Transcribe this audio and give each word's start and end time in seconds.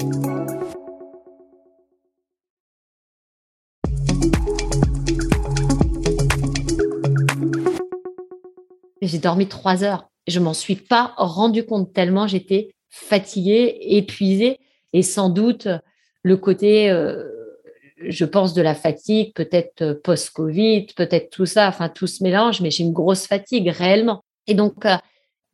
J'ai 0.00 0.06
dormi 9.18 9.46
trois 9.46 9.84
heures. 9.84 10.08
Je 10.26 10.40
m'en 10.40 10.54
suis 10.54 10.76
pas 10.76 11.12
rendu 11.18 11.66
compte 11.66 11.92
tellement 11.92 12.26
j'étais 12.26 12.74
fatiguée, 12.88 13.76
épuisée 13.80 14.58
et 14.94 15.02
sans 15.02 15.28
doute 15.28 15.68
le 16.22 16.36
côté, 16.38 16.90
euh, 16.90 17.26
je 17.98 18.24
pense, 18.24 18.54
de 18.54 18.62
la 18.62 18.74
fatigue, 18.74 19.34
peut-être 19.34 19.82
euh, 19.82 19.94
post-Covid, 20.02 20.86
peut-être 20.96 21.28
tout 21.28 21.44
ça, 21.44 21.68
enfin 21.68 21.90
tout 21.90 22.06
se 22.06 22.22
mélange, 22.22 22.62
mais 22.62 22.70
j'ai 22.70 22.84
une 22.84 22.94
grosse 22.94 23.26
fatigue 23.26 23.68
réellement. 23.68 24.24
Et 24.46 24.54
donc, 24.54 24.86
euh, 24.86 24.96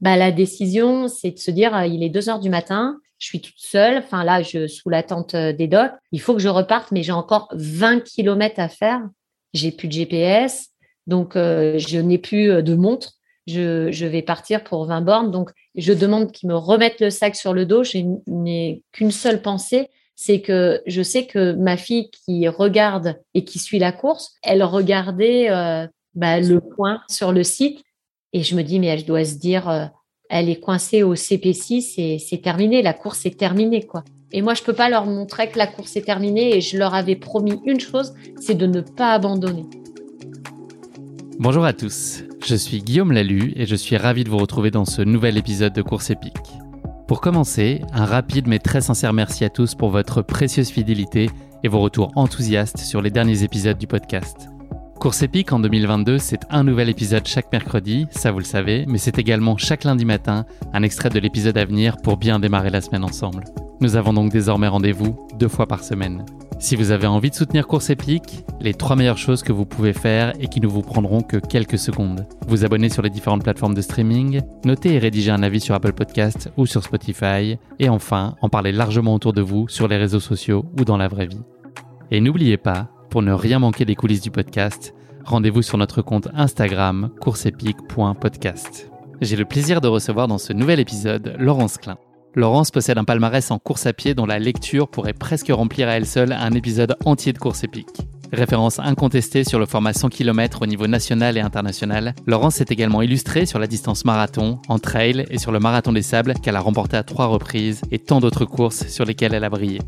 bah, 0.01 0.17
la 0.17 0.31
décision, 0.31 1.09
c'est 1.09 1.33
de 1.33 1.39
se 1.39 1.51
dire, 1.51 1.84
il 1.84 2.05
est 2.05 2.11
deux 2.11 2.28
heures 2.28 2.39
du 2.39 2.51
matin, 2.51 3.01
je 3.19 3.27
suis 3.27 3.41
toute 3.41 3.59
seule, 3.59 3.98
enfin 3.98 4.25
là, 4.25 4.42
je 4.42 4.67
sous 4.67 4.89
l'attente 4.89 5.34
des 5.34 5.69
docs, 5.69 5.92
il 6.12 6.20
faut 6.20 6.34
que 6.34 6.41
je 6.41 6.48
reparte, 6.48 6.92
mais 6.92 7.03
j'ai 7.03 7.12
encore 7.12 7.48
20 7.53 8.00
kilomètres 8.00 8.61
à 8.61 8.69
faire. 8.69 9.00
J'ai 9.55 9.72
plus 9.72 9.89
de 9.89 9.92
GPS, 9.92 10.69
donc 11.06 11.33
je 11.34 11.98
n'ai 11.98 12.19
plus 12.19 12.62
de 12.62 12.75
montre 12.75 13.17
je, 13.47 14.06
vais 14.06 14.22
partir 14.22 14.64
pour 14.64 14.87
20 14.87 15.00
bornes. 15.03 15.31
Donc, 15.31 15.50
je 15.75 15.92
demande 15.92 16.33
qu'ils 16.33 16.48
me 16.48 16.56
remettent 16.56 17.00
le 17.00 17.11
sac 17.11 17.37
sur 17.37 17.53
le 17.53 17.67
dos. 17.67 17.84
Je 17.84 17.98
n'ai 18.27 18.83
qu'une 18.92 19.11
seule 19.11 19.42
pensée, 19.42 19.89
c'est 20.14 20.41
que 20.41 20.83
je 20.87 21.03
sais 21.03 21.27
que 21.27 21.53
ma 21.53 21.77
fille 21.77 22.11
qui 22.11 22.48
regarde 22.48 23.20
et 23.34 23.44
qui 23.44 23.59
suit 23.59 23.78
la 23.78 23.92
course, 23.92 24.34
elle 24.42 24.62
regardait 24.62 25.50
euh, 25.50 25.87
bah, 26.14 26.41
le 26.41 26.61
point 26.61 27.03
sur 27.09 27.33
le 27.33 27.44
site 27.44 27.83
et 28.33 28.42
je 28.42 28.56
me 28.56 28.62
dis, 28.62 28.81
mais 28.81 28.89
elle 28.89 29.05
doit 29.05 29.25
se 29.25 29.37
dire, 29.37 29.69
euh, 29.69 29.87
elle 30.29 30.49
est 30.49 30.61
coincée 30.61 31.03
au 31.03 31.15
CP6 31.15 31.95
et 31.99 32.19
c'est 32.19 32.43
terminé, 32.43 32.83
la 32.83 32.93
course 32.93 33.27
est 33.27 33.39
terminée, 33.39 33.83
quoi. 33.83 34.05
Et 34.33 34.43
moi, 34.43 34.55
je 34.55 34.63
peux 34.63 34.73
pas 34.73 34.89
leur 34.91 35.07
montrer 35.07 35.49
que 35.51 35.59
la 35.59 35.67
course 35.67 35.97
est 35.97 36.03
terminée 36.03 36.57
et 36.57 36.61
je 36.61 36.77
leur 36.77 36.95
avais 36.95 37.17
promis 37.17 37.61
une 37.65 37.81
chose, 37.81 38.13
c'est 38.41 38.57
de 38.57 38.67
ne 38.67 38.81
pas 38.81 39.13
abandonner. 39.13 39.65
Bonjour 41.39 41.65
à 41.65 41.73
tous. 41.73 42.25
Je 42.45 42.57
suis 42.57 42.83
Guillaume 42.83 43.13
Lalu 43.13 43.53
et 43.57 43.67
je 43.67 43.77
suis 43.77 43.97
ravi 43.97 44.25
de 44.25 44.31
vous 44.31 44.39
retrouver 44.39 44.71
dans 44.71 44.84
ce 44.84 45.03
nouvel 45.03 45.37
épisode 45.37 45.73
de 45.73 45.83
Course 45.83 46.11
épique. 46.11 46.33
Pour 47.06 47.21
commencer, 47.21 47.83
un 47.93 48.05
rapide 48.05 48.49
mais 48.49 48.59
très 48.59 48.81
sincère 48.81 49.12
merci 49.12 49.45
à 49.45 49.49
tous 49.50 49.75
pour 49.75 49.91
votre 49.91 50.23
précieuse 50.23 50.71
fidélité 50.71 51.31
et 51.62 51.69
vos 51.69 51.81
retours 51.81 52.11
enthousiastes 52.17 52.79
sur 52.79 53.00
les 53.00 53.11
derniers 53.11 53.43
épisodes 53.43 53.79
du 53.79 53.87
podcast. 53.87 54.49
Course 55.01 55.23
épique 55.23 55.53
en 55.53 55.61
2022, 55.61 56.19
c'est 56.19 56.41
un 56.51 56.65
nouvel 56.65 56.89
épisode 56.89 57.27
chaque 57.27 57.53
mercredi, 57.53 58.07
ça 58.11 58.33
vous 58.33 58.39
le 58.39 58.45
savez, 58.45 58.87
mais 58.89 58.99
c'est 58.99 59.19
également 59.19 59.57
chaque 59.57 59.84
lundi 59.84 60.05
matin 60.05 60.47
un 60.73 60.83
extrait 60.83 61.11
de 61.11 61.19
l'épisode 61.19 61.59
à 61.59 61.65
venir 61.65 61.99
pour 61.99 62.17
bien 62.17 62.39
démarrer 62.39 62.71
la 62.71 62.81
semaine 62.81 63.05
ensemble. 63.05 63.45
Nous 63.81 63.97
avons 63.97 64.15
donc 64.15 64.33
désormais 64.33 64.69
rendez-vous 64.69 65.29
deux 65.39 65.49
fois 65.49 65.67
par 65.67 65.85
semaine. 65.85 66.25
Si 66.59 66.75
vous 66.75 66.91
avez 66.91 67.06
envie 67.06 67.29
de 67.29 67.35
soutenir 67.35 67.67
Course 67.67 67.91
Épique, 67.91 68.43
les 68.61 68.73
trois 68.73 68.97
meilleures 68.97 69.19
choses 69.19 69.43
que 69.43 69.53
vous 69.53 69.67
pouvez 69.67 69.93
faire 69.93 70.33
et 70.41 70.49
qui 70.49 70.61
ne 70.62 70.67
vous 70.67 70.81
prendront 70.81 71.21
que 71.21 71.37
quelques 71.37 71.79
secondes. 71.79 72.27
Vous 72.49 72.65
abonner 72.65 72.89
sur 72.89 73.03
les 73.03 73.11
différentes 73.11 73.45
plateformes 73.45 73.75
de 73.75 73.83
streaming, 73.83 74.41
noter 74.65 74.95
et 74.95 74.99
rédiger 74.99 75.31
un 75.31 75.43
avis 75.43 75.61
sur 75.61 75.75
Apple 75.75 75.93
Podcast 75.93 76.51
ou 76.56 76.65
sur 76.65 76.83
Spotify, 76.83 77.59
et 77.79 77.89
enfin 77.91 78.37
en 78.41 78.49
parler 78.49 78.73
largement 78.73 79.15
autour 79.15 79.35
de 79.35 79.43
vous 79.43 79.69
sur 79.69 79.89
les 79.89 79.99
réseaux 79.99 80.21
sociaux 80.21 80.65
ou 80.81 80.85
dans 80.87 80.97
la 80.97 81.09
vraie 81.09 81.27
vie. 81.27 81.43
Et 82.11 82.21
n'oubliez 82.21 82.56
pas, 82.56 82.89
pour 83.16 83.22
ne 83.22 83.32
rien 83.32 83.59
manquer 83.59 83.87
des 83.87 83.94
coulisses 83.94 84.21
du 84.21 84.31
podcast, 84.31 84.93
rendez-vous 85.25 85.62
sur 85.62 85.78
notre 85.78 86.03
compte 86.03 86.28
Instagram 86.34 87.09
courseepique.podcast. 87.19 88.91
J'ai 89.22 89.37
le 89.37 89.47
plaisir 89.47 89.81
de 89.81 89.88
recevoir 89.88 90.28
dans 90.28 90.37
ce 90.37 90.53
nouvel 90.53 90.81
épisode 90.81 91.34
Laurence 91.38 91.78
Klein. 91.78 91.97
Laurence 92.34 92.71
possède 92.71 92.99
un 92.99 93.05
palmarès 93.05 93.50
en 93.50 93.59
course 93.59 93.87
à 93.87 93.94
pied 93.94 94.12
dont 94.12 94.26
la 94.26 94.38
lecture 94.38 94.88
pourrait 94.88 95.15
presque 95.15 95.49
remplir 95.49 95.88
à 95.88 95.93
elle 95.93 96.05
seule 96.05 96.32
un 96.32 96.50
épisode 96.50 96.94
entier 97.06 97.32
de 97.32 97.38
course 97.38 97.65
épique. 97.65 98.03
Référence 98.34 98.81
incontestée 98.81 99.44
sur 99.44 99.59
le 99.59 99.65
format 99.65 99.94
100 99.94 100.10
km 100.10 100.60
au 100.60 100.66
niveau 100.66 100.87
national 100.87 101.38
et 101.38 101.41
international, 101.41 102.15
Laurence 102.26 102.56
s'est 102.56 102.66
également 102.69 103.00
illustrée 103.00 103.47
sur 103.47 103.59
la 103.59 103.66
distance 103.66 104.05
marathon, 104.05 104.59
en 104.69 104.78
trail 104.78 105.25
et 105.31 105.38
sur 105.38 105.53
le 105.53 105.59
marathon 105.59 105.94
des 105.94 106.03
sables 106.03 106.34
qu'elle 106.34 106.56
a 106.56 106.60
remporté 106.60 106.99
à 106.99 107.03
trois 107.03 107.28
reprises 107.28 107.81
et 107.91 107.99
tant 107.99 108.21
d'autres 108.21 108.44
courses 108.44 108.87
sur 108.88 109.06
lesquelles 109.06 109.32
elle 109.32 109.44
a 109.44 109.49
brillé. 109.49 109.78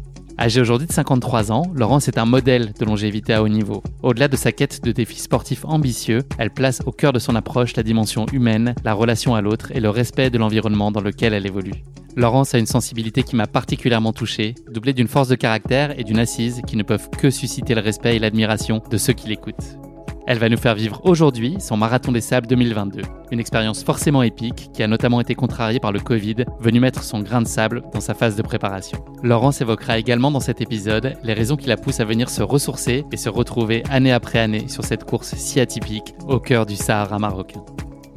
Âgée 0.40 0.60
aujourd'hui 0.60 0.86
de 0.86 0.92
53 0.92 1.50
ans, 1.50 1.64
Laurence 1.74 2.06
est 2.06 2.16
un 2.16 2.24
modèle 2.24 2.72
de 2.78 2.84
longévité 2.84 3.34
à 3.34 3.42
haut 3.42 3.48
niveau. 3.48 3.82
Au-delà 4.04 4.28
de 4.28 4.36
sa 4.36 4.52
quête 4.52 4.84
de 4.84 4.92
défis 4.92 5.18
sportifs 5.18 5.64
ambitieux, 5.64 6.22
elle 6.38 6.52
place 6.52 6.80
au 6.86 6.92
cœur 6.92 7.12
de 7.12 7.18
son 7.18 7.34
approche 7.34 7.74
la 7.74 7.82
dimension 7.82 8.24
humaine, 8.26 8.76
la 8.84 8.94
relation 8.94 9.34
à 9.34 9.40
l'autre 9.40 9.72
et 9.72 9.80
le 9.80 9.90
respect 9.90 10.30
de 10.30 10.38
l'environnement 10.38 10.92
dans 10.92 11.00
lequel 11.00 11.34
elle 11.34 11.46
évolue. 11.46 11.82
Laurence 12.14 12.54
a 12.54 12.58
une 12.58 12.66
sensibilité 12.66 13.24
qui 13.24 13.34
m'a 13.34 13.48
particulièrement 13.48 14.12
touché, 14.12 14.54
doublée 14.70 14.92
d'une 14.92 15.08
force 15.08 15.28
de 15.28 15.34
caractère 15.34 15.98
et 15.98 16.04
d'une 16.04 16.20
assise 16.20 16.62
qui 16.68 16.76
ne 16.76 16.84
peuvent 16.84 17.10
que 17.10 17.30
susciter 17.30 17.74
le 17.74 17.80
respect 17.80 18.14
et 18.14 18.20
l'admiration 18.20 18.80
de 18.88 18.96
ceux 18.96 19.14
qui 19.14 19.28
l'écoutent. 19.28 19.87
Elle 20.30 20.38
va 20.38 20.50
nous 20.50 20.58
faire 20.58 20.74
vivre 20.74 21.00
aujourd'hui 21.04 21.56
son 21.58 21.78
Marathon 21.78 22.12
des 22.12 22.20
Sables 22.20 22.46
2022, 22.48 23.00
une 23.30 23.40
expérience 23.40 23.82
forcément 23.82 24.22
épique 24.22 24.68
qui 24.74 24.82
a 24.82 24.86
notamment 24.86 25.22
été 25.22 25.34
contrariée 25.34 25.80
par 25.80 25.90
le 25.90 26.00
Covid, 26.00 26.44
venu 26.60 26.80
mettre 26.80 27.02
son 27.02 27.20
grain 27.20 27.40
de 27.40 27.46
sable 27.46 27.82
dans 27.94 28.02
sa 28.02 28.12
phase 28.12 28.36
de 28.36 28.42
préparation. 28.42 29.02
Laurence 29.22 29.62
évoquera 29.62 29.98
également 29.98 30.30
dans 30.30 30.38
cet 30.38 30.60
épisode 30.60 31.14
les 31.24 31.32
raisons 31.32 31.56
qui 31.56 31.66
la 31.66 31.78
poussent 31.78 32.00
à 32.00 32.04
venir 32.04 32.28
se 32.28 32.42
ressourcer 32.42 33.06
et 33.10 33.16
se 33.16 33.30
retrouver 33.30 33.82
année 33.88 34.12
après 34.12 34.38
année 34.38 34.68
sur 34.68 34.84
cette 34.84 35.04
course 35.04 35.34
si 35.34 35.60
atypique 35.60 36.14
au 36.26 36.38
cœur 36.38 36.66
du 36.66 36.76
Sahara 36.76 37.18
marocain. 37.18 37.64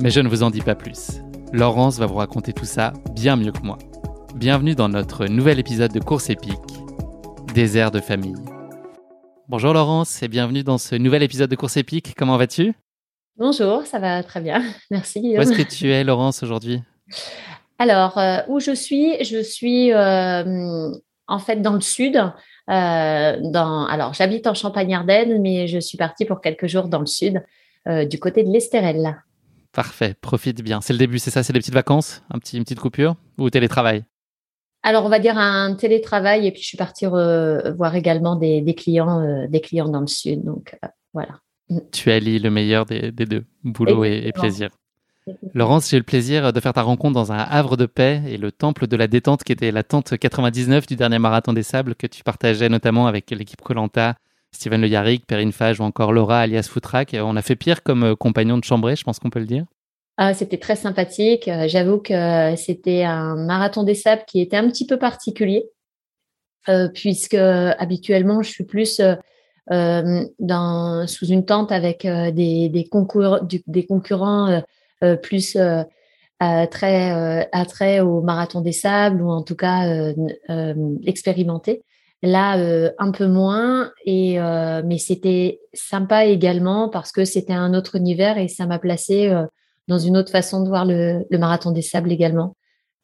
Mais 0.01 0.09
je 0.09 0.19
ne 0.19 0.27
vous 0.27 0.44
en 0.44 0.50
dis 0.50 0.59
pas 0.59 0.75
plus. 0.75 1.21
Laurence 1.53 1.97
va 1.97 2.07
vous 2.07 2.16
raconter 2.16 2.51
tout 2.51 2.66
ça 2.66 2.91
bien 3.16 3.38
mieux 3.38 3.53
que 3.53 3.63
moi. 3.63 3.77
Bienvenue 4.35 4.75
dans 4.75 4.89
notre 4.89 5.27
nouvel 5.27 5.59
épisode 5.59 5.94
de 5.94 6.01
Course 6.01 6.29
épique, 6.29 6.57
Désert 7.53 7.91
de 7.91 8.01
famille. 8.01 8.35
Bonjour 9.51 9.73
Laurence 9.73 10.23
et 10.23 10.29
bienvenue 10.29 10.63
dans 10.63 10.78
ce 10.78 10.95
nouvel 10.95 11.23
épisode 11.23 11.50
de 11.50 11.57
Course 11.57 11.75
épique. 11.75 12.13
Comment 12.16 12.38
vas-tu? 12.38 12.73
Bonjour, 13.35 13.85
ça 13.85 14.00
va 14.00 14.23
très 14.23 14.39
bien. 14.39 14.63
Merci. 14.91 15.19
Guillaume. 15.19 15.39
Où 15.39 15.41
est-ce 15.41 15.51
que 15.51 15.69
tu 15.69 15.91
es 15.91 16.06
Laurence 16.06 16.41
aujourd'hui? 16.41 16.81
Alors, 17.78 18.17
euh, 18.17 18.38
où 18.47 18.62
je 18.62 18.73
suis? 18.73 19.22
Je 19.25 19.44
suis 19.44 19.91
euh, 19.91 20.89
en 21.28 21.39
fait 21.39 21.57
dans 21.57 21.73
le 21.73 21.81
sud. 21.81 22.16
Euh, 22.16 23.38
dans, 23.44 23.85
alors, 23.88 24.13
j'habite 24.13 24.47
en 24.47 24.53
Champagne-Ardenne, 24.53 25.42
mais 25.42 25.68
je 25.68 25.80
suis 25.80 25.98
partie 25.98 26.24
pour 26.24 26.39
quelques 26.39 26.68
jours 26.68 26.88
dans 26.88 27.01
le 27.01 27.06
sud, 27.06 27.44
du 28.09 28.19
côté 28.21 28.45
de 28.45 28.50
l'Estérel. 28.53 29.21
Parfait, 29.74 30.15
profite 30.21 30.62
bien. 30.62 30.80
C'est 30.80 30.94
le 30.94 31.00
début, 31.00 31.19
c'est 31.19 31.30
ça? 31.30 31.44
C'est 31.44 31.51
des 31.51 31.59
petites 31.59 31.74
vacances? 31.74 32.24
Un 32.33 32.39
petit, 32.39 32.56
Une 32.56 32.63
petite 32.63 32.80
coupure? 32.80 33.18
Ou 33.38 33.50
télétravail? 33.50 34.06
Alors, 34.83 35.06
on 35.06 35.10
va 35.10 35.19
dire 35.19 35.38
un 35.38 35.75
télétravail 35.75 36.48
et 36.48 36.51
puis 36.51 36.62
je 36.62 36.68
suis 36.68 36.78
partie 36.78 37.06
voir 37.06 37.95
également 37.95 38.36
des, 38.36 38.75
clients, 38.75 39.22
euh, 39.22 39.48
des 39.48 39.62
clients 39.62 39.89
dans 39.89 40.01
le 40.01 40.07
sud. 40.07 40.44
Donc, 40.44 40.75
euh, 40.83 40.88
voilà. 41.13 41.39
Mm. 41.69 41.80
Tu 41.92 42.12
allies 42.12 42.39
le 42.39 42.50
meilleur 42.50 42.86
des, 42.86 43.12
deux, 43.12 43.45
boulot 43.63 44.04
et, 44.06 44.31
plaisir. 44.33 44.69
Laurence, 45.54 45.89
j'ai 45.89 45.98
eu 45.98 46.00
le 46.00 46.06
plaisir 46.06 46.51
de 46.51 46.60
faire 46.60 46.74
ta 46.74 46.81
rencontre 46.81 47.13
dans 47.13 47.31
un 47.31 47.38
havre 47.38 47.78
de 47.78 47.86
paix 47.86 48.24
et 48.28 48.38
le 48.38 48.51
temple 48.51 48.88
de 48.88 48.95
la 48.95 49.07
détente 49.07 49.44
qui 49.44 49.51
était 49.51 49.72
la 49.72 49.83
tente 49.83 50.18
99 50.18 50.88
du 50.88 50.95
dernier 50.95 51.19
marathon 51.19 51.54
des 51.54 51.63
sables 51.63 51.94
que 51.94 52.07
tu 52.07 52.24
partageais 52.24 52.69
notamment 52.69 53.06
avec 53.06 53.30
l'équipe 53.30 53.62
Colanta, 53.62 54.16
Steven 54.51 54.81
Le 54.81 54.88
Yarrick, 54.88 55.27
Perrine 55.27 55.51
Fage 55.51 55.80
ou 55.80 55.84
encore 55.84 56.12
Laura 56.12 56.39
alias 56.39 56.68
Footrak. 56.69 57.16
On 57.19 57.36
a 57.36 57.42
fait 57.44 57.56
pire 57.56 57.84
comme 57.84 58.04
euh, 58.04 58.16
compagnon 58.16 58.57
de 58.57 58.63
chambrée, 58.63 58.95
je 58.95 59.04
pense 59.04 59.19
qu'on 59.19 59.30
peut 59.30 59.39
le 59.39 59.45
dire. 59.45 59.66
Ah, 60.18 60.34
c'était 60.34 60.58
très 60.58 60.75
sympathique. 60.75 61.48
Euh, 61.48 61.68
j'avoue 61.68 62.00
que 62.00 62.56
c'était 62.56 63.04
un 63.04 63.36
marathon 63.36 63.84
des 63.84 63.96
sables 63.96 64.24
qui 64.28 64.42
était 64.42 64.58
un 64.58 64.68
petit 64.68 64.86
peu 64.86 64.98
particulier. 64.98 65.69
puisque 66.94 67.34
habituellement, 67.34 68.44
je 68.44 68.50
suis 68.52 68.66
plus 68.66 69.02
dans, 69.68 71.08
sous 71.08 71.25
une 71.25 71.46
tente 71.46 71.72
avec 71.72 72.06
des, 72.06 72.69
des, 72.69 72.88
des 73.68 73.86
concurrents 73.86 74.62
plus 75.24 75.58
très 76.69 77.50
attrait 77.52 78.00
au 78.02 78.22
marathon 78.22 78.62
des 78.62 78.74
sables 78.74 79.24
ou 79.24 79.31
en 79.31 79.42
tout 79.42 79.56
cas 79.56 80.13
expérimentés. 81.04 81.84
Là, 82.22 82.92
un 83.00 83.12
peu 83.12 83.25
moins, 83.25 83.92
et 84.06 84.38
mais 84.40 85.00
c'était 85.00 85.62
sympa 85.74 86.25
également 86.25 86.90
parce 86.90 87.12
que 87.12 87.25
c'était 87.25 87.54
un 87.54 87.74
autre 87.74 87.96
univers 87.96 88.38
et 88.38 88.48
ça 88.48 88.68
m'a 88.68 88.78
placé 88.78 89.34
dans 89.88 89.98
une 90.00 90.18
autre 90.18 90.31
façon 90.31 90.63
de 90.63 90.69
voir 90.69 90.86
le, 90.86 91.25
le 91.30 91.38
marathon 91.38 91.72
des 91.72 91.81
sables 91.81 92.12
également, 92.12 92.56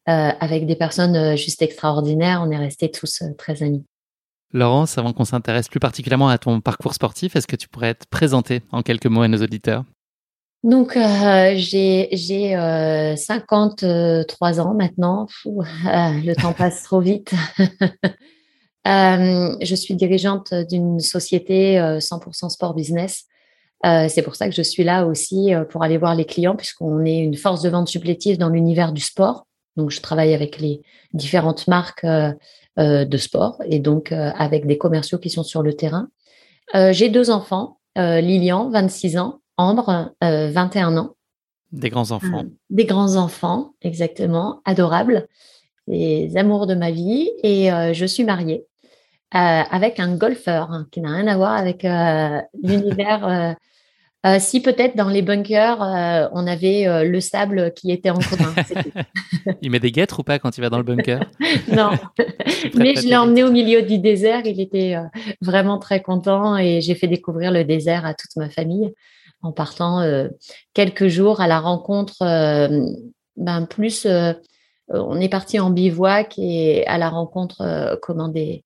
avec 0.06 0.66
des 0.66 0.76
personnes 0.76 1.36
juste 1.36 1.60
extraordinaires. 1.60 2.42
On 2.42 2.50
est 2.50 2.56
restés 2.56 2.90
tous 2.90 3.22
très 3.36 3.62
amis. 3.62 3.84
Laurence, 4.52 4.96
avant 4.96 5.12
qu'on 5.12 5.26
s'intéresse 5.26 5.68
plus 5.68 5.80
particulièrement 5.80 6.28
à 6.28 6.38
ton 6.38 6.62
parcours 6.62 6.94
sportif, 6.94 7.36
est-ce 7.36 7.46
que 7.46 7.56
tu 7.56 7.68
pourrais 7.68 7.94
te 7.94 8.06
présenter 8.08 8.62
en 8.72 8.82
quelques 8.82 9.06
mots 9.06 9.20
à 9.22 9.28
nos 9.28 9.42
auditeurs? 9.42 9.84
Donc, 10.64 10.96
euh, 10.96 11.52
j'ai 11.56 12.08
53 13.16 14.60
ans 14.60 14.74
maintenant. 14.74 15.26
le 15.44 16.34
temps 16.34 16.52
passe 16.52 16.82
trop 16.82 17.00
vite. 17.00 17.32
je 18.84 19.74
suis 19.74 19.94
dirigeante 19.94 20.54
d'une 20.68 20.98
société 21.00 21.78
100% 21.78 22.48
sport 22.48 22.74
business. 22.74 23.26
C'est 23.84 24.22
pour 24.22 24.34
ça 24.34 24.48
que 24.48 24.54
je 24.54 24.62
suis 24.62 24.84
là 24.84 25.06
aussi 25.06 25.52
pour 25.70 25.82
aller 25.82 25.98
voir 25.98 26.14
les 26.14 26.24
clients, 26.24 26.56
puisqu'on 26.56 27.04
est 27.04 27.18
une 27.18 27.36
force 27.36 27.62
de 27.62 27.68
vente 27.68 27.88
supplétive 27.88 28.38
dans 28.38 28.48
l'univers 28.48 28.92
du 28.92 29.00
sport. 29.00 29.46
Donc, 29.76 29.90
je 29.90 30.00
travaille 30.00 30.34
avec 30.34 30.58
les 30.58 30.82
différentes 31.12 31.68
marques 31.68 32.04
de 32.76 33.16
sport 33.16 33.62
et 33.64 33.78
donc 33.78 34.10
avec 34.12 34.66
des 34.66 34.78
commerciaux 34.78 35.18
qui 35.18 35.30
sont 35.30 35.44
sur 35.44 35.62
le 35.62 35.74
terrain. 35.74 36.08
j'ai 36.74 37.08
deux 37.08 37.30
enfants, 37.30 37.78
Lilian, 37.96 38.70
26 38.70 39.18
ans, 39.18 39.40
Ambre, 39.58 40.14
21 40.22 40.96
euh, 40.96 41.00
ans. 41.00 41.16
Des 41.72 41.90
grands-enfants. 41.90 42.44
Euh, 42.44 42.50
des 42.70 42.84
grands-enfants, 42.84 43.74
exactement, 43.82 44.62
adorables, 44.64 45.26
les 45.88 46.36
amours 46.36 46.68
de 46.68 46.76
ma 46.76 46.92
vie. 46.92 47.28
Et 47.42 47.72
euh, 47.72 47.92
je 47.92 48.06
suis 48.06 48.22
mariée 48.22 48.64
avec 49.30 50.00
un 50.00 50.16
golfeur 50.16 50.70
hein, 50.70 50.86
qui 50.90 51.00
n'a 51.00 51.14
rien 51.14 51.26
à 51.26 51.36
voir 51.36 51.52
avec 51.52 51.86
l'univers. 52.62 53.56
si 54.38 54.62
peut-être 54.62 54.96
dans 54.96 55.08
les 55.08 55.22
bunkers, 55.22 55.78
on 56.32 56.46
avait 56.46 57.04
le 57.04 57.20
sable 57.20 57.72
qui 57.74 57.92
était 57.92 58.10
en 58.10 58.18
commun. 58.18 58.54
il 59.62 59.70
met 59.70 59.80
des 59.80 59.92
guêtres 59.92 60.20
ou 60.20 60.22
pas 60.22 60.38
quand 60.38 60.56
il 60.56 60.60
va 60.62 60.70
dans 60.70 60.78
le 60.78 60.84
bunker? 60.84 61.20
Non, 61.68 61.90
mais 62.74 62.94
je 62.96 63.06
l'ai 63.06 63.16
emmené 63.16 63.44
au 63.44 63.50
milieu 63.50 63.82
du 63.82 63.98
désert. 63.98 64.42
Il 64.46 64.60
était 64.60 64.96
vraiment 65.42 65.78
très 65.78 66.00
content 66.00 66.56
et 66.56 66.80
j'ai 66.80 66.94
fait 66.94 67.08
découvrir 67.08 67.52
le 67.52 67.64
désert 67.64 68.06
à 68.06 68.14
toute 68.14 68.34
ma 68.36 68.48
famille 68.48 68.92
en 69.42 69.52
partant 69.52 70.00
euh, 70.00 70.28
quelques 70.74 71.08
jours 71.08 71.40
à 71.40 71.46
la 71.46 71.60
rencontre, 71.60 72.22
euh, 72.22 72.86
ben 73.36 73.66
plus, 73.66 74.06
euh, 74.06 74.32
on 74.88 75.20
est 75.20 75.28
parti 75.28 75.60
en 75.60 75.70
bivouac 75.70 76.34
et 76.38 76.86
à 76.86 76.98
la 76.98 77.10
rencontre 77.10 77.98
comment 78.02 78.28
des, 78.28 78.64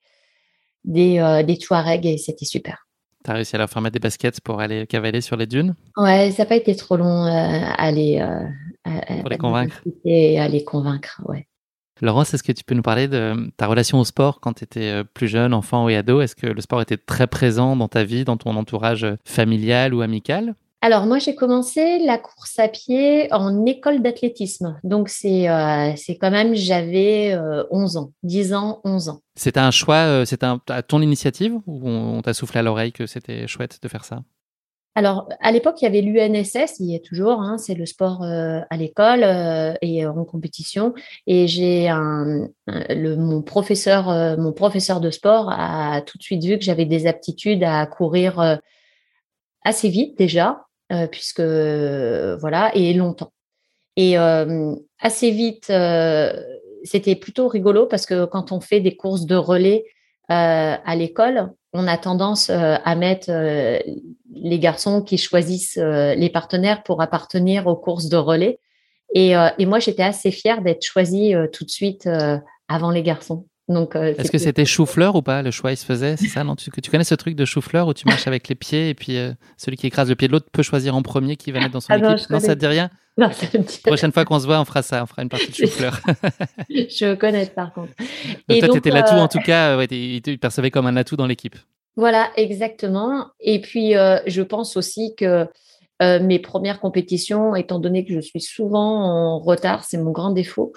des, 0.84 1.42
des 1.46 1.58
Touaregs 1.58 2.06
et 2.06 2.18
c'était 2.18 2.44
super. 2.44 2.86
Tu 3.24 3.30
as 3.30 3.34
réussi 3.34 3.54
à 3.54 3.58
leur 3.58 3.70
faire 3.70 3.82
mettre 3.82 3.94
des 3.94 4.00
baskets 4.00 4.40
pour 4.40 4.60
aller 4.60 4.86
cavaler 4.86 5.20
sur 5.20 5.36
les 5.36 5.46
dunes? 5.46 5.74
Ouais, 5.96 6.30
ça 6.32 6.42
n'a 6.42 6.48
pas 6.48 6.56
été 6.56 6.74
trop 6.74 6.96
long 6.96 7.24
à 7.24 7.72
aller. 7.74 8.24
pour 9.20 9.28
les 9.28 9.38
convaincre 9.38 9.80
Et 10.04 10.40
à 10.40 10.48
les 10.48 10.64
convaincre, 10.64 11.20
ouais. 11.26 11.46
Laurence, 12.00 12.34
est-ce 12.34 12.42
que 12.42 12.50
tu 12.50 12.64
peux 12.64 12.74
nous 12.74 12.82
parler 12.82 13.06
de 13.06 13.52
ta 13.56 13.68
relation 13.68 14.00
au 14.00 14.04
sport 14.04 14.40
quand 14.40 14.54
tu 14.54 14.64
étais 14.64 15.04
plus 15.14 15.28
jeune, 15.28 15.54
enfant 15.54 15.84
ou 15.84 15.88
ado? 15.88 16.20
Est-ce 16.20 16.34
que 16.34 16.48
le 16.48 16.60
sport 16.60 16.82
était 16.82 16.96
très 16.96 17.28
présent 17.28 17.76
dans 17.76 17.86
ta 17.86 18.02
vie, 18.02 18.24
dans 18.24 18.36
ton 18.36 18.56
entourage 18.56 19.06
familial 19.24 19.94
ou 19.94 20.00
amical? 20.00 20.56
Alors 20.84 21.06
moi 21.06 21.20
j'ai 21.20 21.36
commencé 21.36 22.00
la 22.00 22.18
course 22.18 22.58
à 22.58 22.66
pied 22.66 23.32
en 23.32 23.64
école 23.66 24.02
d'athlétisme. 24.02 24.80
Donc 24.82 25.08
c'est 25.08 25.48
euh, 25.48 25.92
c'est 25.96 26.16
quand 26.16 26.32
même 26.32 26.54
j'avais 26.56 27.38
11 27.70 27.96
euh, 27.96 28.00
ans, 28.00 28.12
10 28.24 28.52
ans, 28.52 28.80
11 28.82 29.08
ans. 29.08 29.22
C'était 29.36 29.60
un 29.60 29.70
choix, 29.70 29.94
euh, 29.94 30.24
c'était 30.24 30.46
à 30.68 30.82
ton 30.82 31.00
initiative 31.00 31.54
ou 31.68 31.88
on, 31.88 32.20
t'a 32.20 32.34
soufflé 32.34 32.58
à 32.58 32.62
l'oreille 32.64 32.92
que 32.92 33.06
c'était 33.06 33.46
chouette 33.46 33.78
de 33.80 33.86
faire 33.86 34.04
ça? 34.04 34.22
Alors, 34.94 35.26
à 35.40 35.52
l'époque, 35.52 35.80
il 35.80 35.84
y 35.84 35.88
avait 35.88 36.02
l'UNSS, 36.02 36.80
il 36.80 36.90
y 36.90 36.96
a 36.96 36.98
toujours, 36.98 37.40
hein, 37.40 37.56
c'est 37.56 37.74
le 37.74 37.86
sport 37.86 38.22
à 38.24 38.76
l'école 38.76 39.24
et 39.80 40.04
en 40.04 40.24
compétition. 40.26 40.92
Et 41.26 41.46
j'ai 41.46 41.88
un, 41.88 42.48
le, 42.66 43.16
mon 43.16 43.40
professeur, 43.40 44.36
mon 44.36 44.52
professeur 44.52 45.00
de 45.00 45.10
sport 45.10 45.48
a 45.50 46.02
tout 46.02 46.18
de 46.18 46.22
suite 46.22 46.44
vu 46.44 46.58
que 46.58 46.64
j'avais 46.64 46.84
des 46.84 47.06
aptitudes 47.06 47.64
à 47.64 47.86
courir 47.86 48.58
assez 49.64 49.88
vite 49.88 50.18
déjà, 50.18 50.66
euh, 50.92 51.06
puisque 51.06 51.40
voilà, 51.40 52.70
et 52.74 52.92
longtemps. 52.92 53.32
Et 53.96 54.18
euh, 54.18 54.74
assez 54.98 55.30
vite, 55.30 55.70
euh, 55.70 56.32
c'était 56.84 57.16
plutôt 57.16 57.48
rigolo 57.48 57.86
parce 57.86 58.04
que 58.04 58.26
quand 58.26 58.52
on 58.52 58.60
fait 58.60 58.80
des 58.80 58.96
courses 58.96 59.24
de 59.24 59.36
relais 59.36 59.84
à 60.28 60.96
l'école, 60.96 61.52
on 61.74 61.86
a 61.86 61.98
tendance 61.98 62.48
à 62.48 62.94
mettre 62.94 63.30
les 63.30 64.58
garçons 64.58 65.02
qui 65.02 65.18
choisissent 65.18 65.76
les 65.76 66.30
partenaires 66.30 66.82
pour 66.84 67.02
appartenir 67.02 67.66
aux 67.66 67.76
courses 67.76 68.08
de 68.08 68.16
relais. 68.16 68.58
Et, 69.14 69.32
et 69.58 69.66
moi, 69.66 69.78
j'étais 69.78 70.02
assez 70.02 70.30
fière 70.30 70.62
d'être 70.62 70.82
choisie 70.82 71.34
tout 71.52 71.66
de 71.66 71.70
suite 71.70 72.08
avant 72.66 72.90
les 72.90 73.02
garçons. 73.02 73.44
Euh, 73.70 74.14
Est-ce 74.18 74.30
que 74.30 74.38
c'était 74.38 74.64
chou-fleur 74.64 75.14
ou 75.14 75.22
pas? 75.22 75.42
Le 75.42 75.50
choix, 75.50 75.72
il 75.72 75.76
se 75.76 75.84
faisait, 75.84 76.16
c'est 76.16 76.26
ça 76.26 76.42
non? 76.44 76.56
Tu, 76.56 76.70
tu, 76.70 76.90
connais 76.90 77.04
ce 77.04 77.14
truc 77.14 77.36
de 77.36 77.44
chou-fleur 77.44 77.86
où 77.86 77.94
tu 77.94 78.06
marches 78.06 78.26
avec 78.26 78.48
les 78.48 78.54
pieds 78.54 78.88
et 78.88 78.94
puis 78.94 79.16
euh, 79.16 79.32
celui 79.56 79.76
qui 79.76 79.86
écrase 79.86 80.08
le 80.08 80.16
pied 80.16 80.26
de 80.26 80.32
l'autre 80.32 80.48
peut 80.52 80.62
choisir 80.62 80.96
en 80.96 81.02
premier 81.02 81.36
qui 81.36 81.52
va 81.52 81.60
mettre 81.60 81.72
dans 81.72 81.80
son 81.80 81.92
ah 81.92 81.96
équipe? 81.96 82.30
Non, 82.30 82.40
ça 82.40 82.54
te 82.54 82.60
dit 82.60 82.66
rien? 82.66 82.90
Non, 83.16 83.30
ça 83.30 83.46
me 83.56 83.62
dit 83.62 83.80
Prochaine 83.84 84.12
fois 84.12 84.24
qu'on 84.24 84.40
se 84.40 84.46
voit, 84.46 84.60
on 84.60 84.64
fera 84.64 84.82
ça, 84.82 85.02
on 85.02 85.06
fera 85.06 85.22
une 85.22 85.28
partie 85.28 85.50
de 85.50 85.54
chou-fleur. 85.66 86.00
je 86.70 87.14
connais 87.14 87.46
par 87.46 87.72
contre. 87.72 87.92
et 88.48 88.58
toi, 88.58 88.68
tu 88.68 88.78
étais 88.78 88.90
l'atout 88.90 89.14
en 89.14 89.24
euh, 89.24 89.28
tout 89.28 89.40
cas, 89.40 89.76
ouais, 89.76 89.86
il 89.86 90.22
te 90.22 90.34
percevait 90.36 90.70
comme 90.70 90.86
un 90.86 90.96
atout 90.96 91.16
dans 91.16 91.26
l'équipe. 91.26 91.56
Voilà, 91.94 92.30
exactement. 92.36 93.28
Et 93.38 93.60
puis, 93.60 93.92
je 93.92 94.42
pense 94.42 94.76
aussi 94.76 95.14
que 95.16 95.46
mes 96.00 96.40
premières 96.40 96.80
compétitions, 96.80 97.54
étant 97.54 97.78
donné 97.78 98.04
que 98.04 98.12
je 98.12 98.20
suis 98.20 98.40
souvent 98.40 99.04
en 99.04 99.38
retard, 99.38 99.84
c'est 99.84 99.98
mon 99.98 100.10
grand 100.10 100.32
défaut. 100.32 100.72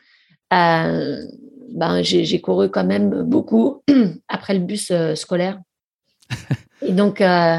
Ben, 1.70 2.04
j'ai 2.04 2.42
couru 2.42 2.70
quand 2.70 2.86
même 2.86 3.24
beaucoup 3.24 3.84
après 4.28 4.54
le 4.54 4.60
bus 4.60 4.92
euh, 4.92 5.16
scolaire. 5.16 5.60
Et 6.82 6.92
donc, 6.92 7.22
euh, 7.22 7.58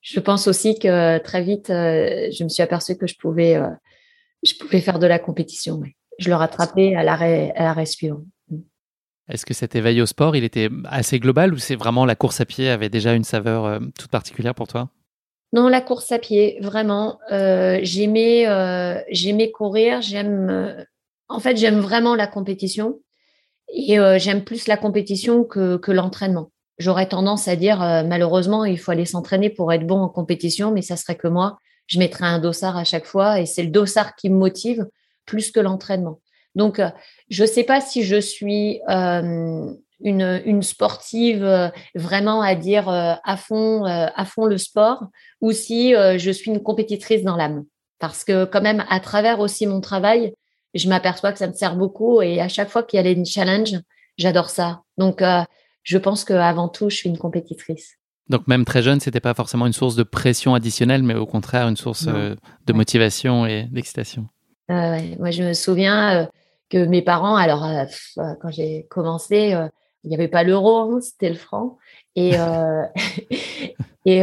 je 0.00 0.20
pense 0.20 0.46
aussi 0.46 0.78
que 0.78 1.18
très 1.18 1.42
vite, 1.42 1.70
euh, 1.70 2.28
je 2.30 2.44
me 2.44 2.48
suis 2.48 2.62
aperçue 2.62 2.96
que 2.96 3.06
je 3.06 3.16
pouvais, 3.16 3.58
je 4.42 4.54
pouvais 4.54 4.80
faire 4.80 4.98
de 4.98 5.06
la 5.06 5.18
compétition. 5.18 5.80
Je 6.18 6.28
le 6.28 6.34
rattrapais 6.34 6.94
à 6.94 7.02
l'arrêt 7.02 7.86
suivant. 7.86 8.22
Est-ce 9.28 9.46
que 9.46 9.54
cet 9.54 9.76
éveil 9.76 10.02
au 10.02 10.06
sport, 10.06 10.36
il 10.36 10.44
était 10.44 10.68
assez 10.84 11.18
global 11.18 11.54
ou 11.54 11.58
c'est 11.58 11.76
vraiment 11.76 12.04
la 12.04 12.16
course 12.16 12.40
à 12.40 12.44
pied 12.44 12.68
avait 12.68 12.88
déjà 12.88 13.14
une 13.14 13.24
saveur 13.24 13.80
toute 13.98 14.10
particulière 14.10 14.54
pour 14.54 14.68
toi? 14.68 14.90
Non, 15.54 15.68
la 15.68 15.80
course 15.80 16.10
à 16.12 16.18
pied, 16.18 16.58
vraiment. 16.60 17.18
j'aimais, 17.30 19.04
j'aimais 19.10 19.50
courir. 19.52 20.02
J'aime, 20.02 20.84
en 21.28 21.38
fait, 21.38 21.56
j'aime 21.56 21.78
vraiment 21.78 22.14
la 22.14 22.26
compétition. 22.26 22.98
Et 23.72 23.98
euh, 23.98 24.18
j'aime 24.18 24.44
plus 24.44 24.68
la 24.68 24.76
compétition 24.76 25.44
que, 25.44 25.90
l'entraînement. 25.90 26.50
J'aurais 26.78 27.08
tendance 27.08 27.48
à 27.48 27.56
dire, 27.56 27.82
euh, 27.82 28.02
malheureusement, 28.04 28.64
il 28.64 28.78
faut 28.78 28.92
aller 28.92 29.06
s'entraîner 29.06 29.50
pour 29.50 29.72
être 29.72 29.86
bon 29.86 30.00
en 30.00 30.08
compétition, 30.08 30.72
mais 30.72 30.82
ça 30.82 30.96
serait 30.96 31.16
que 31.16 31.28
moi, 31.28 31.58
je 31.86 31.98
mettrais 31.98 32.26
un 32.26 32.38
dossard 32.38 32.76
à 32.76 32.84
chaque 32.84 33.06
fois 33.06 33.40
et 33.40 33.46
c'est 33.46 33.62
le 33.62 33.70
dossard 33.70 34.14
qui 34.14 34.30
me 34.30 34.36
motive 34.36 34.86
plus 35.24 35.50
que 35.50 35.60
l'entraînement. 35.60 36.20
Donc, 36.54 36.78
euh, 36.78 36.90
je 37.30 37.42
ne 37.42 37.48
sais 37.48 37.64
pas 37.64 37.80
si 37.80 38.04
je 38.04 38.20
suis 38.20 38.80
une, 38.86 40.42
une, 40.44 40.62
sportive 40.62 41.72
vraiment 41.94 42.42
à 42.42 42.54
dire 42.54 42.88
à, 42.88 43.36
fond, 43.36 43.84
à 43.84 44.24
fond 44.26 44.44
le 44.44 44.58
sport 44.58 45.06
ou 45.40 45.52
si 45.52 45.92
je 45.92 46.30
suis 46.30 46.50
une 46.50 46.62
compétitrice 46.62 47.22
dans 47.22 47.36
l'âme. 47.36 47.64
Parce 47.98 48.24
que 48.24 48.44
quand 48.44 48.60
même, 48.60 48.84
à 48.90 49.00
travers 49.00 49.40
aussi 49.40 49.66
mon 49.66 49.80
travail, 49.80 50.34
je 50.74 50.88
m'aperçois 50.88 51.32
que 51.32 51.38
ça 51.38 51.46
me 51.46 51.52
sert 51.52 51.76
beaucoup 51.76 52.22
et 52.22 52.40
à 52.40 52.48
chaque 52.48 52.68
fois 52.68 52.82
qu'il 52.82 53.00
y 53.00 53.06
a 53.06 53.10
une 53.10 53.26
challenge, 53.26 53.74
j'adore 54.16 54.50
ça. 54.50 54.82
Donc, 54.98 55.22
euh, 55.22 55.42
je 55.82 55.98
pense 55.98 56.24
qu'avant 56.24 56.68
tout, 56.68 56.90
je 56.90 56.96
suis 56.96 57.08
une 57.08 57.18
compétitrice. 57.18 57.98
Donc 58.28 58.46
même 58.46 58.64
très 58.64 58.82
jeune, 58.82 59.00
c'était 59.00 59.20
pas 59.20 59.34
forcément 59.34 59.66
une 59.66 59.72
source 59.72 59.96
de 59.96 60.04
pression 60.04 60.54
additionnelle, 60.54 61.02
mais 61.02 61.14
au 61.14 61.26
contraire 61.26 61.68
une 61.68 61.76
source 61.76 62.06
euh, 62.08 62.34
de 62.66 62.72
motivation 62.72 63.46
et 63.46 63.64
d'excitation. 63.64 64.26
Moi, 64.68 65.30
je 65.32 65.42
me 65.42 65.52
souviens 65.52 66.22
euh, 66.22 66.26
que 66.70 66.86
mes 66.86 67.02
parents, 67.02 67.36
alors 67.36 67.68
quand 68.16 68.50
j'ai 68.50 68.86
commencé, 68.88 69.54
il 70.04 70.08
n'y 70.08 70.14
avait 70.14 70.28
pas 70.28 70.44
l'euro, 70.44 70.78
hein, 70.78 71.00
c'était 71.02 71.28
le 71.28 71.34
franc, 71.34 71.76
et 72.16 72.32
et, 74.06 74.22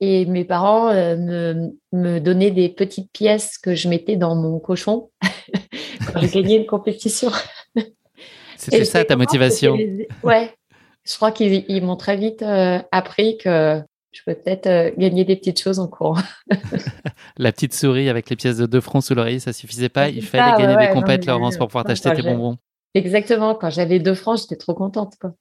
et 0.00 0.26
mes 0.26 0.44
parents 0.44 0.92
me, 0.92 1.70
me 1.92 2.18
donnaient 2.18 2.50
des 2.50 2.68
petites 2.68 3.12
pièces 3.12 3.58
que 3.58 3.76
je 3.76 3.88
mettais 3.88 4.16
dans 4.16 4.34
mon 4.34 4.58
cochon 4.58 5.10
j'ai 6.20 6.28
gagné 6.28 6.56
une 6.56 6.66
compétition. 6.66 7.30
C'était 8.56 8.84
ça 8.84 9.04
ta 9.04 9.16
motivation 9.16 9.76
Ouais. 10.22 10.54
Je 11.04 11.14
crois 11.14 11.30
qu'ils 11.30 11.84
m'ont 11.84 11.96
très 11.96 12.16
vite 12.16 12.42
appris 12.90 13.38
que 13.38 13.80
je 14.10 14.22
peux 14.24 14.34
peut-être 14.34 14.98
gagner 14.98 15.24
des 15.24 15.36
petites 15.36 15.60
choses 15.60 15.78
en 15.78 15.86
cours. 15.86 16.18
la 17.36 17.52
petite 17.52 17.74
souris 17.74 18.08
avec 18.08 18.30
les 18.30 18.36
pièces 18.36 18.56
de 18.56 18.66
2 18.66 18.80
francs 18.80 19.04
sous 19.04 19.14
l'oreiller, 19.14 19.38
ça 19.38 19.52
suffisait 19.52 19.90
pas. 19.90 20.08
Il 20.08 20.24
fallait 20.24 20.62
gagner 20.62 20.86
des 20.86 20.92
compètes, 20.92 21.26
Laurence, 21.26 21.58
pour 21.58 21.68
pouvoir 21.68 21.84
t'acheter 21.84 22.12
tes 22.14 22.22
bonbons. 22.22 22.56
Exactement. 22.94 23.54
Quand 23.54 23.70
j'avais 23.70 23.98
2 23.98 24.14
francs, 24.14 24.40
j'étais 24.40 24.56
trop 24.56 24.74
contente. 24.74 25.14
Quoi. 25.20 25.34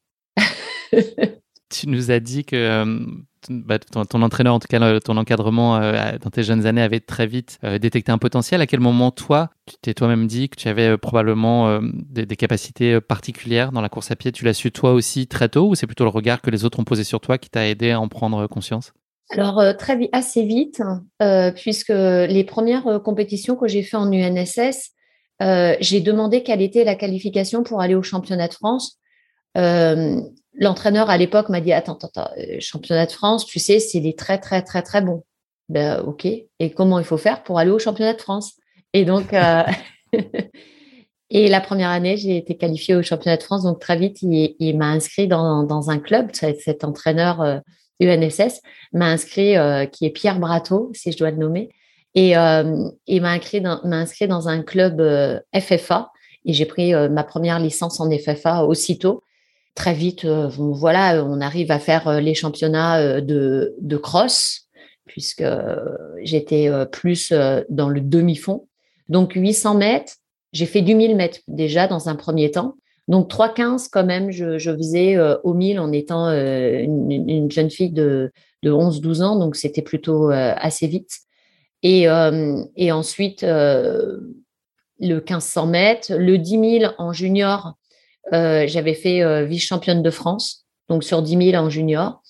tu 1.69 1.87
nous 1.87 2.11
as 2.11 2.19
dit 2.19 2.45
que 2.45 2.55
euh, 2.55 3.05
bah, 3.49 3.79
ton, 3.79 4.21
entraîneur, 4.21 4.53
en 4.53 4.59
tout 4.59 4.67
cas 4.67 4.99
ton 4.99 5.17
encadrement 5.17 5.77
euh, 5.77 6.17
dans 6.21 6.29
tes 6.29 6.43
jeunes 6.43 6.65
années, 6.65 6.81
avait 6.81 6.99
très 6.99 7.27
vite 7.27 7.59
euh, 7.63 7.77
détecté 7.77 8.11
un 8.11 8.17
potentiel. 8.17 8.61
À 8.61 8.67
quel 8.67 8.79
moment, 8.79 9.11
toi, 9.11 9.49
tu 9.65 9.75
t'es 9.81 9.93
toi-même 9.93 10.27
dit 10.27 10.49
que 10.49 10.55
tu 10.55 10.67
avais 10.67 10.97
probablement 10.97 11.79
des, 11.81 12.25
capacités 12.35 12.99
particulières 13.01 13.71
dans 13.71 13.81
la 13.81 13.89
course 13.89 14.11
à 14.11 14.15
pied? 14.15 14.31
Tu 14.31 14.45
l'as 14.45 14.53
su 14.53 14.71
toi 14.71 14.93
aussi 14.93 15.27
très 15.27 15.49
tôt 15.49 15.69
ou 15.69 15.75
c'est 15.75 15.87
plutôt 15.87 16.03
le 16.03 16.09
regard 16.09 16.41
que 16.41 16.49
les 16.49 16.65
autres 16.65 16.79
ont 16.79 16.83
posé 16.83 17.03
sur 17.03 17.19
toi 17.19 17.37
qui 17.37 17.49
t'a 17.49 17.67
aidé 17.67 17.91
à 17.91 17.99
en 17.99 18.07
prendre 18.07 18.47
conscience? 18.47 18.93
Alors 19.31 19.61
très 19.77 19.95
vite, 19.97 20.09
assez 20.11 20.43
vite, 20.43 20.81
puisque 21.55 21.89
les 21.89 22.43
premières 22.43 23.01
compétitions 23.03 23.55
que 23.55 23.67
j'ai 23.67 23.81
fait 23.81 23.97
en 23.97 24.11
UNSS, 24.11 24.91
j'ai 25.79 26.01
demandé 26.01 26.43
quelle 26.43 26.61
était 26.61 26.83
la 26.83 26.95
qualification 26.95 27.63
pour 27.63 27.81
aller 27.81 27.95
au 27.95 28.03
championnat 28.03 28.47
de 28.47 28.53
France 28.53 28.99
l'entraîneur 30.57 31.09
à 31.09 31.17
l'époque 31.17 31.49
m'a 31.49 31.61
dit 31.61 31.73
attends, 31.73 31.97
attends, 32.01 32.29
euh, 32.37 32.57
championnat 32.59 33.05
de 33.05 33.11
France, 33.11 33.45
tu 33.45 33.59
sais, 33.59 33.79
c'est 33.79 33.99
les 33.99 34.15
très, 34.15 34.39
très, 34.39 34.61
très, 34.61 34.81
très 34.81 35.01
bons. 35.01 35.23
Ben, 35.69 35.99
ok. 36.01 36.25
Et 36.25 36.71
comment 36.75 36.99
il 36.99 37.05
faut 37.05 37.17
faire 37.17 37.43
pour 37.43 37.59
aller 37.59 37.71
au 37.71 37.79
championnat 37.79 38.13
de 38.13 38.21
France? 38.21 38.53
Et 38.93 39.03
donc, 39.03 39.33
euh, 39.33 39.63
et 41.29 41.47
la 41.47 41.61
première 41.61 41.89
année, 41.89 42.17
j'ai 42.17 42.37
été 42.37 42.55
qualifiée 42.55 42.95
au 42.95 43.03
championnat 43.03 43.37
de 43.37 43.43
France. 43.43 43.63
Donc, 43.63 43.79
très 43.79 43.97
vite, 43.97 44.21
il, 44.21 44.77
m'a 44.77 44.87
inscrit 44.87 45.27
dans, 45.27 45.89
un 45.89 45.99
club. 45.99 46.29
Cet, 46.33 46.83
entraîneur 46.83 47.61
UNSS 47.99 48.39
euh, 48.39 48.47
m'a 48.93 49.07
inscrit, 49.07 49.55
qui 49.91 50.05
est 50.05 50.11
Pierre 50.11 50.39
Brato, 50.39 50.91
si 50.93 51.11
je 51.11 51.17
dois 51.17 51.31
le 51.31 51.37
nommer. 51.37 51.69
Et 52.13 52.29
il 52.31 53.21
m'a 53.21 53.31
inscrit, 53.31 53.59
dans, 53.59 53.81
inscrit 53.83 54.27
dans 54.27 54.47
un 54.47 54.61
club 54.61 55.01
FFA. 55.53 56.11
Et 56.45 56.53
j'ai 56.53 56.65
pris 56.65 56.93
ma 56.93 57.23
première 57.23 57.59
licence 57.59 57.99
en 57.99 58.09
FFA 58.11 58.65
aussitôt 58.65 59.23
très 59.75 59.93
vite, 59.93 60.25
euh, 60.25 60.47
voilà, 60.47 61.23
on 61.23 61.41
arrive 61.41 61.69
à 61.69 61.79
faire 61.79 62.07
euh, 62.07 62.19
les 62.19 62.33
championnats 62.33 62.99
euh, 62.99 63.21
de, 63.21 63.75
de 63.79 63.97
cross, 63.97 64.69
puisque 65.05 65.43
j'étais 66.23 66.67
plus 66.91 67.31
dans 67.69 67.89
le 67.89 68.01
demi-fond. 68.01 68.67
Donc 69.07 69.33
800 69.35 69.75
mètres, 69.75 70.13
j'ai 70.51 70.65
fait 70.65 70.81
du 70.81 70.95
1000 70.95 71.15
mètres 71.15 71.41
déjà 71.47 71.87
dans 71.87 72.09
un 72.09 72.15
premier 72.15 72.49
temps. 72.49 72.73
Donc 73.07 73.29
3,15 73.29 73.87
quand 73.91 74.03
même, 74.03 74.31
je, 74.31 74.57
faisais 74.57 75.15
au 75.43 75.53
1000 75.53 75.79
en 75.79 75.91
étant 75.91 76.31
une, 76.31 77.51
jeune 77.51 77.69
fille 77.69 77.91
de, 77.91 78.31
de 78.63 78.71
11-12 78.71 79.21
ans, 79.21 79.35
donc 79.37 79.55
c'était 79.55 79.83
plutôt 79.83 80.31
assez 80.31 80.87
vite. 80.87 81.11
Et, 81.83 82.07
et 82.75 82.91
ensuite, 82.91 83.43
le 83.43 84.33
1500 84.99 85.67
mètres, 85.67 86.13
le 86.15 86.39
10 86.39 86.79
000 86.79 86.93
en 86.97 87.13
junior, 87.13 87.67
euh, 87.67 87.71
j'avais 88.31 88.93
fait 88.93 89.21
euh, 89.21 89.45
vice-championne 89.45 90.01
de 90.01 90.09
France, 90.09 90.65
donc 90.89 91.03
sur 91.03 91.21
10 91.21 91.51
000 91.51 91.63
en 91.63 91.69
junior, 91.69 92.21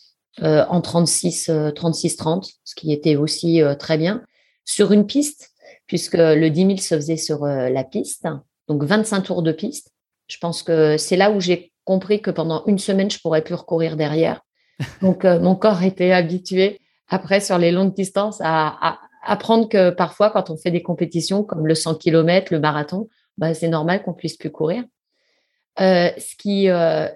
euh, 0.42 0.66
en 0.70 0.82
36, 0.82 1.52
36 1.76 2.18
30, 2.18 2.50
ce 2.64 2.76
qui 2.76 2.92
était 2.92 3.16
aussi 3.16 3.62
très 3.80 3.98
bien. 3.98 4.24
Sur 4.66 4.92
une 4.92 5.06
piste, 5.06 5.52
puisque 5.88 6.18
le 6.18 6.50
10 6.50 6.62
000 6.66 6.78
se 6.78 6.96
faisait 6.96 7.18
sur 7.18 7.46
la 7.46 7.84
piste, 7.84 8.28
donc 8.68 8.84
25 8.84 9.22
tours 9.22 9.44
de 9.44 9.52
piste. 9.52 9.92
Je 10.28 10.38
pense 10.40 10.64
que 10.64 10.98
c'est 10.98 11.18
là 11.18 11.32
où 11.32 11.40
j'ai 11.40 11.72
compris 11.84 12.22
que 12.22 12.32
pendant 12.32 12.66
une 12.66 12.80
semaine, 12.80 13.12
je 13.12 13.20
pourrais 13.20 13.44
plus 13.44 13.54
recourir 13.54 13.96
derrière. 13.96 14.42
Donc, 15.02 15.24
mon 15.24 15.56
corps 15.56 15.84
était 15.84 16.12
habitué, 16.12 16.82
après, 17.08 17.40
sur 17.40 17.58
les 17.58 17.72
longues 17.72 17.94
distances, 17.94 18.40
à, 18.44 19.00
apprendre 19.26 19.68
que 19.70 19.90
parfois, 19.90 20.30
quand 20.30 20.50
on 20.50 20.58
fait 20.58 20.72
des 20.72 20.84
compétitions 20.84 21.44
comme 21.44 21.68
le 21.68 21.76
100 21.76 21.96
km, 21.96 22.54
le 22.54 22.60
marathon, 22.60 23.10
bah, 23.38 23.54
c'est 23.54 23.68
normal 23.68 24.04
qu'on 24.04 24.14
puisse 24.14 24.38
plus 24.38 24.52
courir. 24.52 24.84
Euh, 25.82 26.10
ce, 26.18 26.36
qui, 26.38 26.70
euh, 26.70 27.08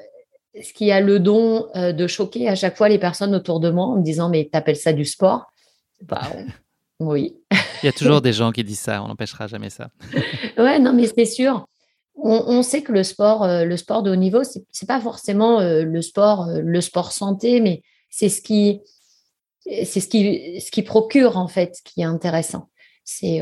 ce 0.61 0.73
qui 0.73 0.91
a 0.91 0.99
le 0.99 1.19
don 1.19 1.67
euh, 1.75 1.93
de 1.93 2.07
choquer 2.07 2.49
à 2.49 2.55
chaque 2.55 2.75
fois 2.75 2.89
les 2.89 2.99
personnes 2.99 3.33
autour 3.33 3.61
de 3.61 3.69
moi 3.69 3.85
en 3.85 3.95
me 3.95 4.03
disant 4.03 4.29
Mais 4.29 4.49
t'appelles 4.51 4.75
ça 4.75 4.91
du 4.91 5.05
sport? 5.05 5.45
Bah, 6.01 6.21
Oui. 6.99 7.37
Il 7.81 7.85
y 7.85 7.89
a 7.89 7.93
toujours 7.93 8.19
des 8.19 8.33
gens 8.33 8.51
qui 8.51 8.63
disent 8.65 8.79
ça, 8.79 9.01
on 9.01 9.07
n'empêchera 9.07 9.47
jamais 9.47 9.69
ça. 9.69 9.89
ouais, 10.57 10.79
non, 10.79 10.91
mais 10.91 11.07
c'est 11.07 11.25
sûr. 11.25 11.65
On, 12.21 12.61
sait 12.63 12.81
que 12.81 12.91
le 12.91 13.03
sport, 13.03 13.47
le 13.47 13.77
sport 13.77 14.03
de 14.03 14.11
haut 14.11 14.17
niveau, 14.17 14.43
c'est, 14.43 14.59
n'est 14.59 14.85
pas 14.85 14.99
forcément 14.99 15.61
le 15.61 16.01
sport, 16.01 16.49
le 16.53 16.81
sport 16.81 17.13
santé, 17.13 17.61
mais 17.61 17.81
c'est 18.09 18.27
ce 18.27 18.41
qui, 18.41 18.81
c'est 19.61 20.01
ce 20.01 20.09
qui, 20.09 20.59
ce 20.59 20.69
qui 20.69 20.83
procure 20.83 21.37
en 21.37 21.47
fait, 21.47 21.77
ce 21.77 21.81
qui 21.81 22.01
est 22.01 22.03
intéressant. 22.03 22.67
C'est, 23.05 23.39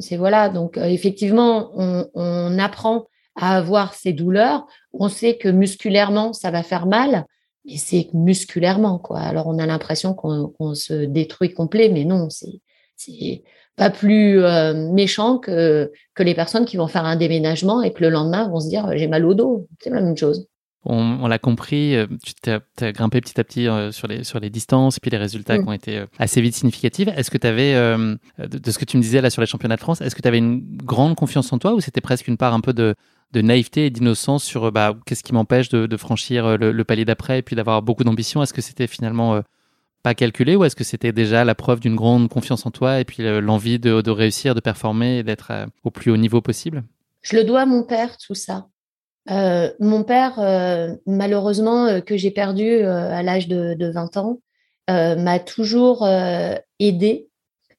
c'est 0.00 0.16
voilà. 0.16 0.48
Donc 0.48 0.78
effectivement, 0.78 1.72
on, 1.74 2.08
on 2.14 2.58
apprend 2.58 3.08
à 3.36 3.56
avoir 3.56 3.94
ces 3.94 4.12
douleurs. 4.12 4.66
On 4.92 5.08
sait 5.08 5.36
que 5.36 5.48
musculairement, 5.48 6.32
ça 6.32 6.50
va 6.50 6.62
faire 6.62 6.86
mal, 6.86 7.26
mais 7.64 7.76
c'est 7.76 8.08
musculairement, 8.12 8.98
quoi. 8.98 9.20
Alors, 9.20 9.46
on 9.46 9.58
a 9.58 9.66
l'impression 9.66 10.14
qu'on 10.14 10.74
se 10.74 11.04
détruit 11.04 11.52
complet, 11.52 11.88
mais 11.88 12.04
non, 12.04 12.28
c'est 12.30 13.42
pas 13.76 13.90
plus 13.90 14.42
euh, 14.42 14.92
méchant 14.92 15.38
que, 15.38 15.90
que 16.14 16.22
les 16.22 16.34
personnes 16.34 16.64
qui 16.64 16.76
vont 16.76 16.86
faire 16.86 17.04
un 17.04 17.16
déménagement 17.16 17.82
et 17.82 17.92
que 17.92 18.02
le 18.02 18.10
lendemain 18.10 18.48
vont 18.48 18.60
se 18.60 18.68
dire 18.68 18.88
j'ai 18.96 19.08
mal 19.08 19.24
au 19.24 19.34
dos. 19.34 19.66
C'est 19.80 19.90
la 19.90 20.00
même 20.00 20.16
chose. 20.16 20.46
On, 20.86 21.26
l'a 21.26 21.38
compris, 21.38 21.96
euh, 21.96 22.06
tu 22.42 22.50
as, 22.50 22.92
grimpé 22.92 23.22
petit 23.22 23.40
à 23.40 23.44
petit 23.44 23.66
euh, 23.66 23.90
sur, 23.90 24.06
les, 24.06 24.22
sur 24.22 24.38
les 24.38 24.50
distances, 24.50 25.00
puis 25.00 25.10
les 25.10 25.16
résultats 25.16 25.58
qui 25.58 25.66
ont 25.66 25.72
été 25.72 26.04
assez 26.18 26.42
vite 26.42 26.54
significatifs. 26.54 27.08
Est-ce 27.16 27.30
que 27.30 27.38
tu 27.38 27.46
avais, 27.46 27.72
de, 27.72 28.70
ce 28.70 28.78
que 28.78 28.84
tu 28.84 28.98
me 28.98 29.02
disais 29.02 29.22
là 29.22 29.30
sur 29.30 29.40
les 29.40 29.46
championnats 29.46 29.76
de 29.76 29.80
France, 29.80 30.02
est-ce 30.02 30.14
que 30.14 30.20
tu 30.20 30.28
avais 30.28 30.36
une 30.36 30.62
grande 30.76 31.16
confiance 31.16 31.50
en 31.54 31.58
toi 31.58 31.72
ou 31.72 31.80
c'était 31.80 32.02
presque 32.02 32.28
une 32.28 32.36
part 32.36 32.52
un 32.52 32.60
peu 32.60 32.74
de, 32.74 32.94
de 33.32 33.40
naïveté 33.40 33.86
et 33.86 33.90
d'innocence 33.90 34.44
sur 34.44 34.70
bah, 34.72 34.94
qu'est-ce 35.06 35.22
qui 35.22 35.32
m'empêche 35.32 35.68
de, 35.68 35.96
franchir 35.96 36.46
euh, 36.46 36.56
le, 36.56 36.84
palier 36.84 37.04
d'après 37.04 37.38
et 37.38 37.42
puis 37.42 37.56
d'avoir 37.56 37.82
beaucoup 37.82 38.04
d'ambition? 38.04 38.42
Est-ce 38.42 38.52
que 38.52 38.62
c'était 38.62 38.86
finalement 38.86 39.34
euh, 39.34 39.40
pas 40.02 40.14
calculé 40.14 40.56
ou 40.56 40.64
est-ce 40.64 40.76
que 40.76 40.84
c'était 40.84 41.12
déjà 41.12 41.44
la 41.44 41.54
preuve 41.54 41.80
d'une 41.80 41.96
grande 41.96 42.28
confiance 42.28 42.66
en 42.66 42.70
toi 42.70 43.00
et 43.00 43.04
puis 43.04 43.24
euh, 43.24 43.40
l'envie 43.40 43.78
de, 43.78 44.10
réussir, 44.10 44.54
de 44.54 44.60
performer 44.60 45.18
et 45.18 45.22
d'être 45.22 45.52
au 45.82 45.90
plus 45.90 46.10
haut 46.10 46.16
niveau 46.16 46.40
possible? 46.40 46.84
Je 47.22 47.36
le 47.36 47.44
dois 47.44 47.62
à 47.62 47.66
mon 47.66 47.82
père, 47.82 48.16
tout 48.18 48.34
ça. 48.34 48.66
mon 49.28 50.04
père, 50.04 50.38
malheureusement, 51.06 52.02
que 52.02 52.18
j'ai 52.18 52.30
perdu 52.30 52.82
à 52.82 53.22
l'âge 53.22 53.48
de, 53.48 53.72
de, 53.72 53.90
20 53.90 54.16
ans, 54.18 54.40
m'a 54.88 55.38
toujours 55.38 56.06
aidé 56.78 57.28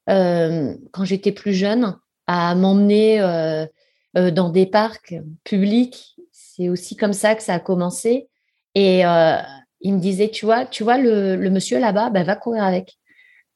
quand 0.07 1.03
j'étais 1.03 1.31
plus 1.31 1.53
jeune 1.53 1.95
à 2.27 2.55
m'emmener 2.55 3.21
euh, 3.21 3.65
dans 4.15 4.49
des 4.49 4.65
parcs 4.65 5.15
publics. 5.43 6.15
C'est 6.31 6.69
aussi 6.69 6.95
comme 6.95 7.13
ça 7.13 7.35
que 7.35 7.43
ça 7.43 7.55
a 7.55 7.59
commencé. 7.59 8.29
Et 8.75 9.05
euh, 9.05 9.37
il 9.81 9.93
me 9.93 9.99
disait, 9.99 10.29
tu 10.29 10.45
vois, 10.45 10.65
tu 10.65 10.83
vois 10.83 10.97
le, 10.97 11.37
monsieur 11.49 11.79
là-bas, 11.79 12.09
bah, 12.09 12.23
va 12.23 12.35
courir 12.35 12.63
avec. 12.63 12.97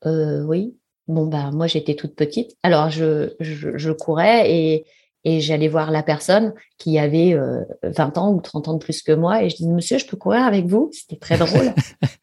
Euh, 0.05 0.43
oui. 0.43 0.75
Bon, 1.07 1.25
bah, 1.25 1.51
moi, 1.51 1.67
j'étais 1.67 1.95
toute 1.95 2.15
petite. 2.15 2.55
Alors, 2.63 2.89
je, 2.89 3.33
je, 3.39 3.91
courais 3.91 4.51
et, 4.51 4.85
et 5.23 5.41
j'allais 5.41 5.67
voir 5.67 5.91
la 5.91 6.03
personne 6.03 6.53
qui 6.77 6.99
avait 6.99 7.35
20 7.83 8.17
ans 8.17 8.31
ou 8.31 8.41
30 8.41 8.67
ans 8.67 8.73
de 8.73 8.79
plus 8.79 9.01
que 9.01 9.11
moi. 9.11 9.43
Et 9.43 9.49
je 9.49 9.55
dis, 9.55 9.67
monsieur, 9.67 9.97
je 9.97 10.05
peux 10.05 10.17
courir 10.17 10.43
avec 10.43 10.65
vous? 10.65 10.89
C'était 10.93 11.17
très 11.17 11.37
drôle. 11.37 11.73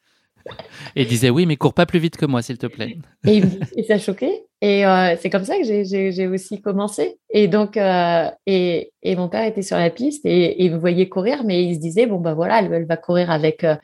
et 0.94 1.02
il 1.02 1.08
disait, 1.08 1.30
oui, 1.30 1.46
mais 1.46 1.56
cours 1.56 1.74
pas 1.74 1.86
plus 1.86 1.98
vite 1.98 2.16
que 2.16 2.26
moi, 2.26 2.42
s'il 2.42 2.58
te 2.58 2.66
plaît. 2.66 2.98
et, 3.24 3.42
ça 3.86 3.98
choquait. 3.98 4.44
Et 4.62 4.86
euh, 4.86 5.16
c'est 5.20 5.30
comme 5.30 5.44
ça 5.44 5.58
que 5.58 5.64
j'ai 5.64 6.26
aussi 6.26 6.60
commencé. 6.60 7.18
Et 7.30 7.48
donc, 7.48 7.76
euh, 7.76 8.30
et, 8.46 8.92
et, 9.02 9.16
mon 9.16 9.28
père 9.28 9.44
était 9.44 9.62
sur 9.62 9.76
la 9.76 9.90
piste 9.90 10.24
et, 10.24 10.64
et, 10.64 10.70
me 10.70 10.78
voyait 10.78 11.08
courir, 11.08 11.44
mais 11.44 11.64
il 11.64 11.74
se 11.74 11.80
disait, 11.80 12.06
bon, 12.06 12.18
ben 12.18 12.34
voilà, 12.34 12.60
elle, 12.60 12.86
va 12.86 12.96
courir 12.96 13.30
avec 13.30 13.64
euh, 13.64 13.76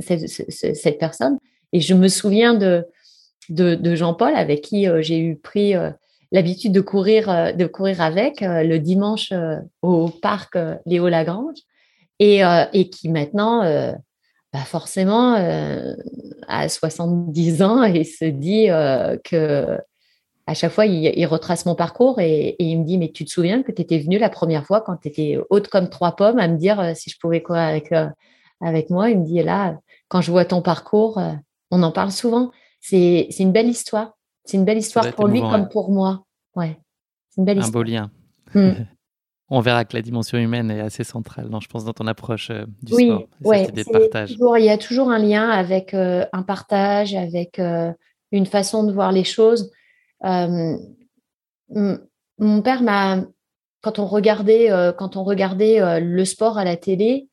cette, 0.00 0.26
cette, 0.28 0.98
personne. 0.98 1.38
Et 1.72 1.80
je 1.80 1.94
me 1.94 2.08
souviens 2.08 2.54
de, 2.54 2.84
de, 3.48 3.74
de 3.74 3.94
Jean-Paul, 3.94 4.34
avec 4.34 4.62
qui 4.62 4.86
j'ai 5.00 5.20
eu 5.20 5.36
pris 5.36 5.74
l'habitude 6.32 6.72
de 6.72 6.80
courir, 6.80 7.54
de 7.54 7.66
courir 7.66 8.00
avec 8.00 8.38
le 8.40 8.78
dimanche 8.78 9.32
au 9.82 10.08
parc 10.08 10.56
Léo 10.86 11.08
Lagrange, 11.08 11.58
et, 12.18 12.40
et 12.72 12.88
qui 12.88 13.08
maintenant 13.08 13.62
bah, 14.56 14.64
forcément, 14.64 15.34
euh, 15.34 15.94
à 16.48 16.66
70 16.70 17.62
ans, 17.62 17.82
il 17.82 18.06
se 18.06 18.24
dit 18.24 18.70
euh, 18.70 19.18
que 19.22 19.78
à 20.46 20.54
chaque 20.54 20.72
fois, 20.72 20.86
il, 20.86 21.26
retrace 21.26 21.66
mon 21.66 21.74
parcours 21.74 22.20
et, 22.20 22.56
il 22.58 22.78
me 22.78 22.84
dit 22.84 22.96
Mais 22.96 23.10
tu 23.10 23.26
te 23.26 23.30
souviens 23.30 23.62
que 23.62 23.70
tu 23.70 23.82
étais 23.82 23.98
venue 23.98 24.16
la 24.16 24.30
première 24.30 24.64
fois 24.64 24.80
quand 24.80 24.96
tu 24.96 25.08
étais 25.08 25.38
haute 25.50 25.68
comme 25.68 25.90
trois 25.90 26.16
pommes 26.16 26.38
à 26.38 26.48
me 26.48 26.56
dire 26.56 26.80
euh, 26.80 26.92
si 26.94 27.10
je 27.10 27.18
pouvais 27.18 27.42
courir 27.42 27.62
avec, 27.64 27.92
avec 28.62 28.88
moi? 28.88 29.10
Il 29.10 29.18
me 29.18 29.26
dit 29.26 29.42
là, 29.42 29.76
quand 30.08 30.22
je 30.22 30.30
vois 30.30 30.46
ton 30.46 30.62
parcours, 30.62 31.20
on 31.70 31.82
en 31.82 31.92
parle 31.92 32.12
souvent. 32.12 32.50
C'est 32.80 33.28
une 33.38 33.52
belle 33.52 33.68
histoire. 33.68 34.16
C'est 34.44 34.56
une 34.56 34.64
belle 34.64 34.78
histoire 34.78 35.12
pour 35.12 35.28
lui 35.28 35.42
comme 35.42 35.68
pour 35.68 35.90
moi. 35.90 36.24
Ouais. 36.54 36.78
C'est 37.28 37.42
une 37.42 37.44
belle 37.44 37.60
Un 37.60 37.68
beau 37.68 37.82
lien. 37.82 38.10
Mmh. 38.54 38.70
on 39.48 39.60
verra 39.60 39.84
que 39.84 39.96
la 39.96 40.02
dimension 40.02 40.38
humaine 40.38 40.70
est 40.70 40.80
assez 40.80 41.04
centrale, 41.04 41.48
je 41.60 41.68
pense, 41.68 41.84
dans 41.84 41.92
ton 41.92 42.06
approche 42.06 42.50
euh, 42.50 42.64
du 42.82 42.94
oui, 42.94 43.06
sport. 43.06 43.28
Oui, 43.44 43.58
il 44.60 44.64
y 44.64 44.70
a 44.70 44.78
toujours 44.78 45.10
un 45.10 45.18
lien 45.18 45.48
avec 45.48 45.94
euh, 45.94 46.26
un 46.32 46.42
partage, 46.42 47.14
avec 47.14 47.60
euh, 47.60 47.92
une 48.32 48.46
façon 48.46 48.82
de 48.84 48.92
voir 48.92 49.12
les 49.12 49.24
choses. 49.24 49.70
mon 50.22 50.80
père 52.62 52.82
m'a, 52.82 53.24
quand 53.82 54.00
on 54.00 54.06
regardait, 54.06 54.68
quand 54.98 55.16
on 55.16 55.22
regardait 55.22 56.00
le 56.00 56.24
sport 56.24 56.58
à 56.58 56.64
la 56.64 56.76
télé, 56.76 57.28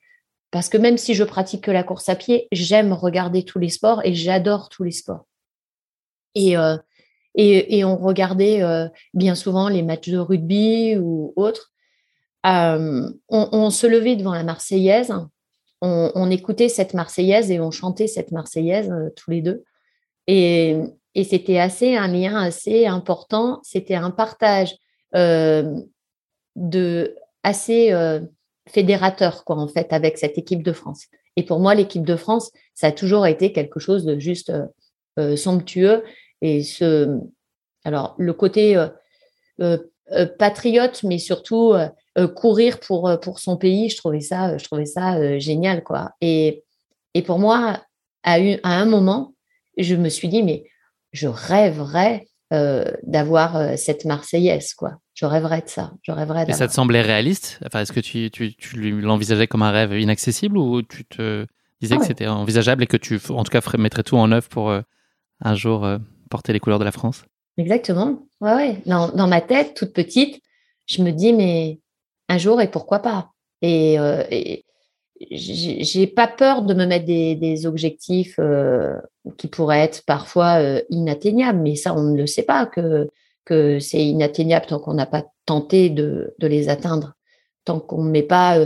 parce 0.51 0.69
que 0.69 0.77
même 0.77 0.99
si 0.99 1.15
je 1.15 1.23
pratique 1.23 1.63
que 1.63 1.71
la 1.71 1.83
course 1.83 2.09
à 2.09 2.15
pied, 2.15 2.47
j'aime 2.51 2.93
regarder 2.93 3.43
tous 3.43 3.57
les 3.57 3.69
sports 3.69 4.01
et 4.03 4.13
j'adore 4.13 4.69
tous 4.69 4.83
les 4.83 4.91
sports. 4.91 5.25
Et, 6.35 6.55
et, 7.35 7.83
on 7.83 7.97
regardait 7.97 8.61
bien 9.15 9.33
souvent 9.33 9.67
les 9.67 9.81
matchs 9.81 10.09
de 10.09 10.19
rugby 10.19 10.95
ou 10.95 11.33
autres. 11.35 11.72
Euh, 12.45 13.09
on, 13.29 13.69
se 13.69 13.87
levait 13.87 14.15
devant 14.15 14.33
la 14.33 14.43
Marseillaise, 14.43 15.13
on, 15.81 16.29
écoutait 16.29 16.69
cette 16.69 16.93
Marseillaise 16.93 17.51
et 17.51 17.59
on 17.59 17.71
chantait 17.71 18.07
cette 18.07 18.31
Marseillaise 18.31 18.89
euh, 18.91 19.09
tous 19.15 19.31
les 19.31 19.41
deux. 19.41 19.63
Et, 20.27 20.77
c'était 21.23 21.59
assez 21.59 21.95
un 21.95 22.07
lien 22.07 22.35
assez 22.35 22.85
important. 22.85 23.59
C'était 23.63 23.95
un 23.95 24.09
partage 24.09 24.75
euh, 25.15 25.79
de 26.55 27.15
assez 27.43 27.93
fédérateur 28.67 29.43
quoi 29.43 29.57
en 29.57 29.67
fait 29.67 29.91
avec 29.93 30.17
cette 30.17 30.37
équipe 30.37 30.63
de 30.63 30.71
France. 30.71 31.05
Et 31.35 31.43
pour 31.43 31.59
moi, 31.59 31.75
l'équipe 31.75 32.05
de 32.05 32.15
France, 32.15 32.51
ça 32.73 32.87
a 32.87 32.91
toujours 32.91 33.27
été 33.27 33.51
quelque 33.51 33.79
chose 33.79 34.05
de 34.05 34.17
juste 34.17 34.51
somptueux. 35.35 36.03
Et 36.41 36.63
ce, 36.63 37.19
alors 37.83 38.15
le 38.17 38.33
côté 38.33 38.83
patriote, 40.39 41.03
mais 41.03 41.19
surtout 41.19 41.75
courir 42.27 42.79
pour, 42.79 43.07
euh, 43.07 43.17
pour 43.17 43.39
son 43.39 43.57
pays, 43.57 43.89
je 43.89 43.97
trouvais 43.97 44.21
ça, 44.21 44.57
je 44.57 44.63
trouvais 44.63 44.85
ça 44.85 45.15
euh, 45.15 45.39
génial. 45.39 45.83
Quoi. 45.83 46.11
Et, 46.21 46.63
et 47.13 47.21
pour 47.21 47.39
moi, 47.39 47.81
à, 48.23 48.37
à 48.63 48.69
un 48.69 48.85
moment, 48.85 49.33
je 49.77 49.95
me 49.95 50.09
suis 50.09 50.27
dit, 50.27 50.43
mais 50.43 50.65
je 51.11 51.27
rêverais 51.27 52.27
d'avoir 53.01 53.79
cette 53.79 54.05
Marseillaise, 54.05 54.75
quoi. 54.75 54.99
Je 55.15 55.25
rêverais 55.25 55.61
de 55.61 55.69
ça. 55.69 55.91
Je 56.03 56.11
rêverais 56.11 56.45
Et 56.47 56.53
ça 56.53 56.67
te 56.67 56.73
semblait 56.73 57.01
réaliste? 57.01 57.59
Enfin, 57.65 57.81
Est-ce 57.81 57.91
que 57.91 57.99
tu, 57.99 58.29
tu, 58.29 58.53
tu 58.55 59.01
l'envisageais 59.01 59.47
comme 59.47 59.63
un 59.63 59.71
rêve 59.71 59.99
inaccessible 59.99 60.59
ou 60.59 60.83
tu 60.83 61.03
te 61.03 61.47
disais 61.81 61.95
ah 61.95 61.97
que 61.97 62.05
c'était 62.05 62.27
envisageable 62.27 62.83
et 62.83 62.85
que 62.85 62.97
tu, 62.97 63.19
en 63.29 63.43
tout 63.43 63.49
cas, 63.49 63.61
mettrais 63.79 64.03
tout 64.03 64.17
en 64.17 64.31
œuvre 64.31 64.49
pour 64.49 64.71
un 64.71 65.55
jour 65.55 65.97
porter 66.29 66.53
les 66.53 66.59
couleurs 66.59 66.77
de 66.77 66.83
la 66.83 66.91
France? 66.91 67.25
Exactement. 67.57 68.19
Ouais, 68.41 68.53
ouais. 68.53 68.81
Dans, 68.85 69.09
dans, 69.09 69.27
ma 69.27 69.41
tête, 69.41 69.73
toute 69.75 69.93
petite, 69.93 70.41
je 70.85 71.01
me 71.01 71.11
dis, 71.11 71.33
mais 71.33 71.79
un 72.29 72.37
jour 72.37 72.61
et 72.61 72.69
pourquoi 72.69 72.99
pas. 72.99 73.31
Et, 73.61 73.97
euh, 73.97 74.23
j'ai 75.31 76.07
pas 76.07 76.27
peur 76.27 76.63
de 76.63 76.73
me 76.73 76.85
mettre 76.85 77.05
des, 77.05 77.65
objectifs 77.65 78.35
euh, 78.39 78.95
qui 79.37 79.47
pourraient 79.47 79.79
être 79.79 80.03
parfois 80.05 80.61
euh, 80.61 80.81
inatteignables, 80.89 81.59
mais 81.59 81.75
ça, 81.75 81.93
on 81.95 82.03
ne 82.03 82.17
le 82.17 82.27
sait 82.27 82.43
pas 82.43 82.65
que, 82.65 83.07
c'est 83.79 84.03
inatteignable 84.03 84.65
tant 84.67 84.79
qu'on 84.79 84.93
n'a 84.93 85.05
pas 85.05 85.25
tenté 85.45 85.89
de, 85.89 86.33
les 86.39 86.69
atteindre, 86.69 87.13
tant 87.65 87.79
qu'on 87.79 88.03
ne 88.03 88.09
met 88.09 88.23
pas 88.23 88.57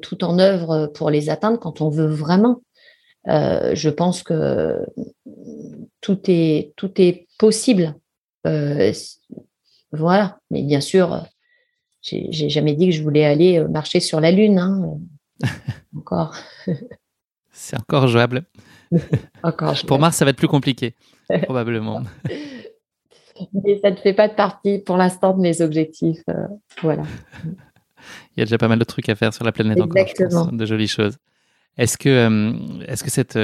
tout 0.00 0.22
en 0.22 0.38
œuvre 0.38 0.86
pour 0.86 1.10
les 1.10 1.28
atteindre 1.28 1.58
quand 1.58 1.80
on 1.80 1.88
veut 1.88 2.06
vraiment. 2.06 2.62
je 3.26 3.88
pense 3.88 4.22
que 4.22 4.86
tout 6.00 6.20
est, 6.28 6.72
tout 6.76 6.92
est 7.00 7.26
possible. 7.38 7.96
voilà, 9.92 10.38
mais 10.50 10.62
bien 10.62 10.80
sûr, 10.80 11.26
j'ai 12.02 12.48
jamais 12.48 12.74
dit 12.74 12.86
que 12.86 12.92
je 12.94 13.02
voulais 13.02 13.24
aller 13.24 13.58
euh, 13.58 13.68
marcher 13.68 14.00
sur 14.00 14.20
la 14.20 14.32
Lune. 14.32 14.58
Hein. 14.58 14.98
encore. 15.96 16.34
C'est 17.52 17.76
encore 17.76 18.08
jouable. 18.08 18.44
encore 19.42 19.74
Pour 19.86 19.98
Mars, 19.98 20.16
ça 20.16 20.24
va 20.24 20.30
être 20.30 20.36
plus 20.36 20.48
compliqué, 20.48 20.94
probablement. 21.44 22.02
Mais 23.64 23.80
ça 23.80 23.90
ne 23.90 23.96
fait 23.96 24.12
pas 24.12 24.28
de 24.28 24.34
partie 24.34 24.78
pour 24.78 24.96
l'instant 24.96 25.34
de 25.34 25.40
mes 25.40 25.60
objectifs. 25.62 26.22
Euh, 26.28 26.46
voilà. 26.82 27.04
Il 28.36 28.40
y 28.40 28.42
a 28.42 28.44
déjà 28.44 28.58
pas 28.58 28.68
mal 28.68 28.78
de 28.78 28.84
trucs 28.84 29.08
à 29.08 29.14
faire 29.14 29.32
sur 29.32 29.44
la 29.44 29.52
planète 29.52 29.78
Exactement. 29.78 30.42
encore, 30.42 30.52
de 30.52 30.66
jolies 30.66 30.88
choses. 30.88 31.16
Est-ce 31.78 31.96
que, 31.96 32.08
euh, 32.08 32.84
est-ce 32.86 33.02
que 33.02 33.10
cette 33.10 33.38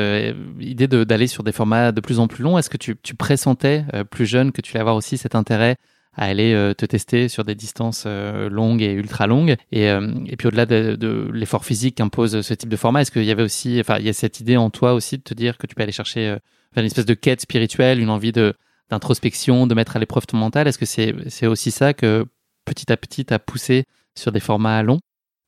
idée 0.61 0.87
d'aller 0.88 1.29
sur 1.29 1.44
des 1.44 1.53
formats 1.53 1.92
de 1.92 2.01
plus 2.01 2.18
en 2.18 2.27
plus 2.27 2.42
longs, 2.42 2.59
est-ce 2.59 2.68
que 2.68 2.77
tu, 2.77 2.97
tu 3.03 3.14
pressentais 3.14 3.85
plus 4.11 4.27
jeune 4.27 4.53
que 4.53 4.61
tu 4.61 4.73
allais 4.73 4.81
avoir 4.81 4.97
aussi 4.97 5.16
cet 5.16 5.35
intérêt 5.35 5.77
à 6.19 6.25
aller 6.25 6.53
euh, 6.53 6.75
te 6.75 6.85
tester 6.85 7.29
sur 7.29 7.45
des 7.45 7.55
distances 7.55 8.05
euh, 8.07 8.51
longues 8.51 8.83
et 8.83 8.91
ultra 8.91 9.29
longues. 9.29 9.57
Et, 9.71 9.89
euh, 9.89 10.13
puis 10.37 10.49
au-delà 10.49 10.67
de, 10.67 11.31
l'effort 11.33 11.65
physique 11.65 11.95
qu'impose 11.97 12.41
ce 12.41 12.55
type 12.55 12.69
de 12.69 12.77
format, 12.77 13.03
est-ce 13.03 13.13
qu'il 13.13 13.25
y 13.25 13.31
avait 13.31 13.45
aussi, 13.45 13.79
enfin, 13.81 13.99
il 13.99 14.05
y 14.05 14.09
a 14.09 14.13
cette 14.13 14.41
idée 14.41 14.57
en 14.57 14.69
toi 14.69 14.95
aussi 14.95 15.17
de 15.17 15.23
te 15.23 15.33
dire 15.33 15.57
que 15.57 15.67
tu 15.67 15.77
peux 15.77 15.83
aller 15.83 15.93
chercher 15.93 16.37
une 16.77 16.85
espèce 16.85 17.07
de 17.07 17.15
quête 17.15 17.41
spirituelle, 17.41 18.01
une 18.01 18.11
envie 18.11 18.33
de 18.33 18.55
d'introspection, 18.91 19.67
de 19.67 19.75
mettre 19.75 19.97
à 19.97 19.99
l'épreuve 19.99 20.27
ton 20.27 20.39
mental? 20.39 20.67
Est-ce 20.67 20.79
que 20.79 20.87
c'est 20.87 21.15
c'est 21.29 21.47
aussi 21.47 21.71
ça 21.71 21.93
que 21.93 22.25
petit 22.65 22.91
à 22.91 22.97
petit 22.97 23.25
t'a 23.25 23.39
poussé 23.39 23.85
sur 24.17 24.33
des 24.33 24.41
formats 24.41 24.83
longs? 24.83 24.99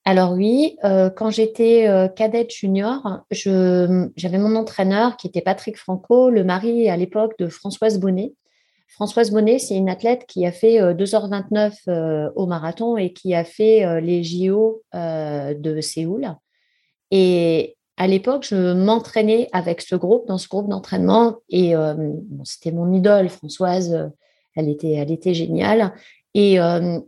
Alors 0.05 0.33
oui, 0.33 0.77
quand 0.83 1.31
j'étais 1.31 1.89
cadette 2.17 2.53
junior, 2.53 3.25
j'avais 3.31 4.39
mon 4.39 4.57
entraîneur 4.57 5.17
qui 5.17 5.27
était 5.27 5.41
Patrick 5.41 5.79
Franco, 5.79 6.31
le 6.31 6.45
mari 6.45 6.89
à 6.91 6.97
l'époque 6.97 7.33
de 7.39 7.49
Françoise 7.49 7.99
Bonnet, 7.99 8.35
Françoise 8.91 9.31
Bonnet, 9.31 9.59
c'est 9.61 9.77
une 9.77 9.89
athlète 9.89 10.27
qui 10.27 10.45
a 10.45 10.53
fait 10.53 10.81
2h29 10.81 11.73
euh, 11.89 11.93
euh, 11.93 12.31
au 12.35 12.47
marathon 12.47 12.97
et 12.97 13.13
qui 13.13 13.35
a 13.35 13.45
fait 13.45 13.85
euh, 13.85 14.01
les 14.01 14.25
JO 14.25 14.83
de 14.93 15.81
Séoul. 15.81 16.35
Et 17.13 17.77
à 17.97 18.07
l'époque, 18.07 18.45
je 18.49 18.73
m'entraînais 18.73 19.49
avec 19.53 19.81
ce 19.81 19.95
groupe, 19.95 20.27
dans 20.27 20.39
ce 20.39 20.49
groupe 20.49 20.69
d'entraînement. 20.69 21.37
Et 21.49 21.75
c'était 22.45 22.73
mon 22.73 22.93
idole, 22.93 23.29
Françoise. 23.29 24.11
Elle 24.57 24.69
était, 24.69 24.93
elle 24.93 25.11
était 25.11 25.35
géniale. 25.35 25.93
Et, 26.35 26.59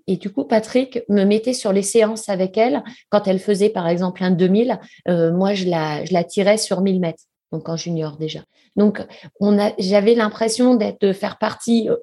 du 0.09 0.31
coup, 0.31 0.45
Patrick 0.45 1.03
me 1.09 1.25
mettait 1.25 1.55
sur 1.55 1.73
les 1.73 1.83
séances 1.83 2.29
avec 2.29 2.59
elle. 2.59 2.83
Quand 3.11 3.27
elle 3.27 3.39
faisait, 3.39 3.71
par 3.71 3.89
exemple, 3.89 4.23
un 4.23 4.33
2000, 4.33 4.79
moi, 5.07 5.55
je 5.55 5.69
la, 5.69 6.05
je 6.05 6.13
la 6.13 6.25
tirais 6.25 6.59
sur 6.59 6.83
1000 6.83 7.01
mètres 7.01 7.25
donc 7.53 7.69
en 7.69 7.77
junior 7.77 8.17
déjà. 8.17 8.41
Donc, 8.77 9.05
on 9.39 9.59
a, 9.59 9.73
j'avais 9.79 10.15
l'impression 10.15 10.75
d'être, 10.75 11.01
de 11.01 11.13
faire 11.13 11.39
partie, 11.39 11.89
euh, 11.89 11.97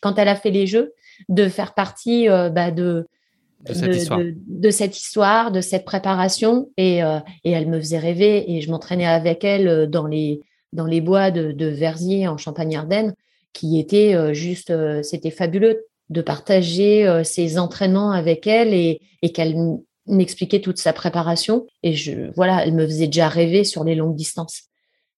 quand 0.00 0.18
elle 0.18 0.28
a 0.28 0.36
fait 0.36 0.50
les 0.50 0.66
jeux, 0.66 0.94
de 1.28 1.48
faire 1.48 1.74
partie 1.74 2.28
euh, 2.28 2.48
bah, 2.48 2.70
de, 2.70 3.06
de, 3.66 3.72
cette 4.70 4.96
histoire, 4.96 5.52
de 5.52 5.60
cette 5.60 5.84
préparation. 5.84 6.70
Et, 6.76 7.02
euh, 7.02 7.18
et, 7.44 7.50
elle 7.50 7.68
me 7.68 7.78
faisait 7.78 7.98
rêver. 7.98 8.50
Et 8.52 8.60
je 8.60 8.70
m'entraînais 8.70 9.06
avec 9.06 9.44
elle 9.44 9.88
dans 9.90 10.06
les, 10.06 10.40
dans 10.72 10.86
les 10.86 11.00
bois 11.00 11.30
de, 11.30 11.52
de 11.52 11.66
Verzier 11.66 12.28
en 12.28 12.38
Champagne-Ardenne, 12.38 13.14
qui 13.52 13.78
était 13.78 14.34
juste, 14.34 14.72
c'était 15.02 15.30
fabuleux 15.30 15.84
de 16.08 16.22
partager 16.22 17.22
ses 17.22 17.58
entraînements 17.58 18.12
avec 18.12 18.46
elle 18.46 18.72
et, 18.72 19.00
et 19.20 19.30
qu'elle 19.30 19.54
m'expliquait 20.06 20.60
toute 20.60 20.78
sa 20.78 20.94
préparation. 20.94 21.66
Et 21.82 21.92
je, 21.92 22.32
voilà, 22.34 22.64
elle 22.64 22.74
me 22.74 22.86
faisait 22.86 23.06
déjà 23.06 23.28
rêver 23.28 23.64
sur 23.64 23.84
les 23.84 23.94
longues 23.94 24.16
distances. 24.16 24.71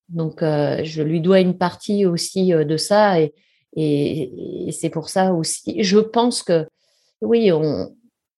Donc, 0.09 0.43
euh, 0.43 0.81
je 0.85 1.03
lui 1.03 1.21
dois 1.21 1.41
une 1.41 1.57
partie 1.57 2.07
aussi 2.07 2.53
euh, 2.53 2.65
de 2.65 2.77
ça. 2.77 3.19
Et, 3.21 3.33
c'est 4.71 4.91
pour 4.91 5.09
ça 5.09 5.33
aussi. 5.33 5.83
Je 5.83 5.99
pense 5.99 6.45
que, 6.45 6.67
oui, 7.21 7.51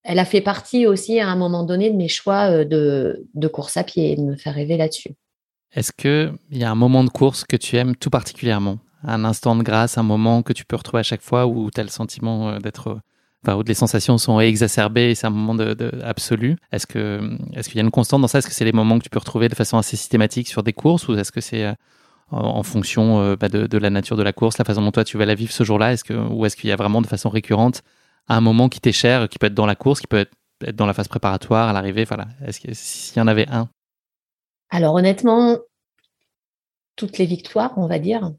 elle 0.03 0.19
a 0.19 0.25
fait 0.25 0.41
partie 0.41 0.87
aussi 0.87 1.21
à 1.21 1.29
un 1.29 1.37
moment 1.37 1.63
donné 1.63 1.91
de 1.91 1.97
mes 1.97 2.09
choix 2.09 2.51
euh, 2.51 2.65
de, 2.65 3.27
de 3.35 3.49
course 3.49 3.77
à 3.77 3.85
pied 3.85 4.17
de 4.17 4.23
me 4.23 4.37
faire 4.37 4.55
rêver 4.55 4.79
là-dessus. 4.79 5.11
Est-ce 5.75 5.93
qu'il 5.93 6.33
y 6.53 6.65
a 6.65 6.71
un 6.71 6.75
moment 6.75 7.05
de 7.05 7.11
course 7.11 7.45
que 7.45 7.57
tu 7.57 7.77
aimes 7.77 7.97
tout 7.97 8.09
particulièrement? 8.09 8.79
Un 9.03 9.27
instant 9.27 9.55
de 9.57 9.63
grâce, 9.63 9.99
un 9.99 10.03
moment 10.03 10.43
que 10.43 10.55
tu 10.55 10.65
peux 10.65 10.77
retrouver 10.77 11.01
à 11.01 11.03
chaque 11.03 11.21
fois 11.21 11.47
où 11.47 11.71
tu 11.71 11.81
as 11.81 11.85
le 11.85 11.91
sentiment 11.91 12.59
d'être 12.59 13.01
où 13.55 13.63
les 13.63 13.75
sensations 13.75 14.19
sont 14.19 14.41
exacerbées 14.41 15.11
et 15.11 15.15
c'est 15.15 15.27
un 15.27 15.31
moment 15.31 15.63
absolu. 16.03 16.57
Est-ce 16.73 16.87
que 16.87 17.21
est-ce 17.55 17.69
qu'il 17.69 17.77
y 17.77 17.81
a 17.81 17.85
une 17.85 17.91
constante 17.91 18.23
dans 18.23 18.29
ça? 18.29 18.39
Est-ce 18.39 18.49
que 18.49 18.55
c'est 18.55 18.65
les 18.65 18.73
moments 18.73 18.99
que 18.99 19.05
tu 19.05 19.11
peux 19.11 19.19
retrouver 19.19 19.49
de 19.49 19.55
façon 19.55 19.79
assez 19.79 19.97
systématique 19.97 20.49
sur 20.49 20.63
des 20.63 20.73
courses? 20.73 21.07
Ou 21.09 21.15
est-ce 21.19 21.31
que 21.31 21.41
c'est 21.41 21.65
euh, 21.65 21.75
en 22.31 22.63
fonction 22.63 23.21
euh, 23.21 23.37
bah, 23.37 23.49
de, 23.49 23.79
la 23.79 23.91
nature 23.91 24.17
de 24.17 24.23
la 24.23 24.33
course, 24.33 24.59
la 24.59 24.65
façon 24.65 24.83
dont 24.83 24.91
toi 24.91 25.05
tu 25.05 25.19
vas 25.19 25.27
la 25.27 25.35
vivre 25.35 25.53
ce 25.53 25.63
jour-là? 25.65 25.93
Est-ce 25.93 26.05
que 26.05 26.15
ou 26.15 26.47
est-ce 26.47 26.57
qu'il 26.57 26.71
y 26.71 26.73
a 26.73 26.77
vraiment 26.77 27.03
de 27.03 27.07
façon 27.07 27.29
récurrente 27.29 27.83
un 28.29 28.41
moment 28.41 28.69
qui 28.69 28.81
t'est 28.81 28.93
cher, 28.93 29.29
qui 29.29 29.39
peut 29.39 29.47
être 29.47 29.55
dans 29.55 29.67
la 29.67 29.77
course, 29.77 30.01
qui 30.01 30.07
peut 30.09 30.19
être, 30.19 30.33
dans 30.75 30.87
la 30.87 30.95
phase 30.95 31.09
préparatoire, 31.09 31.69
à 31.69 31.73
l'arrivée? 31.73 32.05
Voilà. 32.05 32.27
Est-ce 32.45 32.61
que 32.61 32.69
s'il 32.73 33.19
y 33.19 33.21
en 33.21 33.29
avait 33.29 33.49
un? 33.51 33.69
Alors 34.71 34.95
honnêtement, 34.95 35.59
toutes 36.97 37.19
les 37.19 37.27
victoires, 37.27 37.75
on 37.77 37.87
va 37.87 37.99
dire, 37.99 38.33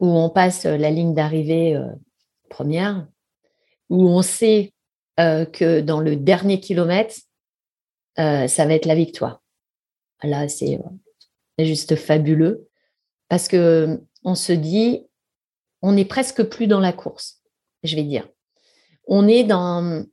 où 0.00 0.08
on 0.08 0.30
passe 0.30 0.64
la 0.64 0.90
ligne 0.90 1.14
d'arrivée 1.14 1.76
euh, 1.76 1.86
première, 2.48 3.06
où 3.90 4.08
on 4.08 4.22
sait 4.22 4.72
euh, 5.18 5.44
que 5.44 5.80
dans 5.80 6.00
le 6.00 6.16
dernier 6.16 6.60
kilomètre, 6.60 7.14
euh, 8.18 8.46
ça 8.46 8.64
va 8.64 8.74
être 8.74 8.86
la 8.86 8.94
victoire. 8.94 9.42
Là, 10.22 10.48
c'est 10.48 10.78
juste 11.58 11.96
fabuleux 11.96 12.68
parce 13.28 13.48
que 13.48 14.00
on 14.24 14.34
se 14.34 14.52
dit, 14.52 15.06
on 15.82 15.92
n'est 15.92 16.04
presque 16.04 16.42
plus 16.44 16.66
dans 16.66 16.80
la 16.80 16.92
course, 16.92 17.42
je 17.82 17.96
vais 17.96 18.02
dire. 18.02 18.28
On 19.06 19.28
est 19.28 19.44
dans, 19.44 20.06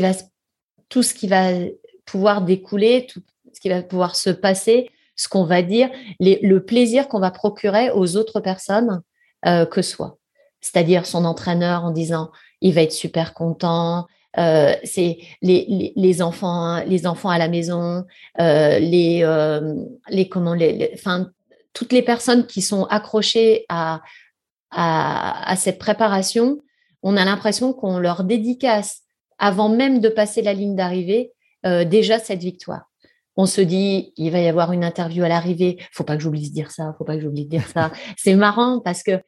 va 0.00 0.12
tout 0.88 1.02
ce 1.02 1.14
qui 1.14 1.28
va 1.28 1.50
pouvoir 2.04 2.42
découler, 2.42 3.06
tout 3.06 3.22
ce 3.52 3.60
qui 3.60 3.68
va 3.68 3.82
pouvoir 3.82 4.16
se 4.16 4.30
passer, 4.30 4.90
ce 5.16 5.28
qu'on 5.28 5.44
va 5.44 5.62
dire, 5.62 5.90
le 6.20 6.58
plaisir 6.58 7.08
qu'on 7.08 7.20
va 7.20 7.30
procurer 7.30 7.90
aux 7.90 8.16
autres 8.16 8.40
personnes 8.40 9.02
que 9.44 9.82
soi. 9.82 10.18
C'est-à-dire 10.64 11.04
son 11.04 11.26
entraîneur 11.26 11.84
en 11.84 11.90
disant 11.90 12.30
il 12.62 12.72
va 12.72 12.80
être 12.80 12.92
super 12.92 13.34
content, 13.34 14.06
euh, 14.38 14.72
c'est 14.82 15.18
les, 15.42 15.92
les, 15.94 16.22
enfants, 16.22 16.82
les 16.86 17.06
enfants 17.06 17.28
à 17.28 17.36
la 17.36 17.48
maison, 17.48 18.06
euh, 18.40 18.78
les, 18.78 19.20
euh, 19.22 19.74
les 20.08 20.26
comment, 20.26 20.54
les, 20.54 20.90
enfin, 20.94 21.30
toutes 21.74 21.92
les 21.92 22.00
personnes 22.00 22.46
qui 22.46 22.62
sont 22.62 22.84
accrochées 22.84 23.66
à, 23.68 24.00
à, 24.70 25.50
à 25.50 25.56
cette 25.56 25.78
préparation, 25.78 26.60
on 27.02 27.18
a 27.18 27.26
l'impression 27.26 27.74
qu'on 27.74 27.98
leur 27.98 28.24
dédicace 28.24 29.02
avant 29.38 29.68
même 29.68 30.00
de 30.00 30.08
passer 30.08 30.40
la 30.40 30.54
ligne 30.54 30.76
d'arrivée 30.76 31.32
déjà 31.86 32.18
cette 32.18 32.40
victoire. 32.40 32.90
On 33.36 33.46
se 33.46 33.62
dit, 33.62 34.12
il 34.16 34.30
va 34.30 34.40
y 34.40 34.48
avoir 34.48 34.72
une 34.72 34.84
interview 34.84 35.24
à 35.24 35.28
l'arrivée. 35.28 35.78
Faut 35.92 36.04
pas 36.04 36.16
que 36.16 36.22
j'oublie 36.22 36.48
de 36.48 36.54
dire 36.54 36.70
ça. 36.70 36.94
Faut 36.98 37.04
pas 37.04 37.16
que 37.16 37.22
j'oublie 37.22 37.44
de 37.46 37.50
dire 37.50 37.66
ça. 37.66 37.90
c'est 38.18 38.34
marrant 38.34 38.80
parce 38.80 39.02
que 39.02 39.20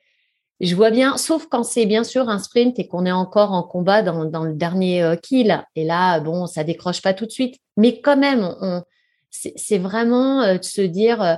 je 0.61 0.75
vois 0.75 0.91
bien, 0.91 1.17
sauf 1.17 1.47
quand 1.51 1.65
c'est 1.65 1.87
bien 1.87 2.05
sûr 2.05 2.29
un 2.29 2.39
sprint 2.39 2.79
et 2.79 2.89
qu'on 2.89 3.05
est 3.05 3.13
encore 3.13 3.53
en 3.53 3.63
combat 3.63 4.03
dans, 4.03 4.25
dans, 4.25 4.45
le 4.45 4.55
dernier 4.55 5.03
euh, 5.03 5.17
kill. 5.17 5.63
Et 5.75 5.85
là, 5.85 6.21
bon, 6.21 6.47
ça 6.47 6.65
décroche 6.65 7.03
pas 7.03 7.13
tout 7.13 7.27
de 7.27 7.31
suite. 7.31 7.57
Mais 7.77 8.01
quand 8.01 8.17
même, 8.17 8.55
c'est 9.31 9.79
vraiment 9.79 10.43
euh, 10.43 10.57
de 10.57 10.65
se 10.65 10.81
dire, 10.81 11.23
euh, 11.23 11.35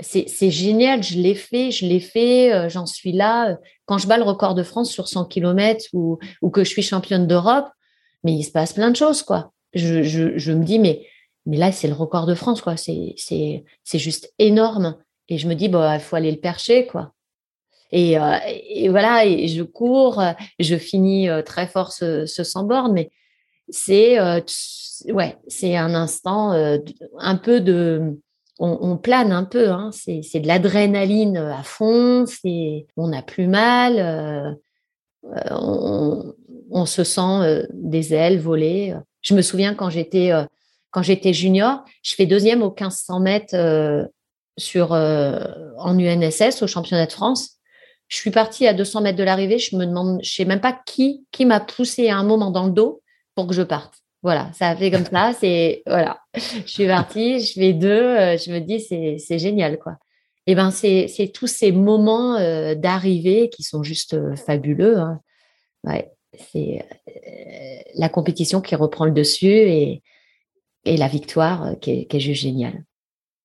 c'est 0.00 0.50
génial, 0.50 1.02
je 1.02 1.18
l'ai 1.18 1.34
fait, 1.34 1.70
je 1.70 1.86
l'ai 1.86 2.00
fait, 2.00 2.68
j'en 2.70 2.86
suis 2.86 3.12
là. 3.12 3.56
Quand 3.84 3.98
je 3.98 4.08
bats 4.08 4.16
le 4.16 4.24
record 4.24 4.54
de 4.54 4.62
France 4.62 4.90
sur 4.90 5.08
100 5.08 5.26
km 5.26 5.86
ou, 5.92 6.18
que 6.50 6.64
je 6.64 6.70
suis 6.70 6.82
championne 6.82 7.26
d'Europe, 7.26 7.68
mais 8.24 8.32
il 8.32 8.42
se 8.42 8.50
passe 8.50 8.72
plein 8.72 8.90
de 8.90 8.96
choses, 8.96 9.22
quoi. 9.22 9.52
Je, 9.74 10.52
me 10.52 10.64
dis, 10.64 10.78
mais, 10.78 11.06
mais 11.44 11.58
là, 11.58 11.70
c'est 11.70 11.86
le 11.86 11.94
record 11.94 12.26
de 12.26 12.34
France, 12.34 12.62
quoi. 12.62 12.76
C'est 12.78 13.64
juste 13.92 14.32
énorme. 14.38 14.96
Et 15.28 15.36
je 15.36 15.46
me 15.46 15.54
dis, 15.54 15.68
bon, 15.68 15.92
il 15.92 16.00
faut 16.00 16.16
aller 16.16 16.32
le 16.32 16.40
percher, 16.40 16.86
quoi. 16.86 17.12
Euh, 17.92 18.38
et, 18.46 18.88
voilà, 18.88 19.24
je 19.24 19.62
cours, 19.62 20.22
je 20.58 20.76
finis 20.76 21.28
euh, 21.28 21.42
très 21.42 21.66
fort 21.66 21.92
ce, 21.92 22.26
ce 22.26 22.44
sans 22.44 22.64
borne, 22.64 22.92
mais 22.92 23.10
c'est 23.68 24.18
euh, 24.20 24.40
ouais, 25.08 25.36
c'est 25.48 25.76
un 25.76 25.94
instant 25.94 26.52
un 27.18 27.36
peu 27.36 27.60
de, 27.60 28.18
on, 28.58 28.96
plane 28.96 29.32
un 29.32 29.44
peu, 29.44 29.70
hein, 29.70 29.90
c'est 29.92 30.40
de 30.40 30.46
l'adrénaline 30.46 31.36
à 31.36 31.62
fond, 31.62 32.26
c'est 32.26 32.86
on 32.96 33.08
n'a 33.08 33.22
plus 33.22 33.46
mal, 33.46 34.58
on, 35.50 36.34
on, 36.70 36.86
se 36.86 37.04
sent 37.04 37.66
des 37.72 38.12
ailes 38.12 38.38
voler. 38.38 38.94
Je 39.22 39.34
me 39.34 39.42
souviens 39.42 39.74
quand 39.74 39.90
j'étais 39.90 40.32
quand 40.90 41.02
j'étais 41.02 41.32
junior, 41.32 41.84
je 42.02 42.14
fais 42.14 42.26
deuxième 42.26 42.62
au 42.62 42.70
1500 42.70 43.20
mètres 43.20 44.08
sur 44.58 44.92
en 44.92 45.98
UNSS 45.98 46.62
au 46.62 46.66
championnat 46.66 47.06
de 47.06 47.12
France. 47.12 47.59
Je 48.10 48.16
suis 48.16 48.32
partie 48.32 48.66
à 48.66 48.74
200 48.74 49.02
mètres 49.02 49.18
de 49.18 49.22
l'arrivée. 49.22 49.58
Je 49.58 49.76
me 49.76 49.86
demande, 49.86 50.18
je 50.22 50.34
sais 50.34 50.44
même 50.44 50.60
pas 50.60 50.78
qui, 50.84 51.24
qui 51.30 51.46
m'a 51.46 51.60
poussé 51.60 52.10
à 52.10 52.18
un 52.18 52.24
moment 52.24 52.50
dans 52.50 52.66
le 52.66 52.72
dos 52.72 53.02
pour 53.36 53.46
que 53.46 53.54
je 53.54 53.62
parte. 53.62 53.94
Voilà, 54.22 54.52
ça 54.52 54.68
a 54.68 54.76
fait 54.76 54.90
comme 54.90 55.06
ça. 55.06 55.32
C'est 55.40 55.82
voilà, 55.86 56.20
je 56.34 56.66
suis 56.66 56.86
partie, 56.86 57.40
je 57.40 57.52
fais 57.52 57.72
deux. 57.72 57.88
Euh, 57.88 58.36
je 58.36 58.52
me 58.52 58.58
dis 58.58 58.80
c'est 58.80 59.38
génial 59.38 59.78
quoi. 59.78 59.96
Et 60.46 60.52
eh 60.52 60.54
ben 60.56 60.70
c'est 60.72 61.30
tous 61.32 61.46
ces 61.46 61.70
moments 61.70 62.36
euh, 62.36 62.74
d'arrivée 62.74 63.50
qui 63.50 63.62
sont 63.62 63.82
juste 63.82 64.14
euh, 64.14 64.34
fabuleux. 64.34 64.98
Hein. 64.98 65.20
Ouais, 65.84 66.10
c'est 66.34 66.84
la 67.94 68.08
compétition 68.08 68.60
qui 68.60 68.74
reprend 68.74 69.04
le 69.04 69.12
dessus 69.12 69.46
et, 69.46 70.02
et 70.84 70.96
la 70.96 71.08
victoire 71.08 71.78
qui 71.80 71.92
est, 71.92 72.06
qui 72.06 72.16
est 72.16 72.20
juste 72.20 72.42
géniale. 72.42 72.84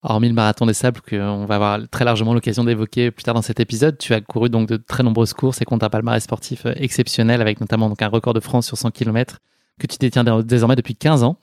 Hormis 0.08 0.28
le 0.28 0.36
marathon 0.36 0.68
des 0.68 0.76
sables 0.76 1.02
qu'on 1.02 1.46
va 1.46 1.56
avoir 1.56 1.80
très 1.90 2.06
largement 2.06 2.36
l'occasion 2.36 2.64
d'évoquer 2.64 3.10
plus 3.10 3.24
tard 3.24 3.34
dans 3.34 3.42
cet 3.42 3.60
épisode, 3.60 3.98
tu 3.98 4.14
as 4.14 4.22
couru 4.22 4.50
donc 4.50 4.70
de 4.70 4.78
très 4.78 5.02
nombreuses 5.02 5.34
courses 5.34 5.64
et 5.64 5.66
compte 5.66 5.82
un 5.82 5.90
palmarès 5.90 6.22
sportif 6.22 6.68
euh, 6.68 6.74
exceptionnel 6.76 7.42
avec 7.42 7.60
notamment 7.60 7.90
donc 7.90 8.04
un 8.04 8.08
record 8.08 8.36
de 8.36 8.40
France 8.40 8.68
sur 8.68 8.78
100 8.78 8.92
km 8.92 9.40
que 9.80 9.88
tu 9.88 9.98
détiens 9.98 10.24
désormais 10.44 10.76
depuis 10.76 10.94
15 10.94 11.24
ans. 11.24 11.38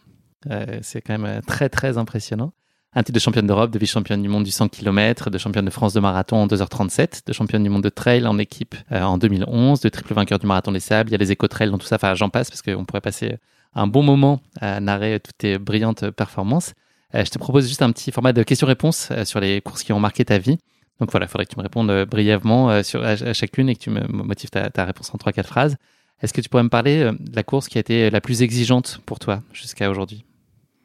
Euh, 0.48 0.78
c'est 0.80 1.00
quand 1.00 1.18
même 1.18 1.24
euh, 1.24 1.40
très 1.44 1.68
très 1.70 1.98
impressionnant. 1.98 2.52
Un 2.94 3.02
titre 3.02 3.16
de 3.16 3.20
championne 3.20 3.48
d'Europe, 3.48 3.72
de 3.72 3.80
vice-championne 3.80 4.22
du 4.22 4.28
monde 4.28 4.44
du 4.44 4.52
100 4.52 4.68
km, 4.68 5.28
de 5.28 5.38
championne 5.38 5.64
de 5.64 5.70
France 5.70 5.92
de 5.92 5.98
marathon 5.98 6.36
en 6.36 6.46
2h37, 6.46 7.26
de 7.26 7.32
championne 7.32 7.64
du 7.64 7.68
monde 7.68 7.82
de 7.82 7.88
trail 7.88 8.24
en 8.28 8.38
équipe 8.38 8.76
en 8.92 9.18
2011, 9.18 9.80
de 9.80 9.88
triple 9.88 10.14
vainqueur 10.14 10.38
du 10.38 10.46
marathon 10.46 10.70
des 10.70 10.78
sables. 10.78 11.10
Il 11.10 11.12
y 11.12 11.16
a 11.16 11.18
les 11.18 11.32
éco-trails 11.32 11.70
dans 11.70 11.78
tout 11.78 11.86
ça. 11.86 11.96
Enfin, 11.96 12.14
j'en 12.14 12.28
passe 12.28 12.50
parce 12.50 12.62
qu'on 12.62 12.84
pourrait 12.84 13.00
passer 13.00 13.38
un 13.74 13.86
bon 13.86 14.02
moment 14.02 14.40
à 14.60 14.78
narrer 14.78 15.18
toutes 15.20 15.38
tes 15.38 15.58
brillantes 15.58 16.10
performances. 16.10 16.74
Euh, 17.14 17.24
je 17.24 17.30
te 17.30 17.38
propose 17.38 17.68
juste 17.68 17.82
un 17.82 17.92
petit 17.92 18.10
format 18.10 18.32
de 18.32 18.42
questions-réponses 18.42 19.08
euh, 19.10 19.24
sur 19.24 19.40
les 19.40 19.60
courses 19.60 19.82
qui 19.82 19.92
ont 19.92 20.00
marqué 20.00 20.24
ta 20.24 20.38
vie. 20.38 20.58
Donc 21.00 21.10
voilà, 21.10 21.26
il 21.26 21.28
faudrait 21.28 21.46
que 21.46 21.52
tu 21.52 21.58
me 21.58 21.62
répondes 21.62 21.90
euh, 21.90 22.06
brièvement 22.06 22.82
sur, 22.82 23.02
à, 23.04 23.16
chacune 23.32 23.68
et 23.68 23.74
que 23.74 23.80
tu 23.80 23.90
me 23.90 24.06
motives 24.08 24.50
ta, 24.50 24.84
réponse 24.84 25.12
en 25.14 25.18
3-4 25.18 25.44
phrases. 25.44 25.76
Est-ce 26.22 26.32
que 26.32 26.40
tu 26.40 26.48
pourrais 26.48 26.62
me 26.62 26.68
parler 26.68 27.10
de 27.18 27.36
la 27.36 27.42
course 27.42 27.68
qui 27.68 27.78
a 27.78 27.80
été 27.80 28.08
la 28.10 28.20
plus 28.20 28.42
exigeante 28.42 29.00
pour 29.06 29.18
toi 29.18 29.42
jusqu'à 29.52 29.90
aujourd'hui? 29.90 30.24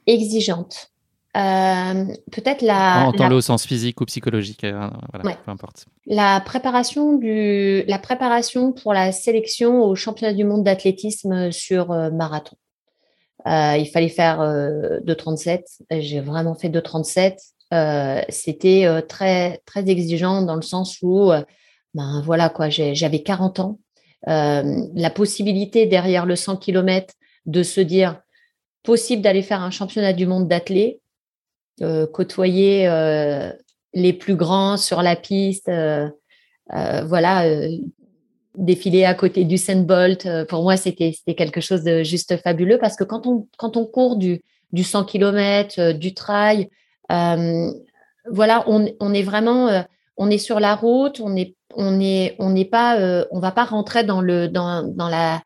Exigeante. 0.08 0.90
peut-être 1.34 2.63
la. 2.63 3.06
Entends-le 3.06 3.36
au 3.36 3.42
sens 3.42 3.68
physique 3.68 4.02
ou 4.02 4.06
psychologique, 4.06 4.62
voilà, 4.62 5.36
peu 5.36 5.52
importe. 5.52 5.86
La 6.08 6.42
préparation, 6.42 7.20
du, 7.20 7.84
la 7.88 8.00
préparation 8.00 8.74
pour 8.74 8.94
la 8.94 9.12
sélection 9.12 9.84
au 9.84 9.94
championnat 9.94 10.34
du 10.34 10.44
monde 10.44 10.63
d'athlétisme 10.63 11.52
sur 11.52 11.90
marathon. 12.12 12.58
Euh, 13.48 13.78
il 13.78 13.88
fallait 13.88 14.10
faire 14.10 14.40
2,37. 14.42 15.64
Euh, 15.92 15.98
J'ai 16.00 16.20
vraiment 16.20 16.56
fait 16.56 16.70
2,37. 16.70 17.38
Euh, 17.74 18.22
c'était 18.30 18.88
très 19.08 19.62
très 19.66 19.90
exigeant 19.90 20.42
dans 20.42 20.56
le 20.56 20.62
sens 20.62 21.00
où 21.02 21.32
ben 21.94 22.22
voilà 22.24 22.48
quoi 22.48 22.70
j'avais 22.70 23.24
40 23.24 23.60
ans 23.60 23.80
la 24.26 25.10
possibilité 25.14 25.86
derrière 25.86 26.26
le 26.26 26.38
100 26.38 26.58
km 26.58 27.14
de 27.46 27.64
se 27.64 27.82
dire 27.82 28.22
possible 28.84 29.22
d'aller 29.22 29.42
faire 29.42 29.62
un 29.62 29.72
championnat 29.72 30.14
du 30.14 30.28
monde 30.28 30.48
d'athlètes 30.48 31.02
côtoyer 32.14 32.88
les 33.94 34.14
plus 34.14 34.36
grands 34.36 34.78
sur 34.78 35.02
la 35.02 35.18
piste 35.18 35.70
voilà 36.70 37.44
défiler 38.58 39.06
à 39.06 39.13
côté 39.13 39.46
du 39.46 39.58
Bolt, 39.84 40.26
euh, 40.26 40.46
pour 40.46 40.63
moi, 40.63 40.78
c'était 40.78 41.13
quelque 41.38 41.62
chose 41.62 41.84
de 41.84 42.04
juste 42.04 42.38
fabuleux 42.38 42.80
parce 42.80 42.96
que 42.96 43.04
quand 43.04 43.28
on, 43.28 43.48
quand 43.58 43.78
on 43.78 43.86
court 43.86 44.17
du, 44.17 44.41
du 44.72 44.84
100 44.84 45.06
km, 45.06 45.76
euh, 45.80 45.93
du 45.93 46.13
trail, 46.13 46.70
euh, 47.12 47.72
voilà, 48.30 48.63
on, 48.67 48.88
on, 49.00 49.13
est 49.13 49.24
vraiment, 49.24 49.86
on 50.17 50.30
est 50.30 50.38
sur 50.38 50.60
la 50.60 50.76
route, 50.76 51.22
on 51.22 51.36
est, 51.36 51.56
on 51.76 52.02
est, 52.02 52.36
on 52.39 52.50
n'est 52.50 52.65
pas, 52.65 52.98
on 53.32 53.39
va 53.39 53.52
pas 53.52 53.63
rentrer 53.63 54.04
dans 54.04 54.20
le, 54.20 54.50
dans, 54.50 54.84
dans 54.84 55.08
la, 55.08 55.41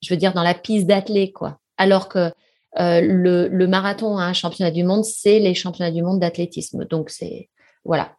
je 0.00 0.14
veux 0.14 0.16
dire, 0.18 0.32
dans 0.32 0.42
la 0.42 0.54
piste 0.54 0.86
d'athlète, 0.86 1.34
quoi. 1.34 1.58
Alors 1.76 2.08
que 2.08 2.30
le, 2.78 3.48
le 3.48 3.66
marathon 3.66 4.16
un 4.16 4.32
championnat 4.32 4.70
du 4.70 4.84
monde, 4.84 5.04
c'est 5.04 5.38
les 5.38 5.52
championnats 5.52 5.90
du 5.90 6.02
monde 6.02 6.20
d'athlétisme. 6.20 6.86
Donc, 6.86 7.10
c'est, 7.10 7.50
voilà, 7.84 8.12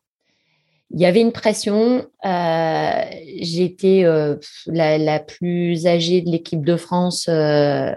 il 0.94 1.02
y 1.02 1.06
avait 1.06 1.22
une 1.22 1.32
pression. 1.32 2.06
Euh, 2.24 3.04
J'étais 3.42 4.04
euh, 4.06 4.38
la, 4.68 4.98
la, 4.98 5.20
plus 5.20 5.88
âgée 5.88 6.22
de 6.22 6.30
l'équipe 6.30 6.64
de 6.64 6.76
France 6.76 7.28
euh, 7.28 7.92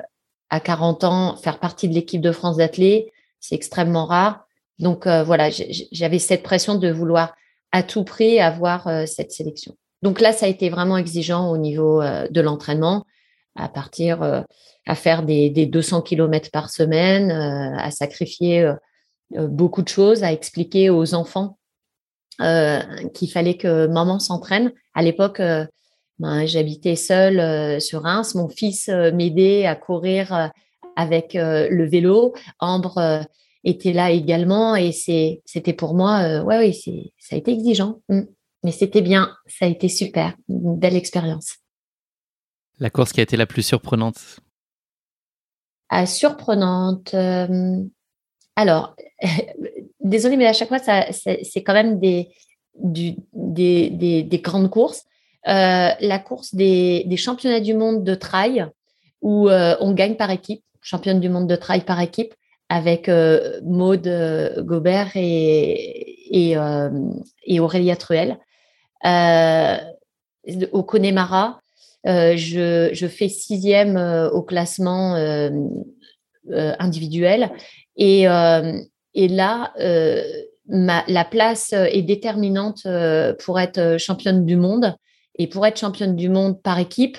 à 0.49 0.61
40 0.61 1.05
ans. 1.05 1.37
Faire 1.37 1.61
partie 1.61 1.89
de 1.89 1.95
l'équipe 1.95 2.23
de 2.23 2.33
France 2.33 2.57
d'athlètes, 2.57 3.07
c'est 3.39 3.55
extrêmement 3.55 4.07
rare. 4.07 4.47
Donc 4.79 5.07
euh, 5.07 5.23
voilà, 5.23 5.51
j'avais 5.93 6.19
cette 6.19 6.43
pression 6.43 6.75
de 6.75 6.91
vouloir 6.91 7.35
à 7.71 7.83
tout 7.83 8.05
prix 8.05 8.41
avoir 8.41 8.87
euh, 8.87 9.05
cette 9.05 9.31
sélection. 9.31 9.77
Donc 10.03 10.21
là, 10.21 10.33
ça 10.33 10.47
a 10.47 10.49
été 10.49 10.71
vraiment 10.71 10.97
exigeant 10.97 11.51
au 11.51 11.59
niveau 11.59 12.03
de 12.03 12.41
l'entraînement, 12.41 13.05
à 13.57 13.69
partir 13.69 14.45
à 14.87 14.95
faire 14.95 15.23
des, 15.23 15.49
des 15.49 15.65
200 15.65 16.03
km 16.03 16.51
par 16.51 16.69
semaine, 16.69 17.31
à 17.33 17.91
sacrifier 17.91 18.71
beaucoup 19.35 19.81
de 19.81 19.89
choses, 19.89 20.23
à 20.23 20.33
expliquer 20.33 20.91
aux 20.91 21.15
enfants 21.15 21.57
euh, 21.57 21.65
qu'il 22.38 23.31
fallait 23.31 23.57
que 23.57 23.87
maman 23.87 24.18
s'entraîne. 24.18 24.72
À 24.94 25.03
l'époque, 25.03 25.40
euh, 25.40 25.66
ben, 26.18 26.46
j'habitais 26.46 26.96
seule 26.96 27.40
euh, 27.40 27.81
sur 27.81 28.03
Reims. 28.03 28.35
Mon 28.35 28.49
fils 28.49 28.88
m'aidait 28.88 29.66
à 29.66 29.75
courir 29.75 30.51
avec 30.96 31.35
le 31.35 31.85
vélo. 31.85 32.35
Ambre 32.59 33.27
était 33.64 33.92
là 33.92 34.11
également 34.11 34.77
et 34.77 34.92
c'était 34.92 35.72
pour 35.77 35.94
moi, 35.94 36.42
ouais, 36.42 36.59
oui, 36.59 37.12
ça 37.18 37.37
a 37.37 37.38
été 37.38 37.53
exigeant, 37.53 38.01
mm. 38.09 38.22
mais 38.62 38.70
c'était 38.70 39.03
bien, 39.03 39.37
ça 39.46 39.66
a 39.66 39.68
été 39.68 39.88
super, 39.88 40.35
une 40.49 40.79
belle 40.79 40.96
expérience. 40.96 41.57
La 42.79 42.90
course 42.90 43.12
qui 43.12 43.20
a 43.20 43.25
été 43.25 43.37
la 43.37 43.46
plus 43.46 43.62
surprenante? 43.62 44.40
Ah, 45.88 46.07
Surprenante. 46.07 47.14
alors, 48.57 48.96
désolée, 50.09 50.37
mais 50.37 50.47
à 50.47 50.53
chaque 50.53 50.69
fois, 50.69 50.79
c'est 50.79 51.62
quand 51.62 51.75
même 51.75 51.99
des, 51.99 52.29
des, 52.75 53.16
des, 53.33 54.40
grandes 54.42 54.71
courses. 54.71 55.05
la 55.45 56.19
course 56.19 56.55
des, 56.55 57.07
championnats 57.16 57.61
du 57.61 57.75
monde 57.75 58.05
de 58.05 58.14
trail 58.14 58.66
où 59.23 59.49
on 59.49 59.92
gagne 59.92 60.16
par 60.16 60.31
équipe, 60.31 60.62
championne 60.81 61.21
du 61.21 61.29
monde 61.29 61.49
de 61.49 61.57
trail 61.57 61.81
par 61.81 62.01
équipe 62.01 62.35
avec 62.69 63.09
euh, 63.09 63.61
Maude 63.62 64.07
euh, 64.07 64.62
Gobert 64.62 65.12
et, 65.14 66.16
et, 66.31 66.57
euh, 66.57 66.90
et 67.45 67.61
Aurélia 67.61 67.97
Truel. 67.97 68.38
au 70.73 70.83
Connemara, 70.83 71.61
je, 72.05 72.90
je, 72.92 73.07
fais 73.07 73.29
sixième 73.29 73.97
au 74.33 74.42
classement 74.42 75.14
individuel. 76.49 77.51
Et, 77.97 78.27
et 79.16 79.29
là, 79.29 79.72
ma, 80.68 81.05
la 81.09 81.24
place 81.24 81.72
est 81.72 82.02
déterminante 82.02 82.87
pour 83.40 83.59
être 83.59 83.96
championne 83.98 84.46
du 84.46 84.57
monde. 84.57 84.94
Et 85.38 85.48
pour 85.48 85.66
être 85.66 85.79
championne 85.79 86.16
du 86.16 86.29
monde 86.29 86.62
par 86.62 86.79
équipe, 86.79 87.18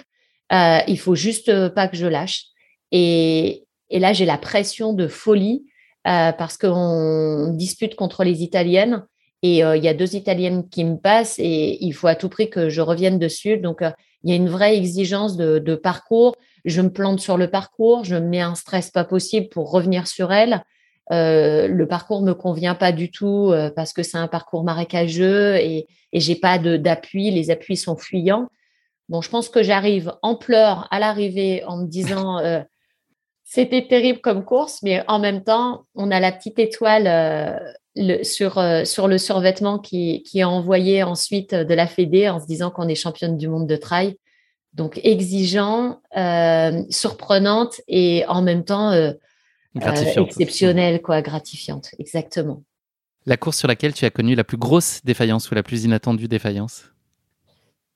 il 0.51 0.97
faut 0.99 1.15
juste 1.15 1.69
pas 1.69 1.87
que 1.87 1.97
je 1.97 2.07
lâche. 2.07 2.45
Et, 2.91 3.65
et 3.89 3.99
là, 3.99 4.13
j'ai 4.13 4.25
la 4.25 4.37
pression 4.37 4.93
de 4.93 5.07
folie 5.07 5.65
euh, 6.07 6.31
parce 6.31 6.57
qu'on 6.57 7.53
dispute 7.53 7.95
contre 7.95 8.23
les 8.23 8.43
Italiennes 8.43 9.05
et 9.43 9.63
euh, 9.63 9.75
il 9.75 9.83
y 9.83 9.87
a 9.87 9.93
deux 9.93 10.15
Italiennes 10.15 10.67
qui 10.69 10.83
me 10.83 10.95
passent 10.95 11.37
et 11.37 11.83
il 11.83 11.91
faut 11.91 12.07
à 12.07 12.15
tout 12.15 12.29
prix 12.29 12.49
que 12.49 12.69
je 12.69 12.81
revienne 12.81 13.19
dessus. 13.19 13.57
Donc, 13.57 13.81
euh, 13.81 13.91
il 14.23 14.29
y 14.29 14.33
a 14.33 14.35
une 14.35 14.49
vraie 14.49 14.77
exigence 14.77 15.37
de, 15.37 15.75
parcours. 15.75 16.35
Je 16.65 16.81
me 16.81 16.91
plante 16.91 17.19
sur 17.19 17.37
le 17.37 17.49
parcours, 17.49 18.03
je 18.03 18.15
me 18.15 18.21
mets 18.27 18.41
un 18.41 18.55
stress 18.55 18.89
pas 18.89 19.03
possible 19.03 19.49
pour 19.49 19.71
revenir 19.71 20.07
sur 20.07 20.33
elle. 20.33 20.63
Euh, 21.11 21.67
le 21.67 21.87
parcours 21.87 22.21
me 22.21 22.33
convient 22.33 22.75
pas 22.75 22.91
du 22.91 23.11
tout 23.11 23.53
parce 23.75 23.93
que 23.93 24.03
c'est 24.03 24.17
un 24.17 24.27
parcours 24.27 24.63
marécageux 24.63 25.55
et, 25.55 25.87
et 26.11 26.19
j'ai 26.19 26.35
pas 26.35 26.57
d'appui. 26.57 27.31
Les 27.31 27.49
appuis 27.49 27.77
sont 27.77 27.95
fuyants. 27.95 28.49
Bon, 29.09 29.21
je 29.21 29.29
pense 29.29 29.47
que 29.47 29.63
j'arrive 29.63 30.13
en 30.21 30.35
pleurs 30.35 30.87
à 30.91 30.99
l'arrivée 30.99 31.63
en 31.65 31.77
me 31.77 31.87
disant 31.87 32.39
c'était 33.49 33.87
terrible 33.87 34.19
comme 34.19 34.43
course, 34.43 34.83
mais 34.83 35.05
en 35.07 35.19
même 35.19 35.41
temps, 35.41 35.85
on 35.95 36.11
a 36.11 36.19
la 36.19 36.33
petite 36.33 36.59
étoile 36.59 37.07
euh, 37.07 38.21
sur, 38.23 38.57
euh, 38.57 38.83
sur 38.83 39.07
le 39.07 39.17
survêtement 39.17 39.79
qui, 39.79 40.21
qui 40.23 40.39
est 40.39 40.43
envoyé 40.43 41.01
ensuite 41.01 41.55
de 41.55 41.73
la 41.73 41.87
Fédé 41.87 42.27
en 42.27 42.41
se 42.41 42.45
disant 42.45 42.71
qu'on 42.71 42.89
est 42.89 42.95
championne 42.95 43.37
du 43.37 43.47
monde 43.47 43.65
de 43.65 43.77
trail. 43.77 44.17
Donc 44.73 44.99
exigeant, 45.01 46.01
euh, 46.17 46.83
surprenante 46.89 47.79
et 47.87 48.25
en 48.27 48.41
même 48.41 48.65
temps 48.65 48.91
exceptionnelle, 49.81 51.01
quoi, 51.01 51.21
gratifiante, 51.21 51.91
exactement. 51.99 52.63
La 53.25 53.37
course 53.37 53.57
sur 53.57 53.67
laquelle 53.67 53.93
tu 53.93 54.05
as 54.05 54.09
connu 54.09 54.35
la 54.35 54.43
plus 54.43 54.57
grosse 54.57 55.01
défaillance 55.03 55.51
ou 55.51 55.55
la 55.55 55.63
plus 55.63 55.83
inattendue 55.83 56.27
défaillance 56.27 56.85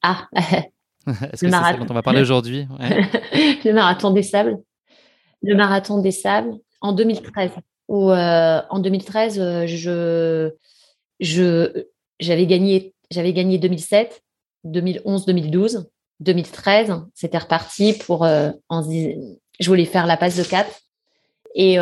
Ah, 0.01 0.27
est-ce 0.33 1.29
que 1.31 1.37
c'est 1.37 1.51
ça 1.51 1.73
dont 1.73 1.85
on 1.89 1.93
va 1.93 2.03
parler 2.03 2.21
aujourd'hui? 2.21 2.67
Le 2.79 3.71
marathon 3.71 4.11
des 4.11 4.23
sables 4.23 4.57
le 5.41 5.55
marathon 5.55 6.01
des 6.01 6.11
sables 6.11 6.53
en 6.81 6.93
2013. 6.93 7.51
Où, 7.87 8.11
euh, 8.11 8.61
en 8.69 8.79
2013, 8.79 9.39
euh, 9.39 9.67
je, 9.67 10.51
je, 11.19 11.85
j'avais 12.19 12.45
gagné, 12.45 12.93
j'avais 13.09 13.33
gagné 13.33 13.57
2007, 13.57 14.23
2011, 14.63 15.25
2012, 15.25 15.89
2013. 16.21 16.93
C'était 17.13 17.37
reparti 17.37 17.93
pour. 17.93 18.23
Euh, 18.23 18.51
en, 18.69 18.83
je 18.83 19.67
voulais 19.67 19.85
faire 19.85 20.05
la 20.05 20.15
passe 20.15 20.37
de 20.37 20.43
4. 20.43 20.69
Et, 21.55 21.77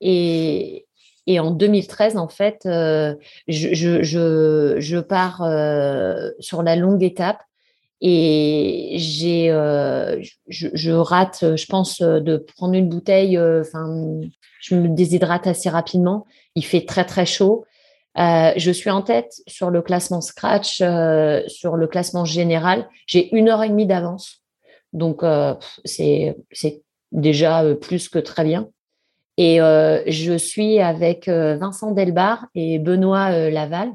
et, 0.00 0.86
et 1.26 1.40
en 1.40 1.50
2013, 1.50 2.16
en 2.16 2.28
fait, 2.28 2.60
je, 2.64 3.14
je, 3.48 4.02
je, 4.02 4.76
je, 4.78 4.98
pars 4.98 5.42
sur 6.40 6.62
la 6.62 6.76
longue 6.76 7.02
étape 7.02 7.42
et 8.00 8.94
j'ai, 8.96 9.50
euh, 9.50 10.22
je, 10.48 10.90
rate, 10.90 11.56
je 11.56 11.66
pense, 11.66 12.00
de 12.00 12.36
prendre 12.36 12.74
une 12.74 12.88
bouteille. 12.88 13.36
Euh, 13.36 13.60
enfin, 13.60 14.20
je 14.60 14.74
me 14.74 14.88
déshydrate 14.88 15.46
assez 15.46 15.68
rapidement. 15.68 16.26
Il 16.54 16.64
fait 16.64 16.86
très 16.86 17.04
très 17.04 17.26
chaud. 17.26 17.64
Euh, 18.18 18.52
je 18.56 18.70
suis 18.70 18.90
en 18.90 19.02
tête 19.02 19.34
sur 19.46 19.70
le 19.70 19.82
classement 19.82 20.20
scratch, 20.20 20.80
euh, 20.80 21.42
sur 21.46 21.76
le 21.76 21.86
classement 21.86 22.24
général. 22.24 22.88
J'ai 23.06 23.34
une 23.36 23.48
heure 23.48 23.62
et 23.62 23.68
demie 23.68 23.86
d'avance, 23.86 24.42
donc 24.92 25.22
euh, 25.22 25.54
c'est 25.84 26.36
c'est 26.50 26.82
déjà 27.12 27.64
plus 27.74 28.08
que 28.08 28.18
très 28.18 28.44
bien. 28.44 28.68
Et 29.36 29.56
je 29.58 30.36
suis 30.36 30.80
avec 30.80 31.28
Vincent 31.28 31.92
Delbar 31.92 32.46
et 32.54 32.78
Benoît 32.78 33.50
Laval 33.50 33.90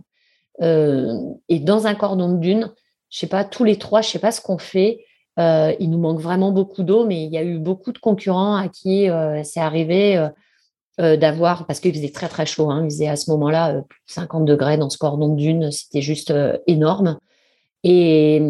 et 0.60 1.60
dans 1.60 1.88
un 1.88 1.96
cordon 1.96 2.34
de 2.34 2.40
dune 2.40 2.72
je 3.16 3.20
sais 3.22 3.28
pas, 3.28 3.46
tous 3.46 3.64
les 3.64 3.78
trois, 3.78 4.02
je 4.02 4.10
sais 4.10 4.20
pas 4.20 4.34
ce 4.34 4.42
qu'on 4.42 4.58
fait. 4.58 5.06
Euh, 5.40 5.74
il 5.80 5.90
nous 5.90 5.98
manque 5.98 6.20
vraiment 6.20 6.52
beaucoup 6.52 6.84
d'eau, 6.84 7.06
mais 7.06 7.24
il 7.24 7.32
y 7.32 7.38
a 7.38 7.44
eu 7.44 7.60
beaucoup 7.60 7.94
de 7.94 7.98
concurrents 7.98 8.58
à 8.58 8.68
qui 8.68 9.10
euh, 9.10 9.42
c'est 9.44 9.62
arrivé 9.62 10.18
euh, 11.00 11.16
d'avoir, 11.16 11.66
parce 11.66 11.80
qu'il 11.80 11.94
faisait 11.94 12.12
très 12.12 12.28
très 12.28 12.46
chaud, 12.46 12.70
hein, 12.70 12.82
il 12.84 12.90
faisait 12.90 13.08
à 13.08 13.16
ce 13.16 13.32
moment-là 13.32 13.82
plus 13.88 14.02
de 14.08 14.12
50 14.12 14.44
degrés 14.44 14.78
dans 14.78 14.90
ce 14.90 14.98
cordon 14.98 15.30
de 15.30 15.38
dune, 15.38 15.72
c'était 15.72 16.02
juste 16.02 16.34
énorme. 16.68 17.18
Et, 17.84 18.42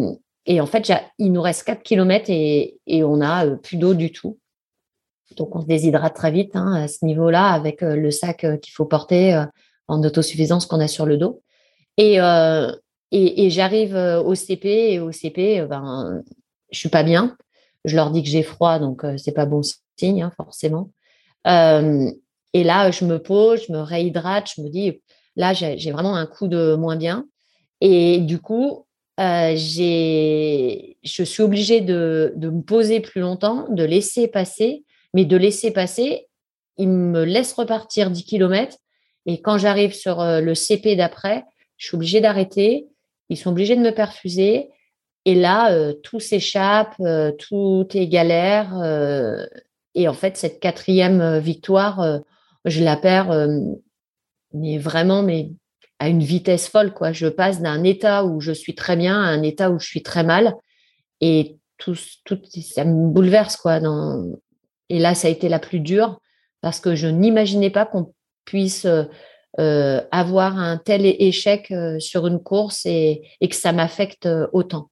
et, 0.48 0.60
en 0.62 0.66
fait, 0.66 0.92
il 1.20 1.32
nous 1.32 1.42
reste 1.42 1.64
4 1.66 1.84
km 1.84 2.26
et, 2.30 2.80
et 2.88 3.04
on 3.04 3.22
a 3.22 3.46
plus 3.58 3.78
d'eau 3.78 3.94
du 3.94 4.12
tout. 4.12 4.40
Donc 5.36 5.56
on 5.56 5.62
se 5.62 5.68
déshydrate 5.68 6.16
très 6.16 6.32
vite 6.32 6.56
hein, 6.56 6.74
à 6.74 6.88
ce 6.88 7.06
niveau-là 7.06 7.48
avec 7.48 7.82
le 7.82 8.12
sac 8.12 8.46
qu'il 8.62 8.74
faut 8.74 8.86
porter 8.86 9.44
en 9.88 10.02
autosuffisance 10.04 10.66
qu'on 10.66 10.80
a 10.80 10.88
sur 10.88 11.06
le 11.06 11.18
dos. 11.18 11.42
Et, 11.98 12.20
et, 13.12 13.50
j'arrive 13.50 13.96
euh, 13.96 14.22
au 14.22 14.36
CP 14.36 14.94
et 14.94 15.00
au 15.00 15.12
CP, 15.12 15.62
euh, 15.62 15.68
ben, 15.68 16.22
je 16.72 16.80
suis 16.80 16.90
pas 16.90 17.04
bien. 17.04 17.38
Je 17.86 17.96
leur 17.96 18.12
dis 18.12 18.24
que 18.24 18.30
j'ai 18.30 18.44
froid, 18.44 18.80
donc 18.80 19.04
euh, 19.04 19.16
c'est 19.18 19.32
pas 19.32 19.46
bon 19.46 19.62
signe, 19.98 20.24
hein, 20.24 20.32
forcément. 20.36 20.90
et 21.46 22.64
là, 22.64 22.92
je 22.92 23.06
me 23.06 23.20
pose, 23.20 23.66
je 23.68 23.72
me 23.72 23.80
réhydrate, 23.80 24.50
je 24.56 24.62
me 24.62 24.70
dis, 24.70 25.02
là, 25.36 25.54
j'ai 25.54 25.92
vraiment 25.92 26.16
un 26.16 26.26
coup 26.26 26.48
de 26.48 26.76
moins 26.76 26.96
bien. 26.96 27.26
Et 27.80 28.20
du 28.20 28.40
coup, 28.40 28.86
je 29.18 29.54
suis 31.06 31.44
obligée 31.44 31.82
de, 31.82 32.34
de, 32.36 32.50
me 32.50 32.62
poser 32.62 33.00
plus 33.00 33.22
longtemps, 33.22 33.68
de 33.70 33.84
laisser 33.84 34.28
passer, 34.28 34.84
mais 35.16 35.26
de 35.26 35.36
laisser 35.36 35.72
passer, 35.72 36.28
il 36.78 36.90
me 36.90 37.24
laisse 37.24 37.54
repartir 37.54 38.12
10 38.12 38.24
km. 38.26 38.78
Et 39.26 39.42
quand 39.42 39.58
j'arrive 39.58 39.94
sur 39.94 40.18
le 40.22 40.54
CP 40.54 40.96
d'après, 40.96 41.44
je 41.78 41.88
suis 41.88 41.96
obligée 41.96 42.22
d'arrêter 42.22 42.88
ils 43.30 43.38
sont 43.38 43.52
obligés 43.52 43.76
de 43.76 43.82
me 43.82 43.92
perfuser. 43.92 44.70
Et 45.26 45.36
là, 45.36 45.72
euh, 45.72 45.94
tout 46.04 46.20
s'échappe, 46.20 46.96
euh, 47.00 47.32
tout 47.32 47.88
est 47.94 48.08
galère. 48.08 48.78
Euh, 48.78 49.46
et 49.96 50.08
en 50.08 50.14
fait, 50.14 50.38
cette 50.38 50.60
quatrième 50.60 51.40
victoire, 51.40 52.22
je 52.66 52.84
la 52.84 52.98
perds, 52.98 53.48
mais 54.54 54.78
vraiment, 54.78 55.24
mais 55.24 55.52
à 56.00 56.10
une 56.10 56.22
vitesse 56.22 56.68
folle. 56.68 56.94
Quoi. 56.94 57.14
Je 57.14 57.28
passe 57.28 57.62
d'un 57.62 57.82
état 57.86 58.26
où 58.26 58.42
je 58.42 58.52
suis 58.52 58.76
très 58.76 58.98
bien 58.98 59.16
à 59.16 59.28
un 59.28 59.42
état 59.42 59.72
où 59.72 59.80
je 59.80 59.86
suis 59.86 60.04
très 60.04 60.26
mal. 60.26 60.54
Et 61.22 61.56
tout, 61.78 61.96
tout 62.26 62.40
ça 62.62 62.84
me 62.84 63.08
bouleverse. 63.08 63.56
Quoi, 63.56 63.80
dans... 63.80 64.34
Et 64.90 65.00
là, 65.00 65.16
ça 65.16 65.28
a 65.28 65.32
été 65.32 65.50
la 65.50 65.60
plus 65.60 65.80
dure 65.80 66.20
parce 66.62 66.80
que 66.80 66.96
je 66.96 67.08
n'imaginais 67.08 67.70
pas 67.70 67.86
qu'on 67.86 68.14
puisse 68.46 68.88
euh, 69.58 70.02
avoir 70.12 70.58
un 70.58 70.78
tel 70.78 71.06
échec 71.06 71.72
euh, 71.72 71.98
sur 72.00 72.28
une 72.28 72.44
course 72.44 72.86
et, 72.86 73.22
que 73.42 73.56
ça 73.56 73.72
m'affecte 73.72 74.26
euh, 74.26 74.48
autant. 74.52 74.90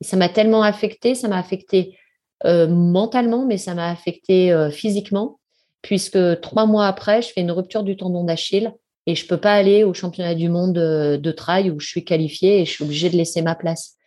Ça 0.00 0.16
m'a 0.16 0.28
tellement 0.28 0.62
affecté, 0.62 1.14
ça 1.14 1.28
m'a 1.28 1.38
affecté 1.38 1.96
mentalement, 2.42 3.44
mais 3.44 3.58
ça 3.58 3.74
m'a 3.74 3.90
affecté 3.90 4.70
physiquement, 4.72 5.38
puisque 5.82 6.40
trois 6.40 6.64
mois 6.64 6.86
après, 6.86 7.20
je 7.20 7.28
fais 7.28 7.42
une 7.42 7.50
rupture 7.50 7.82
du 7.82 7.98
tendon 7.98 8.24
d'Achille 8.24 8.72
et 9.04 9.14
je 9.14 9.26
peux 9.26 9.36
pas 9.36 9.52
aller 9.52 9.84
au 9.84 9.92
championnat 9.92 10.34
du 10.34 10.48
monde 10.48 10.72
de 10.72 11.32
trail 11.32 11.70
où 11.70 11.78
je 11.80 11.86
suis 11.86 12.02
qualifiée 12.02 12.62
et 12.62 12.64
je 12.64 12.70
suis 12.70 12.84
obligée 12.84 13.10
de 13.10 13.18
laisser 13.18 13.42
ma 13.42 13.54
place. 13.54 13.98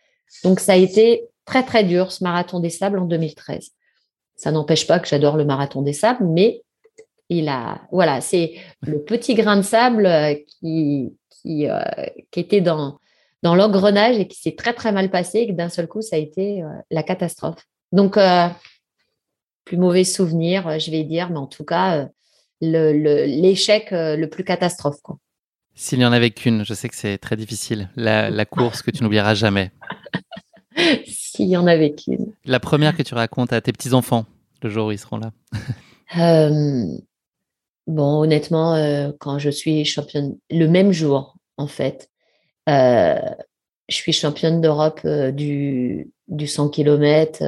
Donc 0.42 0.58
ça 0.58 0.72
a 0.72 0.76
été 0.76 1.28
très 1.44 1.62
très 1.62 1.84
dur 1.84 2.10
ce 2.10 2.24
marathon 2.24 2.58
des 2.58 2.70
sables 2.70 2.98
en 2.98 3.04
2013. 3.04 3.70
Ça 4.36 4.50
n'empêche 4.50 4.86
pas 4.86 4.98
que 4.98 5.08
j'adore 5.08 5.36
le 5.36 5.44
marathon 5.44 5.82
des 5.82 5.92
sables, 5.92 6.26
mais 6.26 6.64
il 7.28 7.48
a, 7.48 7.82
voilà, 7.90 8.20
c'est 8.20 8.54
le 8.82 9.02
petit 9.02 9.34
grain 9.34 9.56
de 9.56 9.62
sable 9.62 10.06
euh, 10.06 10.34
qui, 10.46 11.14
qui, 11.30 11.68
euh, 11.68 11.80
qui 12.30 12.40
était 12.40 12.60
dans, 12.60 12.98
dans 13.42 13.54
l'engrenage 13.54 14.18
et 14.18 14.26
qui 14.26 14.40
s'est 14.40 14.56
très 14.56 14.74
très 14.74 14.92
mal 14.92 15.10
passé 15.10 15.40
et 15.40 15.48
que 15.48 15.52
d'un 15.52 15.68
seul 15.68 15.88
coup, 15.88 16.02
ça 16.02 16.16
a 16.16 16.18
été 16.18 16.62
euh, 16.62 16.68
la 16.90 17.02
catastrophe. 17.02 17.64
Donc, 17.92 18.18
plus 19.64 19.76
mauvais 19.76 20.02
souvenir, 20.02 20.80
je 20.80 20.90
vais 20.90 21.04
dire, 21.04 21.30
mais 21.30 21.38
en 21.38 21.46
tout 21.46 21.64
cas, 21.64 22.08
l'échec 22.60 23.92
le, 23.92 24.16
le, 24.16 24.28
plus 24.28 24.42
catastrophe. 24.42 24.98
S'il 25.76 26.00
n'y 26.00 26.04
en 26.04 26.10
avait 26.10 26.32
qu'une, 26.32 26.64
je 26.64 26.74
sais 26.74 26.88
que 26.88 26.96
c'est 26.96 27.18
très 27.18 27.36
difficile, 27.36 27.90
la, 27.94 28.30
la 28.30 28.44
course 28.46 28.82
que 28.82 28.90
tu 28.90 29.04
n'oublieras 29.04 29.34
jamais. 29.34 29.70
S'il 31.06 31.48
y 31.48 31.56
en 31.56 31.66
avait 31.66 31.92
qu'une. 31.92 32.32
La 32.44 32.60
première 32.60 32.96
que 32.96 33.02
tu 33.02 33.14
racontes 33.14 33.52
à 33.52 33.60
tes 33.60 33.72
petits-enfants, 33.72 34.26
le 34.62 34.70
jour 34.70 34.88
où 34.88 34.92
ils 34.92 34.98
seront 34.98 35.18
là. 35.18 35.32
Bon, 37.86 38.22
honnêtement, 38.22 38.74
euh, 38.74 39.12
quand 39.18 39.38
je 39.38 39.50
suis 39.50 39.84
championne, 39.84 40.38
le 40.50 40.66
même 40.66 40.92
jour, 40.92 41.36
en 41.58 41.66
fait, 41.66 42.08
euh, 42.68 43.18
je 43.88 43.94
suis 43.94 44.12
championne 44.12 44.62
d'Europe 44.62 45.06
du, 45.06 46.10
du 46.28 46.46
100 46.46 46.70
km. 46.70 47.42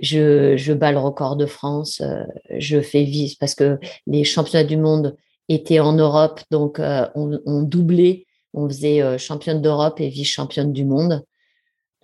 je, 0.00 0.56
je 0.56 0.72
bats 0.72 0.90
le 0.90 0.98
record 0.98 1.36
de 1.36 1.46
France. 1.46 2.02
je 2.50 2.80
fais 2.80 3.04
vice 3.04 3.36
parce 3.36 3.54
que 3.54 3.78
les 4.08 4.24
championnats 4.24 4.66
du 4.66 4.76
monde 4.76 5.16
étaient 5.48 5.80
en 5.80 5.92
Europe, 5.92 6.40
donc 6.50 6.80
on, 6.80 7.38
on 7.46 7.62
doublait. 7.62 8.26
On 8.54 8.68
faisait 8.68 9.16
championne 9.18 9.62
d'Europe 9.62 10.00
et 10.00 10.08
vice-championne 10.08 10.72
du 10.72 10.84
monde. 10.84 11.24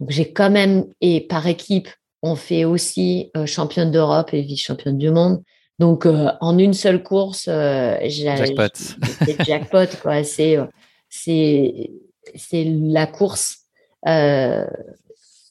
Donc 0.00 0.10
j'ai 0.10 0.32
quand 0.32 0.50
même, 0.50 0.86
et 1.00 1.20
par 1.20 1.46
équipe, 1.46 1.88
on 2.22 2.36
fait 2.36 2.64
aussi 2.64 3.30
championne 3.46 3.90
d'Europe 3.90 4.34
et 4.34 4.42
vice-championne 4.42 4.98
du 4.98 5.10
monde. 5.10 5.42
Donc, 5.78 6.06
euh, 6.06 6.30
en 6.40 6.58
une 6.58 6.74
seule 6.74 7.02
course, 7.02 7.46
euh, 7.48 7.96
jackpot. 8.02 8.74
C'est 8.74 9.44
jackpot, 9.44 9.86
quoi. 10.02 10.22
C'est, 10.24 10.56
euh, 10.56 10.66
c'est, 11.08 11.90
c'est 12.34 12.64
la 12.64 13.06
course 13.06 13.60
euh, 14.06 14.66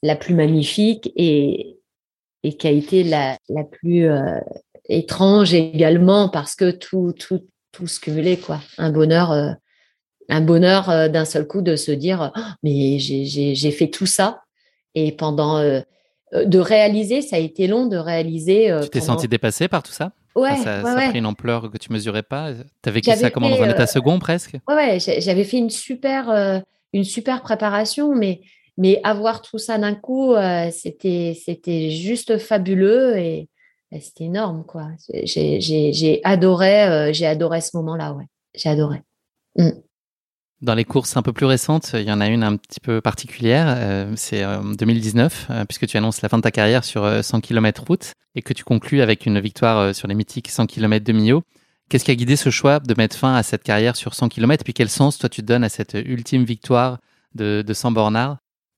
la 0.04 0.16
plus 0.16 0.36
magnifique 0.36 1.12
et, 1.16 1.78
et 2.44 2.58
qui 2.58 2.68
a 2.68 2.72
été 2.72 3.04
la, 3.04 3.38
la 3.50 3.64
plus 3.64 4.10
euh, 4.10 4.40
étrange 4.90 5.54
également 5.54 6.30
parce 6.30 6.56
que 6.56 6.72
tout, 6.72 7.14
tout, 7.18 7.48
tout 7.72 7.88
se 7.88 8.00
cumulait, 8.00 8.38
quoi. 8.38 8.60
Un 8.78 8.92
bonheur, 8.92 9.32
euh, 9.32 9.52
un 10.30 10.42
bonheur 10.42 11.10
d'un 11.10 11.26
seul 11.26 11.48
coup 11.48 11.62
de 11.62 11.76
se 11.76 11.92
dire, 11.92 12.32
oh, 12.36 12.40
mais 12.64 13.00
j'ai, 13.00 13.72
fait 13.72 13.88
tout 13.90 14.06
ça 14.06 14.42
et 14.96 15.12
pendant 15.12 15.62
euh, 16.34 16.46
de 16.46 16.60
réaliser, 16.60 17.22
ça 17.22 17.38
a 17.38 17.40
été 17.40 17.68
long 17.68 17.86
de 17.86 17.98
réaliser. 17.98 18.72
Euh, 18.72 18.82
tu 18.82 18.90
t'es 18.90 19.00
senti 19.00 19.28
dépassé 19.28 19.68
par 19.68 19.84
tout 19.84 19.92
ça? 19.92 20.12
Ouais, 20.36 20.56
ça, 20.58 20.84
ouais, 20.84 21.06
a 21.06 21.10
pris 21.10 21.20
une 21.20 21.26
ampleur 21.26 21.72
que 21.72 21.78
tu 21.78 21.92
mesurais 21.92 22.22
pas? 22.24 22.52
Tu 22.84 22.90
as 22.90 22.92
vécu 22.92 23.12
ça 23.12 23.32
comment 23.32 23.50
dans 23.50 23.62
un 23.62 23.70
état 23.70 23.84
euh, 23.84 23.88
second 23.88 24.20
presque? 24.20 24.56
Ouais, 24.68 24.76
ouais 24.76 25.00
j'avais 25.00 25.44
fait 25.44 25.58
une 25.58 25.70
super, 25.70 26.62
une 26.94 27.04
super 27.04 27.42
préparation, 27.42 28.14
mais, 28.14 28.42
mais 28.78 29.00
avoir 29.04 29.42
tout 29.42 29.58
ça 29.58 29.78
d'un 29.78 29.96
coup, 29.96 30.36
c'était, 30.72 31.36
c'était 31.44 31.90
juste 31.90 32.38
fabuleux 32.38 33.18
et, 33.18 33.50
c'était 34.02 34.26
énorme, 34.26 34.66
quoi. 34.66 34.90
J'ai, 35.24 36.22
adoré, 36.24 37.14
j'ai 37.14 37.26
adoré 37.26 37.62
ce 37.62 37.78
moment-là, 37.78 38.14
ouais. 38.14 38.26
J'ai 38.54 38.70
adoré. 38.70 39.02
Mmh. 39.56 39.70
Dans 40.62 40.74
les 40.74 40.86
courses 40.86 41.16
un 41.16 41.22
peu 41.22 41.34
plus 41.34 41.46
récentes, 41.46 41.92
il 41.94 42.02
y 42.02 42.12
en 42.12 42.20
a 42.20 42.28
une 42.28 42.42
un 42.42 42.58
petit 42.58 42.80
peu 42.80 43.00
particulière. 43.00 43.68
Euh, 43.78 44.12
c'est 44.16 44.44
en 44.44 44.64
2019, 44.64 45.48
euh, 45.52 45.66
puisque 45.66 45.86
tu 45.86 45.98
annonces 45.98 46.24
la 46.24 46.30
fin 46.30 46.38
de 46.38 46.42
ta 46.42 46.50
carrière 46.50 46.84
sur 46.84 47.24
100 47.24 47.42
km 47.42 47.84
route 47.88 48.14
et 48.34 48.42
que 48.42 48.54
tu 48.54 48.64
conclus 48.64 49.02
avec 49.04 49.28
une 49.28 49.40
victoire 49.40 49.78
euh, 49.78 49.94
sur 49.94 50.08
les 50.08 50.16
mythiques 50.16 50.50
100 50.50 50.66
km 50.66 51.06
de 51.06 51.14
Millau. 51.14 51.44
Qu'est-ce 51.90 52.06
qui 52.06 52.10
a 52.10 52.16
guidé 52.16 52.36
ce 52.36 52.50
choix 52.50 52.80
de 52.80 52.96
mettre 52.98 53.16
fin 53.16 53.36
à 53.36 53.44
cette 53.44 53.62
carrière 53.62 53.96
sur 53.96 54.16
100 54.16 54.30
km 54.30 54.64
Puis 54.64 54.74
quel 54.74 54.90
sens 54.90 55.20
toi 55.20 55.30
tu 55.30 55.44
donnes 55.44 55.64
à 55.64 55.70
cette 55.70 55.94
ultime 55.94 56.44
victoire 56.44 56.98
de, 57.36 57.62
de 57.62 57.74
100 57.74 57.92
bornards 57.92 58.38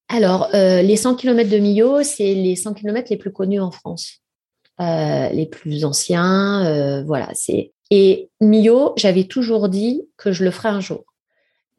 Alors, 0.09 0.49
les 0.53 0.95
100 0.95 1.15
km 1.15 1.49
de 1.49 1.57
Millau, 1.57 2.03
c'est 2.03 2.35
les 2.35 2.55
100 2.55 2.73
km 2.73 3.07
les 3.09 3.17
plus 3.17 3.31
connus 3.31 3.61
en 3.61 3.71
France, 3.71 4.19
les 4.79 5.47
plus 5.49 5.85
anciens. 5.85 7.03
voilà, 7.03 7.29
c'est 7.33 7.71
et 7.89 8.29
Millau, 8.39 8.93
j'avais 8.97 9.23
toujours 9.23 9.69
dit 9.69 10.03
que 10.15 10.31
je 10.31 10.43
le 10.43 10.51
ferais 10.51 10.69
un 10.69 10.81
jour 10.81 11.05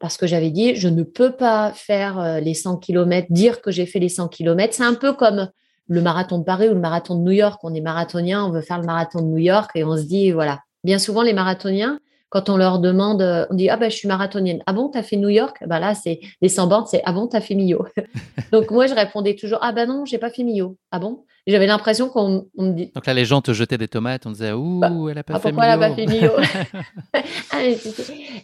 parce 0.01 0.17
que 0.17 0.27
j'avais 0.27 0.49
dit, 0.49 0.75
je 0.75 0.89
ne 0.89 1.03
peux 1.03 1.31
pas 1.31 1.71
faire 1.73 2.19
euh, 2.19 2.39
les 2.39 2.55
100 2.55 2.77
km, 2.77 3.27
dire 3.29 3.61
que 3.61 3.71
j'ai 3.71 3.85
fait 3.85 3.99
les 3.99 4.09
100 4.09 4.27
km. 4.27 4.73
C'est 4.73 4.83
un 4.83 4.95
peu 4.95 5.13
comme 5.13 5.49
le 5.87 6.01
marathon 6.01 6.39
de 6.39 6.43
Paris 6.43 6.67
ou 6.67 6.73
le 6.73 6.79
marathon 6.79 7.15
de 7.15 7.21
New 7.21 7.31
York. 7.31 7.59
On 7.63 7.73
est 7.73 7.81
marathonien, 7.81 8.43
on 8.43 8.49
veut 8.49 8.61
faire 8.61 8.79
le 8.79 8.85
marathon 8.85 9.19
de 9.21 9.27
New 9.27 9.37
York 9.37 9.71
et 9.75 9.83
on 9.83 9.95
se 9.95 10.03
dit, 10.03 10.31
voilà. 10.31 10.59
Bien 10.83 10.97
souvent, 10.97 11.21
les 11.21 11.33
marathoniens, 11.33 11.99
quand 12.29 12.49
on 12.49 12.57
leur 12.57 12.79
demande, 12.79 13.21
on 13.49 13.53
dit, 13.53 13.69
ah 13.69 13.77
ben, 13.77 13.91
je 13.91 13.95
suis 13.97 14.07
marathonienne. 14.07 14.63
Ah 14.65 14.73
bon, 14.73 14.89
tu 14.89 14.97
as 14.97 15.03
fait 15.03 15.17
New 15.17 15.29
York? 15.29 15.57
Bah 15.67 15.79
Là, 15.79 15.93
c'est 15.93 16.21
les 16.41 16.49
100 16.49 16.67
bornes, 16.67 16.85
c'est, 16.87 17.01
ah 17.05 17.11
bon, 17.11 17.27
tu 17.27 17.35
as 17.35 17.41
fait 17.41 17.55
Millau? 17.55 17.85
Donc, 18.51 18.71
moi, 18.71 18.87
je 18.87 18.95
répondais 18.95 19.35
toujours, 19.35 19.59
ah 19.61 19.73
ben 19.73 19.87
non, 19.87 20.05
j'ai 20.05 20.17
pas 20.17 20.31
fait 20.31 20.43
Millau. 20.43 20.77
Ah 20.91 20.99
bon? 20.99 21.25
J'avais 21.45 21.67
l'impression 21.67 22.07
qu'on 22.07 22.47
me 22.57 22.71
dit. 22.71 22.91
Donc 22.95 23.05
là, 23.05 23.13
les 23.13 23.25
gens 23.25 23.41
te 23.41 23.51
jetaient 23.51 23.77
des 23.77 23.87
tomates, 23.87 24.25
on 24.25 24.31
disait, 24.31 24.53
ouh, 24.53 24.79
bah, 24.79 24.91
elle 25.09 25.17
a 25.17 25.23
pas 25.23 25.33
ah, 25.35 25.39
fait 25.39 25.49
pourquoi 25.49 25.65
elle 25.65 25.79
n'a 25.79 25.89
pas 25.89 25.93
fait 25.93 26.05
Millau? 26.05 26.31
Ah, 27.51 27.63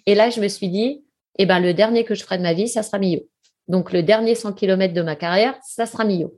Et 0.06 0.15
là, 0.15 0.30
je 0.30 0.41
me 0.41 0.48
suis 0.50 0.67
dit, 0.67 1.04
eh 1.38 1.45
ben, 1.45 1.60
le 1.60 1.73
dernier 1.73 2.04
que 2.04 2.15
je 2.15 2.23
ferai 2.23 2.38
de 2.38 2.43
ma 2.43 2.54
vie, 2.54 2.67
ça 2.67 2.84
sera 2.84 3.00
Millau. 3.00 3.23
Donc, 3.67 3.91
le 3.91 4.04
dernier 4.04 4.36
100 4.36 4.54
km 4.54 4.93
de 4.93 5.02
ma 5.02 5.15
carrière, 5.15 5.56
ça 5.63 5.86
sera 5.86 6.06
Millau. 6.06 6.36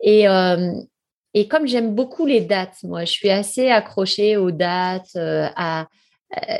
Et, 0.00 0.28
euh, 0.28 0.72
et 1.34 1.48
comme 1.48 1.66
j'aime 1.66 1.94
beaucoup 1.94 2.26
les 2.26 2.40
dates, 2.40 2.76
moi, 2.82 3.04
je 3.04 3.12
suis 3.12 3.30
assez 3.30 3.70
accrochée 3.70 4.36
aux 4.36 4.50
dates, 4.50 5.16
euh, 5.16 5.48
à, 5.56 5.86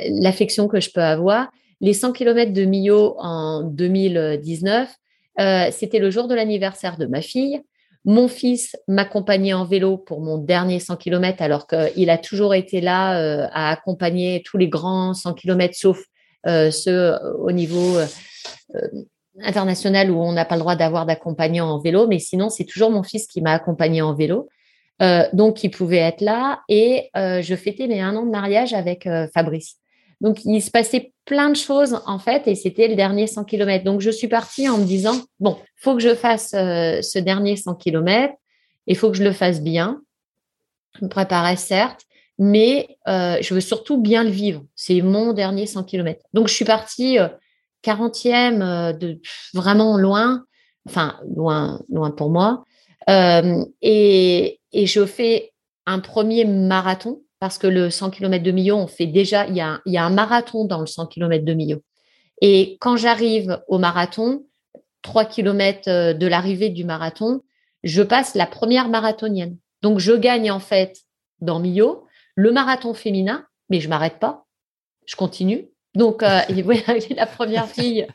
l'affection 0.09 0.67
que 0.67 0.79
je 0.79 0.89
peux 0.91 1.01
avoir. 1.01 1.51
Les 1.81 1.93
100 1.93 2.13
km 2.13 2.53
de 2.53 2.63
Millau 2.63 3.15
en 3.19 3.63
2019, 3.63 4.89
euh, 5.39 5.67
c'était 5.71 5.99
le 5.99 6.09
jour 6.09 6.27
de 6.27 6.33
l'anniversaire 6.33 6.97
de 6.97 7.05
ma 7.05 7.21
fille. 7.21 7.61
Mon 8.05 8.27
fils 8.27 8.75
m'accompagnait 8.87 9.53
en 9.53 9.65
vélo 9.65 9.97
pour 9.97 10.21
mon 10.21 10.37
dernier 10.37 10.79
100 10.79 10.95
km, 10.95 11.41
alors 11.41 11.67
qu'il 11.67 12.09
a 12.09 12.17
toujours 12.17 12.55
été 12.55 12.79
là 12.79 13.49
à 13.51 13.69
accompagner 13.69 14.41
tous 14.45 14.57
les 14.57 14.69
grands 14.69 15.13
100 15.13 15.33
km, 15.33 15.75
sauf 15.75 15.99
euh, 15.99 16.03
ceux 16.71 17.13
euh, 17.13 17.33
au 17.33 17.51
niveau 17.51 17.97
euh, 17.97 18.07
international 19.41 20.11
où 20.11 20.21
on 20.21 20.31
n'a 20.31 20.45
pas 20.45 20.55
le 20.55 20.61
droit 20.61 20.75
d'avoir 20.75 21.05
d'accompagnant 21.05 21.69
en 21.69 21.79
vélo, 21.79 22.07
mais 22.07 22.19
sinon, 22.19 22.49
c'est 22.49 22.65
toujours 22.65 22.89
mon 22.89 23.03
fils 23.03 23.27
qui 23.27 23.41
m'a 23.41 23.53
accompagné 23.53 24.01
en 24.01 24.15
vélo. 24.15 24.49
donc, 25.33 25.63
il 25.63 25.69
pouvait 25.69 25.97
être 25.97 26.21
là 26.21 26.61
et 26.69 27.11
je 27.13 27.55
fêtais 27.55 27.85
mes 27.85 28.01
un 28.01 28.15
an 28.15 28.25
de 28.25 28.31
mariage 28.31 28.73
avec 28.73 29.07
Fabrice. 29.35 29.75
Donc, 30.21 30.43
il 30.43 30.59
se 30.63 30.71
passait 30.71 31.13
plein 31.25 31.49
de 31.51 31.55
choses 31.55 32.01
en 32.07 32.17
fait 32.17 32.47
et 32.47 32.55
c'était 32.55 32.87
le 32.87 32.95
dernier 32.95 33.27
100 33.27 33.43
km. 33.43 33.83
Donc, 33.83 34.01
je 34.01 34.09
suis 34.09 34.27
partie 34.27 34.67
en 34.67 34.79
me 34.79 34.85
disant, 34.85 35.21
bon, 35.39 35.55
faut 35.75 35.93
que 35.93 36.01
je 36.01 36.15
fasse 36.15 36.49
ce 36.49 37.19
dernier 37.19 37.57
100 37.57 37.75
km, 37.75 38.33
il 38.87 38.95
faut 38.95 39.11
que 39.11 39.17
je 39.17 39.23
le 39.23 39.33
fasse 39.33 39.61
bien. 39.61 40.01
Je 40.99 41.05
me 41.05 41.09
préparais 41.09 41.57
certes, 41.57 42.06
mais 42.39 42.97
euh, 43.07 43.37
je 43.41 43.53
veux 43.53 43.61
surtout 43.61 43.97
bien 43.97 44.23
le 44.23 44.29
vivre. 44.29 44.63
C'est 44.75 45.01
mon 45.01 45.33
dernier 45.33 45.65
100 45.65 45.83
km. 45.83 46.21
Donc, 46.33 46.47
je 46.47 46.53
suis 46.53 46.65
partie 46.65 47.17
40e 47.83 48.61
euh, 48.61 48.93
de 48.93 49.19
vraiment 49.53 49.97
loin, 49.97 50.45
enfin, 50.87 51.19
loin, 51.35 51.81
loin 51.89 52.11
pour 52.11 52.29
moi. 52.29 52.63
Euh, 53.09 53.63
et, 53.81 54.59
et, 54.73 54.85
je 54.85 55.05
fais 55.05 55.53
un 55.85 55.99
premier 55.99 56.45
marathon 56.45 57.21
parce 57.39 57.57
que 57.57 57.67
le 57.67 57.89
100 57.89 58.11
km 58.11 58.43
de 58.43 58.51
Millau, 58.51 58.75
on 58.75 58.87
fait 58.87 59.05
déjà, 59.05 59.47
il 59.47 59.55
y, 59.55 59.61
a, 59.61 59.79
y 59.85 59.97
a 59.97 60.03
un 60.03 60.09
marathon 60.09 60.65
dans 60.65 60.79
le 60.79 60.87
100 60.87 61.07
km 61.07 61.45
de 61.45 61.53
Millau. 61.53 61.81
Et 62.41 62.77
quand 62.81 62.97
j'arrive 62.97 63.61
au 63.67 63.77
marathon, 63.77 64.45
3 65.03 65.25
km 65.25 66.13
de 66.13 66.27
l'arrivée 66.27 66.69
du 66.69 66.83
marathon, 66.83 67.41
je 67.83 68.01
passe 68.01 68.35
la 68.35 68.45
première 68.45 68.89
marathonienne. 68.89 69.57
Donc, 69.81 69.99
je 69.99 70.13
gagne 70.13 70.51
en 70.51 70.59
fait 70.59 70.97
dans 71.39 71.59
Millau 71.59 72.06
le 72.37 72.51
marathon 72.51 72.93
féminin, 72.93 73.45
mais 73.69 73.81
je 73.81 73.89
m'arrête 73.89 74.19
pas, 74.19 74.45
je 75.05 75.17
continue. 75.17 75.67
Donc, 75.95 76.23
euh, 76.23 76.39
la 77.17 77.25
première 77.25 77.67
fille. 77.67 78.07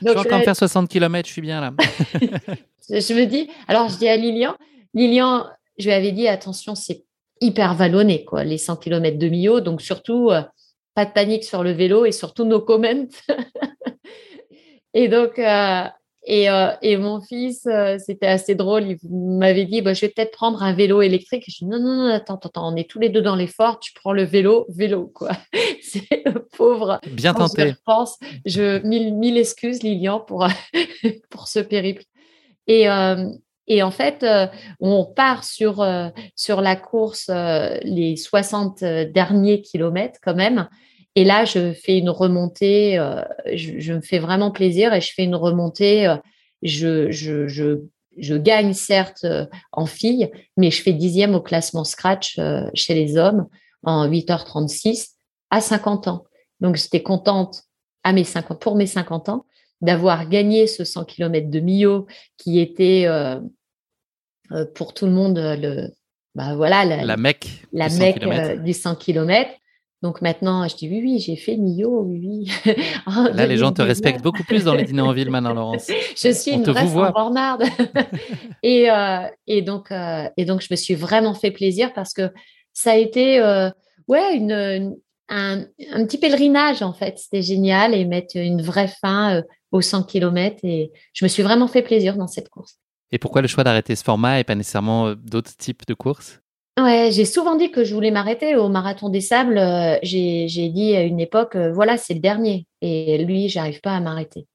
je 0.00 0.08
vais 0.08 0.16
encore 0.16 0.42
faire 0.42 0.56
60 0.56 0.88
km, 0.88 1.28
je 1.28 1.32
suis 1.32 1.42
bien 1.42 1.60
là. 1.60 1.74
je 2.88 3.14
me 3.14 3.24
dis, 3.26 3.50
alors 3.68 3.90
je 3.90 3.98
dis 3.98 4.08
à 4.08 4.16
Lilian, 4.16 4.54
Lilian, 4.94 5.46
je 5.78 5.86
lui 5.86 5.92
avais 5.92 6.12
dit, 6.12 6.28
attention, 6.28 6.74
c'est 6.74 7.04
hyper 7.40 7.74
vallonné, 7.74 8.24
quoi, 8.24 8.44
les 8.44 8.58
100 8.58 8.76
km 8.76 9.18
de 9.18 9.28
Millau, 9.28 9.60
donc 9.60 9.82
surtout, 9.82 10.30
euh, 10.30 10.42
pas 10.94 11.04
de 11.04 11.10
panique 11.10 11.44
sur 11.44 11.64
le 11.64 11.72
vélo 11.72 12.06
et 12.06 12.12
surtout 12.12 12.44
nos 12.44 12.60
comments. 12.60 13.08
et 14.94 15.08
donc, 15.08 15.38
euh, 15.40 15.84
et, 16.26 16.48
euh, 16.48 16.70
et, 16.80 16.96
mon 16.96 17.20
fils, 17.20 17.66
euh, 17.66 17.98
c'était 17.98 18.26
assez 18.26 18.54
drôle. 18.54 18.84
Il 18.84 18.98
m'avait 19.10 19.66
dit, 19.66 19.82
bah, 19.82 19.92
je 19.92 20.00
vais 20.00 20.08
peut-être 20.08 20.30
prendre 20.30 20.62
un 20.62 20.72
vélo 20.72 21.02
électrique. 21.02 21.44
je 21.46 21.58
dis, 21.58 21.66
non, 21.66 21.78
non, 21.78 21.94
non, 21.94 22.14
attends, 22.14 22.40
attends, 22.42 22.72
on 22.72 22.76
est 22.76 22.88
tous 22.88 22.98
les 22.98 23.10
deux 23.10 23.20
dans 23.20 23.36
l'effort. 23.36 23.78
Tu 23.78 23.92
prends 23.92 24.12
le 24.12 24.22
vélo, 24.22 24.64
vélo, 24.70 25.10
quoi. 25.14 25.32
C'est 25.82 26.22
le 26.24 26.46
pauvre. 26.56 26.98
Bien 27.10 27.34
tenté. 27.34 27.70
Je 27.70 27.74
pense, 27.84 28.18
je, 28.46 28.82
mille, 28.86 29.14
mille 29.14 29.36
excuses, 29.36 29.82
Lilian, 29.82 30.18
pour, 30.18 30.48
pour 31.30 31.46
ce 31.46 31.58
périple. 31.58 32.04
Et, 32.66 32.88
euh, 32.88 33.28
et 33.66 33.82
en 33.82 33.90
fait, 33.90 34.24
on 34.80 35.04
part 35.04 35.44
sur, 35.44 35.86
sur 36.36 36.60
la 36.60 36.76
course 36.76 37.30
les 37.82 38.16
60 38.16 38.82
derniers 38.84 39.62
kilomètres 39.62 40.18
quand 40.22 40.34
même. 40.34 40.68
Et 41.16 41.24
là, 41.24 41.44
je 41.44 41.72
fais 41.72 41.98
une 41.98 42.10
remontée, 42.10 42.98
euh, 42.98 43.22
je, 43.54 43.92
me 43.92 44.00
fais 44.00 44.18
vraiment 44.18 44.50
plaisir 44.50 44.92
et 44.92 45.00
je 45.00 45.12
fais 45.14 45.24
une 45.24 45.36
remontée. 45.36 46.06
Euh, 46.06 46.16
je, 46.62 47.10
je, 47.10 47.46
je, 47.46 47.82
je, 48.18 48.34
gagne 48.34 48.72
certes 48.72 49.24
euh, 49.24 49.46
en 49.70 49.86
fille, 49.86 50.30
mais 50.56 50.70
je 50.70 50.82
fais 50.82 50.92
dixième 50.92 51.34
au 51.34 51.40
classement 51.40 51.84
scratch 51.84 52.40
chez 52.74 52.94
les 52.94 53.16
hommes 53.16 53.46
en 53.84 54.08
8h36 54.08 55.10
à 55.50 55.60
50 55.60 56.08
ans. 56.08 56.24
Donc, 56.60 56.76
j'étais 56.76 57.02
contente 57.02 57.62
à 58.02 58.12
mes 58.12 58.24
50, 58.24 58.60
pour 58.60 58.76
mes 58.76 58.86
50 58.86 59.28
ans 59.28 59.46
d'avoir 59.80 60.28
gagné 60.28 60.66
ce 60.66 60.84
100 60.84 61.04
km 61.04 61.50
de 61.50 61.60
Millau 61.60 62.06
qui 62.38 62.58
était 62.58 63.06
pour 64.74 64.94
tout 64.94 65.04
le 65.04 65.12
monde 65.12 65.38
le, 65.38 65.90
bah 66.34 66.54
voilà, 66.54 66.84
la, 66.84 67.16
mecque 67.16 67.48
la 67.72 67.88
mecque 67.88 68.24
du 68.62 68.72
100 68.72 68.96
km 68.96 69.50
Donc 70.04 70.20
maintenant, 70.20 70.68
je 70.68 70.76
dis 70.76 70.86
oui, 70.86 71.00
oui, 71.02 71.18
j'ai 71.18 71.34
fait 71.34 71.56
Millau, 71.56 72.02
oui, 72.02 72.20
oui. 72.66 72.74
Là, 73.32 73.46
les 73.46 73.56
gens 73.56 73.72
te 73.72 73.80
respectent 73.80 74.22
beaucoup 74.22 74.44
plus 74.44 74.62
dans 74.62 74.74
les 74.74 74.84
dîners 74.84 75.00
en 75.00 75.14
ville 75.14 75.30
maintenant, 75.30 75.54
Laurence. 75.54 75.86
je 76.22 76.28
suis 76.28 76.50
une 76.50 76.62
vraie 76.62 76.84
bornarde. 77.10 77.62
et, 78.62 78.90
euh, 78.90 79.26
et, 79.46 79.62
donc, 79.62 79.90
euh, 79.90 80.28
et 80.36 80.44
donc, 80.44 80.60
je 80.60 80.66
me 80.70 80.76
suis 80.76 80.94
vraiment 80.94 81.32
fait 81.32 81.50
plaisir 81.50 81.94
parce 81.94 82.12
que 82.12 82.30
ça 82.74 82.90
a 82.90 82.96
été 82.96 83.40
euh, 83.40 83.70
ouais, 84.06 84.36
une, 84.36 84.94
un, 85.30 85.62
un, 85.62 86.04
petit 86.04 86.18
pèlerinage, 86.18 86.82
en 86.82 86.92
fait. 86.92 87.18
C'était 87.18 87.40
génial 87.40 87.94
et 87.94 88.04
mettre 88.04 88.36
une 88.36 88.60
vraie 88.60 88.92
fin 89.00 89.42
aux 89.72 89.80
100 89.80 90.02
km. 90.02 90.58
Et 90.64 90.92
je 91.14 91.24
me 91.24 91.30
suis 91.30 91.42
vraiment 91.42 91.66
fait 91.66 91.80
plaisir 91.80 92.18
dans 92.18 92.28
cette 92.28 92.50
course. 92.50 92.78
Et 93.10 93.16
pourquoi 93.16 93.40
le 93.40 93.48
choix 93.48 93.64
d'arrêter 93.64 93.96
ce 93.96 94.04
format 94.04 94.38
et 94.38 94.44
pas 94.44 94.54
nécessairement 94.54 95.14
d'autres 95.14 95.56
types 95.56 95.86
de 95.86 95.94
courses? 95.94 96.42
Ouais, 96.76 97.10
j'ai 97.12 97.24
souvent 97.24 97.54
dit 97.54 97.70
que 97.70 97.84
je 97.84 97.94
voulais 97.94 98.10
m'arrêter 98.10 98.56
au 98.56 98.68
marathon 98.68 99.08
des 99.08 99.20
sables. 99.20 99.58
Euh, 99.58 99.96
j'ai 100.02 100.68
dit 100.68 100.96
à 100.96 101.02
une 101.02 101.20
époque, 101.20 101.54
euh, 101.54 101.72
voilà, 101.72 101.96
c'est 101.96 102.14
le 102.14 102.20
dernier. 102.20 102.66
Et 102.80 103.18
lui, 103.24 103.48
j'arrive 103.48 103.80
pas 103.80 103.94
à 103.94 104.00
m'arrêter. 104.00 104.46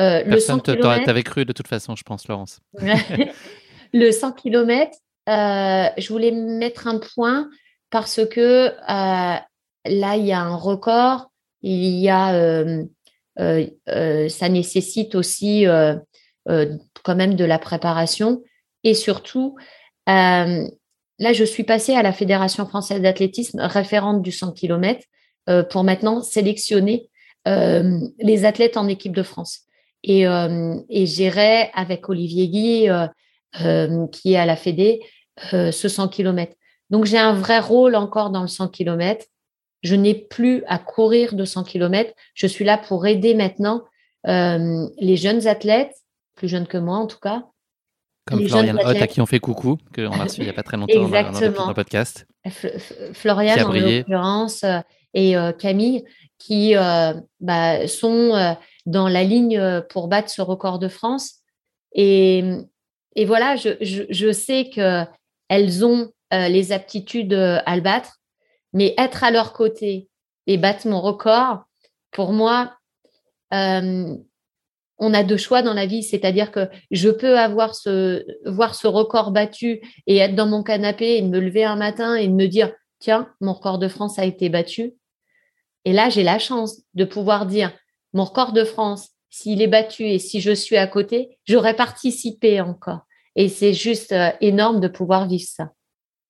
Euh, 0.00 0.24
Personne 0.24 0.60
le 0.66 1.04
t'avait 1.04 1.22
cru 1.22 1.44
de 1.44 1.52
toute 1.52 1.68
façon, 1.68 1.94
je 1.94 2.02
pense, 2.02 2.26
Laurence. 2.26 2.60
le 3.92 4.10
100 4.10 4.32
km, 4.32 4.96
je 5.28 6.08
voulais 6.08 6.32
mettre 6.32 6.88
un 6.88 6.98
point 6.98 7.48
parce 7.90 8.20
que 8.26 8.72
là, 8.84 9.46
il 9.84 10.26
y 10.26 10.32
a 10.32 10.40
un 10.40 10.56
record. 10.56 11.30
Il 11.62 12.00
y 12.00 12.08
a, 12.08 12.32
ça 13.36 14.48
nécessite 14.48 15.14
aussi 15.14 15.66
quand 16.46 17.14
même 17.14 17.34
de 17.36 17.44
la 17.44 17.58
préparation 17.60 18.42
et 18.82 18.94
surtout 18.94 19.56
Là, 21.20 21.34
je 21.34 21.44
suis 21.44 21.64
passée 21.64 21.94
à 21.94 22.02
la 22.02 22.12
Fédération 22.12 22.66
française 22.66 23.02
d'athlétisme, 23.02 23.60
référente 23.60 24.22
du 24.22 24.32
100 24.32 24.52
km, 24.52 25.04
euh, 25.50 25.62
pour 25.62 25.84
maintenant 25.84 26.22
sélectionner 26.22 27.10
euh, 27.46 28.00
les 28.18 28.46
athlètes 28.46 28.78
en 28.78 28.88
équipe 28.88 29.14
de 29.14 29.22
France. 29.22 29.60
Et, 30.02 30.26
euh, 30.26 30.74
et 30.88 31.04
j'irai 31.04 31.70
avec 31.74 32.08
Olivier 32.08 32.48
Guy, 32.48 32.88
qui 34.12 34.32
est 34.32 34.36
à 34.36 34.46
la 34.46 34.56
Fédé, 34.56 35.00
ce 35.52 35.88
100 35.88 36.08
km. 36.08 36.54
Donc, 36.88 37.04
j'ai 37.04 37.18
un 37.18 37.34
vrai 37.34 37.60
rôle 37.60 37.96
encore 37.96 38.30
dans 38.30 38.40
le 38.40 38.48
100 38.48 38.68
km. 38.68 39.26
Je 39.82 39.96
n'ai 39.96 40.14
plus 40.14 40.64
à 40.68 40.78
courir 40.78 41.34
de 41.34 41.44
100 41.44 41.64
km. 41.64 42.14
Je 42.32 42.46
suis 42.46 42.64
là 42.64 42.78
pour 42.78 43.06
aider 43.06 43.34
maintenant 43.34 43.84
les 44.24 45.16
jeunes 45.16 45.46
athlètes, 45.46 45.94
plus 46.34 46.48
jeunes 46.48 46.66
que 46.66 46.78
moi 46.78 46.96
en 46.96 47.06
tout 47.06 47.18
cas, 47.18 47.44
comme 48.26 48.46
Florian 48.46 48.76
Hott, 48.76 48.96
à 48.96 49.06
qui 49.06 49.20
on 49.20 49.26
fait 49.26 49.40
coucou, 49.40 49.78
qu'on 49.94 50.12
a 50.12 50.24
reçu 50.24 50.40
il 50.40 50.44
n'y 50.44 50.50
a 50.50 50.52
pas 50.52 50.62
très 50.62 50.76
longtemps 50.76 51.08
dans, 51.08 51.68
le 51.68 51.74
podcast. 51.74 52.26
Florian, 53.12 53.68
en 53.68 53.72
l'occurrence, 53.72 54.64
euh, 54.64 54.80
et 55.14 55.36
euh, 55.36 55.52
Camille, 55.52 56.04
qui 56.38 56.76
euh, 56.76 57.14
bah, 57.40 57.86
sont 57.86 58.56
dans 58.86 59.08
la 59.08 59.24
ligne 59.24 59.82
pour 59.90 60.08
battre 60.08 60.30
ce 60.30 60.40
record 60.42 60.78
de 60.78 60.88
France. 60.88 61.34
Et, 61.92 62.44
et 63.16 63.24
voilà, 63.24 63.56
je, 63.56 63.70
je, 63.80 64.04
je 64.08 64.32
sais 64.32 64.70
qu'elles 64.70 65.84
ont 65.84 66.10
les 66.32 66.72
aptitudes 66.72 67.34
à 67.34 67.74
le 67.74 67.82
battre, 67.82 68.20
mais 68.72 68.94
être 68.96 69.24
à 69.24 69.32
leur 69.32 69.52
côté 69.52 70.08
et 70.46 70.56
battre 70.56 70.86
mon 70.86 71.00
record, 71.00 71.64
pour 72.12 72.32
moi, 72.32 72.76
on 75.00 75.14
a 75.14 75.24
deux 75.24 75.38
choix 75.38 75.62
dans 75.62 75.74
la 75.74 75.86
vie, 75.86 76.02
c'est-à-dire 76.02 76.52
que 76.52 76.68
je 76.90 77.08
peux 77.08 77.38
avoir 77.38 77.74
ce, 77.74 78.24
voir 78.44 78.74
ce 78.74 78.86
record 78.86 79.32
battu 79.32 79.80
et 80.06 80.18
être 80.18 80.34
dans 80.34 80.46
mon 80.46 80.62
canapé 80.62 81.16
et 81.16 81.22
me 81.22 81.40
lever 81.40 81.64
un 81.64 81.76
matin 81.76 82.14
et 82.14 82.28
me 82.28 82.46
dire, 82.46 82.72
tiens, 82.98 83.28
mon 83.40 83.54
record 83.54 83.78
de 83.78 83.88
France 83.88 84.18
a 84.18 84.26
été 84.26 84.50
battu. 84.50 84.92
Et 85.86 85.94
là, 85.94 86.10
j'ai 86.10 86.22
la 86.22 86.38
chance 86.38 86.82
de 86.94 87.06
pouvoir 87.06 87.46
dire, 87.46 87.72
mon 88.12 88.24
record 88.24 88.52
de 88.52 88.62
France, 88.62 89.08
s'il 89.30 89.62
est 89.62 89.68
battu 89.68 90.04
et 90.04 90.18
si 90.18 90.40
je 90.42 90.52
suis 90.52 90.76
à 90.76 90.86
côté, 90.86 91.38
j'aurais 91.46 91.74
participé 91.74 92.60
encore. 92.60 93.00
Et 93.36 93.48
c'est 93.48 93.72
juste 93.72 94.12
euh, 94.12 94.30
énorme 94.40 94.80
de 94.80 94.88
pouvoir 94.88 95.26
vivre 95.26 95.48
ça. 95.48 95.70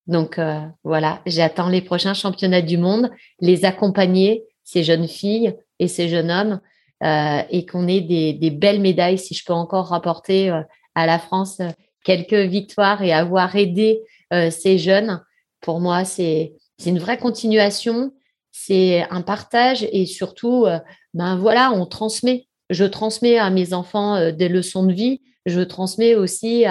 Donc 0.06 0.38
euh, 0.38 0.60
voilà, 0.84 1.22
j'attends 1.26 1.68
les 1.68 1.82
prochains 1.82 2.14
championnats 2.14 2.62
du 2.62 2.78
monde, 2.78 3.10
les 3.40 3.64
accompagner, 3.64 4.44
ces 4.62 4.84
jeunes 4.84 5.08
filles 5.08 5.56
et 5.78 5.88
ces 5.88 6.08
jeunes 6.08 6.30
hommes, 6.30 6.60
euh, 7.02 7.42
et 7.48 7.64
qu'on 7.64 7.88
ait 7.88 8.02
des, 8.02 8.50
belles 8.50 8.80
médailles, 8.80 9.18
si 9.18 9.34
je 9.34 9.42
peux 9.44 9.54
encore 9.54 9.86
rapporter 9.86 10.50
euh, 10.50 10.60
à 10.94 11.06
la 11.06 11.18
France 11.18 11.60
euh, 11.60 11.70
quelques 12.04 12.34
victoires 12.34 13.02
et 13.02 13.12
avoir 13.12 13.56
aidé 13.56 14.02
ces 14.50 14.78
jeunes, 14.78 15.20
pour 15.60 15.80
moi, 15.80 16.04
c'est 16.04 16.52
une 16.86 17.00
vraie 17.00 17.18
continuation, 17.18 18.12
c'est 18.52 19.04
un 19.10 19.22
partage 19.22 19.84
et 19.90 20.06
surtout, 20.06 20.66
ben 21.14 21.36
voilà, 21.36 21.72
on 21.72 21.84
transmet. 21.84 22.46
Je 22.70 22.84
transmets 22.84 23.38
à 23.38 23.50
mes 23.50 23.74
enfants 23.74 24.30
des 24.30 24.48
leçons 24.48 24.86
de 24.86 24.92
vie, 24.92 25.20
je 25.46 25.60
transmets 25.62 26.14
aussi 26.14 26.64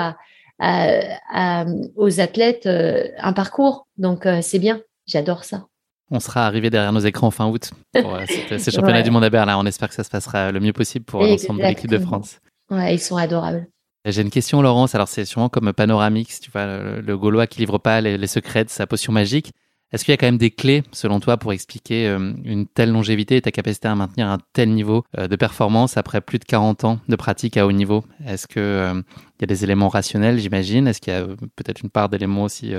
aux 0.61 2.19
athlètes 2.21 2.65
un 2.65 3.33
parcours. 3.33 3.87
Donc, 3.97 4.25
c'est 4.41 4.59
bien, 4.59 4.81
j'adore 5.05 5.43
ça 5.43 5.67
on 6.11 6.19
sera 6.19 6.45
arrivé 6.45 6.69
derrière 6.69 6.93
nos 6.93 6.99
écrans 6.99 7.31
fin 7.31 7.47
août 7.47 7.71
pour 8.01 8.15
euh, 8.15 8.25
ces 8.57 8.71
championnats 8.71 9.01
du 9.01 9.11
monde 9.11 9.23
à 9.23 9.29
Berlin. 9.29 9.57
On 9.57 9.65
espère 9.65 9.89
que 9.89 9.95
ça 9.95 10.03
se 10.03 10.09
passera 10.09 10.51
le 10.51 10.59
mieux 10.59 10.73
possible 10.73 11.05
pour 11.05 11.23
l'ensemble 11.23 11.61
de 11.61 11.67
l'équipe 11.67 11.89
de 11.89 11.99
France. 11.99 12.39
Ouais, 12.69 12.95
ils 12.95 12.99
sont 12.99 13.17
adorables. 13.17 13.67
J'ai 14.05 14.21
une 14.21 14.29
question, 14.29 14.61
Laurence. 14.61 14.95
Alors, 14.95 15.07
c'est 15.07 15.25
sûrement 15.25 15.49
comme 15.49 15.73
Panoramix, 15.73 16.39
tu 16.39 16.49
vois, 16.51 16.65
le, 17.01 17.17
Gaulois 17.17 17.47
qui 17.47 17.59
livre 17.59 17.77
pas 17.77 17.99
les, 18.01 18.27
secrets 18.27 18.63
de 18.63 18.69
sa 18.69 18.87
potion 18.87 19.11
magique. 19.11 19.51
Est-ce 19.91 20.05
qu'il 20.05 20.11
y 20.11 20.13
a 20.13 20.17
quand 20.17 20.27
même 20.27 20.37
des 20.37 20.51
clés, 20.51 20.83
selon 20.91 21.19
toi, 21.19 21.37
pour 21.37 21.51
expliquer 21.51 22.07
euh, 22.07 22.33
une 22.43 22.67
telle 22.67 22.91
longévité 22.91 23.37
et 23.37 23.41
ta 23.41 23.51
capacité 23.51 23.87
à 23.87 23.95
maintenir 23.95 24.27
un 24.27 24.37
tel 24.53 24.69
niveau 24.69 25.03
euh, 25.17 25.27
de 25.27 25.35
performance 25.35 25.97
après 25.97 26.21
plus 26.21 26.37
de 26.37 26.45
40 26.45 26.83
ans 26.83 26.99
de 27.09 27.15
pratique 27.15 27.57
à 27.57 27.65
haut 27.65 27.71
niveau? 27.71 28.05
Est-ce 28.25 28.47
qu'il 28.47 28.61
y 28.61 29.43
a 29.43 29.47
des 29.47 29.63
éléments 29.63 29.89
rationnels, 29.89 30.37
j'imagine? 30.37 30.87
Est-ce 30.87 31.01
qu'il 31.01 31.11
y 31.11 31.15
a 31.15 31.25
peut-être 31.55 31.81
une 31.81 31.89
part 31.89 32.07
d'éléments 32.07 32.43
aussi 32.43 32.73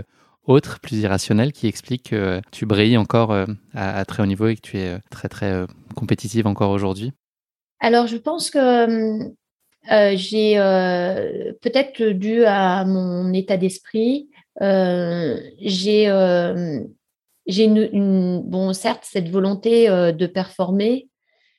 autre, 0.46 0.80
plus 0.80 0.98
irrationnel, 0.98 1.52
qui 1.52 1.66
explique 1.66 2.10
que 2.10 2.40
tu 2.50 2.66
brilles 2.66 2.96
encore 2.96 3.32
euh, 3.32 3.46
à, 3.74 4.04
très 4.04 4.22
haut 4.22 4.26
niveau 4.26 4.48
et 4.48 4.56
que 4.56 4.60
tu 4.60 4.78
es 4.78 4.88
euh, 4.88 4.98
très, 5.10 5.28
très 5.28 5.50
euh, 5.50 5.66
compétitive 5.94 6.46
encore 6.46 6.70
aujourd'hui. 6.70 7.12
Alors, 7.80 8.06
je 8.06 8.16
pense 8.16 8.50
que 8.50 9.32
j'ai 9.88 10.56
peut-être 11.62 12.02
dû 12.10 12.44
à 12.44 12.84
mon 12.84 13.32
état 13.32 13.56
d'esprit, 13.56 14.28
j'ai 14.60 16.12
j'ai 17.46 17.64
une, 17.64 18.42
bon, 18.44 18.72
certes, 18.74 19.04
cette 19.04 19.30
volonté 19.30 19.88
de 19.88 20.26
performer, 20.26 21.08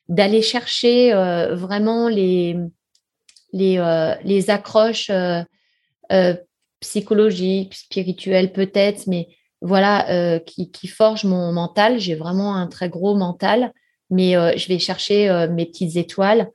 d'aller 0.10 0.44
chercher 0.44 1.12
vraiment 1.54 2.08
les, 2.08 2.56
les, 3.52 4.18
les 4.24 4.50
accroches 4.52 5.10
psychologique, 6.82 7.76
spirituel 7.76 8.52
peut-être, 8.52 9.08
mais 9.08 9.30
voilà, 9.62 10.10
euh, 10.10 10.40
qui, 10.40 10.72
qui, 10.72 10.88
forge 10.88 11.24
mon 11.24 11.54
mental. 11.54 12.00
J'ai 12.00 12.16
vraiment 12.16 12.56
un 12.56 12.68
très 12.68 12.90
gros 12.90 13.16
mental, 13.16 13.72
mais 14.10 14.36
euh, 14.36 14.54
je 14.58 14.68
vais 14.68 14.80
chercher 14.80 15.30
euh, 15.30 15.48
mes 15.48 15.66
petites 15.66 15.96
étoiles. 15.96 16.50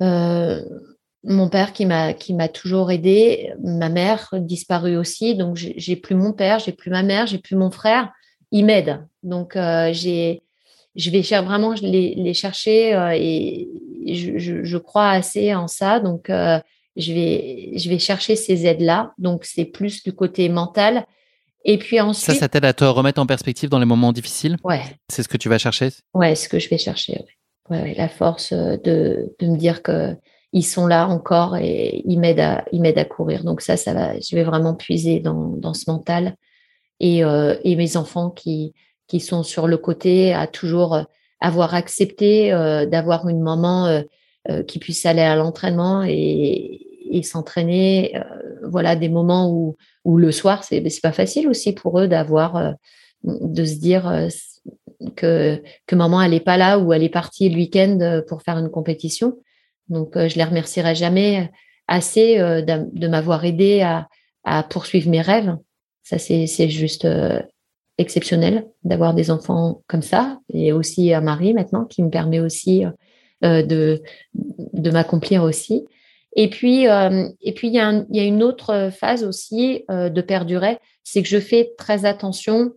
mon 0.00 1.48
père 1.48 1.72
qui 1.72 1.86
m'a 1.86 2.14
qui 2.14 2.34
m'a 2.34 2.48
toujours 2.48 2.90
aidé, 2.90 3.52
ma 3.62 3.88
mère 3.88 4.28
disparue 4.40 4.96
aussi, 4.96 5.36
donc 5.36 5.56
j'ai 5.56 5.96
plus 5.96 6.16
mon 6.16 6.32
père, 6.32 6.58
j'ai 6.58 6.72
plus 6.72 6.90
ma 6.90 7.04
mère, 7.04 7.28
j'ai 7.28 7.38
plus 7.38 7.54
mon 7.54 7.70
frère. 7.70 8.10
Ils 8.50 8.64
m'aident, 8.64 9.06
donc 9.22 9.52
j'ai 9.92 10.42
je 10.96 11.10
vais 11.10 11.22
vraiment 11.42 11.74
les, 11.80 12.14
les 12.16 12.34
chercher 12.34 12.90
et 13.14 13.68
je, 14.14 14.76
crois 14.78 15.10
assez 15.10 15.54
en 15.54 15.68
ça, 15.68 16.00
donc 16.00 16.28
je 16.96 17.12
vais, 17.12 17.72
je 17.76 17.88
vais 17.88 17.98
chercher 17.98 18.36
ces 18.36 18.66
aides-là. 18.66 19.12
Donc, 19.18 19.44
c'est 19.44 19.64
plus 19.64 20.02
du 20.02 20.12
côté 20.12 20.48
mental. 20.48 21.04
Et 21.64 21.78
puis 21.78 22.00
ensuite. 22.00 22.34
Ça, 22.34 22.34
ça 22.34 22.48
t'aide 22.48 22.64
à 22.64 22.72
te 22.72 22.84
remettre 22.84 23.20
en 23.20 23.26
perspective 23.26 23.70
dans 23.70 23.78
les 23.78 23.86
moments 23.86 24.12
difficiles? 24.12 24.56
Ouais. 24.64 24.82
C'est 25.08 25.22
ce 25.22 25.28
que 25.28 25.36
tu 25.36 25.48
vas 25.48 25.58
chercher? 25.58 25.90
Ouais, 26.14 26.34
ce 26.34 26.48
que 26.48 26.58
je 26.58 26.68
vais 26.68 26.78
chercher. 26.78 27.12
Ouais. 27.12 27.26
Ouais, 27.70 27.94
la 27.96 28.08
force 28.08 28.52
euh, 28.52 28.76
de, 28.76 29.34
de 29.38 29.46
me 29.46 29.56
dire 29.56 29.82
que 29.82 30.16
ils 30.52 30.64
sont 30.64 30.86
là 30.86 31.06
encore 31.08 31.56
et 31.56 32.02
ils 32.04 32.18
m'aident 32.18 32.40
à, 32.40 32.64
ils 32.72 32.80
m'aident 32.80 32.98
à 32.98 33.04
courir. 33.04 33.44
Donc 33.44 33.62
ça, 33.62 33.76
ça 33.76 33.94
va, 33.94 34.18
je 34.18 34.36
vais 34.36 34.42
vraiment 34.42 34.74
puiser 34.74 35.20
dans, 35.20 35.56
dans 35.56 35.72
ce 35.72 35.88
mental. 35.88 36.34
Et, 37.00 37.24
euh, 37.24 37.56
et 37.64 37.76
mes 37.76 37.96
enfants 37.96 38.30
qui, 38.30 38.74
qui 39.06 39.20
sont 39.20 39.44
sur 39.44 39.68
le 39.68 39.78
côté 39.78 40.34
à 40.34 40.46
toujours 40.46 40.94
euh, 40.94 41.02
avoir 41.40 41.74
accepté 41.74 42.52
euh, 42.52 42.84
d'avoir 42.84 43.28
une 43.28 43.40
maman 43.40 43.86
euh, 43.86 44.00
euh, 44.00 44.02
qui 44.66 44.78
puissent 44.78 45.06
aller 45.06 45.22
à 45.22 45.36
l'entraînement 45.36 46.02
et, 46.02 46.92
et 47.12 47.22
s'entraîner. 47.22 48.16
Euh, 48.16 48.22
voilà 48.64 48.96
des 48.96 49.08
moments 49.08 49.50
où, 49.50 49.76
où 50.04 50.16
le 50.16 50.32
soir, 50.32 50.64
c'est 50.64 50.88
c'est 50.88 51.00
pas 51.00 51.12
facile 51.12 51.48
aussi 51.48 51.72
pour 51.72 52.00
eux 52.00 52.08
d'avoir 52.08 52.56
euh, 52.56 52.72
de 53.24 53.64
se 53.64 53.76
dire 53.76 54.28
que 55.16 55.62
que 55.86 55.94
maman 55.94 56.22
elle 56.22 56.34
est 56.34 56.40
pas 56.40 56.56
là 56.56 56.78
ou 56.78 56.92
elle 56.92 57.02
est 57.04 57.08
partie 57.08 57.48
le 57.48 57.56
week-end 57.56 58.22
pour 58.28 58.42
faire 58.42 58.58
une 58.58 58.70
compétition. 58.70 59.38
Donc 59.88 60.14
je 60.16 60.36
les 60.36 60.44
remercierai 60.44 60.94
jamais 60.94 61.50
assez 61.86 62.38
de, 62.38 63.08
m'avoir 63.08 63.44
aidé 63.44 63.82
à, 63.82 64.08
à 64.42 64.64
poursuivre 64.64 65.08
mes 65.08 65.20
rêves. 65.20 65.56
Ça 66.02 66.18
c'est 66.18 66.68
juste 66.68 67.06
exceptionnel 67.98 68.66
d'avoir 68.82 69.14
des 69.14 69.30
enfants 69.30 69.82
comme 69.86 70.02
ça 70.02 70.40
et 70.52 70.72
aussi 70.72 71.14
un 71.14 71.20
mari 71.20 71.54
maintenant 71.54 71.84
qui 71.84 72.02
me 72.02 72.10
permet 72.10 72.40
aussi 72.40 72.84
de, 73.42 74.02
de 74.34 74.90
m'accomplir 74.90 75.42
aussi. 75.42 75.84
Et 76.34 76.48
puis, 76.48 76.86
puis 77.54 77.68
il 77.68 77.74
y, 77.74 77.78
a 77.78 78.04
y, 78.10 78.20
a 78.20 78.24
une 78.24 78.42
autre 78.42 78.90
phase 78.90 79.24
aussi 79.24 79.84
de 79.88 80.20
perdurer, 80.20 80.78
c'est 81.04 81.22
que 81.22 81.28
je 81.28 81.40
fais 81.40 81.72
très 81.76 82.04
attention 82.04 82.72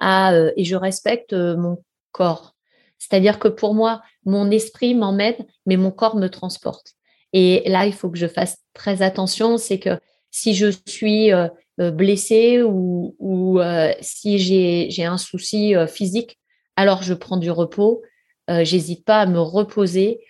à 0.00 0.32
et 0.56 0.64
je 0.64 0.76
respecte 0.76 1.32
mon 1.32 1.82
corps. 2.12 2.54
C'est-à-dire 2.98 3.40
que 3.40 3.48
pour 3.48 3.74
moi, 3.74 4.00
mon 4.24 4.50
esprit 4.50 4.94
m'emmène, 4.94 5.34
mais 5.66 5.76
mon 5.76 5.90
corps 5.90 6.14
me 6.14 6.28
transporte. 6.28 6.94
Et 7.32 7.62
là, 7.66 7.86
il 7.86 7.92
faut 7.92 8.10
que 8.10 8.18
je 8.18 8.28
fasse 8.28 8.58
très 8.74 9.02
attention. 9.02 9.58
C'est 9.58 9.78
que 9.78 9.98
si 10.30 10.54
je 10.54 10.68
suis 10.86 11.32
euh, 11.32 11.48
euh, 11.80 11.90
blessée 11.90 12.62
ou, 12.62 13.16
ou 13.18 13.60
euh, 13.60 13.92
si 14.00 14.38
j'ai 14.38 15.04
un 15.04 15.18
souci 15.18 15.74
physique, 15.88 16.38
alors 16.76 17.02
je 17.02 17.14
prends 17.14 17.36
du 17.36 17.50
repos. 17.50 18.02
J'hésite 18.48 19.04
pas 19.04 19.20
à 19.20 19.26
me 19.26 19.40
reposer 19.40 20.20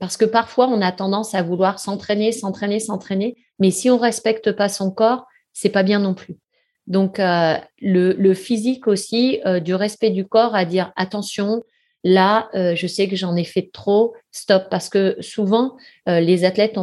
parce 0.00 0.16
que 0.16 0.24
parfois 0.24 0.68
on 0.68 0.80
a 0.80 0.90
tendance 0.90 1.34
à 1.34 1.42
vouloir 1.42 1.78
s'entraîner, 1.78 2.32
s'entraîner, 2.32 2.80
s'entraîner, 2.80 3.36
mais 3.58 3.70
si 3.70 3.90
on 3.90 3.98
respecte 3.98 4.52
pas 4.52 4.68
son 4.68 4.90
corps, 4.90 5.26
c'est 5.52 5.68
pas 5.68 5.82
bien 5.82 5.98
non 5.98 6.14
plus. 6.14 6.38
Donc 6.86 7.18
le, 7.18 7.60
le, 7.78 8.34
physique 8.34 8.86
aussi, 8.86 9.40
du 9.62 9.74
respect 9.74 10.10
du 10.10 10.26
corps, 10.26 10.54
à 10.54 10.64
dire 10.64 10.92
attention, 10.96 11.62
Là, 12.04 12.48
euh, 12.54 12.74
je 12.76 12.86
sais 12.86 13.08
que 13.08 13.16
j'en 13.16 13.34
ai 13.36 13.44
fait 13.44 13.70
trop, 13.72 14.14
stop, 14.30 14.68
parce 14.70 14.88
que 14.88 15.16
souvent, 15.20 15.76
euh, 16.08 16.20
les 16.20 16.44
athlètes 16.44 16.78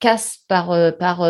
cassent 0.00 0.40
par, 0.48 0.72
euh, 0.72 0.90
par 0.90 1.24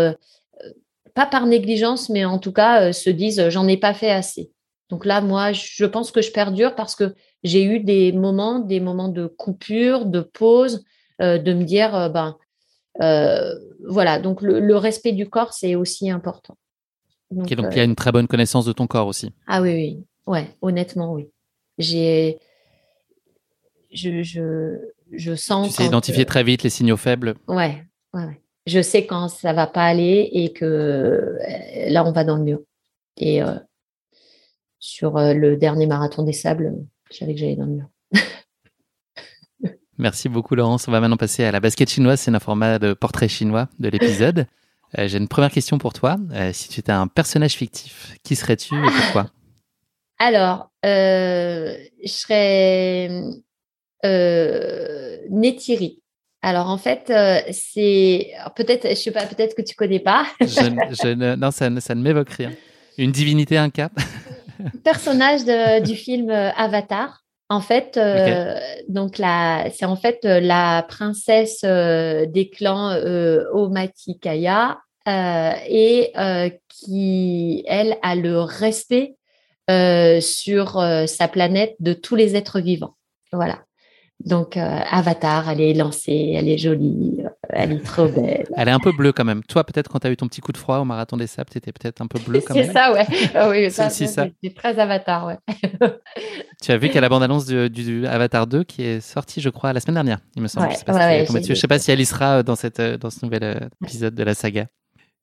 pas 1.15 1.27
par 1.27 1.47
négligence, 1.47 2.09
mais 2.09 2.25
en 2.25 2.39
tout 2.39 2.53
cas, 2.53 2.93
se 2.93 3.11
disent 3.11 3.49
j'en 3.51 3.69
ai 3.69 3.77
pas 3.77 3.95
fait 3.95 4.11
assez. 4.11 4.51
Donc 4.91 5.05
là, 5.05 5.21
moi, 5.21 5.53
je 5.53 5.85
pense 5.85 6.11
que 6.11 6.23
je 6.23 6.31
perdure 6.31 6.75
parce 6.75 6.95
que 6.95 7.15
j'ai 7.43 7.65
eu 7.65 7.81
des 7.81 8.13
moments, 8.13 8.59
des 8.59 8.81
moments 8.81 9.09
de 9.09 9.27
coupure, 9.27 10.07
de 10.07 10.21
pause, 10.21 10.85
de 11.21 11.53
me 11.53 11.65
dire, 11.65 12.11
ben, 12.11 12.37
voilà, 13.87 14.19
donc 14.19 14.43
le, 14.43 14.77
respect 14.77 15.13
du 15.13 15.29
corps, 15.29 15.53
c'est 15.53 15.75
aussi 15.75 16.11
important. 16.11 16.57
Donc, 17.31 17.53
donc 17.53 17.67
il 17.73 17.77
y 17.79 17.81
a 17.81 17.85
une 17.85 17.97
très 17.97 18.13
bonne 18.13 18.29
connaissance 18.29 18.67
de 18.67 18.73
ton 18.73 18.87
corps 18.87 19.07
aussi. 19.07 19.33
Ah 19.47 19.63
oui, 19.63 19.75
oui, 19.75 20.05
ouais, 20.27 20.57
honnêtement, 20.61 21.13
oui. 21.13 21.29
J'ai, 21.79 22.39
je, 23.95 24.23
je, 24.23 24.79
je 25.13 25.35
sens. 25.35 25.69
Tu 25.69 25.75
sais 25.75 25.87
identifier 25.87 26.25
très 26.25 26.43
vite 26.43 26.63
les 26.63 26.71
signaux 26.71 26.97
faibles. 26.97 27.35
Ouais, 27.49 27.85
ouais, 28.13 28.41
Je 28.67 28.83
sais 28.83 29.07
quand 29.07 29.29
ça 29.29 29.53
va 29.53 29.67
pas 29.67 29.85
aller 29.85 30.29
et 30.33 30.53
que 30.53 30.65
euh, 30.65 31.39
là 31.89 32.05
on 32.05 32.13
va 32.13 32.25
dans 32.25 32.37
le 32.37 32.45
mur. 32.45 32.61
Et 33.17 33.43
euh, 33.43 33.55
sur 34.85 35.17
euh, 35.17 35.33
le 35.35 35.57
dernier 35.57 35.87
marathon 35.87 36.23
des 36.23 36.33
sables, 36.33 36.75
je 37.11 37.17
savais 37.17 37.35
que 37.35 37.41
j'allais 37.41 37.57
dans 37.57 37.67
le 37.67 37.73
mur. 37.73 37.87
Merci 39.99 40.29
beaucoup 40.29 40.55
Laurence. 40.55 40.89
On 40.89 40.91
va 40.91 41.01
maintenant 41.01 41.17
passer 41.17 41.45
à 41.45 41.53
la 41.53 41.61
basket 41.61 41.89
chinoise. 41.89 42.21
C'est 42.21 42.35
un 42.35 42.41
format 42.41 42.79
de 42.79 42.95
portrait 42.95 43.29
chinois 43.29 43.69
de 43.79 43.89
l'épisode. 43.89 44.47
J'ai 44.99 45.19
une 45.19 45.29
première 45.29 45.51
question 45.51 45.79
pour 45.79 45.93
toi. 45.93 46.17
si 46.53 46.69
tu 46.69 46.81
étais 46.81 46.93
un 46.93 47.07
personnage 47.09 47.55
fictif, 47.55 48.17
qui 48.23 48.37
serais-tu 48.37 48.75
et 48.75 48.91
pourquoi? 49.03 49.31
Alors, 50.19 50.71
euh, 50.85 51.77
je 52.05 52.09
serais 52.09 53.11
euh, 54.05 55.19
Nétiri. 55.31 56.01
Alors 56.43 56.69
en 56.69 56.77
fait, 56.77 57.11
euh, 57.11 57.41
c'est 57.53 58.33
peut-être, 58.55 58.89
je 58.91 58.95
sais 58.95 59.11
pas, 59.11 59.25
peut-être 59.27 59.57
que 59.57 59.63
tu 59.63 59.75
connais 59.75 60.01
pas. 60.01 60.27
non, 60.41 61.51
ça, 61.51 61.71
ne 61.71 62.03
m'évoque 62.03 62.31
rien. 62.31 62.53
Une 62.99 63.13
divinité, 63.13 63.57
un 63.57 63.71
cap. 63.71 63.93
Personnage 64.85 65.45
du 65.83 65.95
film 65.95 66.31
Avatar. 66.31 67.21
En 67.51 67.61
fait, 67.61 68.01
donc 68.89 69.17
c'est 69.17 69.85
en 69.85 69.97
fait 69.97 70.19
la 70.25 70.85
princesse 70.89 71.61
des 71.63 72.51
clans 72.53 72.97
Omatikaya 73.53 74.79
et 75.07 76.13
qui, 76.69 77.65
elle, 77.67 77.99
a 78.03 78.15
le 78.15 78.41
respect 78.41 79.17
euh, 79.71 80.21
sur 80.21 80.79
euh, 80.79 81.07
sa 81.07 81.27
planète 81.27 81.75
de 81.81 81.95
tous 81.95 82.17
les 82.17 82.37
êtres 82.37 82.61
vivants. 82.61 82.97
Voilà. 83.33 83.65
Donc, 84.21 84.59
euh, 84.59 84.81
Avatar, 84.91 85.49
elle 85.49 85.63
est 85.63 85.73
lancée, 85.73 86.35
elle 86.37 86.51
est 86.51 86.59
jolie, 86.59 87.23
elle 87.55 87.73
est 87.73 87.85
trop 87.85 88.09
belle. 88.09 88.47
Elle 88.57 88.69
est 88.69 88.73
un 88.73 88.79
peu 88.79 88.93
bleue 88.93 89.13
quand 89.13 89.25
même. 89.25 89.43
Toi, 89.45 89.65
peut-être 89.65 89.89
quand 89.89 90.01
tu 90.01 90.07
as 90.07 90.11
eu 90.11 90.17
ton 90.17 90.29
petit 90.29 90.41
coup 90.41 90.53
de 90.53 90.57
froid 90.57 90.79
au 90.79 90.85
marathon 90.85 91.17
des 91.17 91.27
sables, 91.27 91.51
tu 91.51 91.59
étais 91.59 91.73
peut-être 91.73 92.01
un 92.01 92.07
peu 92.07 92.19
bleu 92.19 92.41
quand 92.41 92.55
même. 92.55 92.67
C'est 92.67 92.73
ça, 92.73 92.93
ouais. 92.93 93.07
Ah 93.35 93.49
oui, 93.49 93.71
ça, 93.71 93.91
c'est 93.91 94.07
ça. 94.07 94.27
très 94.55 94.79
Avatar, 94.79 95.27
ouais. 95.27 95.39
tu 96.63 96.73
as 96.73 96.77
vu 96.77 96.89
qu'il 96.89 96.97
y 96.97 96.99
a 96.99 97.03
la 97.03 97.09
bande-annonce 97.09 97.47
du, 97.47 98.07
Avatar 98.07 98.47
2 98.47 98.65
qui 98.65 98.83
est 98.83 99.01
sortie, 99.01 99.41
je 99.41 99.49
crois, 99.49 99.73
la 99.73 99.81
semaine 99.81 99.95
dernière, 99.95 100.19
il 100.37 100.43
me 100.43 100.49
semble. 100.49 100.69
je 100.71 100.73
ne 100.73 101.55
sais, 101.55 101.69
pas 101.69 101.79
si 101.79 101.91
elle 101.91 102.01
y 102.01 102.07
sera 102.07 102.43
dans, 102.43 102.57
cette, 102.57 102.81
dans 102.81 103.11
ce 103.11 103.25
nouvel 103.25 103.69
épisode 103.83 104.15
de 104.15 104.23
la 104.23 104.35
saga. 104.35 104.67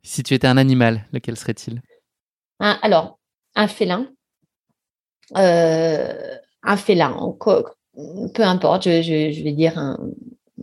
Si 0.04 0.24
tu 0.24 0.34
étais 0.34 0.48
un 0.48 0.58
animal, 0.58 1.06
lequel 1.12 1.38
serait-il? 1.38 1.82
Alors, 2.60 3.20
un 3.56 3.68
félin, 3.68 4.08
euh, 5.38 6.38
un 6.64 6.78
félin, 6.78 7.18
peu 8.34 8.44
importe, 8.44 8.84
je, 8.84 9.44
vais 9.44 9.52
dire 9.52 9.78
un, 9.78 9.98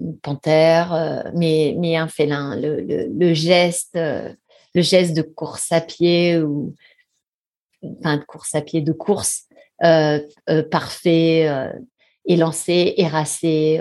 une 0.08 0.18
panthère, 0.18 0.92
euh, 0.92 1.22
mais, 1.34 1.74
mais 1.78 1.96
un 1.96 2.08
félin, 2.08 2.56
le, 2.56 3.34
geste, 3.34 3.96
euh, 3.96 4.32
le 4.74 4.82
geste 4.82 5.16
de 5.16 5.22
course 5.22 5.72
à 5.72 5.80
pied 5.80 6.38
ou 6.38 6.74
enfin 8.00 8.16
de 8.16 8.24
course 8.24 8.54
à 8.54 8.62
pied, 8.62 8.80
de 8.80 8.92
course 8.92 9.44
parfait, 10.70 11.48
élancé, 12.24 12.94
éracé. 12.96 13.80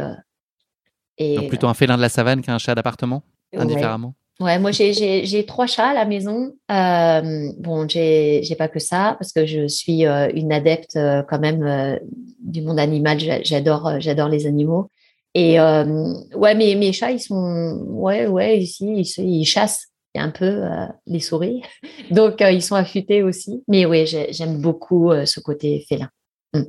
et, 1.17 1.36
Donc 1.36 1.47
plutôt 1.47 1.67
un 1.67 1.73
félin 1.73 1.97
de 1.97 2.01
la 2.01 2.09
savane 2.09 2.41
qu'un 2.41 2.59
chat 2.59 2.75
d'appartement, 2.75 3.23
indifféremment? 3.53 4.13
Ouais, 4.39 4.59
moi 4.59 4.69
j'ai 4.71 5.45
trois 5.47 5.65
chats 5.65 5.89
à 5.89 5.93
la 5.95 6.05
maison. 6.05 6.53
Euh, 6.69 7.51
bon, 7.57 7.88
j'ai 7.89 8.55
pas 8.57 8.67
que 8.67 8.78
ça 8.80 9.15
parce 9.17 9.34
que 9.34 9.47
je 9.47 9.67
suis 9.67 10.05
euh, 10.05 10.30
une 10.36 10.51
adepte 10.51 10.95
euh, 10.95 11.23
quand 11.28 11.39
même 11.39 11.63
euh, 11.63 11.97
du 12.39 12.61
monde 12.61 12.80
animal. 12.80 13.17
J'adore 13.43 13.99
j'adore 13.99 14.30
les 14.30 14.45
animaux. 14.45 14.91
Et 15.40 15.60
ouais, 15.60 16.56
mes 16.56 16.76
mes 16.76 16.94
chats 16.94 17.12
ils 17.12 17.20
sont 17.20 17.84
ouais 17.86 18.26
ouais 18.26 18.58
ici 18.60 19.06
ils, 19.18 19.24
ils 19.24 19.46
chassent 19.46 19.88
un 20.16 20.32
peu 20.32 20.64
les 21.06 21.20
souris, 21.20 21.62
donc 22.12 22.42
ils 22.42 22.64
sont 22.64 22.76
affûtés 22.76 23.22
aussi. 23.22 23.64
Mais 23.68 23.86
oui, 23.86 24.06
j'aime 24.08 24.62
beaucoup 24.62 25.12
ce 25.26 25.40
côté 25.40 25.86
félin. 25.88 26.10
Mm. 26.54 26.64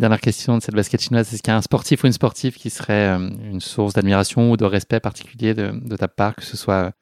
Dernière 0.00 0.22
question 0.22 0.56
de 0.56 0.62
cette 0.62 0.74
basket 0.74 1.02
chinoise, 1.02 1.30
est-ce 1.30 1.42
qu'il 1.42 1.50
y 1.50 1.54
a 1.54 1.58
un 1.58 1.60
sportif 1.60 2.04
ou 2.04 2.06
une 2.06 2.14
sportive 2.14 2.54
qui 2.54 2.70
serait 2.70 3.18
euh, 3.18 3.18
une 3.18 3.60
source 3.60 3.92
d'admiration 3.92 4.50
ou 4.50 4.56
de 4.56 4.64
respect 4.64 4.98
particulier 4.98 5.52
de, 5.52 5.94
ta 5.94 6.08
part, 6.08 6.36
que 6.36 6.42
ce 6.42 6.56
soit 6.56 6.92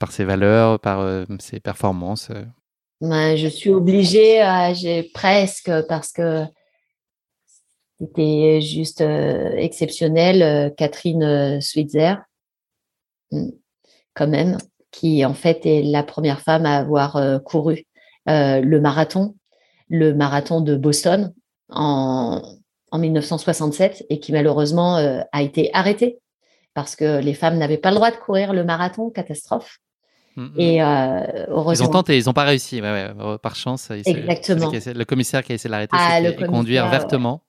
par 0.00 0.12
ses 0.12 0.24
valeurs, 0.24 0.80
par 0.80 1.00
euh, 1.00 1.26
ses 1.40 1.60
performances 1.60 2.30
euh? 2.30 3.36
Je 3.36 3.48
suis 3.48 3.68
obligée, 3.68 4.42
j'ai 4.72 5.02
presque, 5.12 5.70
parce 5.90 6.10
que 6.10 6.44
c'était 8.00 8.60
juste 8.60 9.00
exceptionnel, 9.00 10.72
Catherine 10.76 11.60
Switzer, 11.60 12.14
hmm, 13.32 13.50
quand 14.14 14.28
même, 14.28 14.58
qui 14.90 15.24
en 15.24 15.34
fait 15.34 15.66
est 15.66 15.82
la 15.82 16.02
première 16.02 16.40
femme 16.40 16.66
à 16.66 16.78
avoir 16.78 17.20
couru 17.44 17.84
le 18.26 18.78
marathon, 18.78 19.34
le 19.88 20.14
marathon 20.14 20.60
de 20.60 20.76
Boston 20.76 21.32
en, 21.70 22.42
en 22.90 22.98
1967 22.98 24.06
et 24.10 24.20
qui 24.20 24.32
malheureusement 24.32 24.96
euh, 24.96 25.20
a 25.32 25.42
été 25.42 25.70
arrêté 25.72 26.18
parce 26.74 26.96
que 26.96 27.20
les 27.20 27.34
femmes 27.34 27.58
n'avaient 27.58 27.78
pas 27.78 27.90
le 27.90 27.96
droit 27.96 28.10
de 28.10 28.16
courir 28.16 28.52
le 28.52 28.64
marathon, 28.64 29.10
catastrophe. 29.10 29.78
Mm, 30.36 30.42
mm. 30.42 30.52
Et 30.58 30.82
euh, 30.82 31.72
Ils 31.72 31.82
ont 31.82 31.88
tenté, 31.88 32.18
ils 32.18 32.26
n'ont 32.26 32.32
pas 32.32 32.44
réussi, 32.44 32.80
par 33.42 33.56
chance. 33.56 33.90
Exactement. 33.90 34.70
le 34.72 35.04
commissaire 35.04 35.42
qui 35.42 35.52
a 35.52 35.54
essayé 35.56 35.68
de 35.68 35.72
l'arrêter, 35.72 35.96
ah, 35.98 36.20
et 36.20 36.46
conduire 36.46 36.88
vertement. 36.88 37.42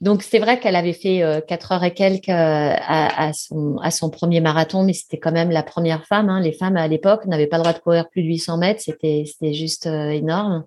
Donc 0.00 0.22
c'est 0.22 0.38
vrai 0.38 0.60
qu'elle 0.60 0.76
avait 0.76 0.92
fait 0.92 1.22
euh, 1.22 1.40
quatre 1.40 1.72
heures 1.72 1.82
et 1.82 1.92
quelques 1.92 2.28
à, 2.28 3.32
son, 3.32 3.78
à 3.78 3.90
son 3.90 4.10
premier 4.10 4.40
marathon, 4.40 4.84
mais 4.84 4.92
c'était 4.92 5.18
quand 5.18 5.32
même 5.32 5.50
la 5.50 5.62
première 5.62 6.06
femme. 6.06 6.28
Hein. 6.28 6.40
Les 6.40 6.52
femmes 6.52 6.76
à 6.76 6.86
l'époque 6.86 7.26
n'avaient 7.26 7.48
pas 7.48 7.56
le 7.56 7.64
droit 7.64 7.72
de 7.72 7.80
courir 7.80 8.08
plus 8.08 8.22
de 8.22 8.28
800 8.28 8.58
mètres, 8.58 8.80
c'était 8.80 9.52
juste 9.52 9.86
énorme. 9.86 10.64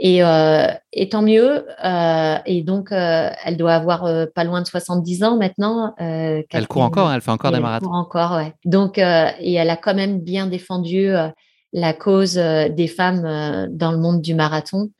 Et, 0.00 0.24
euh, 0.24 0.66
et, 0.92 1.08
tant 1.08 1.22
mieux. 1.22 1.64
Euh, 1.84 2.36
et 2.46 2.62
donc, 2.62 2.90
euh, 2.90 3.30
elle 3.44 3.56
doit 3.56 3.74
avoir 3.74 4.04
euh, 4.04 4.26
pas 4.32 4.44
loin 4.44 4.60
de 4.60 4.66
70 4.66 5.22
ans 5.22 5.36
maintenant. 5.36 5.94
Euh, 6.00 6.42
elle 6.50 6.66
court 6.66 6.82
encore, 6.82 7.12
elle 7.12 7.20
fait 7.20 7.30
encore 7.30 7.52
des 7.52 7.60
marathons. 7.60 7.86
Elle 7.86 7.90
court 7.90 7.98
encore, 7.98 8.32
ouais. 8.32 8.52
Donc, 8.64 8.98
et 8.98 9.54
elle 9.54 9.70
a 9.70 9.76
quand 9.76 9.94
même 9.94 10.20
bien 10.20 10.46
défendu 10.46 11.12
la 11.72 11.92
cause 11.92 12.34
des 12.34 12.88
femmes 12.88 13.68
dans 13.70 13.92
le 13.92 13.98
monde 13.98 14.20
du 14.20 14.34
marathon, 14.34 14.90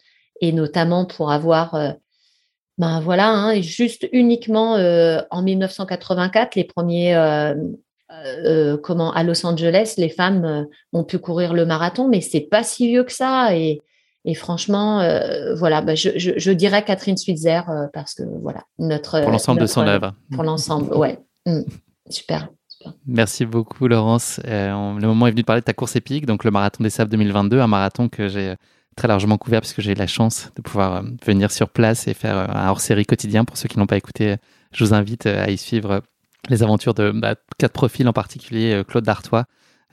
et 0.40 0.52
notamment 0.52 1.06
pour 1.06 1.30
avoir, 1.30 1.76
ben 2.79 3.01
voilà, 3.01 3.29
hein, 3.29 3.61
juste 3.61 4.09
uniquement 4.12 4.72
en 5.31 5.43
1984, 5.43 6.55
les 6.57 6.64
premiers. 6.64 7.14
comment 8.83 9.12
à 9.12 9.22
Los 9.22 9.45
Angeles, 9.47 9.95
les 9.99 10.09
femmes 10.09 10.66
ont 10.93 11.05
pu 11.05 11.18
courir 11.18 11.55
le 11.55 11.66
marathon, 11.66 12.09
mais 12.09 12.20
c'est 12.20 12.41
pas 12.41 12.62
si 12.62 12.89
vieux 12.89 13.05
que 13.05 13.12
ça. 13.12 13.57
Et, 13.57 13.81
Et 14.27 14.35
franchement, 14.35 15.01
euh, 15.01 15.55
voilà, 15.55 15.83
bah, 15.83 15.95
je, 15.95 16.51
dirais 16.51 16.83
Catherine 16.83 17.16
Switzer 17.16 17.61
parce 17.93 18.14
que 18.14 18.22
voilà, 18.43 18.64
notre. 18.79 19.20
Pour 19.20 19.31
l'ensemble 19.31 19.61
de 19.61 19.66
son 19.66 19.87
œuvre. 19.87 20.14
Pour 20.33 20.45
l'ensemble, 20.45 20.95
ouais. 20.95 21.18
Mm. 21.47 21.61
super. 22.09 22.49
Merci 23.07 23.47
beaucoup, 23.47 23.87
Laurence. 23.89 24.41
le 24.45 25.07
moment 25.07 25.27
est 25.27 25.31
venu 25.31 25.43
de 25.43 25.47
parler 25.47 25.62
de 25.62 25.66
ta 25.66 25.72
course 25.72 25.97
épique, 25.97 26.27
donc 26.27 26.45
le 26.45 26.51
marathon 26.51 26.83
des 26.83 26.91
sables 26.91 27.11
2022, 27.11 27.61
un 27.61 27.66
marathon 27.66 28.09
que 28.09 28.29
j'ai 28.29 28.55
très 28.97 29.09
largement 29.09 29.38
couvert 29.38 29.61
puisque 29.61 29.80
j'ai 29.80 29.92
eu 29.92 29.97
la 29.97 30.07
chance 30.07 30.51
de 30.57 30.62
pouvoir 30.62 31.03
venir 31.24 31.51
sur 31.51 31.68
place 31.68 32.09
et 32.09 32.14
faire 32.14 32.36
un 32.36 32.68
hors-série 32.68 33.05
quotidien. 33.07 33.45
Pour 33.45 33.57
ceux 33.57 33.68
qui 33.68 33.78
n'ont 33.78 33.86
pas 33.86 33.97
écouté, 33.97 34.36
je 34.72 34.84
vous 34.84 34.95
invite 34.95 35.26
à 35.26 35.51
y 35.51 35.59
suivre 35.59 36.03
les 36.49 36.62
aventures 36.62 36.95
de 36.95 37.11
bah, 37.11 37.34
quatre 37.59 37.72
profils 37.72 38.07
en 38.09 38.12
particulier, 38.12 38.72
euh, 38.72 38.84
Claude 38.84 39.05
Dartois 39.05 39.45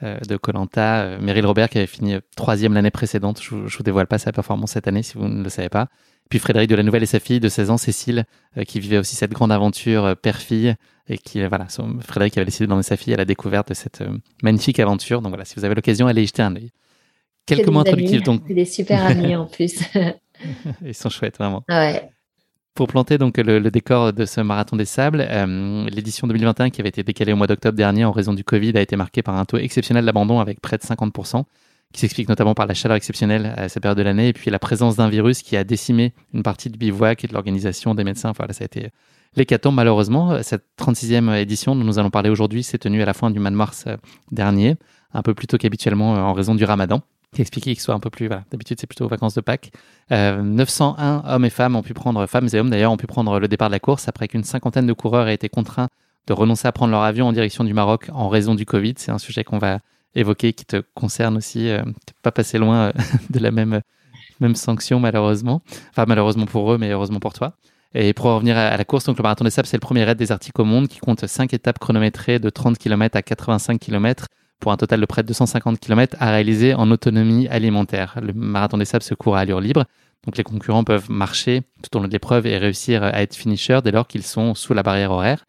euh, 0.03 0.19
de 0.27 0.37
Colanta, 0.37 1.01
euh, 1.01 1.19
Meryl 1.19 1.45
Robert 1.45 1.69
qui 1.69 1.77
avait 1.77 1.87
fini 1.87 2.15
troisième 2.35 2.73
l'année 2.73 2.91
précédente. 2.91 3.41
Je, 3.41 3.55
ne 3.55 3.67
vous 3.67 3.83
dévoile 3.83 4.07
pas 4.07 4.17
sa 4.17 4.31
performance 4.31 4.71
cette 4.71 4.87
année 4.87 5.03
si 5.03 5.17
vous 5.17 5.27
ne 5.27 5.43
le 5.43 5.49
savez 5.49 5.69
pas. 5.69 5.87
Puis 6.29 6.39
Frédéric 6.39 6.69
de 6.69 6.75
la 6.75 6.83
Nouvelle 6.83 7.03
et 7.03 7.07
sa 7.07 7.19
fille 7.19 7.41
de 7.41 7.49
16 7.49 7.71
ans, 7.71 7.77
Cécile, 7.77 8.23
qui 8.65 8.79
vivait 8.79 8.97
aussi 8.97 9.17
cette 9.17 9.33
grande 9.33 9.51
aventure 9.51 10.15
père-fille 10.15 10.75
et 11.09 11.17
qui, 11.17 11.45
voilà, 11.45 11.67
Frédéric 11.99 12.37
avait 12.37 12.45
décidé 12.45 12.67
d'emmener 12.67 12.83
sa 12.83 12.95
fille 12.95 13.13
à 13.13 13.17
la 13.17 13.25
découverte 13.25 13.67
de 13.67 13.73
cette 13.73 14.01
magnifique 14.41 14.79
aventure. 14.79 15.21
Donc 15.21 15.31
voilà, 15.31 15.43
si 15.43 15.55
vous 15.57 15.65
avez 15.65 15.75
l'occasion, 15.75 16.07
allez 16.07 16.23
y 16.23 16.27
jeter 16.27 16.41
un 16.41 16.55
œil. 16.55 16.71
Quelques 17.55 17.69
mots 17.69 17.79
introductifs 17.81 18.23
donc. 18.23 18.47
Des 18.47 18.65
super 18.65 19.05
amis 19.05 19.35
en 19.35 19.45
plus. 19.45 19.81
Ils 20.85 20.93
sont 20.93 21.09
chouettes, 21.09 21.37
vraiment. 21.37 21.63
Ouais. 21.69 22.09
Pour 22.73 22.87
planter 22.87 23.17
donc 23.17 23.37
le, 23.37 23.69
décor 23.69 24.13
de 24.13 24.25
ce 24.25 24.39
marathon 24.39 24.77
des 24.77 24.85
sables, 24.85 25.25
euh, 25.29 25.85
l'édition 25.89 26.25
2021 26.25 26.69
qui 26.69 26.79
avait 26.79 26.89
été 26.89 27.03
décalée 27.03 27.33
au 27.33 27.35
mois 27.35 27.47
d'octobre 27.47 27.77
dernier 27.77 28.05
en 28.05 28.13
raison 28.13 28.33
du 28.33 28.45
Covid 28.45 28.71
a 28.77 28.81
été 28.81 28.95
marquée 28.95 29.21
par 29.21 29.35
un 29.35 29.43
taux 29.43 29.57
exceptionnel 29.57 30.05
d'abandon 30.05 30.39
avec 30.39 30.61
près 30.61 30.77
de 30.77 30.83
50%, 30.83 31.43
qui 31.91 31.99
s'explique 31.99 32.29
notamment 32.29 32.55
par 32.55 32.67
la 32.67 32.73
chaleur 32.73 32.95
exceptionnelle 32.95 33.53
à 33.57 33.67
cette 33.67 33.83
période 33.83 33.97
de 33.97 34.03
l'année 34.03 34.29
et 34.29 34.33
puis 34.33 34.49
la 34.49 34.59
présence 34.59 34.95
d'un 34.95 35.09
virus 35.09 35.41
qui 35.41 35.57
a 35.57 35.65
décimé 35.65 36.13
une 36.33 36.43
partie 36.43 36.69
du 36.69 36.77
bivouac 36.77 37.25
et 37.25 37.27
de 37.27 37.33
l'organisation 37.33 37.93
des 37.93 38.05
médecins. 38.05 38.29
Enfin, 38.29 38.45
ça 38.51 38.63
a 38.63 38.65
été 38.65 38.87
l'hécatombe 39.35 39.75
malheureusement. 39.75 40.41
Cette 40.41 40.63
36e 40.79 41.35
édition 41.35 41.75
dont 41.75 41.83
nous 41.83 41.99
allons 41.99 42.09
parler 42.09 42.29
aujourd'hui 42.29 42.63
s'est 42.63 42.77
tenue 42.77 43.01
à 43.01 43.05
la 43.05 43.13
fin 43.13 43.31
du 43.31 43.39
mois 43.41 43.51
de 43.51 43.55
mars 43.57 43.83
euh, 43.87 43.97
dernier, 44.31 44.77
un 45.13 45.23
peu 45.23 45.33
plus 45.33 45.47
tôt 45.47 45.57
qu'habituellement 45.57 46.15
euh, 46.15 46.19
en 46.19 46.31
raison 46.31 46.55
du 46.55 46.63
ramadan 46.63 47.01
qui 47.33 47.41
expliquait 47.41 47.73
qu'il 47.73 47.81
soit 47.81 47.95
un 47.95 47.99
peu 47.99 48.09
plus. 48.09 48.29
D'habitude, 48.29 48.77
c'est 48.79 48.87
plutôt 48.87 49.05
aux 49.05 49.09
vacances 49.09 49.35
de 49.35 49.41
Pâques. 49.41 49.71
901 50.09 51.23
euh, 51.25 51.35
hommes 51.35 51.45
et 51.45 51.49
femmes 51.49 51.75
ont 51.75 51.81
pu 51.81 51.93
prendre, 51.93 52.25
femmes 52.27 52.49
et 52.51 52.59
hommes 52.59 52.69
d'ailleurs, 52.69 52.91
ont 52.91 52.97
pu 52.97 53.07
prendre 53.07 53.39
le 53.39 53.47
départ 53.47 53.69
de 53.69 53.73
la 53.73 53.79
course 53.79 54.07
après 54.07 54.27
qu'une 54.27 54.43
cinquantaine 54.43 54.85
de 54.85 54.93
coureurs 54.93 55.27
aient 55.27 55.35
été 55.35 55.47
contraints 55.47 55.87
de 56.27 56.33
renoncer 56.33 56.67
à 56.67 56.71
prendre 56.71 56.91
leur 56.91 57.01
avion 57.01 57.27
en 57.27 57.33
direction 57.33 57.63
du 57.63 57.73
Maroc 57.73 58.09
en 58.13 58.29
raison 58.29 58.53
du 58.53 58.65
Covid. 58.65 58.95
C'est 58.97 59.11
un 59.11 59.17
sujet 59.17 59.43
qu'on 59.43 59.57
va 59.57 59.79
évoquer 60.13 60.53
qui 60.53 60.65
te 60.65 60.83
concerne 60.93 61.37
aussi. 61.37 61.69
Euh, 61.69 61.83
pas 62.21 62.31
passé 62.31 62.57
loin 62.57 62.87
euh, 62.87 62.91
de 63.29 63.39
la 63.39 63.51
même, 63.51 63.81
même 64.41 64.55
sanction, 64.55 64.99
malheureusement. 64.99 65.61
Enfin, 65.91 66.05
malheureusement 66.07 66.45
pour 66.45 66.73
eux, 66.73 66.77
mais 66.77 66.91
heureusement 66.91 67.19
pour 67.19 67.33
toi. 67.33 67.53
Et 67.93 68.13
pour 68.13 68.25
revenir 68.27 68.57
à 68.57 68.77
la 68.77 68.85
course, 68.85 69.05
donc 69.05 69.17
le 69.17 69.23
marathon 69.23 69.43
des 69.43 69.49
sables, 69.49 69.67
c'est 69.67 69.75
le 69.77 69.81
premier 69.81 70.03
raid 70.05 70.17
des 70.17 70.31
Arctiques 70.31 70.57
au 70.59 70.63
monde 70.63 70.87
qui 70.87 70.99
compte 70.99 71.25
5 71.25 71.53
étapes 71.53 71.77
chronométrées 71.77 72.39
de 72.39 72.49
30 72.49 72.77
km 72.77 73.17
à 73.17 73.21
85 73.21 73.79
km 73.79 74.27
pour 74.61 74.71
un 74.71 74.77
total 74.77 75.01
de 75.01 75.05
près 75.05 75.23
de 75.23 75.27
250 75.27 75.79
km 75.79 76.15
à 76.19 76.31
réaliser 76.31 76.73
en 76.73 76.89
autonomie 76.91 77.47
alimentaire. 77.49 78.17
Le 78.21 78.31
marathon 78.31 78.77
des 78.77 78.85
sables 78.85 79.03
se 79.03 79.13
court 79.13 79.35
à 79.35 79.41
allure 79.41 79.59
libre, 79.59 79.83
donc 80.25 80.37
les 80.37 80.43
concurrents 80.43 80.85
peuvent 80.85 81.09
marcher 81.09 81.63
tout 81.83 81.97
au 81.97 81.99
long 81.99 82.07
de 82.07 82.13
l'épreuve 82.13 82.45
et 82.47 82.57
réussir 82.57 83.03
à 83.03 83.21
être 83.21 83.35
finishers 83.35 83.81
dès 83.83 83.91
lors 83.91 84.07
qu'ils 84.07 84.23
sont 84.23 84.55
sous 84.55 84.73
la 84.73 84.83
barrière 84.83 85.11
horaire. 85.11 85.45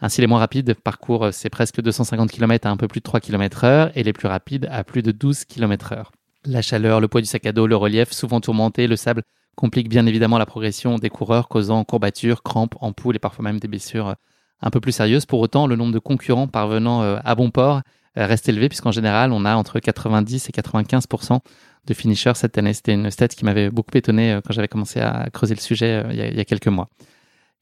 Ainsi, 0.00 0.20
les 0.20 0.26
moins 0.26 0.40
rapides 0.40 0.74
parcourent 0.74 1.28
c'est 1.32 1.50
presque 1.50 1.80
250 1.80 2.30
km 2.30 2.66
à 2.66 2.70
un 2.70 2.76
peu 2.76 2.88
plus 2.88 3.00
de 3.00 3.04
3 3.04 3.20
km 3.20 3.64
heure 3.64 3.90
et 3.94 4.02
les 4.02 4.12
plus 4.12 4.26
rapides 4.26 4.66
à 4.70 4.84
plus 4.84 5.02
de 5.02 5.12
12 5.12 5.44
km 5.44 5.92
heure. 5.92 6.12
La 6.44 6.62
chaleur, 6.62 7.00
le 7.00 7.08
poids 7.08 7.20
du 7.20 7.26
sac 7.26 7.46
à 7.46 7.52
dos, 7.52 7.66
le 7.66 7.76
relief, 7.76 8.12
souvent 8.12 8.40
tourmenté, 8.40 8.86
le 8.86 8.96
sable 8.96 9.22
complique 9.56 9.88
bien 9.88 10.06
évidemment 10.06 10.38
la 10.38 10.46
progression 10.46 10.96
des 10.96 11.08
coureurs, 11.10 11.48
causant 11.48 11.82
courbatures, 11.84 12.42
crampes, 12.42 12.76
ampoules 12.80 13.16
et 13.16 13.18
parfois 13.18 13.42
même 13.42 13.58
des 13.58 13.68
blessures 13.68 14.14
un 14.60 14.70
peu 14.70 14.80
plus 14.80 14.92
sérieuses. 14.92 15.26
Pour 15.26 15.40
autant, 15.40 15.66
le 15.66 15.76
nombre 15.76 15.92
de 15.92 15.98
concurrents 15.98 16.46
parvenant 16.46 17.02
euh, 17.02 17.18
à 17.24 17.34
bon 17.34 17.50
port 17.50 17.76
euh, 17.78 17.80
reste 18.16 18.48
élevé 18.48 18.68
puisqu'en 18.68 18.92
général, 18.92 19.32
on 19.32 19.44
a 19.44 19.54
entre 19.54 19.78
90 19.78 20.48
et 20.48 20.52
95% 20.52 21.40
de 21.86 21.94
finishers 21.94 22.34
cette 22.34 22.58
année. 22.58 22.74
C'était 22.74 22.94
une 22.94 23.10
stat 23.10 23.28
qui 23.28 23.44
m'avait 23.44 23.70
beaucoup 23.70 23.96
étonné 23.96 24.32
euh, 24.32 24.40
quand 24.44 24.52
j'avais 24.52 24.68
commencé 24.68 25.00
à 25.00 25.28
creuser 25.32 25.54
le 25.54 25.60
sujet 25.60 26.02
euh, 26.04 26.12
il 26.12 26.36
y, 26.36 26.40
a, 26.40 26.44
quelques 26.44 26.68
mois. 26.68 26.88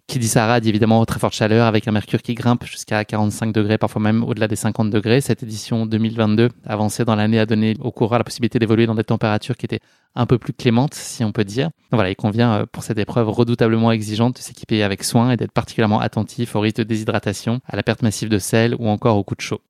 Qui 0.06 0.18
dit 0.18 0.28
Sahara 0.28 0.60
dit 0.60 0.68
évidemment 0.68 1.02
très 1.06 1.18
forte 1.18 1.34
chaleur 1.34 1.66
avec 1.66 1.88
un 1.88 1.92
mercure 1.92 2.20
qui 2.20 2.34
grimpe 2.34 2.66
jusqu'à 2.66 3.06
45 3.06 3.52
degrés, 3.52 3.78
parfois 3.78 4.02
même 4.02 4.22
au-delà 4.22 4.48
des 4.48 4.56
50 4.56 4.90
degrés. 4.90 5.22
Cette 5.22 5.42
édition 5.42 5.86
2022 5.86 6.50
avancée 6.66 7.06
dans 7.06 7.16
l'année 7.16 7.38
a 7.38 7.46
donné 7.46 7.74
au 7.80 7.90
coureur 7.90 8.18
la 8.18 8.24
possibilité 8.24 8.58
d'évoluer 8.58 8.84
dans 8.84 8.94
des 8.94 9.04
températures 9.04 9.56
qui 9.56 9.64
étaient 9.64 9.80
un 10.14 10.26
peu 10.26 10.36
plus 10.36 10.52
clémentes, 10.52 10.92
si 10.92 11.24
on 11.24 11.32
peut 11.32 11.44
dire. 11.44 11.70
Voilà, 11.90 12.10
il 12.10 12.16
convient 12.16 12.66
pour 12.70 12.82
cette 12.82 12.98
épreuve 12.98 13.30
redoutablement 13.30 13.92
exigeante 13.92 14.36
de 14.36 14.42
s'équiper 14.42 14.82
avec 14.82 15.04
soin 15.04 15.30
et 15.30 15.38
d'être 15.38 15.52
particulièrement 15.52 16.00
attentif 16.00 16.54
au 16.54 16.60
risque 16.60 16.76
de 16.76 16.82
déshydratation, 16.82 17.60
à 17.66 17.74
la 17.74 17.82
perte 17.82 18.02
massive 18.02 18.28
de 18.28 18.38
sel 18.38 18.76
ou 18.78 18.88
encore 18.88 19.16
au 19.16 19.24
coup 19.24 19.34
de 19.34 19.40
chaud. 19.40 19.62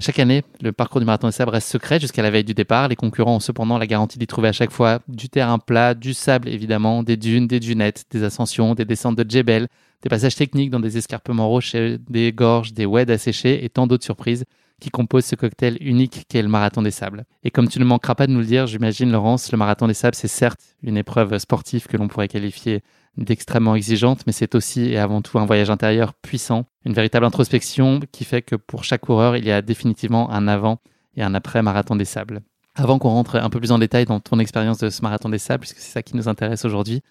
Chaque 0.00 0.18
année, 0.18 0.42
le 0.60 0.72
parcours 0.72 1.00
du 1.00 1.06
marathon 1.06 1.28
des 1.28 1.32
sables 1.32 1.52
reste 1.52 1.68
secret 1.68 2.00
jusqu'à 2.00 2.22
la 2.22 2.30
veille 2.30 2.44
du 2.44 2.54
départ. 2.54 2.88
Les 2.88 2.96
concurrents 2.96 3.36
ont 3.36 3.40
cependant 3.40 3.78
la 3.78 3.86
garantie 3.86 4.18
d'y 4.18 4.26
trouver 4.26 4.48
à 4.48 4.52
chaque 4.52 4.72
fois 4.72 5.00
du 5.06 5.28
terrain 5.28 5.58
plat, 5.58 5.94
du 5.94 6.12
sable 6.12 6.48
évidemment, 6.48 7.02
des 7.02 7.16
dunes, 7.16 7.46
des 7.46 7.60
dunettes, 7.60 8.04
des 8.10 8.24
ascensions, 8.24 8.74
des 8.74 8.84
descentes 8.84 9.16
de 9.16 9.28
djebel, 9.28 9.68
des 10.02 10.08
passages 10.08 10.34
techniques 10.34 10.70
dans 10.70 10.80
des 10.80 10.98
escarpements 10.98 11.48
rochers, 11.48 11.98
des 12.10 12.32
gorges, 12.32 12.72
des 12.72 12.86
weds 12.86 13.12
asséchés 13.12 13.64
et 13.64 13.68
tant 13.68 13.86
d'autres 13.86 14.04
surprises 14.04 14.44
qui 14.82 14.90
composent 14.90 15.26
ce 15.26 15.36
cocktail 15.36 15.78
unique 15.80 16.24
qu'est 16.28 16.42
le 16.42 16.48
marathon 16.48 16.82
des 16.82 16.90
sables. 16.90 17.24
Et 17.44 17.52
comme 17.52 17.68
tu 17.68 17.78
ne 17.78 17.84
manqueras 17.84 18.16
pas 18.16 18.26
de 18.26 18.32
nous 18.32 18.40
le 18.40 18.44
dire, 18.44 18.66
j'imagine 18.66 19.12
Laurence, 19.12 19.52
le 19.52 19.56
marathon 19.56 19.86
des 19.86 19.94
sables, 19.94 20.16
c'est 20.16 20.26
certes 20.26 20.60
une 20.82 20.96
épreuve 20.96 21.38
sportive 21.38 21.86
que 21.86 21.96
l'on 21.96 22.08
pourrait 22.08 22.26
qualifier 22.26 22.82
d'extrêmement 23.16 23.76
exigeante, 23.76 24.22
mais 24.26 24.32
c'est 24.32 24.56
aussi 24.56 24.90
et 24.90 24.98
avant 24.98 25.22
tout 25.22 25.38
un 25.38 25.46
voyage 25.46 25.70
intérieur 25.70 26.14
puissant, 26.14 26.64
une 26.84 26.94
véritable 26.94 27.24
introspection 27.24 28.00
qui 28.10 28.24
fait 28.24 28.42
que 28.42 28.56
pour 28.56 28.82
chaque 28.82 29.02
coureur, 29.02 29.36
il 29.36 29.44
y 29.44 29.52
a 29.52 29.62
définitivement 29.62 30.30
un 30.32 30.48
avant 30.48 30.78
et 31.16 31.22
un 31.22 31.34
après 31.34 31.62
marathon 31.62 31.94
des 31.94 32.04
sables. 32.04 32.40
Avant 32.74 32.98
qu'on 32.98 33.10
rentre 33.10 33.36
un 33.36 33.50
peu 33.50 33.60
plus 33.60 33.70
en 33.70 33.78
détail 33.78 34.06
dans 34.06 34.18
ton 34.18 34.40
expérience 34.40 34.78
de 34.78 34.90
ce 34.90 35.02
marathon 35.02 35.28
des 35.28 35.38
sables, 35.38 35.60
puisque 35.60 35.78
c'est 35.78 35.92
ça 35.92 36.02
qui 36.02 36.16
nous 36.16 36.26
intéresse 36.26 36.64
aujourd'hui, 36.64 37.02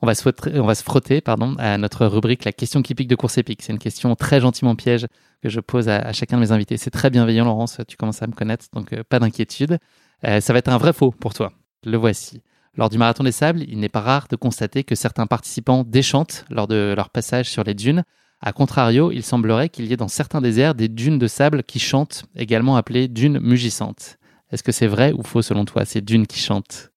on 0.00 0.06
va, 0.06 0.14
se 0.14 0.28
on 0.54 0.66
va 0.66 0.74
se 0.74 0.82
frotter 0.82 1.20
pardon, 1.20 1.56
à 1.58 1.76
notre 1.78 2.06
rubrique 2.06 2.44
La 2.44 2.52
question 2.52 2.82
qui 2.82 2.94
pique 2.94 3.08
de 3.08 3.16
course 3.16 3.38
épique. 3.38 3.62
C'est 3.62 3.72
une 3.72 3.78
question 3.78 4.14
très 4.14 4.40
gentiment 4.40 4.76
piège 4.76 5.06
que 5.42 5.48
je 5.48 5.60
pose 5.60 5.88
à, 5.88 6.12
chacun 6.12 6.36
de 6.36 6.42
mes 6.42 6.52
invités. 6.52 6.76
C'est 6.76 6.90
très 6.90 7.10
bienveillant, 7.10 7.44
Laurence, 7.44 7.80
tu 7.86 7.96
commences 7.96 8.22
à 8.22 8.26
me 8.26 8.32
connaître, 8.32 8.66
donc 8.72 8.92
euh, 8.92 9.02
pas 9.08 9.18
d'inquiétude. 9.18 9.78
Euh, 10.24 10.40
ça 10.40 10.52
va 10.52 10.58
être 10.58 10.68
un 10.68 10.78
vrai 10.78 10.92
faux 10.92 11.10
pour 11.10 11.34
toi. 11.34 11.52
Le 11.84 11.96
voici. 11.96 12.42
Lors 12.76 12.90
du 12.90 12.98
marathon 12.98 13.24
des 13.24 13.32
sables, 13.32 13.64
il 13.68 13.80
n'est 13.80 13.88
pas 13.88 14.00
rare 14.00 14.26
de 14.30 14.36
constater 14.36 14.84
que 14.84 14.94
certains 14.94 15.26
participants 15.26 15.84
déchantent 15.84 16.44
lors 16.48 16.68
de 16.68 16.94
leur 16.96 17.10
passage 17.10 17.50
sur 17.50 17.64
les 17.64 17.74
dunes. 17.74 18.04
A 18.40 18.52
contrario, 18.52 19.10
il 19.10 19.24
semblerait 19.24 19.68
qu'il 19.68 19.86
y 19.86 19.92
ait 19.92 19.96
dans 19.96 20.08
certains 20.08 20.40
déserts 20.40 20.76
des 20.76 20.88
dunes 20.88 21.18
de 21.18 21.26
sable 21.26 21.64
qui 21.64 21.80
chantent, 21.80 22.24
également 22.36 22.76
appelées 22.76 23.08
dunes 23.08 23.40
mugissantes. 23.40 24.18
Est-ce 24.52 24.62
que 24.62 24.70
c'est 24.70 24.86
vrai 24.86 25.12
ou 25.12 25.22
faux 25.24 25.42
selon 25.42 25.64
toi, 25.64 25.84
ces 25.84 26.00
dunes 26.00 26.26
qui 26.26 26.38
chantent? 26.38 26.92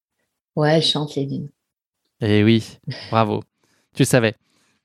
Ouais, 0.55 0.75
elles 0.75 0.83
chantent 0.83 1.15
les 1.15 1.25
dunes. 1.25 1.49
Eh 2.21 2.43
oui, 2.43 2.77
bravo. 3.09 3.41
tu 3.95 4.05
savais. 4.05 4.35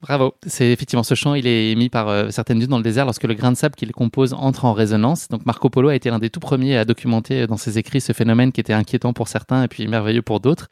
Bravo. 0.01 0.34
C'est 0.47 0.70
effectivement 0.70 1.03
ce 1.03 1.14
chant, 1.14 1.34
il 1.34 1.47
est 1.47 1.72
émis 1.72 1.89
par 1.89 2.09
euh, 2.09 2.30
certaines 2.30 2.59
dunes 2.59 2.68
dans 2.68 2.76
le 2.76 2.82
désert 2.82 3.05
lorsque 3.07 3.24
le 3.24 3.34
grain 3.34 3.51
de 3.51 3.57
sable 3.57 3.74
qui 3.74 3.87
les 3.87 3.93
compose 3.93 4.34
entre 4.34 4.64
en 4.64 4.72
résonance. 4.72 5.28
Donc 5.28 5.45
Marco 5.47 5.68
Polo 5.70 5.89
a 5.89 5.95
été 5.95 6.11
l'un 6.11 6.18
des 6.18 6.30
tout 6.30 6.41
premiers 6.41 6.76
à 6.76 6.84
documenter 6.84 7.43
euh, 7.43 7.47
dans 7.47 7.57
ses 7.57 7.78
écrits 7.78 8.01
ce 8.01 8.12
phénomène 8.12 8.53
qui 8.53 8.61
était 8.61 8.72
inquiétant 8.72 9.12
pour 9.12 9.28
certains 9.28 9.64
et 9.64 9.68
puis 9.68 9.87
merveilleux 9.89 10.22
pour 10.22 10.41
d'autres. 10.41 10.68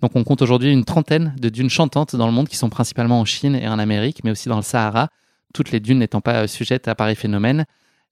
Donc 0.00 0.12
on 0.16 0.24
compte 0.24 0.42
aujourd'hui 0.42 0.72
une 0.72 0.84
trentaine 0.84 1.34
de 1.38 1.48
dunes 1.48 1.70
chantantes 1.70 2.14
dans 2.16 2.26
le 2.26 2.32
monde 2.32 2.48
qui 2.48 2.56
sont 2.56 2.68
principalement 2.68 3.20
en 3.20 3.24
Chine 3.24 3.54
et 3.54 3.68
en 3.68 3.78
Amérique, 3.78 4.20
mais 4.24 4.30
aussi 4.30 4.48
dans 4.48 4.56
le 4.56 4.62
Sahara, 4.62 5.08
toutes 5.54 5.70
les 5.70 5.80
dunes 5.80 6.00
n'étant 6.00 6.20
pas 6.20 6.42
euh, 6.42 6.46
sujettes 6.46 6.88
à 6.88 6.94
pareil 6.94 7.16
phénomène. 7.16 7.64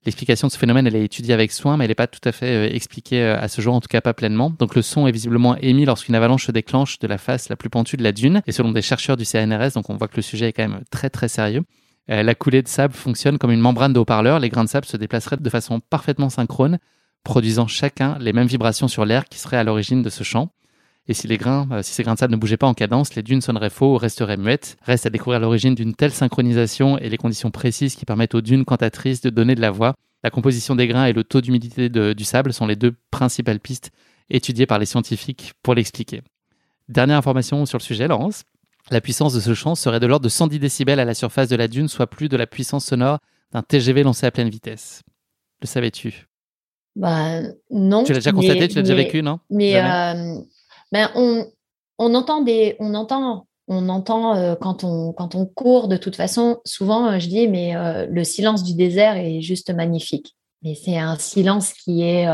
L'explication 0.05 0.49
de 0.49 0.53
ce 0.53 0.59
phénomène, 0.59 0.87
elle 0.87 0.97
est 0.97 1.05
étudiée 1.05 1.33
avec 1.33 1.53
soin, 1.53 1.77
mais 1.77 1.85
elle 1.85 1.91
n'est 1.91 1.95
pas 1.95 2.09
tout 2.09 2.21
à 2.25 2.33
fait 2.33 2.69
euh, 2.71 2.75
expliquée 2.75 3.23
euh, 3.23 3.41
à 3.41 3.47
ce 3.47 3.63
jour, 3.63 3.75
en 3.75 3.81
tout 3.81 3.89
cas 3.89 4.01
pas 4.01 4.15
pleinement. 4.15 4.51
Donc 4.59 4.75
le 4.75 4.83
son 4.83 5.07
est 5.07 5.13
visiblement 5.13 5.57
émis 5.59 5.85
lorsqu'une 5.85 6.17
avalanche 6.17 6.47
se 6.47 6.53
déclenche 6.53 6.99
de 6.99 7.07
la 7.07 7.19
face 7.19 7.49
la 7.49 7.57
plus 7.57 7.71
pentue 7.71 7.97
de 7.97 8.03
la 8.03 8.11
dune. 8.11 8.43
Et 8.49 8.53
selon 8.53 8.73
des 8.73 8.83
chercheurs 8.83 9.17
du 9.17 9.25
CNRS, 9.25 9.75
donc 9.75 9.91
on 9.91 9.97
voit 9.97 10.09
que 10.09 10.17
le 10.17 10.23
sujet 10.23 10.49
est 10.49 10.53
quand 10.53 10.69
même 10.69 10.81
très 10.91 11.09
très 11.09 11.29
sérieux. 11.29 11.63
Euh, 12.11 12.25
la 12.25 12.35
coulée 12.35 12.63
de 12.63 12.69
sable 12.69 12.95
fonctionne 12.95 13.39
comme 13.39 13.53
une 13.53 13.61
membrane 13.61 13.93
de 13.93 14.01
haut-parleur. 14.01 14.41
Les 14.41 14.49
grains 14.49 14.65
de 14.65 14.69
sable 14.69 14.87
se 14.87 14.97
déplaceraient 14.97 15.37
de 15.37 15.51
façon 15.51 15.79
parfaitement 15.79 16.31
synchrone, 16.31 16.79
produisant 17.23 17.69
chacun 17.69 18.17
les 18.19 18.33
mêmes 18.33 18.49
vibrations 18.49 18.89
sur 18.89 19.05
l'air 19.05 19.27
qui 19.27 19.39
serait 19.39 19.57
à 19.57 19.63
l'origine 19.63 20.03
de 20.03 20.11
ce 20.11 20.25
chant. 20.25 20.51
Et 21.09 21.15
si 21.15 21.27
les 21.27 21.37
grains, 21.37 21.69
si 21.83 21.93
ces 21.93 22.03
grains 22.05 22.15
de 22.15 22.19
sable 22.19 22.33
ne 22.33 22.39
bougeaient 22.39 22.57
pas 22.57 22.69
en 22.69 22.75
cadence, 22.75 23.15
les 23.15 23.23
dunes 23.23 23.41
sonneraient 23.41 23.71
faux 23.71 23.95
ou 23.95 23.99
resteraient 23.99 24.37
muettes. 24.37 24.77
Reste 24.83 25.07
à 25.07 25.11
découvrir 25.11 25.41
l'origine 25.41 25.75
d'une 25.75 25.95
telle 25.95 26.13
synchronisation 26.13 26.97
et 26.99 27.09
les 27.09 27.17
conditions 27.17 27.51
précises 27.51 27.97
qui 27.97 28.05
permettent 28.05 28.35
aux 28.35 28.41
dunes 28.41 28.65
cantatrices 28.65 29.21
de 29.21 29.31
donner 29.31 29.55
de 29.55 29.61
la 29.61 29.73
voix 29.73 29.95
la 30.23 30.31
composition 30.31 30.75
des 30.77 30.87
grains 30.87 31.07
et 31.07 31.13
le 31.13 31.25
taux 31.25 31.41
d'humidité 31.41 31.89
du 31.89 32.25
sable 32.25 32.53
sont 32.53 32.67
les 32.67 32.77
deux 32.77 32.95
principales 33.11 33.61
pistes 33.61 33.91
étudiées 34.31 34.67
par 34.67 34.79
les 34.79 34.87
scientifiques 34.87 35.53
pour 35.63 35.75
l'expliquer. 35.75 36.23
Dernière 36.89 37.17
information 37.17 37.67
sur 37.67 37.79
le 37.79 37.83
sujet, 37.83 38.07
Laurence. 38.07 38.45
La 38.91 39.01
puissance 39.01 39.33
de 39.35 39.41
ce 39.41 39.55
chant 39.55 39.75
serait 39.75 40.01
de 40.01 40.07
l'ordre 40.07 40.25
de 40.25 40.29
110 40.29 40.59
décibels 40.59 41.01
à 41.01 41.05
la 41.05 41.15
surface 41.15 41.49
de 41.49 41.57
la 41.57 41.69
dune, 41.69 41.89
soit 41.89 42.09
plus 42.09 42.29
de 42.29 42.37
la 42.37 42.47
puissance 42.47 42.87
sonore 42.87 43.19
d'un 43.53 43.63
TGV 43.63 44.03
lancé 44.03 44.27
à 44.27 44.31
pleine 44.31 44.49
vitesse. 44.49 45.03
Le 45.61 45.67
savais-tu? 45.67 46.27
Bah 46.95 47.41
non. 47.71 48.05
Tu 48.05 48.13
l'as 48.13 48.19
déjà 48.19 48.33
constaté, 48.33 48.69
tu 48.69 48.77
l'as 48.77 48.83
déjà 48.83 48.95
vécu, 48.95 49.23
non? 49.23 49.39
Mais 49.51 49.77
euh, 49.77 50.41
ben, 50.93 51.11
on, 51.15 51.47
on 51.99 52.15
entend 52.15 52.43
des, 52.43 52.77
on 52.79 52.95
entend, 52.95 53.47
on 53.67 53.89
entend 53.89 54.37
euh, 54.37 54.55
quand 54.55 54.85
on 54.85 55.13
quand 55.13 55.35
on 55.35 55.47
court. 55.47 55.89
De 55.89 55.97
toute 55.97 56.17
façon, 56.17 56.61
souvent 56.65 57.13
euh, 57.13 57.19
je 57.19 57.29
dis, 57.29 57.49
mais 57.49 57.75
euh, 57.75 58.07
le 58.07 58.25
silence 58.25 58.63
du 58.63 58.75
désert 58.75 59.17
est 59.17 59.41
juste 59.41 59.71
magnifique. 59.71 60.37
Mais 60.63 60.75
c'est 60.75 60.99
un 60.99 61.17
silence 61.17 61.73
qui 61.73 62.03
est, 62.03 62.29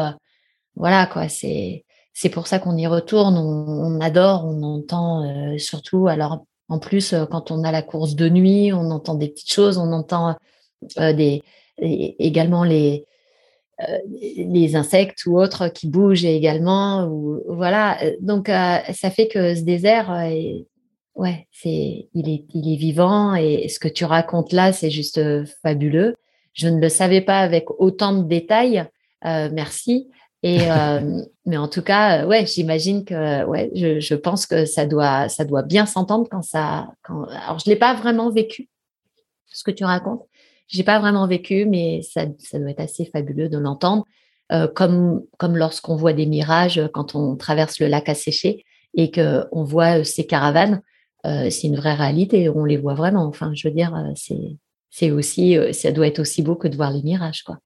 voilà 0.77 1.07
quoi. 1.07 1.29
C'est 1.29 1.87
c'est 2.13 2.29
pour 2.29 2.47
ça 2.47 2.59
qu'on 2.59 2.77
y 2.77 2.87
retourne. 2.87 3.39
On, 3.39 4.01
adore, 4.01 4.45
on 4.45 4.63
entend 4.63 5.57
surtout. 5.59 6.09
Alors 6.09 6.45
en 6.69 6.79
plus, 6.79 7.15
quand 7.31 7.51
on 7.51 7.65
a 7.65 7.73
la 7.73 7.81
course 7.81 8.17
de 8.17 8.29
nuit, 8.29 8.71
on 8.73 8.91
entend 8.91 9.15
des 9.15 9.29
petites 9.29 9.53
choses. 9.53 9.79
On 9.79 9.93
entend 9.93 10.37
des 10.99 11.43
également 11.81 12.65
les 12.65 13.07
les 13.81 14.77
insectes 14.77 15.25
ou 15.27 15.39
autres 15.39 15.69
qui 15.69 15.89
bougent 15.89 16.25
également. 16.25 17.05
Ou, 17.07 17.41
voilà. 17.47 17.99
Donc, 18.21 18.49
euh, 18.49 18.79
ça 18.93 19.11
fait 19.11 19.29
que 19.29 19.55
ce 19.55 19.63
désert, 19.63 20.11
euh, 20.11 20.59
ouais, 21.15 21.47
c'est, 21.53 22.09
il 22.13 22.29
est, 22.29 22.45
il 22.55 22.73
est 22.73 22.77
vivant 22.77 23.35
et 23.35 23.69
ce 23.69 23.79
que 23.79 23.89
tu 23.89 24.05
racontes 24.05 24.53
là, 24.53 24.73
c'est 24.73 24.91
juste 24.91 25.21
fabuleux. 25.63 26.17
Je 26.55 26.69
ne 26.69 26.81
le 26.81 26.89
savais 26.89 27.21
pas 27.21 27.39
avec 27.39 27.71
autant 27.79 28.13
de 28.13 28.25
détails. 28.25 28.85
merci. 29.23 30.09
Et 30.43 30.59
mais 31.47 31.57
en 31.57 31.69
tout 31.69 31.83
cas, 31.83 32.27
ouais, 32.27 32.47
j'imagine 32.47 33.05
que 33.05 33.45
ouais, 33.45 33.71
je, 33.75 34.01
je, 34.01 34.15
pense 34.15 34.47
que 34.47 34.65
ça 34.65 34.87
doit 34.87 35.29
ça 35.29 35.45
doit 35.45 35.63
bien 35.63 35.87
s'entendre 35.87 36.29
quand 36.31 36.43
ça. 36.43 36.89
Quand, 37.03 37.25
alors 37.25 37.59
je 37.59 37.71
l'ai 37.71 37.77
pas 37.77 37.95
vraiment 37.95 38.31
vécu 38.31 38.69
ce 39.47 39.65
que 39.65 39.71
tu 39.71 39.85
racontes, 39.85 40.23
j'ai 40.69 40.85
pas 40.85 41.01
vraiment 41.01 41.27
vécu, 41.27 41.67
mais 41.67 42.03
ça, 42.03 42.27
doit 42.27 42.71
être 42.71 42.81
assez 42.81 43.07
fabuleux 43.07 43.49
de 43.49 43.59
l'entendre. 43.59 44.05
Euh, 44.51 44.67
comme 44.67 45.27
lorsqu'on 45.43 45.97
voit 45.97 46.15
des 46.15 46.25
mirages 46.25 46.81
quand 46.95 47.15
on 47.15 47.37
traverse 47.37 47.81
le 47.81 47.87
lac 47.87 48.09
asséché 48.09 48.65
et 48.95 49.11
que 49.11 49.45
on 49.53 49.65
voit 49.65 50.01
euh, 50.01 50.05
ces 50.05 50.27
caravanes, 50.27 50.83
euh, 51.27 51.51
c'est 51.51 51.67
une 51.67 51.77
vraie 51.77 51.95
réalité. 51.95 52.49
On 52.49 52.65
les 52.65 52.77
voit 52.77 52.95
vraiment. 52.95 53.27
Enfin, 53.27 53.53
je 53.55 53.69
veux 53.69 53.75
dire, 53.75 53.95
euh, 53.95 54.13
c'est 54.91 55.11
aussi 55.11 55.57
ça 55.73 55.93
doit 55.93 56.07
être 56.07 56.19
aussi 56.19 56.43
beau 56.43 56.57
que 56.57 56.69
de 56.69 56.77
voir 56.77 56.91
les 56.91 57.03
mirages, 57.03 57.43
quoi. 57.43 57.59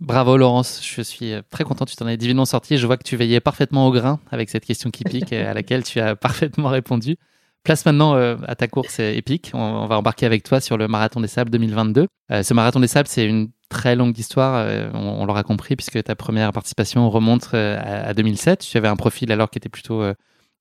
Bravo 0.00 0.36
Laurence, 0.36 0.80
je 0.82 1.00
suis 1.00 1.32
très 1.50 1.62
content, 1.62 1.84
tu 1.84 1.94
t'en 1.94 2.08
es 2.08 2.16
divinement 2.16 2.44
sorti. 2.44 2.76
Je 2.76 2.86
vois 2.86 2.96
que 2.96 3.04
tu 3.04 3.16
veillais 3.16 3.38
parfaitement 3.38 3.86
au 3.86 3.92
grain 3.92 4.18
avec 4.32 4.50
cette 4.50 4.64
question 4.64 4.90
qui 4.90 5.04
pique 5.04 5.32
à 5.32 5.54
laquelle 5.54 5.84
tu 5.84 6.00
as 6.00 6.16
parfaitement 6.16 6.68
répondu. 6.68 7.18
Place 7.64 7.86
maintenant 7.86 8.16
euh, 8.16 8.36
à 8.46 8.56
ta 8.56 8.66
course 8.66 8.98
épique. 8.98 9.52
On, 9.54 9.86
va 9.86 9.96
embarquer 9.96 10.26
avec 10.26 10.42
toi 10.42 10.60
sur 10.60 10.76
le 10.76 10.88
Marathon 10.88 11.20
des 11.20 11.28
Sables 11.28 11.50
2022. 11.50 12.08
Euh, 12.32 12.42
ce 12.42 12.54
Marathon 12.54 12.80
des 12.80 12.88
Sables, 12.88 13.06
c'est 13.06 13.24
une 13.24 13.50
très 13.68 13.94
longue 13.94 14.18
histoire, 14.18 14.56
euh, 14.56 14.90
on, 14.94 15.24
l'aura 15.26 15.44
compris, 15.44 15.76
puisque 15.76 16.02
ta 16.02 16.16
première 16.16 16.52
participation 16.52 17.08
remonte 17.08 17.54
à, 17.54 18.12
2007. 18.14 18.66
Tu 18.68 18.76
avais 18.76 18.88
un 18.88 18.96
profil 18.96 19.30
alors 19.30 19.48
qui 19.48 19.58
était 19.58 19.68
plutôt 19.68 20.02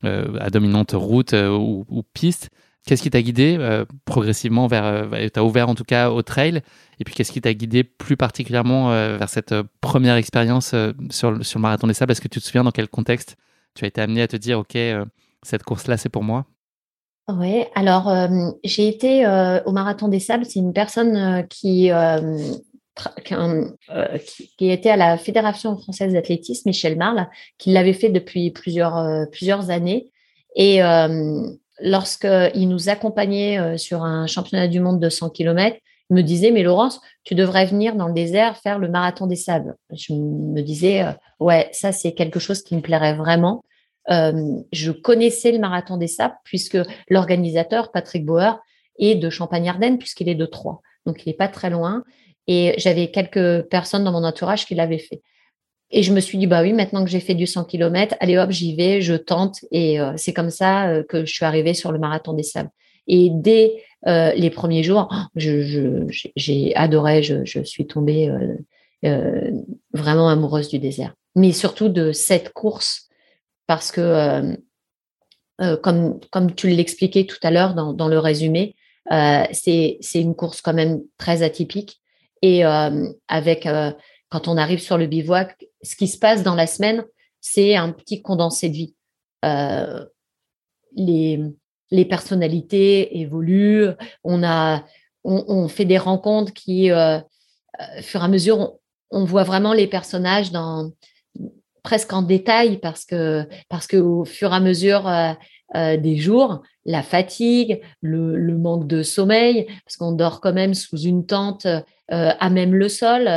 à 0.04 0.50
dominante 0.52 0.92
route 0.94 1.34
ou, 1.34 2.04
piste. 2.14 2.50
Qu'est-ce 2.86 3.04
qui 3.04 3.10
t'a 3.10 3.22
guidé 3.22 3.84
progressivement 4.06 4.68
vers, 4.68 5.08
t'as 5.34 5.42
ouvert 5.42 5.70
en 5.70 5.76
tout 5.76 5.84
cas 5.84 6.10
au 6.10 6.22
trail, 6.22 6.62
et 7.00 7.04
puis 7.04 7.14
qu'est-ce 7.14 7.32
qui 7.32 7.42
t'a 7.42 7.54
guidé 7.54 7.84
plus 7.84 8.16
particulièrement 8.16 8.90
vers 8.90 9.30
cette 9.30 9.54
première 9.82 10.16
expérience 10.16 10.74
sur, 11.10 11.46
sur 11.46 11.60
le 11.60 11.62
Marathon 11.62 11.88
des 11.88 11.94
Sables? 11.94 12.14
Est-ce 12.14 12.22
que 12.22 12.30
tu 12.30 12.40
te 12.40 12.46
souviens 12.46 12.64
dans 12.64 12.72
quel 12.72 12.88
contexte 12.88 13.36
tu 13.76 13.84
as 13.86 13.88
été 13.88 14.02
amené 14.02 14.22
à 14.22 14.28
te 14.28 14.38
dire, 14.38 14.60
OK, 14.60 14.78
cette 15.44 15.64
course-là, 15.64 15.98
c'est 15.98 16.10
pour 16.10 16.24
moi? 16.24 16.46
Oui, 17.40 17.66
alors 17.76 18.10
euh, 18.10 18.52
j'ai 18.64 18.88
été 18.88 19.26
euh, 19.26 19.62
au 19.66 19.72
Marathon 19.72 20.08
des 20.08 20.20
Sables. 20.20 20.46
C'est 20.46 20.60
une 20.60 20.74
personne 20.74 21.16
euh, 21.16 21.42
qui, 21.44 21.92
qui, 24.58 24.70
était 24.70 24.90
à 24.90 24.98
la 24.98 25.18
Fédération 25.18 25.78
française 25.78 26.14
d'athlétisme, 26.14 26.70
Michel 26.70 26.98
Marle, 26.98 27.28
qui 27.58 27.72
l'avait 27.72 27.94
fait 27.94 28.10
depuis 28.10 28.52
plusieurs, 28.52 29.28
plusieurs 29.32 29.70
années. 29.70 30.12
Et 30.56 30.82
lorsqu'il 31.80 32.68
nous 32.68 32.90
accompagnait 32.90 33.78
sur 33.78 34.04
un 34.04 34.28
championnat 34.28 34.68
du 34.68 34.80
monde 34.80 35.00
de 35.00 35.10
100 35.10 35.30
km, 35.30 35.78
il 36.10 36.16
me 36.16 36.22
disait, 36.22 36.52
mais 36.52 36.62
Laurence, 36.62 37.00
tu 37.24 37.36
devrais 37.36 37.66
venir 37.66 37.96
dans 37.96 38.08
le 38.08 38.14
désert 38.14 38.58
faire 38.58 38.78
le 38.78 38.90
Marathon 38.90 39.28
des 39.28 39.38
Sables. 39.38 39.76
Je 39.94 40.14
me 40.14 40.62
disais, 40.62 41.06
ouais, 41.40 41.70
ça 41.72 41.94
c'est 41.94 42.12
quelque 42.12 42.40
chose 42.40 42.62
qui 42.62 42.76
me 42.76 42.82
plairait 42.82 43.16
vraiment. 43.16 43.64
Euh, 44.10 44.62
je 44.72 44.92
connaissais 44.92 45.52
le 45.52 45.60
marathon 45.60 45.98
des 45.98 46.08
sables 46.08 46.36
puisque 46.44 46.78
l'organisateur, 47.10 47.92
Patrick 47.92 48.26
Bauer, 48.26 48.60
est 48.98 49.16
de 49.16 49.30
Champagne-Ardenne 49.30 49.98
puisqu'il 49.98 50.30
est 50.30 50.36
de 50.36 50.46
Troyes. 50.46 50.82
Donc, 51.06 51.26
il 51.26 51.30
n'est 51.30 51.36
pas 51.36 51.48
très 51.48 51.70
loin. 51.70 52.04
Et 52.48 52.74
j'avais 52.78 53.12
quelques 53.12 53.62
personnes 53.70 54.04
dans 54.04 54.12
mon 54.12 54.24
entourage 54.24 54.66
qui 54.66 54.76
l'avaient 54.76 55.00
fait. 55.00 55.22
Et 55.92 56.04
je 56.04 56.14
me 56.14 56.20
suis 56.20 56.38
dit, 56.38 56.48
bah 56.48 56.62
oui, 56.62 56.74
maintenant 56.74 57.04
que 57.04 57.10
j'ai 57.10 57.20
fait 57.20 57.36
du 57.36 57.46
100 57.46 57.66
km, 57.66 58.16
allez 58.20 58.38
hop, 58.38 58.50
j'y 58.52 58.76
vais, 58.76 59.02
je 59.02 59.14
tente. 59.14 59.60
Et 59.72 60.00
euh, 60.00 60.14
c'est 60.16 60.34
comme 60.34 60.50
ça 60.50 60.90
euh, 60.90 61.04
que 61.04 61.26
je 61.26 61.34
suis 61.34 61.46
arrivée 61.46 61.74
sur 61.74 61.92
le 61.92 62.00
marathon 62.00 62.34
des 62.34 62.44
sables. 62.44 62.70
Et 63.08 63.30
dès 63.32 63.84
les 64.06 64.50
premiers 64.50 64.82
jours, 64.82 65.14
j'ai 65.36 66.76
adoré, 66.76 67.22
je, 67.22 67.64
suis 67.64 67.86
tombée 67.86 68.32
vraiment 69.04 70.30
amoureuse 70.30 70.70
du 70.70 70.80
désert. 70.80 71.14
Mais 71.36 71.52
surtout 71.52 71.90
de 71.90 72.12
cette 72.12 72.52
course 72.54 73.11
parce 73.68 73.92
que, 73.92 74.02
euh, 74.02 74.56
euh, 75.62 75.78
comme, 75.78 76.20
comme 76.32 76.54
tu 76.54 76.70
l'expliquais 76.70 77.26
tout 77.26 77.38
à 77.44 77.52
l'heure 77.52 77.74
dans, 77.74 77.94
dans, 77.94 78.08
le 78.08 78.20
résumé, 78.20 78.76
euh, 79.12 79.44
c'est 79.52 80.00
une 80.16 80.36
course 80.36 80.62
quand 80.62 80.74
même 80.74 81.02
très 81.18 81.44
atypique. 81.44 82.02
Et 82.42 82.64
avec, 82.64 83.68
quand 84.30 84.48
on 84.48 84.58
arrive 84.58 84.80
sur 84.80 84.98
le 84.98 85.06
bivouac, 85.06 85.64
ce 85.84 85.96
qui 85.96 86.08
se 86.08 86.18
passe 86.18 86.42
dans 86.42 86.56
la 86.56 86.66
semaine, 86.66 87.06
c'est 87.40 87.76
un 87.76 87.92
petit 87.92 88.24
condensé 88.24 88.68
de 88.70 88.74
vie. 88.74 88.96
les, 90.96 91.40
les 91.92 92.06
personnalités 92.06 93.20
évoluent, 93.20 93.90
on, 94.24 94.44
a, 94.44 94.84
on, 95.24 95.68
fait 95.68 95.86
des 95.86 96.00
rencontres 96.00 96.52
qui, 96.52 96.92
au 96.92 97.22
fur 98.02 98.22
et 98.22 98.24
à 98.24 98.28
mesure, 98.28 98.74
on 99.12 99.24
voit 99.24 99.44
vraiment 99.44 99.74
les 99.74 99.86
personnages 99.86 100.52
dans, 100.52 100.92
presque 101.84 102.14
en 102.14 102.22
détail 102.22 102.78
parce 102.78 103.06
que 103.06 103.46
parce 103.70 103.88
que 103.88 103.98
au 103.98 104.26
fur 104.26 104.52
et 104.52 104.56
à 104.56 104.60
mesure 104.60 105.08
euh, 105.08 105.34
euh, 105.76 105.98
des 105.98 106.18
jours, 106.18 106.62
la 106.86 107.02
fatigue, 107.02 107.82
le, 108.02 108.58
manque 108.58 108.88
de 108.88 109.04
sommeil, 109.04 109.68
parce 109.86 109.96
qu'on 109.98 110.12
dort 110.12 110.42
quand 110.42 110.54
même 110.54 110.74
sous 110.74 110.98
une 110.98 111.26
tente 111.26 111.66
euh, 111.66 111.80
à 112.10 112.50
même 112.50 112.74
le 112.76 112.90
sol. 112.90 113.30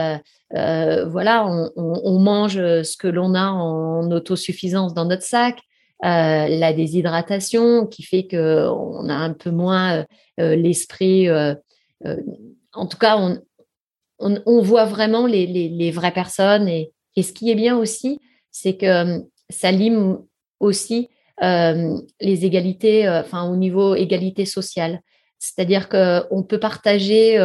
voilà, 0.51 1.47
on, 1.77 2.19
mange 2.19 2.55
ce 2.55 2.97
que 2.97 3.09
l'on 3.09 3.35
a 3.35 3.51
en 3.51 4.11
autosuffisance 4.11 4.95
dans 4.95 5.05
notre 5.05 5.23
sac. 5.23 5.61
la 6.03 6.73
déshydratation 6.73 7.87
qui 7.87 8.03
fait 8.03 8.27
que 8.27 8.69
on 8.69 9.09
a 9.09 9.15
un 9.15 9.33
peu 9.33 9.51
moins 9.51 10.05
l'esprit. 10.39 11.29
en 11.31 12.87
tout 12.87 12.99
cas, 12.99 13.17
on, 14.19 14.63
voit 14.63 14.87
vraiment 14.87 15.27
les, 15.27 15.91
vraies 15.93 16.13
personnes 16.13 16.69
et 16.69 16.93
ce 17.17 17.33
qui 17.33 17.51
est 17.51 17.55
bien 17.55 17.77
aussi, 17.79 18.21
c'est 18.55 18.77
que 18.77 18.87
euh, 18.87 19.19
ça 19.51 19.73
lime 19.73 20.19
aussi 20.61 21.11
euh, 21.43 21.99
les 22.21 22.47
égalités, 22.47 23.07
euh, 23.07 23.21
enfin 23.21 23.51
au 23.51 23.57
niveau 23.57 23.97
égalité 23.97 24.47
sociale. 24.47 25.01
C'est-à-dire 25.39 25.89
qu'on 25.91 26.43
peut 26.49 26.61
partager 26.61 27.37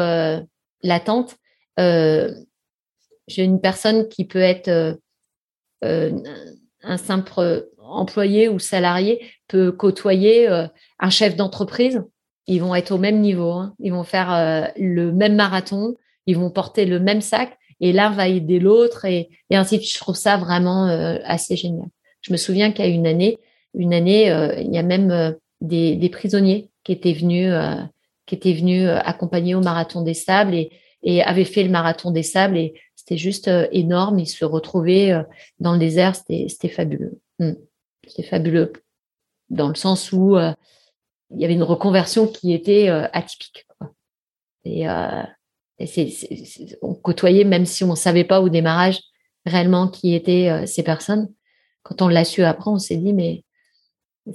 l'attente. 0.83 1.35
J'ai 1.77 3.43
une 3.43 3.59
personne 3.59 4.07
qui 4.07 4.25
peut 4.25 4.39
être 4.39 4.97
un 5.81 6.97
simple 6.97 7.67
employé 7.77 8.47
ou 8.47 8.57
salarié 8.57 9.25
peut 9.49 9.73
côtoyer 9.73 10.47
un 10.47 11.09
chef 11.09 11.35
d'entreprise. 11.35 12.01
Ils 12.47 12.61
vont 12.61 12.73
être 12.73 12.91
au 12.91 12.97
même 12.97 13.19
niveau. 13.19 13.51
Hein. 13.51 13.75
Ils 13.79 13.91
vont 13.91 14.05
faire 14.05 14.71
le 14.77 15.11
même 15.11 15.35
marathon. 15.35 15.95
Ils 16.25 16.37
vont 16.37 16.51
porter 16.51 16.85
le 16.85 17.01
même 17.01 17.19
sac 17.19 17.58
et 17.81 17.91
l'un 17.93 18.09
va 18.09 18.27
aider 18.27 18.59
l'autre 18.59 19.05
et, 19.05 19.29
et, 19.49 19.55
ainsi 19.55 19.81
je 19.81 19.97
trouve 19.97 20.15
ça 20.15 20.37
vraiment 20.37 20.87
euh, 20.87 21.17
assez 21.23 21.55
génial. 21.55 21.87
Je 22.21 22.31
me 22.31 22.37
souviens 22.37 22.73
a 22.77 22.87
une 22.87 23.07
année, 23.07 23.37
une 23.73 23.93
année, 23.93 24.29
euh, 24.31 24.55
il 24.59 24.73
y 24.73 24.77
a 24.77 24.83
même 24.83 25.11
euh, 25.11 25.31
des, 25.61 25.95
des, 25.95 26.09
prisonniers 26.09 26.69
qui 26.83 26.91
étaient 26.91 27.13
venus, 27.13 27.53
qui 28.25 28.35
étaient 28.35 28.53
venus 28.53 28.87
accompagner 28.87 29.55
au 29.55 29.61
marathon 29.61 30.01
des 30.01 30.13
sables 30.13 30.55
et, 30.55 30.71
et 31.03 31.21
avaient 31.23 31.45
fait 31.45 31.63
le 31.63 31.69
marathon 31.69 32.11
des 32.11 32.23
sables 32.23 32.57
et 32.57 32.73
c'était 32.95 33.17
juste 33.17 33.49
énorme. 33.71 34.19
Ils 34.19 34.27
se 34.27 34.45
retrouvaient 34.45 35.13
dans 35.59 35.73
le 35.73 35.79
désert, 35.79 36.15
c'était 36.15 36.69
fabuleux. 36.69 37.19
Hmm. 37.39 37.53
C'était 38.07 38.27
fabuleux 38.27 38.73
dans 39.49 39.67
le 39.67 39.75
sens 39.75 40.13
où 40.13 40.37
il 40.37 41.41
y 41.41 41.43
avait 41.43 41.53
une 41.53 41.63
reconversion 41.63 42.27
qui 42.27 42.53
était 42.53 42.87
atypique. 42.87 43.67
Et 44.63 44.85
on 46.81 46.93
côtoyait, 46.93 47.43
même 47.43 47.65
si 47.65 47.83
on 47.83 47.91
ne 47.91 47.95
savait 47.95 48.23
pas 48.23 48.41
au 48.41 48.49
démarrage 48.49 48.99
réellement 49.45 49.87
qui 49.87 50.13
étaient 50.13 50.49
euh, 50.49 50.65
ces 50.65 50.83
personnes. 50.83 51.29
Quand 51.83 52.01
on 52.01 52.07
l'a 52.07 52.25
su 52.25 52.43
après, 52.43 52.69
on 52.69 52.77
s'est 52.77 52.97
dit, 52.97 53.13
mais 53.13 53.43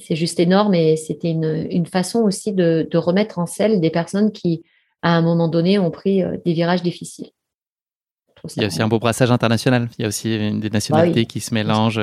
c'est 0.01 0.17
juste 0.17 0.41
énorme 0.41 0.75
et 0.75 0.97
c'était 0.97 1.31
une, 1.31 1.87
façon 1.87 2.21
aussi 2.21 2.53
de, 2.53 2.89
remettre 2.95 3.39
en 3.39 3.47
selle 3.47 3.81
des 3.81 3.91
personnes 3.91 4.33
qui, 4.33 4.65
à 5.03 5.15
un 5.17 5.23
moment 5.23 5.49
donné, 5.49 5.79
ont 5.79 5.91
pris 5.91 6.23
euh, 6.23 6.37
des 6.45 6.53
virages 6.53 6.83
difficiles. 6.83 7.31
Il 8.57 8.61
y 8.61 8.65
a 8.65 8.67
aussi 8.67 8.83
un 8.83 8.89
beau 8.89 8.99
brassage 8.99 9.31
international. 9.31 9.89
Il 9.99 10.03
y 10.03 10.05
a 10.05 10.09
aussi 10.09 10.29
des 10.61 10.69
nationalités 10.69 11.23
bah 11.23 11.29
qui 11.29 11.41
se 11.41 11.55
mélangent. 11.55 12.01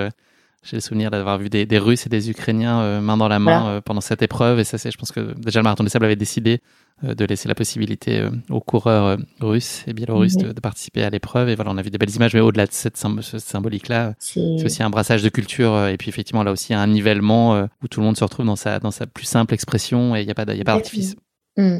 J'ai 0.63 0.77
le 0.77 0.81
souvenir 0.81 1.09
d'avoir 1.09 1.37
vu 1.37 1.49
des, 1.49 1.77
Russes 1.79 2.05
et 2.05 2.09
des 2.09 2.29
Ukrainiens 2.29 3.01
main 3.01 3.17
dans 3.17 3.27
la 3.27 3.39
main 3.39 3.81
pendant 3.83 4.01
cette 4.01 4.21
épreuve. 4.21 4.59
Et 4.59 4.63
ça, 4.63 4.77
c'est, 4.77 4.91
je 4.91 4.97
pense 4.97 5.11
que 5.11 5.33
déjà 5.39 5.59
le 5.59 5.63
marathon 5.63 5.83
des 5.83 5.89
sables 5.89 6.05
avait 6.05 6.15
décidé 6.15 6.61
de 7.01 7.25
laisser 7.25 7.47
la 7.47 7.55
possibilité 7.55 8.23
aux 8.49 8.59
coureurs 8.59 9.17
russes 9.39 9.83
et 9.87 9.93
biélorusses 9.93 10.37
de, 10.37 10.51
participer 10.59 11.03
à 11.03 11.09
l'épreuve. 11.09 11.49
Et 11.49 11.55
voilà, 11.55 11.71
on 11.71 11.77
a 11.77 11.81
vu 11.81 11.89
des 11.89 11.97
belles 11.97 12.15
images, 12.15 12.35
mais 12.35 12.41
au-delà 12.41 12.67
de 12.67 12.71
cette, 12.71 12.95
symbolique-là, 12.95 14.13
c'est 14.19 14.63
aussi 14.63 14.83
un 14.83 14.91
brassage 14.91 15.23
de 15.23 15.29
culture. 15.29 15.87
Et 15.87 15.97
puis 15.97 16.09
effectivement, 16.09 16.43
là 16.43 16.51
aussi, 16.51 16.75
un 16.75 16.85
nivellement 16.85 17.67
où 17.81 17.87
tout 17.87 17.99
le 17.99 18.05
monde 18.05 18.17
se 18.17 18.23
retrouve 18.23 18.45
dans 18.45 18.55
sa, 18.55 18.79
dans 18.79 18.91
sa 18.91 19.07
plus 19.07 19.25
simple 19.25 19.55
expression 19.55 20.15
et 20.15 20.21
il 20.21 20.25
n'y 20.25 20.31
a 20.31 20.35
pas 20.35 20.45
d'artifice. 20.45 21.15
Mmh. 21.57 21.79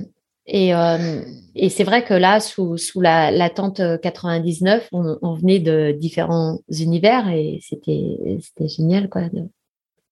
Et, 0.54 0.76
euh, 0.76 1.22
et 1.56 1.70
c'est 1.70 1.86
vrai 1.86 2.04
que 2.04 2.14
là, 2.14 2.42
sous, 2.42 2.78
sous 2.78 3.00
la, 3.00 3.32
la 3.32 3.50
tente 3.50 3.82
99, 4.02 4.90
on, 4.92 5.18
on, 5.22 5.34
venait 5.34 5.60
de 5.60 5.96
différents 5.98 6.60
univers 6.70 7.30
et 7.30 7.62
c'était 7.62 8.68
génial 8.68 9.08
quoi 9.08 9.22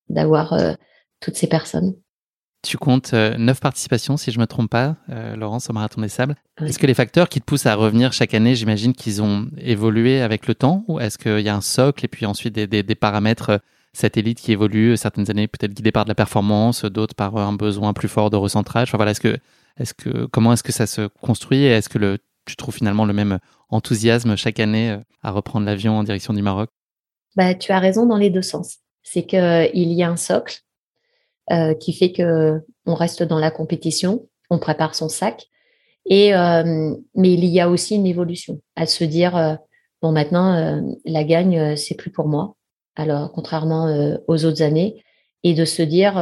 d'avoir 0.07 0.53
euh, 0.53 0.73
toutes 1.19 1.35
ces 1.35 1.47
personnes. 1.47 1.93
Tu 2.61 2.77
comptes 2.77 3.13
euh, 3.13 3.37
neuf 3.37 3.59
participations, 3.59 4.15
si 4.15 4.31
je 4.31 4.37
ne 4.37 4.43
me 4.43 4.47
trompe 4.47 4.69
pas, 4.69 4.95
Laurence, 5.35 5.69
au 5.69 5.73
Marathon 5.73 5.99
des 5.99 6.07
Sables. 6.07 6.35
Est-ce 6.65 6.79
que 6.79 6.87
les 6.87 6.93
facteurs 6.93 7.27
qui 7.27 7.41
te 7.41 7.45
poussent 7.45 7.65
à 7.65 7.75
revenir 7.75 8.13
chaque 8.13 8.33
année, 8.33 8.55
j'imagine 8.55 8.93
qu'ils 8.93 9.21
ont 9.21 9.49
évolué 9.57 10.21
avec 10.21 10.47
le 10.47 10.55
temps 10.55 10.85
Ou 10.87 11.01
est-ce 11.01 11.17
qu'il 11.17 11.41
y 11.41 11.49
a 11.49 11.55
un 11.55 11.61
socle 11.61 12.05
et 12.05 12.07
puis 12.07 12.25
ensuite 12.25 12.55
des, 12.55 12.65
des, 12.65 12.81
des 12.81 12.95
paramètres 12.95 13.59
satellites 13.91 14.39
qui 14.39 14.53
évoluent, 14.53 14.95
certaines 14.95 15.29
années 15.29 15.47
peut-être 15.47 15.73
guidées 15.73 15.91
par 15.91 16.05
de 16.05 16.09
la 16.09 16.15
performance, 16.15 16.85
d'autres 16.85 17.15
par 17.15 17.35
un 17.35 17.51
besoin 17.51 17.91
plus 17.91 18.07
fort 18.07 18.29
de 18.29 18.37
recentrage? 18.37 18.87
Enfin, 18.87 18.97
voilà, 18.97 19.11
Est-ce 19.11 19.21
que 19.21 19.37
est-ce 19.79 19.93
que 19.93 20.25
comment 20.25 20.53
est-ce 20.53 20.63
que 20.63 20.71
ça 20.71 20.87
se 20.87 21.07
construit 21.07 21.63
et 21.63 21.69
est-ce 21.69 21.89
que 21.89 22.17
tu 22.45 22.55
trouves 22.55 22.75
finalement 22.75 23.05
le 23.05 23.13
même 23.13 23.39
enthousiasme 23.69 24.35
chaque 24.35 24.59
année 24.59 24.91
euh, 24.91 24.97
à 25.21 25.31
reprendre 25.31 25.65
l'avion 25.65 25.97
en 25.97 26.03
direction 26.03 26.33
du 26.33 26.41
Maroc? 26.41 26.69
Bah, 27.35 27.53
tu 27.53 27.71
as 27.71 27.79
raison 27.79 28.05
dans 28.05 28.17
les 28.17 28.29
deux 28.29 28.41
sens. 28.41 28.77
C'est 29.03 29.23
qu'il 29.23 29.93
y 29.93 30.03
a 30.03 30.09
un 30.09 30.17
socle 30.17 30.59
euh, 31.51 31.73
qui 31.73 31.93
fait 31.93 32.11
que 32.11 32.59
on 32.85 32.95
reste 32.95 33.23
dans 33.23 33.39
la 33.39 33.51
compétition, 33.51 34.27
on 34.49 34.59
prépare 34.59 34.95
son 34.95 35.09
sac, 35.09 35.47
euh, 36.11 36.95
mais 37.15 37.33
il 37.33 37.45
y 37.45 37.59
a 37.59 37.69
aussi 37.69 37.95
une 37.95 38.07
évolution 38.07 38.61
à 38.75 38.85
se 38.85 39.03
dire 39.03 39.57
bon 40.01 40.11
maintenant 40.11 40.81
la 41.05 41.23
gagne 41.23 41.75
c'est 41.75 41.95
plus 41.95 42.11
pour 42.11 42.27
moi. 42.27 42.55
Alors 42.95 43.31
contrairement 43.31 44.17
aux 44.27 44.45
autres 44.45 44.63
années, 44.63 45.03
et 45.43 45.53
de 45.53 45.65
se 45.65 45.83
dire 45.83 46.15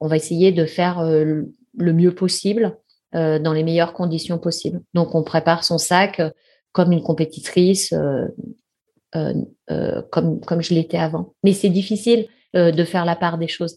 on 0.00 0.06
va 0.06 0.16
essayer 0.16 0.52
de 0.52 0.66
faire 0.66 1.02
le 1.02 1.92
mieux 1.92 2.14
possible 2.14 2.78
euh, 3.14 3.38
dans 3.38 3.52
les 3.52 3.62
meilleures 3.62 3.92
conditions 3.92 4.38
possibles. 4.38 4.80
Donc, 4.94 5.14
on 5.14 5.22
prépare 5.22 5.64
son 5.64 5.76
sac 5.76 6.18
euh, 6.18 6.30
comme 6.72 6.92
une 6.92 7.02
compétitrice, 7.02 7.92
euh, 7.92 9.32
comme, 10.10 10.40
comme 10.40 10.62
je 10.62 10.72
l'étais 10.72 10.96
avant. 10.96 11.34
Mais 11.44 11.52
c'est 11.52 11.68
difficile 11.68 12.26
de 12.54 12.84
faire 12.84 13.04
la 13.04 13.14
part 13.14 13.36
des 13.36 13.48
choses. 13.48 13.76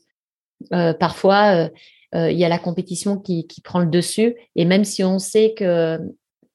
parfois, 0.70 1.70
il 2.14 2.38
y 2.38 2.46
a 2.46 2.50
la 2.50 2.58
compétition 2.58 3.18
qui, 3.18 3.46
qui, 3.46 3.60
prend 3.60 3.80
le 3.80 3.88
dessus, 3.88 4.38
et 4.56 4.64
même 4.64 4.86
si 4.86 5.04
on 5.04 5.20
sait 5.20 5.54
que 5.54 6.00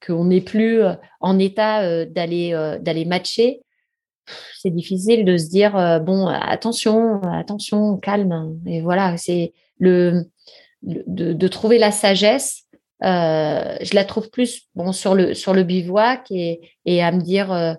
qu'on 0.03 0.25
n'est 0.25 0.41
plus 0.41 0.81
en 1.19 1.37
état 1.37 2.05
d'aller 2.07 2.53
d'aller 2.81 3.05
matcher, 3.05 3.61
c'est 4.57 4.71
difficile 4.71 5.25
de 5.25 5.37
se 5.37 5.49
dire 5.49 6.01
bon 6.03 6.25
attention 6.25 7.21
attention 7.21 7.97
calme 7.97 8.59
et 8.65 8.81
voilà 8.81 9.15
c'est 9.17 9.53
le 9.77 10.25
de, 10.81 11.33
de, 11.33 11.47
trouver 11.47 11.77
la 11.77 11.91
sagesse 11.91 12.65
euh, 13.03 13.77
je 13.81 13.95
la 13.95 14.05
trouve 14.05 14.29
plus 14.29 14.67
bon 14.75 14.91
sur 14.91 15.15
le 15.15 15.33
sur 15.33 15.53
le 15.53 15.63
bivouac 15.63 16.27
et, 16.29 16.61
et 16.85 17.01
à 17.01 17.11
me 17.11 17.21
dire 17.21 17.51
euh, 17.51 17.73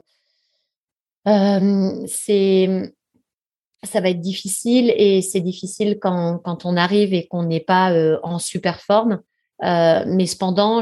euh, 1.28 2.04
c'est 2.08 2.92
ça 3.84 4.00
va 4.00 4.10
être 4.10 4.20
difficile 4.20 4.92
et 4.96 5.22
c'est 5.22 5.40
difficile 5.40 5.98
quand, 6.00 6.38
quand 6.38 6.64
on 6.64 6.76
arrive 6.76 7.14
et 7.14 7.26
qu'on 7.26 7.44
n'est 7.44 7.60
pas 7.60 7.92
en 8.22 8.38
super 8.38 8.80
forme. 8.80 9.20
mais 9.60 10.26
cependant, 10.26 10.80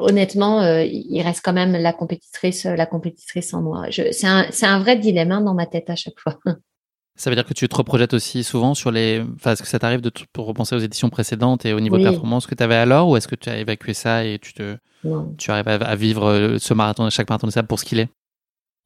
honnêtement, 0.00 0.66
il 0.80 1.20
reste 1.20 1.42
quand 1.44 1.52
même 1.52 1.72
la 1.72 1.92
compétitrice, 1.92 2.64
la 2.64 2.86
compétitrice 2.86 3.52
en 3.52 3.60
moi. 3.60 3.88
C'est 3.90 4.26
un, 4.26 4.46
un 4.62 4.78
vrai 4.78 4.96
dilemme 4.96 5.32
hein, 5.32 5.42
dans 5.42 5.52
ma 5.52 5.66
tête 5.66 5.90
à 5.90 5.96
chaque 5.96 6.18
fois. 6.18 6.38
Ça 7.16 7.30
veut 7.30 7.36
dire 7.36 7.46
que 7.46 7.54
tu 7.54 7.66
te 7.66 7.74
reprojettes 7.74 8.12
aussi 8.12 8.44
souvent 8.44 8.74
sur 8.74 8.90
les. 8.90 9.24
Enfin, 9.36 9.52
est-ce 9.52 9.62
que 9.62 9.68
ça 9.68 9.78
t'arrive 9.78 10.02
de 10.02 10.10
pour 10.34 10.46
repenser 10.46 10.76
aux 10.76 10.80
éditions 10.80 11.08
précédentes 11.08 11.64
et 11.64 11.72
au 11.72 11.80
niveau 11.80 11.96
de 11.96 12.02
performance 12.02 12.46
que 12.46 12.54
tu 12.54 12.62
avais 12.62 12.74
alors, 12.74 13.08
ou 13.08 13.16
est-ce 13.16 13.26
que 13.26 13.34
tu 13.34 13.48
as 13.48 13.58
évacué 13.58 13.94
ça 13.94 14.24
et 14.24 14.38
tu 14.38 14.52
te, 14.52 14.76
tu 15.38 15.50
arrives 15.50 15.68
à, 15.68 15.96
vivre 15.96 16.26
euh, 16.26 16.58
ce 16.58 16.74
marathon, 16.74 17.08
chaque 17.08 17.30
marathon 17.30 17.46
de 17.46 17.52
sable 17.52 17.68
pour 17.68 17.80
ce 17.80 17.86
qu'il 17.86 18.00
est? 18.00 18.08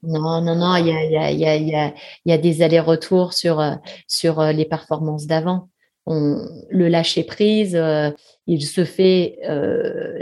Non, 0.04 0.40
non, 0.40 0.54
non. 0.54 0.76
Il 0.76 0.86
y 0.86 0.92
a, 0.92 1.04
y 1.04 1.16
a, 1.16 1.32
y 1.32 1.44
a, 1.44 1.56
y 1.56 1.74
a, 1.74 1.92
y 2.24 2.32
a 2.32 2.38
des 2.38 2.62
allers-retours 2.62 3.32
sur 3.32 3.58
euh, 3.58 3.74
sur 4.06 4.38
euh, 4.38 4.52
les 4.52 4.64
performances 4.64 5.26
d'avant. 5.26 5.68
On, 6.06 6.46
le 6.70 6.88
lâcher 6.88 7.24
prise, 7.24 7.80
il 8.46 8.66
se 8.66 8.84
fait. 8.84 9.38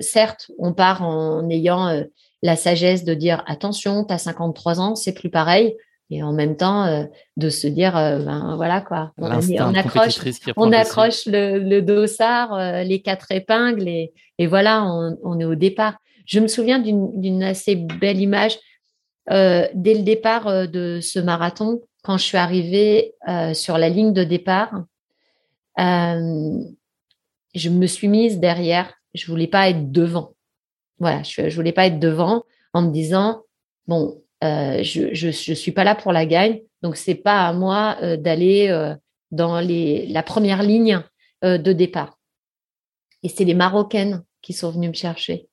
certes, 0.01 0.51
on 0.59 0.73
part 0.73 1.03
en 1.03 1.49
ayant 1.49 2.05
la 2.43 2.57
sagesse 2.57 3.05
de 3.05 3.15
dire 3.15 3.43
attention, 3.47 4.05
tu 4.05 4.13
as 4.13 4.19
53 4.19 4.81
ans, 4.81 4.97
c'est 4.97 5.13
plus 5.13 5.31
pareil 5.31 5.77
et 6.11 6.23
en 6.23 6.33
même 6.33 6.57
temps 6.57 6.85
euh, 6.85 7.05
de 7.37 7.51
se 7.51 7.67
dire 7.67 7.97
euh, 7.97 8.19
ben 8.21 8.57
voilà 8.57 8.81
quoi 8.81 9.13
on, 9.19 9.25
accroche 9.31 10.19
on 10.57 10.73
accroche 10.73 11.27
le, 11.27 11.59
le 11.59 11.83
dossard 11.83 12.55
euh, 12.55 12.83
les 12.83 13.03
quatre 13.03 13.31
épingles 13.31 13.87
et, 13.87 14.13
et 14.39 14.47
voilà 14.47 14.85
on, 14.85 15.19
on, 15.23 15.39
est 15.41 15.45
au 15.45 15.55
départ. 15.55 15.99
Je 16.27 16.41
me 16.41 16.47
souviens 16.47 16.79
d'une 16.79 17.43
assez 17.43 17.75
belle 17.75 18.21
image 18.21 18.59
dès 19.31 19.95
le 19.95 20.03
départ 20.03 20.69
de 20.69 21.01
ce 21.03 21.19
marathon 21.19 21.81
quand 22.03 22.17
je 22.19 22.25
suis 22.25 22.37
arrivée 22.37 23.15
sur 23.55 23.79
la 23.79 23.89
ligne 23.89 24.13
de 24.13 24.25
départ 24.25 24.73
je 27.55 27.69
me 27.71 27.87
suis 27.87 28.09
mise 28.09 28.39
derrière. 28.39 28.93
Je 29.15 29.27
voulais 29.27 29.47
pas 29.47 29.71
être 29.71 29.91
devant. 29.91 30.35
Voilà 30.99 31.23
je, 31.23 31.49
je 31.49 31.57
voulais 31.57 31.73
pas 31.73 31.87
être 31.87 31.99
devant 31.99 32.45
en 32.75 32.83
me 32.83 32.91
disant 32.91 33.43
bon 33.87 34.23
euh, 34.45 34.83
je, 34.83 35.15
je, 35.15 35.31
je 35.31 35.53
suis 35.53 35.73
pas 35.73 35.85
là 35.85 35.95
pour 35.95 36.13
la 36.13 36.27
gagne, 36.27 36.61
donc 36.83 36.97
c'est 36.97 37.17
pas 37.17 37.47
à 37.47 37.53
moi 37.53 37.97
euh, 38.03 38.17
d'aller 38.17 38.69
euh, 38.69 38.95
dans 39.31 39.61
les, 39.61 40.07
la 40.07 40.23
première 40.23 40.63
ligne 40.63 41.03
de 41.43 41.73
départ. 41.73 42.19
Et 43.23 43.29
c'est 43.29 43.45
les 43.45 43.55
Marocaines 43.55 44.25
qui 44.43 44.53
sont 44.53 44.73
venues 44.73 44.89
me 44.89 44.95
chercher. 44.95 45.47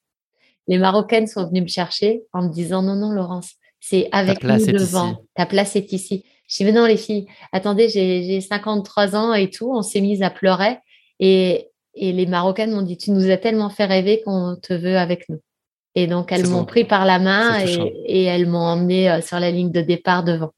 Les 0.67 0.79
Marocaines 0.79 1.27
sont 1.27 1.47
venues 1.47 1.61
me 1.61 1.67
chercher 1.67 2.23
en 2.33 2.43
me 2.43 2.49
disant 2.49 2.81
non 2.81 2.95
non 2.95 3.11
Laurence, 3.11 3.51
c'est 3.79 4.09
avec 4.11 4.43
nous 4.43 4.65
devant. 4.65 5.23
Ta 5.35 5.45
place 5.45 5.75
est 5.75 5.93
ici. 5.93 6.25
Je 6.47 6.57
dis 6.57 6.65
mais 6.65 6.71
non 6.71 6.85
les 6.87 6.97
filles, 6.97 7.27
attendez, 7.51 7.87
j'ai 7.89 8.41
53 8.41 9.15
ans 9.15 9.33
et 9.33 9.51
tout, 9.51 9.71
on 9.71 9.83
s'est 9.83 10.01
mise 10.01 10.23
à 10.23 10.31
pleurer 10.31 10.79
et, 11.19 11.69
et 11.93 12.13
les 12.13 12.25
Marocaines 12.25 12.71
m'ont 12.71 12.81
dit 12.81 12.97
tu 12.97 13.11
nous 13.11 13.29
as 13.29 13.37
tellement 13.37 13.69
fait 13.69 13.85
rêver 13.85 14.23
qu'on 14.25 14.55
te 14.59 14.73
veut 14.73 14.97
avec 14.97 15.29
nous. 15.29 15.39
Et 15.95 16.07
donc, 16.07 16.31
elles 16.31 16.47
m'ont 16.47 16.65
pris 16.65 16.83
par 16.83 17.05
la 17.05 17.19
main 17.19 17.59
et, 18.05 18.23
elles 18.23 18.47
m'ont 18.47 18.59
emmené 18.59 19.09
euh, 19.09 19.21
sur 19.21 19.39
la 19.39 19.49
ligne 19.49 19.71
de 19.71 19.81
départ 19.81 20.23
devant. 20.23 20.51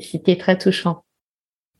C'était 0.00 0.36
très 0.36 0.56
touchant. 0.56 1.02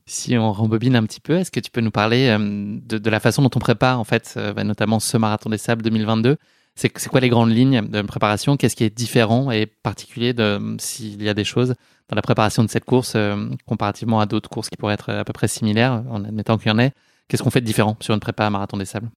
Si 0.05 0.37
on 0.37 0.51
rembobine 0.51 0.95
un 0.95 1.03
petit 1.03 1.21
peu, 1.21 1.37
est-ce 1.37 1.51
que 1.51 1.59
tu 1.59 1.71
peux 1.71 1.81
nous 1.81 1.91
parler 1.91 2.27
euh, 2.27 2.37
de, 2.37 3.09
la 3.09 3.19
façon 3.21 3.41
dont 3.41 3.49
on 3.55 3.59
prépare, 3.59 3.99
en 3.99 4.03
fait, 4.03 4.33
euh, 4.35 4.53
bah, 4.53 4.65
notamment 4.65 4.99
ce 4.99 5.15
marathon 5.15 5.49
des 5.49 5.57
sables 5.57 5.83
2022 5.83 6.35
C'est 6.75 6.89
quoi 6.89 7.21
les 7.21 7.29
grandes 7.29 7.51
lignes 7.51 7.81
de 7.87 8.01
préparation? 8.01 8.57
Qu'est-ce 8.57 8.75
qui 8.75 8.83
est 8.83 8.95
différent 8.95 9.51
et 9.51 9.65
particulier 9.65 10.33
s'il 10.79 11.23
y 11.23 11.29
a 11.29 11.33
des 11.33 11.45
choses 11.45 11.75
dans 12.09 12.15
la 12.15 12.21
préparation 12.21 12.63
de 12.63 12.69
cette 12.69 12.85
course 12.85 13.17
comparativement 13.65 14.19
à 14.19 14.25
d'autres 14.25 14.49
courses 14.49 14.69
qui 14.69 14.77
pourraient 14.77 14.93
être 14.93 15.11
à 15.11 15.23
peu 15.25 15.33
près 15.33 15.47
similaires, 15.47 16.03
en 16.09 16.23
admettant 16.23 16.57
qu'il 16.57 16.67
y 16.67 16.71
en 16.71 16.79
ait? 16.79 16.91
Qu'est-ce 17.27 17.43
qu'on 17.43 17.49
fait 17.49 17.61
de 17.61 17.65
différent 17.65 17.97
sur 17.99 18.13
une 18.13 18.19
prépa 18.19 18.49
marathon 18.49 18.77
des 18.77 18.85
sables? 18.85 19.09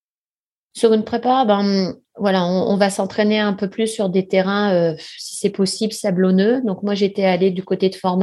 Sur 0.72 0.92
une 0.92 1.04
prépa, 1.04 1.44
ben, 1.44 1.94
voilà, 2.20 2.44
on, 2.44 2.76
va 2.76 2.90
s'entraîner 2.90 3.38
un 3.38 3.54
peu 3.54 3.70
plus 3.70 3.86
sur 3.86 4.10
des 4.10 4.28
terrains, 4.28 4.74
euh, 4.74 4.94
si 5.16 5.36
c'est 5.36 5.50
possible, 5.50 5.94
sablonneux. 5.94 6.60
Donc 6.66 6.82
moi, 6.82 6.94
j'étais 6.94 7.24
allée 7.24 7.50
du 7.50 7.64
côté 7.64 7.88
de 7.88 7.94
Fort 7.94 8.20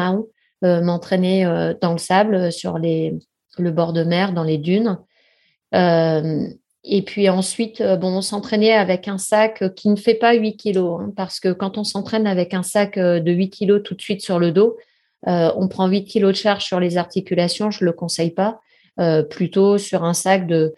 euh, 0.63 0.81
m'entraîner 0.81 1.45
euh, 1.45 1.73
dans 1.81 1.93
le 1.93 1.97
sable, 1.97 2.51
sur 2.51 2.77
le 2.77 3.71
bord 3.71 3.93
de 3.93 4.03
mer, 4.03 4.33
dans 4.33 4.43
les 4.43 4.59
dunes. 4.59 4.99
et 5.73 7.01
puis 7.01 7.27
ensuite, 7.27 7.81
bon, 7.81 8.17
on 8.17 8.21
s'entraînait 8.21 8.73
avec 8.73 9.07
un 9.07 9.17
sac 9.17 9.73
qui 9.73 9.89
ne 9.89 9.95
fait 9.95 10.13
pas 10.13 10.35
8 10.35 10.57
kilos, 10.57 11.01
hein, 11.01 11.11
parce 11.15 11.39
que 11.39 11.51
quand 11.51 11.79
on 11.79 11.83
s'entraîne 11.83 12.27
avec 12.27 12.53
un 12.53 12.63
sac 12.63 12.99
de 12.99 13.31
8 13.31 13.49
kilos 13.49 13.81
tout 13.83 13.95
de 13.95 14.01
suite 14.01 14.21
sur 14.21 14.37
le 14.37 14.51
dos, 14.51 14.77
on 15.25 15.67
prend 15.67 15.87
8 15.87 16.05
kilos 16.05 16.33
de 16.33 16.37
charge 16.37 16.63
sur 16.63 16.79
les 16.79 16.97
articulations, 16.97 17.71
je 17.71 17.83
ne 17.83 17.89
le 17.89 17.93
conseille 17.93 18.31
pas. 18.31 18.59
plutôt 19.31 19.79
sur 19.79 20.03
un 20.03 20.13
sac 20.13 20.45
de 20.45 20.75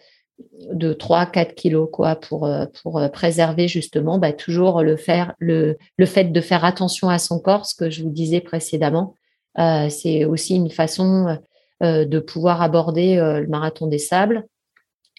de 0.72 0.92
3-4 0.92 1.54
kilos 1.54 1.88
quoi 1.92 2.16
pour 2.16 2.46
euh, 2.46 2.64
euh, 2.86 3.08
préserver 3.08 3.68
justement 3.68 4.18
bah, 4.18 4.32
toujours 4.32 4.82
le 4.82 4.96
fait 4.96 6.24
de 6.32 6.40
faire 6.40 6.64
attention 6.64 7.08
à 7.08 7.18
son 7.18 7.40
corps 7.40 7.66
ce 7.66 7.74
que 7.74 7.90
je 7.90 8.02
vous 8.02 8.10
disais 8.10 8.40
précédemment 8.40 9.14
euh, 9.58 9.88
c'est 9.88 10.24
aussi 10.24 10.56
une 10.56 10.70
façon 10.70 11.38
de 11.82 12.18
pouvoir 12.18 12.60
aborder 12.60 13.16
le 13.16 13.46
marathon 13.46 13.86
des 13.86 13.98
sables 13.98 14.44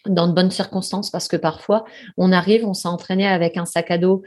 dans 0.05 0.28
de 0.28 0.34
bonnes 0.34 0.51
circonstances 0.51 1.09
parce 1.09 1.28
que 1.28 1.36
parfois 1.36 1.86
on 2.17 2.32
arrive 2.32 2.67
on 2.67 2.76
s'est 2.76 2.88
entraîné 2.88 3.28
avec 3.28 3.57
un 3.57 3.65
sac 3.65 3.89
à 3.89 3.97
dos 3.97 4.22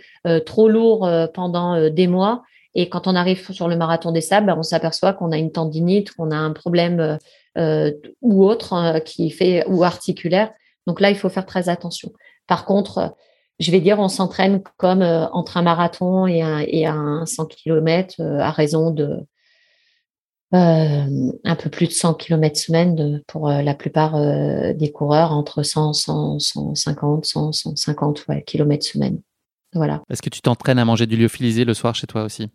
trop 0.45 0.69
lourd 0.69 1.09
pendant 1.33 1.89
des 1.91 2.09
mois 2.09 2.43
Et 2.75 2.89
quand 2.89 3.07
on 3.07 3.15
arrive 3.15 3.53
sur 3.53 3.69
le 3.69 3.77
marathon 3.77 4.11
des 4.11 4.21
sables, 4.21 4.49
ben, 4.49 4.57
on 4.59 4.65
s'aperçoit 4.65 5.13
qu'on 5.13 5.31
a 5.31 5.39
une 5.39 5.53
tendinite, 5.53 6.11
qu'on 6.11 6.33
a 6.33 6.37
un 6.37 6.53
problème 6.53 7.19
ou 7.57 8.45
autre 8.45 8.99
qui 9.05 9.31
fait 9.31 9.65
ou 9.69 9.85
articulaire. 9.85 10.51
Donc 10.87 11.01
là, 11.01 11.11
il 11.11 11.17
faut 11.17 11.29
faire 11.29 11.47
très 11.47 11.69
attention. 11.69 12.13
Par 12.47 12.65
contre, 12.65 13.15
je 13.61 13.71
vais 13.71 13.81
dire, 13.81 13.99
on 13.99 14.09
s'entraîne 14.09 14.63
comme 14.77 15.03
entre 15.03 15.57
un 15.57 15.63
marathon 15.63 16.27
et 16.27 16.43
un, 16.43 16.59
et 16.59 16.87
un 16.87 17.25
100 17.25 17.47
km 17.47 18.21
à 18.21 18.51
raison 18.51 18.91
de 18.91 19.27
euh, 20.55 21.33
un 21.43 21.57
peu 21.57 21.69
plus 21.69 21.89
de 21.89 21.93
100 21.93 22.15
km 22.15 22.57
semaine 22.57 23.23
pour 23.27 23.49
euh, 23.49 23.61
la 23.63 23.75
plupart 23.75 24.15
euh, 24.15 24.73
des 24.73 24.93
coureurs, 24.93 25.33
entre 25.33 25.65
100, 25.65 25.95
100 25.95 26.39
150, 26.39 27.25
100, 27.25 27.53
150 27.53 28.27
km 28.47 28.87
semaine. 28.87 29.21
Voilà. 29.75 30.03
Est-ce 30.11 30.23
que 30.23 30.31
tu 30.31 30.41
t'entraînes 30.41 30.79
à 30.79 30.85
manger 30.85 31.07
du 31.07 31.17
lyophilisé 31.17 31.65
le 31.65 31.75
soir 31.75 31.95
chez 31.95 32.07
toi 32.07 32.23
aussi? 32.25 32.49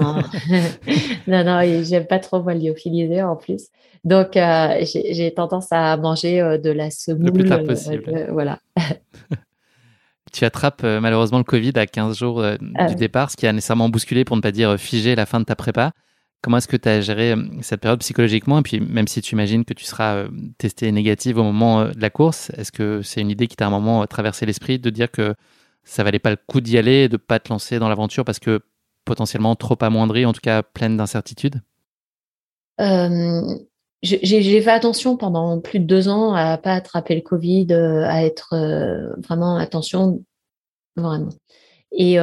Non, 0.00 0.16
non, 1.26 1.44
non 1.44 1.82
j'aime 1.84 2.06
pas 2.06 2.18
trop 2.18 2.42
moi, 2.42 2.54
le 2.54 2.60
lyophilisé 2.60 3.22
en 3.22 3.36
plus. 3.36 3.68
Donc, 4.04 4.32
j'ai 4.34 5.32
tendance 5.34 5.68
à 5.70 5.96
manger 5.96 6.58
de 6.62 6.70
la 6.70 6.90
semoule. 6.90 7.26
Le 7.26 7.32
plus 7.32 7.44
tard 7.44 7.62
possible. 7.62 8.28
voilà. 8.30 8.58
tu 10.32 10.44
attrapes 10.44 10.82
malheureusement 10.82 11.38
le 11.38 11.44
Covid 11.44 11.72
à 11.76 11.86
15 11.86 12.18
jours 12.18 12.44
du 12.60 12.94
départ, 12.96 13.30
ce 13.30 13.36
qui 13.36 13.46
a 13.46 13.52
nécessairement 13.52 13.88
bousculé, 13.88 14.24
pour 14.24 14.36
ne 14.36 14.42
pas 14.42 14.52
dire 14.52 14.78
figé, 14.78 15.14
la 15.14 15.26
fin 15.26 15.40
de 15.40 15.44
ta 15.44 15.56
prépa. 15.56 15.92
Comment 16.44 16.58
est-ce 16.58 16.68
que 16.68 16.76
tu 16.76 16.90
as 16.90 17.00
géré 17.00 17.32
euh, 17.32 17.42
cette 17.62 17.80
période 17.80 18.00
psychologiquement? 18.00 18.58
Et 18.58 18.62
puis, 18.62 18.78
même 18.78 19.08
si 19.08 19.22
tu 19.22 19.34
imagines 19.34 19.64
que 19.64 19.72
tu 19.72 19.86
seras 19.86 20.16
euh, 20.16 20.28
testé 20.58 20.92
négatif 20.92 21.38
au 21.38 21.42
moment 21.42 21.80
euh, 21.80 21.92
de 21.92 22.02
la 22.02 22.10
course, 22.10 22.50
est-ce 22.58 22.70
que 22.70 23.00
c'est 23.00 23.22
une 23.22 23.30
idée 23.30 23.46
qui 23.46 23.56
t'a 23.56 23.66
un 23.66 23.70
moment 23.70 24.06
traversé 24.06 24.44
l'esprit 24.44 24.78
de 24.78 24.90
dire 24.90 25.10
que 25.10 25.34
ça 25.84 26.04
valait 26.04 26.18
pas 26.18 26.30
le 26.30 26.36
coup 26.36 26.60
d'y 26.60 26.78
aller, 26.78 27.08
de 27.08 27.16
pas 27.16 27.38
te 27.38 27.48
lancer 27.50 27.78
dans 27.78 27.88
l'aventure 27.88 28.24
parce 28.24 28.38
que 28.38 28.60
potentiellement 29.04 29.54
trop 29.54 29.76
amoindri, 29.80 30.24
en 30.26 30.32
tout 30.32 30.40
cas 30.40 30.62
pleine 30.62 30.96
d'incertitudes? 30.96 31.60
J'ai 34.02 34.60
fait 34.60 34.70
attention 34.70 35.16
pendant 35.16 35.60
plus 35.60 35.78
de 35.78 35.84
deux 35.84 36.08
ans 36.08 36.34
à 36.34 36.58
pas 36.58 36.72
attraper 36.72 37.14
le 37.14 37.20
Covid, 37.20 37.72
à 37.72 38.24
être 38.24 38.54
vraiment 39.22 39.56
attention, 39.56 40.24
vraiment. 40.96 41.28
Et, 41.92 42.18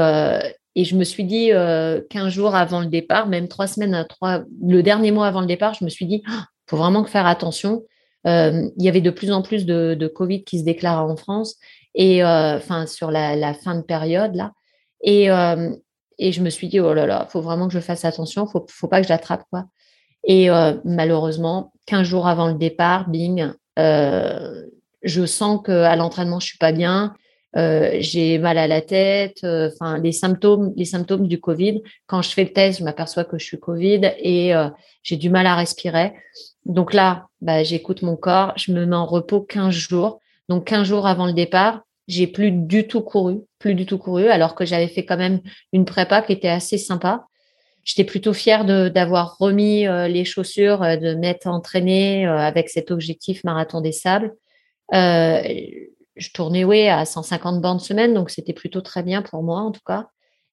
et 0.76 0.86
je 0.86 0.96
me 0.96 1.04
suis 1.04 1.26
dit, 1.26 1.52
euh, 1.52 2.02
15 2.10 2.32
jours 2.32 2.56
avant 2.56 2.80
le 2.80 2.88
départ, 2.88 3.28
même 3.28 3.48
trois 3.48 3.68
semaines, 3.68 4.06
trois, 4.08 4.44
le 4.62 4.82
dernier 4.82 5.12
mois 5.12 5.28
avant 5.28 5.42
le 5.42 5.48
départ, 5.48 5.74
je 5.74 5.84
me 5.84 5.90
suis 5.90 6.06
dit, 6.06 6.24
il 6.26 6.32
ah, 6.32 6.46
faut 6.70 6.78
vraiment 6.78 7.04
faire 7.04 7.26
attention. 7.26 7.84
Euh, 8.28 8.70
il 8.78 8.86
y 8.86 8.88
avait 8.88 9.02
de 9.02 9.10
plus 9.10 9.32
en 9.32 9.42
plus 9.42 9.66
de, 9.66 9.96
de 9.96 10.08
Covid 10.08 10.44
qui 10.44 10.60
se 10.60 10.64
déclarait 10.64 11.02
en 11.02 11.18
France, 11.18 11.58
et 11.96 12.24
euh, 12.24 12.58
enfin 12.58 12.88
sur 12.88 13.12
la, 13.12 13.54
fin 13.54 13.76
de 13.76 13.82
période 13.82 14.36
là. 14.36 14.52
Et, 15.04 15.32
euh, 15.32 15.72
et 16.18 16.32
je 16.32 16.42
me 16.42 16.50
suis 16.50 16.68
dit, 16.68 16.80
oh 16.80 16.94
là 16.94 17.06
là, 17.06 17.28
faut 17.30 17.42
vraiment 17.42 17.68
que 17.68 17.74
je 17.74 17.80
fasse 17.80 18.06
attention, 18.06 18.46
faut, 18.46 18.66
faut 18.70 18.88
pas 18.88 19.02
que 19.02 19.08
je 19.08 19.10
l'attrape 19.14 19.44
quoi. 19.50 19.66
Et 20.24 20.50
malheureusement, 20.86 21.74
15 21.88 22.06
jours 22.06 22.28
avant 22.28 22.48
le 22.48 22.54
départ, 22.54 23.10
bing, 23.10 23.54
je 23.76 25.26
sens 25.26 25.62
qu'à 25.66 25.96
l'entraînement, 25.96 26.40
je 26.40 26.46
suis 26.46 26.60
pas 26.60 26.72
bien. 26.72 27.16
Euh, 27.58 27.98
j'ai 28.00 28.38
mal 28.38 28.58
à 28.58 28.66
la 28.68 28.82
tête, 28.82 29.44
euh, 29.44 29.70
enfin 29.74 29.98
les 29.98 30.14
symptômes, 30.14 30.74
les 30.78 30.86
symptômes 30.86 31.28
du 31.28 31.40
Covid. 31.40 31.82
Quand 32.08 32.22
je 32.22 32.30
fais 32.30 32.46
le 32.46 32.54
test, 32.54 32.80
je 32.80 32.84
m'aperçois 32.84 33.26
que 33.26 33.38
je 33.38 33.46
suis 33.46 33.60
Covid 33.60 34.14
et 34.20 34.56
euh, 34.56 34.70
j'ai 35.04 35.18
du 35.18 35.30
mal 35.30 35.46
à 35.46 35.56
respirer. 35.56 36.14
Donc 36.66 36.94
là, 36.94 37.28
bah, 37.42 37.64
j'écoute 37.64 38.04
mon 38.04 38.16
corps, 38.16 38.54
je 38.56 38.72
me 38.72 38.86
mets 38.86 38.96
en 38.96 39.06
repos 39.06 39.42
15 39.42 39.74
jours. 39.74 40.20
Donc 40.50 40.66
15 40.66 40.88
jours 40.88 41.08
avant 41.08 41.26
le 41.26 41.34
départ, 41.34 41.82
j'ai 42.08 42.28
plus 42.28 42.52
du 42.52 42.88
tout 42.88 43.02
couru, 43.02 43.40
plus 43.60 43.76
du 43.76 43.86
tout 43.86 43.98
couru, 43.98 44.28
alors 44.28 44.56
que 44.56 44.66
j'avais 44.66 44.88
fait 44.88 45.06
quand 45.06 45.18
même 45.18 45.42
une 45.72 45.86
prépa 45.86 46.22
qui 46.22 46.34
était 46.34 46.50
assez 46.50 46.78
sympa. 46.78 47.26
J'étais 47.84 48.04
plutôt 48.04 48.34
fière 48.34 48.66
d'avoir 48.66 49.38
remis 49.40 49.86
les 50.08 50.24
chaussures, 50.24 50.82
de 50.82 51.16
m'être 51.16 51.48
entraînée 51.48 52.28
avec 52.28 52.70
cet 52.70 52.92
objectif 52.92 53.44
marathon 53.44 53.82
des 53.82 53.92
sables. 53.92 54.36
Euh, 54.94 55.42
je 56.16 56.30
tournais 56.34 56.64
oui, 56.64 56.88
à 56.88 57.06
150 57.06 57.62
bandes 57.62 57.82
semaine, 57.82 58.14
donc 58.14 58.30
c'était 58.30 58.54
plutôt 58.54 58.82
très 58.82 59.04
bien 59.04 59.22
pour 59.22 59.44
moi 59.44 59.62
en 59.62 59.72
tout 59.72 59.82
cas. 59.86 60.08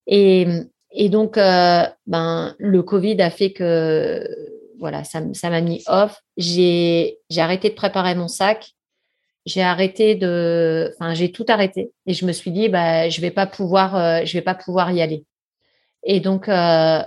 Et, 0.06 0.46
et 0.92 1.08
donc, 1.08 1.36
euh, 1.36 1.84
ben, 2.06 2.54
le 2.58 2.82
Covid 2.82 3.20
a 3.20 3.30
fait 3.30 3.52
que 3.52 4.26
voilà, 4.78 5.02
ça 5.04 5.20
m'a 5.50 5.60
mis 5.60 5.82
off. 5.88 6.20
J'ai 6.36 7.18
arrêté 7.36 7.68
de 7.68 7.74
préparer 7.74 8.14
mon 8.14 8.28
sac. 8.28 8.70
J'ai 9.46 9.62
arrêté 9.62 10.14
de, 10.14 10.92
enfin, 10.94 11.14
j'ai 11.14 11.32
tout 11.32 11.46
arrêté 11.48 11.92
et 12.06 12.14
je 12.14 12.26
me 12.26 12.32
suis 12.32 12.50
dit, 12.50 12.68
bah, 12.68 13.08
je 13.08 13.20
vais 13.20 13.30
pas 13.30 13.46
pouvoir, 13.46 13.96
euh, 13.96 14.24
je 14.24 14.32
vais 14.34 14.42
pas 14.42 14.54
pouvoir 14.54 14.90
y 14.92 15.00
aller. 15.00 15.24
Et 16.04 16.20
donc, 16.20 16.48
euh, 16.48 17.02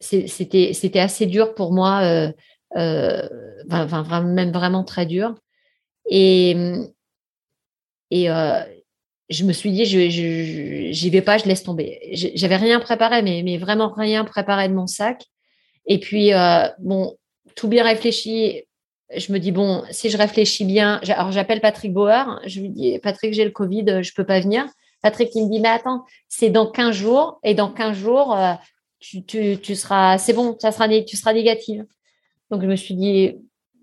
c'était, 0.00 0.72
c'était 0.74 1.00
assez 1.00 1.26
dur 1.26 1.54
pour 1.54 1.72
moi, 1.72 2.30
euh, 2.76 3.28
même 4.24 4.52
vraiment 4.52 4.84
très 4.84 5.06
dur. 5.06 5.34
Et, 6.10 6.56
je 9.30 9.44
me 9.44 9.52
suis 9.52 9.72
dit, 9.72 9.84
je, 9.84 10.08
je, 10.08 10.92
j'y 10.92 11.10
vais 11.10 11.20
pas, 11.20 11.36
je 11.38 11.44
laisse 11.44 11.62
tomber. 11.62 12.00
J'avais 12.12 12.56
rien 12.56 12.80
préparé, 12.80 13.22
mais, 13.22 13.42
mais 13.42 13.58
vraiment 13.58 13.92
rien 13.92 14.24
préparé 14.24 14.68
de 14.68 14.74
mon 14.74 14.86
sac. 14.86 15.24
Et 15.86 15.98
puis, 15.98 16.30
bon, 16.78 17.16
tout 17.54 17.68
bien 17.68 17.84
réfléchi. 17.84 18.64
Je 19.16 19.32
me 19.32 19.38
dis, 19.38 19.52
bon, 19.52 19.82
si 19.90 20.10
je 20.10 20.18
réfléchis 20.18 20.64
bien, 20.64 21.00
alors 21.08 21.32
j'appelle 21.32 21.60
Patrick 21.60 21.92
Bauer, 21.92 22.40
je 22.46 22.60
lui 22.60 22.68
dis, 22.68 22.98
Patrick, 22.98 23.32
j'ai 23.32 23.44
le 23.44 23.50
Covid, 23.50 24.02
je 24.02 24.12
peux 24.14 24.24
pas 24.24 24.40
venir. 24.40 24.66
Patrick, 25.02 25.30
il 25.34 25.46
me 25.46 25.50
dit, 25.50 25.60
mais 25.60 25.68
attends, 25.68 26.04
c'est 26.28 26.50
dans 26.50 26.70
15 26.70 26.94
jours, 26.94 27.38
et 27.42 27.54
dans 27.54 27.70
15 27.70 27.96
jours, 27.96 28.36
euh, 28.36 28.52
tu, 28.98 29.24
tu, 29.24 29.58
tu 29.58 29.74
seras, 29.76 30.18
c'est 30.18 30.32
bon, 30.32 30.56
ça 30.60 30.72
sera, 30.72 30.88
tu 30.88 31.16
seras 31.16 31.32
négative. 31.32 31.86
Donc, 32.50 32.62
je 32.62 32.66
me 32.66 32.76
suis 32.76 32.94
dit, 32.94 33.36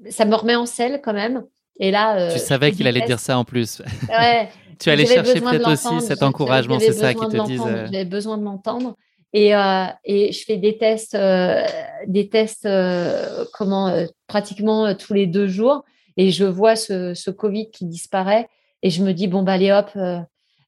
ça 0.10 0.26
me 0.26 0.36
remet 0.36 0.56
en 0.56 0.66
selle 0.66 1.02
quand 1.04 1.14
même. 1.14 1.44
Et 1.80 1.92
là, 1.92 2.18
euh, 2.18 2.34
tu 2.34 2.40
savais 2.40 2.72
qu'il 2.72 2.88
allait 2.88 3.02
dire 3.02 3.20
ça 3.20 3.38
en 3.38 3.44
plus. 3.44 3.82
Ouais. 4.10 4.50
tu 4.80 4.90
allais 4.90 5.06
chercher 5.06 5.42
peut-être 5.42 5.72
aussi 5.72 6.02
cet 6.02 6.24
encouragement, 6.24 6.80
c'est 6.80 6.94
ça 6.94 7.14
qui 7.14 7.28
te 7.28 7.46
disent. 7.46 7.62
Euh, 7.66 7.88
j'avais 7.92 8.06
besoin 8.06 8.38
de 8.38 8.44
m'entendre. 8.44 8.96
Et, 9.34 9.56
euh, 9.56 9.86
et, 10.06 10.32
je 10.32 10.44
fais 10.46 10.58
des 10.58 10.78
tests, 10.78 11.18
des 12.08 12.30
tests 12.30 12.68
comment, 13.54 14.06
pratiquement 14.28 14.96
tous 14.96 15.14
les 15.14 15.28
deux 15.28 15.48
jours. 15.48 15.84
Et 16.18 16.32
je 16.32 16.46
vois 16.46 16.76
ce, 16.76 17.14
ce, 17.14 17.32
Covid 17.32 17.70
qui 17.72 17.86
disparaît. 17.86 18.48
Et 18.82 18.90
je 18.90 19.04
me 19.04 19.12
dis, 19.12 19.28
bon, 19.28 19.44
bah, 19.44 19.54
allez 19.54 19.72
hop, 19.72 19.92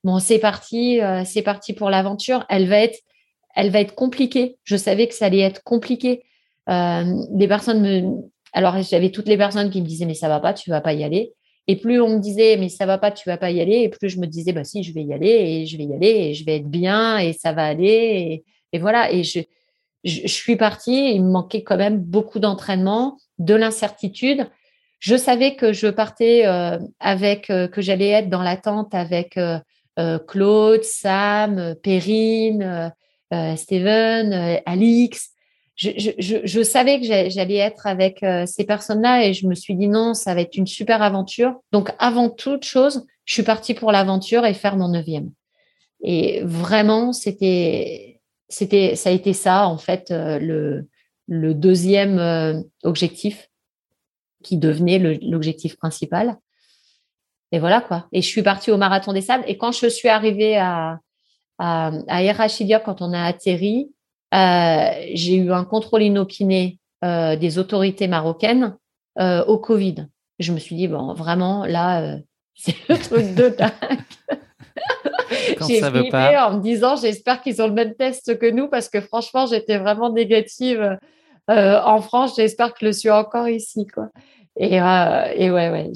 bon, 0.03 0.19
c'est 0.19 0.39
parti, 0.39 0.99
c'est 1.25 1.43
parti 1.43 1.73
pour 1.73 1.89
l'aventure. 1.89 2.45
Elle 2.49 2.67
va 2.67 2.79
être, 2.79 2.99
elle 3.55 3.69
va 3.69 3.79
être 3.79 3.95
compliquée. 3.95 4.57
Je 4.65 4.75
savais 4.75 5.07
que 5.07 5.13
ça 5.13 5.27
allait 5.27 5.39
être 5.39 5.63
compliqué. 5.63 6.23
des 6.67 7.47
personnes 7.47 7.81
me, 7.81 8.27
alors, 8.53 8.81
j'avais 8.81 9.11
toutes 9.11 9.27
les 9.27 9.37
personnes 9.37 9.69
qui 9.69 9.81
me 9.81 9.85
disaient, 9.85 10.05
mais 10.05 10.13
ça 10.13 10.29
va 10.29 10.39
pas, 10.39 10.53
tu 10.53 10.69
vas 10.69 10.81
pas 10.81 10.93
y 10.93 11.03
aller. 11.03 11.33
Et 11.67 11.75
plus 11.75 11.99
on 12.01 12.09
me 12.09 12.19
disait, 12.19 12.55
mais 12.57 12.69
ça 12.69 12.85
va 12.85 12.97
pas, 12.97 13.11
tu 13.11 13.27
vas 13.27 13.37
pas 13.37 13.51
y 13.51 13.59
aller, 13.59 13.81
et 13.81 13.89
plus 13.89 14.09
je 14.09 14.19
me 14.19 14.25
disais, 14.25 14.53
bah 14.53 14.63
si, 14.63 14.83
je 14.83 14.93
vais 14.93 15.03
y 15.03 15.13
aller, 15.13 15.27
et 15.27 15.65
je 15.65 15.77
vais 15.77 15.83
y 15.83 15.93
aller, 15.93 16.07
et 16.07 16.33
je 16.33 16.45
vais 16.45 16.57
être 16.57 16.69
bien, 16.69 17.17
et 17.17 17.33
ça 17.33 17.51
va 17.51 17.65
aller. 17.65 18.43
Et, 18.71 18.79
voilà. 18.79 19.11
Et 19.11 19.23
je, 19.23 19.41
suis 20.03 20.55
partie, 20.55 21.13
il 21.13 21.23
me 21.23 21.31
manquait 21.31 21.63
quand 21.63 21.77
même 21.77 21.97
beaucoup 21.97 22.39
d'entraînement, 22.39 23.17
de 23.39 23.53
l'incertitude. 23.53 24.47
Je 24.99 25.17
savais 25.17 25.55
que 25.55 25.73
je 25.73 25.87
partais 25.87 26.47
euh, 26.47 26.79
avec, 26.99 27.49
euh, 27.49 27.67
que 27.67 27.81
j'allais 27.81 28.09
être 28.09 28.29
dans 28.29 28.41
l'attente 28.41 28.95
avec 28.95 29.37
euh, 29.37 29.59
Claude, 30.27 30.83
Sam, 30.83 31.75
Perrine, 31.83 32.93
Steven, 33.57 34.61
Alix 34.65 35.31
je, 35.77 36.63
savais 36.63 36.99
que 36.99 37.05
j'allais 37.05 37.57
être 37.57 37.85
avec 37.85 38.23
euh, 38.23 38.45
ces 38.45 38.65
personnes-là 38.65 39.25
et 39.25 39.33
je 39.33 39.47
me 39.47 39.53
suis 39.53 39.75
dit 39.75 39.87
non, 39.87 40.13
ça 40.13 40.33
va 40.33 40.41
être 40.41 40.57
une 40.57 40.67
super 40.67 41.01
aventure. 41.01 41.53
Donc 41.71 41.91
avant 41.99 42.29
toute 42.29 42.65
chose, 42.65 43.05
je 43.25 43.33
suis 43.33 43.43
partie 43.43 43.75
pour 43.75 43.91
l'aventure 43.91 44.45
et 44.45 44.53
faire 44.53 44.75
mon 44.75 44.89
neuvième. 44.89 45.31
Et 46.01 46.41
vraiment, 46.43 47.13
c'était, 47.13 48.19
c'était, 48.49 48.95
ça 48.95 49.09
a 49.09 49.13
été 49.13 49.33
ça 49.33 49.67
en 49.67 49.77
fait 49.77 50.09
euh, 50.09 50.39
le, 50.39 50.87
le 51.27 51.53
deuxième 51.53 52.17
euh, 52.17 52.59
objectif 52.83 53.49
qui 54.43 54.57
devenait 54.57 55.19
l'objectif 55.21 55.77
principal. 55.77 56.37
Et 57.51 57.59
voilà 57.59 57.81
quoi. 57.81 58.07
Et 58.11 58.21
je 58.21 58.27
suis 58.27 58.43
partie 58.43 58.71
au 58.71 58.77
marathon 58.77 59.13
des 59.13 59.21
sables. 59.21 59.43
Et 59.47 59.57
quand 59.57 59.71
je 59.71 59.87
suis 59.87 60.09
arrivée 60.09 60.57
à 60.57 60.99
à, 61.59 61.91
à 62.07 62.79
quand 62.79 63.01
on 63.01 63.13
a 63.13 63.23
atterri, 63.23 63.91
j'ai 64.31 65.35
eu 65.35 65.51
un 65.51 65.63
contrôle 65.63 66.03
inopiné 66.03 66.79
euh, 67.05 67.35
des 67.35 67.59
autorités 67.59 68.07
marocaines 68.07 68.75
euh, 69.19 69.45
au 69.45 69.59
Covid. 69.59 70.07
Je 70.39 70.51
me 70.51 70.57
suis 70.57 70.75
dit, 70.75 70.87
bon, 70.87 71.13
vraiment, 71.13 71.63
là, 71.65 72.17
c'est 72.55 72.75
le 72.89 72.97
truc 72.97 73.35
de 73.35 73.49
dingue. 73.49 73.71
j'ai 75.67 75.81
flippé 75.81 76.09
pas... 76.09 76.49
en 76.49 76.57
me 76.57 76.61
disant, 76.61 76.95
j'espère 76.95 77.41
qu'ils 77.41 77.61
ont 77.61 77.67
le 77.67 77.73
même 77.73 77.93
test 77.93 78.37
que 78.39 78.49
nous, 78.49 78.67
parce 78.67 78.89
que 78.89 78.99
franchement, 78.99 79.45
j'étais 79.45 79.77
vraiment 79.77 80.11
négative 80.11 80.97
en 81.47 82.01
France. 82.01 82.35
J'espère 82.35 82.73
que 82.73 82.79
je 82.81 82.85
le 82.87 82.93
suis 82.93 83.11
encore 83.11 83.47
ici, 83.47 83.85
quoi. 83.85 84.09
Et, 84.59 84.77
et 84.77 85.51
ouais, 85.51 85.69
ouais, 85.69 85.91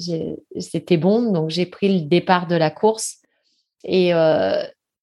c'était 0.60 0.96
bon. 0.96 1.32
Donc, 1.32 1.50
j'ai 1.50 1.66
pris 1.66 2.00
le 2.00 2.06
départ 2.06 2.46
de 2.46 2.54
la 2.54 2.70
course. 2.70 3.16
Et, 3.82 4.12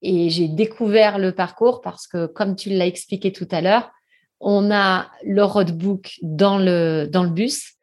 et 0.02 0.30
j'ai 0.30 0.48
découvert 0.48 1.18
le 1.18 1.34
parcours 1.34 1.82
parce 1.82 2.08
que, 2.08 2.26
comme 2.26 2.56
tu 2.56 2.70
l'as 2.70 2.88
expliqué 2.88 3.32
tout 3.32 3.48
à 3.52 3.62
l'heure, 3.62 3.92
on 4.40 4.72
a 4.72 5.10
le 5.24 5.44
roadbook 5.44 6.20
dans 6.22 6.58
le, 6.58 7.08
dans 7.12 7.24
le 7.24 7.30
bus 7.30 7.74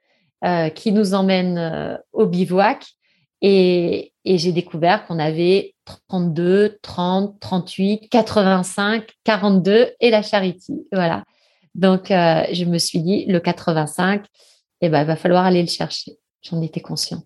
euh, 0.44 0.70
qui 0.70 0.92
nous 0.92 1.14
emmène 1.14 1.58
euh, 1.58 1.96
au 2.12 2.26
bivouac. 2.26 2.84
Et, 3.42 4.12
j'ai 4.24 4.50
découvert 4.50 5.06
qu'on 5.06 5.20
avait 5.20 5.74
32, 6.08 6.78
30, 6.82 7.38
38, 7.38 8.08
85, 8.08 9.08
42 9.22 9.92
et 10.00 10.10
la 10.10 10.22
charity. 10.22 10.74
Voilà. 10.90 11.22
Donc, 11.76 12.10
euh, 12.10 12.42
je 12.52 12.64
me 12.64 12.78
suis 12.78 13.00
dit, 13.00 13.24
le 13.26 13.38
85, 13.38 14.24
eh 14.80 14.88
ben, 14.88 15.02
il 15.02 15.06
va 15.06 15.14
falloir 15.14 15.44
aller 15.44 15.62
le 15.62 15.68
chercher. 15.68 16.18
J'en 16.42 16.60
étais 16.60 16.80
conscient. 16.80 17.22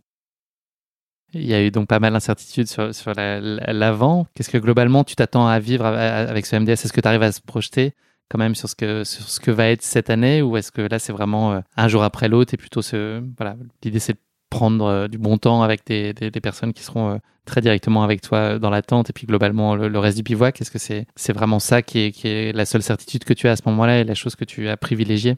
Il 1.32 1.46
y 1.46 1.54
a 1.54 1.62
eu 1.62 1.70
donc 1.70 1.86
pas 1.86 2.00
mal 2.00 2.12
d'incertitudes 2.12 2.68
sur, 2.68 2.94
sur 2.94 3.12
l'avant. 3.14 4.26
Qu'est-ce 4.34 4.50
que 4.50 4.58
globalement 4.58 5.04
tu 5.04 5.14
t'attends 5.14 5.46
à 5.46 5.58
vivre 5.60 5.86
avec 5.86 6.46
ce 6.46 6.56
MDS 6.56 6.70
Est-ce 6.70 6.92
que 6.92 7.00
tu 7.00 7.08
arrives 7.08 7.22
à 7.22 7.32
se 7.32 7.40
projeter 7.40 7.94
quand 8.30 8.38
même 8.38 8.54
sur 8.54 8.68
ce 8.68 8.74
que, 8.74 9.04
sur 9.04 9.28
ce 9.28 9.40
que 9.40 9.50
va 9.50 9.68
être 9.68 9.82
cette 9.82 10.10
année? 10.10 10.42
Ou 10.42 10.56
est-ce 10.56 10.72
que 10.72 10.82
là 10.82 10.98
c'est 10.98 11.12
vraiment 11.12 11.52
euh, 11.52 11.60
un 11.76 11.88
jour 11.88 12.02
après 12.02 12.28
l'autre 12.28 12.54
et 12.54 12.56
plutôt 12.56 12.82
ce, 12.82 13.22
voilà, 13.36 13.56
l'idée 13.84 13.98
c'est 13.98 14.14
de 14.14 14.18
prendre 14.50 14.84
euh, 14.84 15.08
du 15.08 15.18
bon 15.18 15.36
temps 15.36 15.62
avec 15.62 15.86
des, 15.86 16.12
des, 16.12 16.40
personnes 16.40 16.72
qui 16.72 16.82
seront 16.82 17.10
euh, 17.10 17.18
très 17.44 17.60
directement 17.60 18.02
avec 18.02 18.20
toi 18.20 18.58
dans 18.58 18.70
l'attente 18.70 19.10
et 19.10 19.12
puis 19.12 19.26
globalement 19.26 19.76
le, 19.76 19.98
reste 19.98 20.16
du 20.16 20.22
bivouac? 20.22 20.60
Est-ce 20.60 20.70
que 20.70 20.78
c'est, 20.78 21.06
c'est 21.16 21.32
vraiment 21.32 21.58
ça 21.58 21.82
qui 21.82 21.98
est, 22.00 22.12
qui 22.12 22.28
est 22.28 22.52
la 22.52 22.66
seule 22.66 22.82
certitude 22.82 23.24
que 23.24 23.34
tu 23.34 23.48
as 23.48 23.52
à 23.52 23.56
ce 23.56 23.62
moment-là 23.66 24.00
et 24.00 24.04
la 24.04 24.14
chose 24.14 24.36
que 24.36 24.44
tu 24.44 24.68
as 24.68 24.76
privilégiée? 24.76 25.36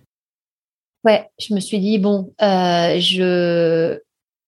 Ouais, 1.05 1.28
je 1.40 1.53
me 1.53 1.59
suis 1.59 1.80
dit, 1.80 1.99
bon, 1.99 2.32
je, 2.38 3.99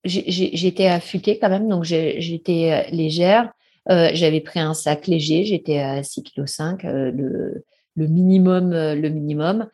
j'étais 0.05 0.87
affûtée 0.87 1.39
quand 1.39 1.49
même, 1.49 1.69
donc 1.69 1.85
j'étais 1.85 2.73
euh, 2.73 2.91
légère. 2.95 3.53
Euh, 3.91 4.11
j'avais 4.15 4.41
pris 4.41 4.61
un 4.61 4.75
sac 4.75 5.07
léger, 5.07 5.45
j'étais 5.45 5.79
à 5.79 6.01
6,5 6.01 6.79
kg, 6.79 6.87
euh, 6.87 7.11
le, 7.11 7.65
le, 7.97 8.07
minimum, 8.07 8.71
le 8.73 9.09
minimum, 9.09 9.69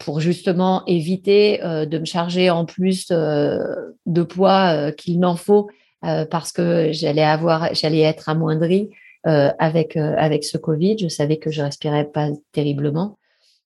pour 0.00 0.20
justement 0.20 0.82
éviter 0.86 1.58
de 1.58 1.98
me 1.98 2.06
charger 2.06 2.48
en 2.48 2.64
plus 2.64 3.08
de 3.08 4.22
poids 4.22 4.92
qu'il 4.92 5.20
n'en 5.20 5.36
faut, 5.36 5.68
parce 6.00 6.52
que 6.52 6.90
j'allais 6.92 7.22
avoir, 7.22 7.74
j'allais 7.74 8.00
être 8.00 8.30
amoindrie 8.30 8.88
avec 9.24 9.96
avec 9.96 10.44
ce 10.44 10.56
Covid. 10.56 10.96
Je 10.98 11.08
savais 11.08 11.36
que 11.36 11.50
je 11.50 11.62
respirais 11.62 12.06
pas 12.06 12.30
terriblement, 12.52 13.18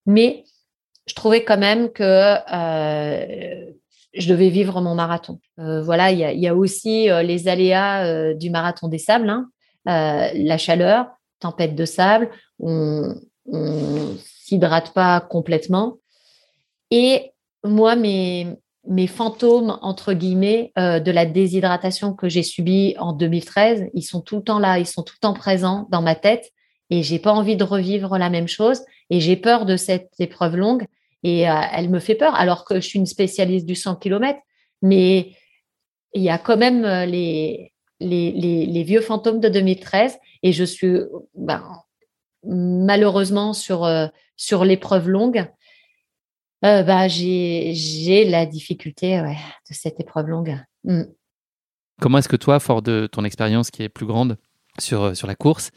mais 0.04 0.42
je 1.06 1.14
trouvais 1.14 1.44
quand 1.44 1.58
même 1.58 1.90
que 1.90 2.36
je 4.14 4.28
devais 4.28 4.50
vivre 4.50 4.80
mon 4.80 4.94
marathon. 4.94 5.40
Euh, 5.58 5.82
voilà, 5.82 6.10
il 6.12 6.18
y 6.18 6.48
a, 6.48 6.54
aussi 6.54 7.10
euh, 7.10 7.22
les 7.22 7.48
aléas 7.48 8.04
euh, 8.04 8.34
du 8.34 8.50
marathon 8.50 8.88
des 8.88 8.98
sables, 8.98 9.30
hein. 9.30 9.48
la 9.84 10.58
chaleur, 10.58 11.06
tempête 11.40 11.74
de 11.74 11.84
sable, 11.84 12.30
on, 12.58 13.14
ne 13.46 14.14
s'hydrate 14.18 14.92
pas 14.92 15.20
complètement. 15.20 15.98
Et 16.90 17.32
moi, 17.64 17.96
mes, 17.96 18.46
mes 18.86 19.08
fantômes, 19.08 19.78
entre 19.82 20.12
guillemets, 20.12 20.72
de 20.76 21.10
la 21.10 21.26
déshydratation 21.26 22.14
que 22.14 22.28
j'ai 22.28 22.44
subie 22.44 22.94
en 22.98 23.12
2013, 23.12 23.90
ils 23.94 24.02
sont 24.02 24.20
tout 24.20 24.36
le 24.36 24.42
temps 24.42 24.60
là, 24.60 24.78
ils 24.78 24.86
sont 24.86 25.02
tout 25.02 25.14
le 25.16 25.20
temps 25.20 25.34
présents 25.34 25.88
dans 25.90 26.02
ma 26.02 26.14
tête 26.14 26.52
et 26.90 27.02
j'ai 27.02 27.18
pas 27.18 27.32
envie 27.32 27.56
de 27.56 27.64
revivre 27.64 28.16
la 28.16 28.30
même 28.30 28.46
chose 28.46 28.82
et 29.10 29.20
j'ai 29.20 29.36
peur 29.36 29.66
de 29.66 29.76
cette 29.76 30.12
épreuve 30.20 30.56
longue 30.56 30.86
et 31.22 31.48
euh, 31.48 31.54
elle 31.72 31.88
me 31.88 32.00
fait 32.00 32.14
peur, 32.14 32.34
alors 32.34 32.64
que 32.64 32.76
je 32.76 32.86
suis 32.86 32.98
une 32.98 33.06
spécialiste 33.06 33.66
du 33.66 33.74
100 33.74 33.96
km. 33.96 34.38
Mais 34.82 35.32
il 36.14 36.22
y 36.22 36.30
a 36.30 36.38
quand 36.38 36.56
même 36.56 36.84
euh, 36.84 37.06
les, 37.06 37.72
vieux 38.84 39.00
fantômes 39.00 39.40
de 39.40 39.48
2013. 39.48 40.18
Et 40.42 40.52
je 40.52 40.64
suis 40.64 40.98
ben, 41.34 41.62
malheureusement 42.44 43.52
sur, 43.52 43.84
euh, 43.84 44.08
sur 44.36 44.64
l'épreuve 44.64 45.08
longue. 45.08 45.48
bah, 46.62 47.08
j'ai 47.08 48.24
la 48.28 48.46
difficulté 48.46 49.18
de 49.20 49.74
cette 49.74 50.00
épreuve 50.00 50.26
longue. 50.26 50.58
Mm. 50.84 51.02
Comment 52.00 52.18
est-ce 52.18 52.28
que 52.28 52.36
toi, 52.36 52.58
fort 52.58 52.82
de 52.82 53.06
ton 53.10 53.24
expérience 53.24 53.70
qui 53.70 53.84
est 53.84 53.88
plus 53.88 54.06
grande 54.06 54.36
sur, 54.80 55.16
sur 55.16 55.28
la 55.28 55.36
course, 55.36 55.70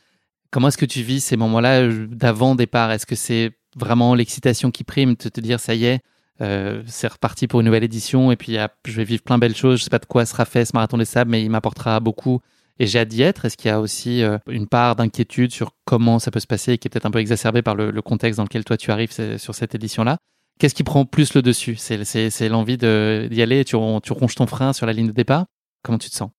comment 0.49 0.69
est-ce 0.69 0.77
que 0.77 0.85
tu 0.85 1.01
vis 1.01 1.21
ces 1.21 1.37
moments-là 1.37 1.87
d'avant 2.07 2.55
départ 2.55 2.91
Est-ce 2.91 3.05
que 3.05 3.15
c'est 3.15 3.51
vraiment 3.75 4.15
l'excitation 4.15 4.71
qui 4.71 4.83
prime, 4.83 5.11
de 5.11 5.29
te 5.29 5.41
dire 5.41 5.59
ça 5.59 5.75
y 5.75 5.85
est, 5.85 6.01
euh, 6.41 6.83
c'est 6.85 7.07
reparti 7.07 7.47
pour 7.47 7.61
une 7.61 7.67
nouvelle 7.67 7.83
édition 7.83 8.31
et 8.31 8.35
puis 8.35 8.57
je 8.85 8.91
vais 8.91 9.03
vivre 9.03 9.23
plein 9.23 9.35
de 9.35 9.41
belles 9.41 9.55
choses. 9.55 9.79
Je 9.79 9.83
sais 9.85 9.89
pas 9.89 9.99
de 9.99 10.05
quoi 10.05 10.25
sera 10.25 10.45
fait 10.45 10.65
ce 10.65 10.71
marathon 10.73 10.97
des 10.97 11.05
sables, 11.05 11.31
mais 11.31 11.43
il 11.43 11.49
m'apportera 11.49 11.99
beaucoup 11.99 12.41
et 12.79 12.87
j'ai 12.87 12.99
hâte 12.99 13.07
d'y 13.07 13.21
être. 13.21 13.45
Est-ce 13.45 13.57
qu'il 13.57 13.69
y 13.69 13.71
a 13.71 13.79
aussi 13.79 14.21
euh, 14.21 14.37
une 14.47 14.67
part 14.67 14.95
d'inquiétude 14.95 15.51
sur 15.51 15.71
comment 15.85 16.19
ça 16.19 16.31
peut 16.31 16.39
se 16.39 16.47
passer 16.47 16.73
et 16.73 16.77
qui 16.77 16.87
est 16.87 16.89
peut-être 16.89 17.05
un 17.05 17.11
peu 17.11 17.19
exacerbée 17.19 17.61
par 17.61 17.75
le, 17.75 18.01
contexte 18.01 18.37
dans 18.37 18.43
lequel 18.43 18.65
toi 18.65 18.77
tu 18.77 18.91
arrives 18.91 19.11
sur 19.37 19.55
cette 19.55 19.75
édition-là? 19.75 20.17
Qu'est-ce 20.59 20.75
qui 20.75 20.83
prend 20.83 21.05
plus 21.05 21.33
le 21.33 21.41
dessus? 21.41 21.75
C'est 21.75 22.49
l'envie 22.49 22.77
d'y 22.77 23.41
aller 23.41 23.65
tu, 23.65 23.75
tu 24.03 24.13
ronges 24.13 24.35
ton 24.35 24.47
frein 24.47 24.73
sur 24.73 24.85
la 24.85 24.93
ligne 24.93 25.07
de 25.07 25.11
départ? 25.11 25.45
Comment 25.83 25.97
tu 25.97 26.09
te 26.09 26.15
sens? 26.15 26.31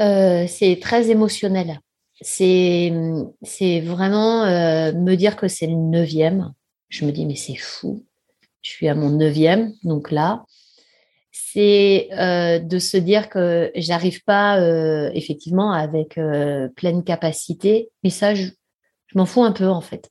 Euh, 0.00 0.46
C'est 0.48 0.78
très 0.80 1.10
émotionnel 1.10 1.80
c'est 2.22 3.80
vraiment 3.80 4.44
euh, 4.44 4.92
me 4.92 5.14
dire 5.14 5.36
que 5.36 5.48
c'est 5.48 5.66
le 5.66 5.74
neuvième. 5.74 6.52
Je 6.88 7.04
me 7.04 7.12
dis 7.12 7.26
mais 7.26 7.36
c'est 7.36 7.56
fou. 7.56 8.04
Je 8.62 8.70
suis 8.70 8.88
à 8.88 8.94
mon 8.94 9.10
neuvième, 9.10 9.72
donc 9.82 10.10
là, 10.12 10.44
c'est 11.32 12.08
euh, 12.12 12.60
de 12.60 12.78
se 12.78 12.96
dire 12.96 13.28
que 13.28 13.72
j'arrive 13.74 14.22
pas 14.24 14.60
euh, 14.60 15.10
effectivement 15.14 15.72
avec 15.72 16.20
pleine 16.76 17.02
capacité, 17.02 17.90
mais 18.04 18.10
ça 18.10 18.34
je, 18.34 18.50
m'en 19.14 19.26
fous 19.26 19.42
un 19.42 19.52
peu 19.52 19.68
en 19.68 19.80
fait. 19.80 20.10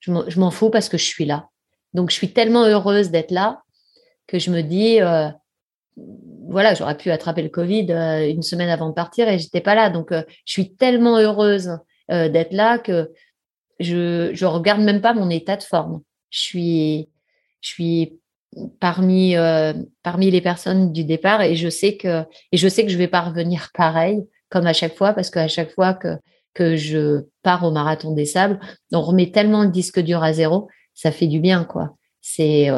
Je 0.00 0.10
m'en 0.40 0.50
fous 0.50 0.70
parce 0.70 0.88
que 0.88 0.98
je 0.98 1.04
suis 1.04 1.24
là. 1.24 1.48
Donc 1.94 2.10
je 2.10 2.14
suis 2.14 2.32
tellement 2.32 2.64
heureuse 2.64 3.10
d'être 3.10 3.30
là 3.30 3.62
que 4.26 4.38
je 4.38 4.50
me 4.50 4.62
dis 4.62 4.98
voilà, 6.48 6.74
j'aurais 6.74 6.96
pu 6.96 7.10
attraper 7.10 7.42
le 7.42 7.50
Covid 7.50 7.86
euh, 7.90 8.28
une 8.28 8.42
semaine 8.42 8.70
avant 8.70 8.88
de 8.88 8.94
partir 8.94 9.28
et 9.28 9.38
j'étais 9.38 9.60
pas 9.60 9.74
là. 9.74 9.90
Donc, 9.90 10.12
euh, 10.12 10.22
je 10.46 10.52
suis 10.52 10.74
tellement 10.74 11.18
heureuse 11.18 11.78
euh, 12.10 12.28
d'être 12.28 12.52
là 12.52 12.78
que 12.78 13.12
je 13.80 14.30
je 14.32 14.46
regarde 14.46 14.80
même 14.80 15.00
pas 15.00 15.14
mon 15.14 15.30
état 15.30 15.56
de 15.56 15.62
forme. 15.62 16.00
Je 16.30 16.38
suis 16.38 17.08
je 17.60 17.68
suis 17.68 18.20
parmi 18.80 19.34
parmi 20.02 20.30
les 20.30 20.40
personnes 20.40 20.92
du 20.92 21.04
départ 21.04 21.42
et 21.42 21.54
je 21.54 21.68
sais 21.68 21.96
que 21.96 22.24
et 22.50 22.56
je 22.56 22.68
sais 22.68 22.84
que 22.84 22.90
je 22.90 22.98
vais 22.98 23.08
pas 23.08 23.20
revenir 23.20 23.68
pareil 23.74 24.26
comme 24.48 24.66
à 24.66 24.72
chaque 24.72 24.96
fois 24.96 25.12
parce 25.12 25.30
qu'à 25.30 25.48
chaque 25.48 25.70
fois 25.70 25.94
que 25.94 26.16
que 26.54 26.76
je 26.76 27.26
pars 27.42 27.62
au 27.62 27.70
marathon 27.70 28.14
des 28.14 28.24
sables, 28.24 28.58
on 28.92 29.02
remet 29.02 29.30
tellement 29.30 29.62
le 29.62 29.70
disque 29.70 30.00
dur 30.00 30.24
à 30.24 30.32
zéro, 30.32 30.68
ça 30.94 31.12
fait 31.12 31.28
du 31.28 31.38
bien 31.40 31.64
quoi. 31.64 31.94
C'est 32.20 32.68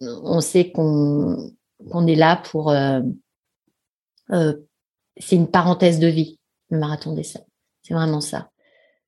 on 0.00 0.40
sait 0.40 0.70
qu'on 0.70 1.52
qu'on 1.90 2.06
est 2.06 2.14
là 2.14 2.36
pour. 2.36 2.70
Euh, 2.70 3.00
euh, 4.30 4.54
c'est 5.16 5.36
une 5.36 5.50
parenthèse 5.50 5.98
de 5.98 6.06
vie, 6.06 6.38
le 6.70 6.78
marathon 6.78 7.12
des 7.14 7.24
sables. 7.24 7.46
C'est 7.82 7.94
vraiment 7.94 8.20
ça. 8.20 8.50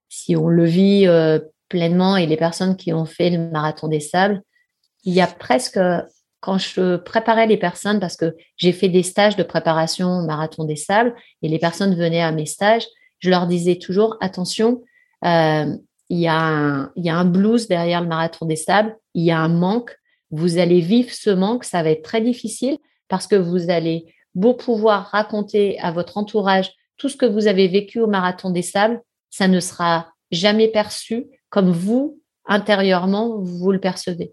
Si 0.09 0.37
on 0.37 0.49
le 0.49 0.65
vit 0.65 1.07
euh, 1.07 1.39
pleinement 1.69 2.17
et 2.17 2.27
les 2.27 2.37
personnes 2.37 2.77
qui 2.77 2.93
ont 2.93 3.07
fait 3.07 3.31
le 3.31 3.51
marathon 3.51 3.89
des 3.89 4.01
sables, 4.01 4.43
il 5.05 5.15
y 5.15 5.21
a 5.21 5.27
presque, 5.27 5.81
quand 6.41 6.59
je 6.59 6.97
préparais 6.97 7.47
les 7.47 7.57
personnes, 7.57 7.99
parce 7.99 8.17
que 8.17 8.37
j'ai 8.57 8.73
fait 8.73 8.89
des 8.89 9.03
stages 9.03 9.37
de 9.37 9.43
préparation 9.43 10.19
au 10.19 10.27
marathon 10.27 10.65
des 10.65 10.77
sables 10.77 11.15
et 11.41 11.49
les 11.49 11.59
personnes 11.59 11.95
venaient 11.95 12.23
à 12.23 12.33
mes 12.33 12.47
stages, 12.47 12.87
je 13.21 13.31
leur 13.31 13.47
disais 13.47 13.77
toujours 13.77 14.17
attention, 14.21 14.83
il 15.23 15.79
y, 16.11 16.29
a 16.29 16.39
un, 16.39 16.93
il 16.97 17.07
y 17.07 17.11
a 17.11 17.17
un 17.17 17.25
blues 17.25 17.69
derrière 17.69 18.03
le 18.03 18.09
marathon 18.09 18.45
des 18.45 18.57
sables, 18.57 18.97
il 19.15 19.25
y 19.25 19.31
a 19.31 19.39
un 19.39 19.49
manque, 19.49 19.97
vous 20.33 20.59
allez 20.59 20.81
vivre 20.81 21.11
ce 21.13 21.31
manque, 21.31 21.65
ça 21.65 21.83
va 21.83 21.91
être 21.91 22.03
très 22.03 22.23
difficile 22.23 22.79
parce 23.09 23.27
que 23.27 23.37
vous 23.37 23.71
allez 23.71 24.13
beau 24.35 24.55
pouvoir 24.55 25.07
raconter 25.09 25.79
à 25.81 25.93
votre 25.93 26.17
entourage 26.17 26.73
tout 26.97 27.09
ce 27.09 27.17
que 27.17 27.27
vous 27.27 27.47
avez 27.47 27.69
vécu 27.69 28.01
au 28.01 28.07
marathon 28.07 28.51
des 28.51 28.63
sables, 28.63 29.01
ça 29.31 29.47
ne 29.47 29.61
sera 29.61 30.13
jamais 30.31 30.69
perçu 30.69 31.27
comme 31.51 31.71
vous, 31.71 32.21
intérieurement, 32.47 33.39
vous 33.39 33.73
le 33.73 33.81
percevez. 33.81 34.33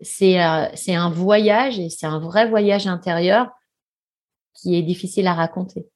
C'est 0.00 0.42
euh, 0.42 0.66
un 0.88 1.10
voyage 1.10 1.78
et 1.78 1.88
c'est 1.88 2.06
un 2.06 2.18
vrai 2.18 2.48
voyage 2.48 2.88
intérieur 2.88 3.50
qui 4.54 4.74
est 4.74 4.82
difficile 4.82 5.28
à 5.28 5.34
raconter. 5.34 5.86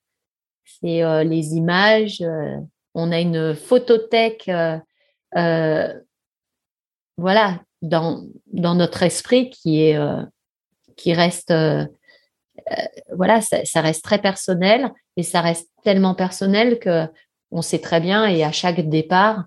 C'est 0.64 1.02
euh, 1.02 1.24
les 1.24 1.54
images, 1.54 2.20
euh, 2.22 2.56
on 2.94 3.10
a 3.10 3.20
une 3.20 3.54
photothèque, 3.54 4.50
voilà, 7.18 7.60
dans, 7.82 8.24
dans 8.52 8.74
notre 8.74 9.02
esprit 9.02 9.50
qui 9.50 9.82
est 9.82 9.96
euh, 9.96 10.22
qui 10.96 11.12
reste 11.12 11.50
euh, 11.50 11.84
euh, 12.70 12.74
voilà 13.14 13.40
ça, 13.40 13.80
reste 13.80 14.02
très 14.02 14.18
personnel 14.18 14.90
et 15.16 15.22
ça 15.22 15.40
reste 15.40 15.68
tellement 15.84 16.14
personnel 16.14 16.78
que 16.78 17.06
on 17.50 17.62
sait 17.62 17.78
très 17.78 18.00
bien 18.00 18.26
et 18.26 18.42
à 18.42 18.52
chaque 18.52 18.88
départ 18.88 19.44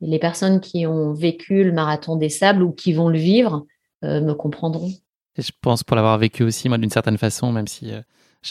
les 0.00 0.18
personnes 0.18 0.60
qui 0.60 0.86
ont 0.86 1.12
vécu 1.12 1.64
le 1.64 1.72
marathon 1.72 2.16
des 2.16 2.28
sables 2.28 2.62
ou 2.62 2.72
qui 2.72 2.92
vont 2.92 3.08
le 3.08 3.18
vivre 3.18 3.66
me 4.02 4.32
comprendront. 4.32 4.90
Je 5.38 5.50
pense 5.60 5.84
pour 5.84 5.94
l'avoir 5.94 6.18
vécu 6.18 6.42
aussi 6.42 6.68
moi 6.68 6.78
d'une 6.78 6.90
certaine 6.90 7.18
façon 7.18 7.52
même 7.52 7.68
si 7.68 7.90
je 7.90 7.94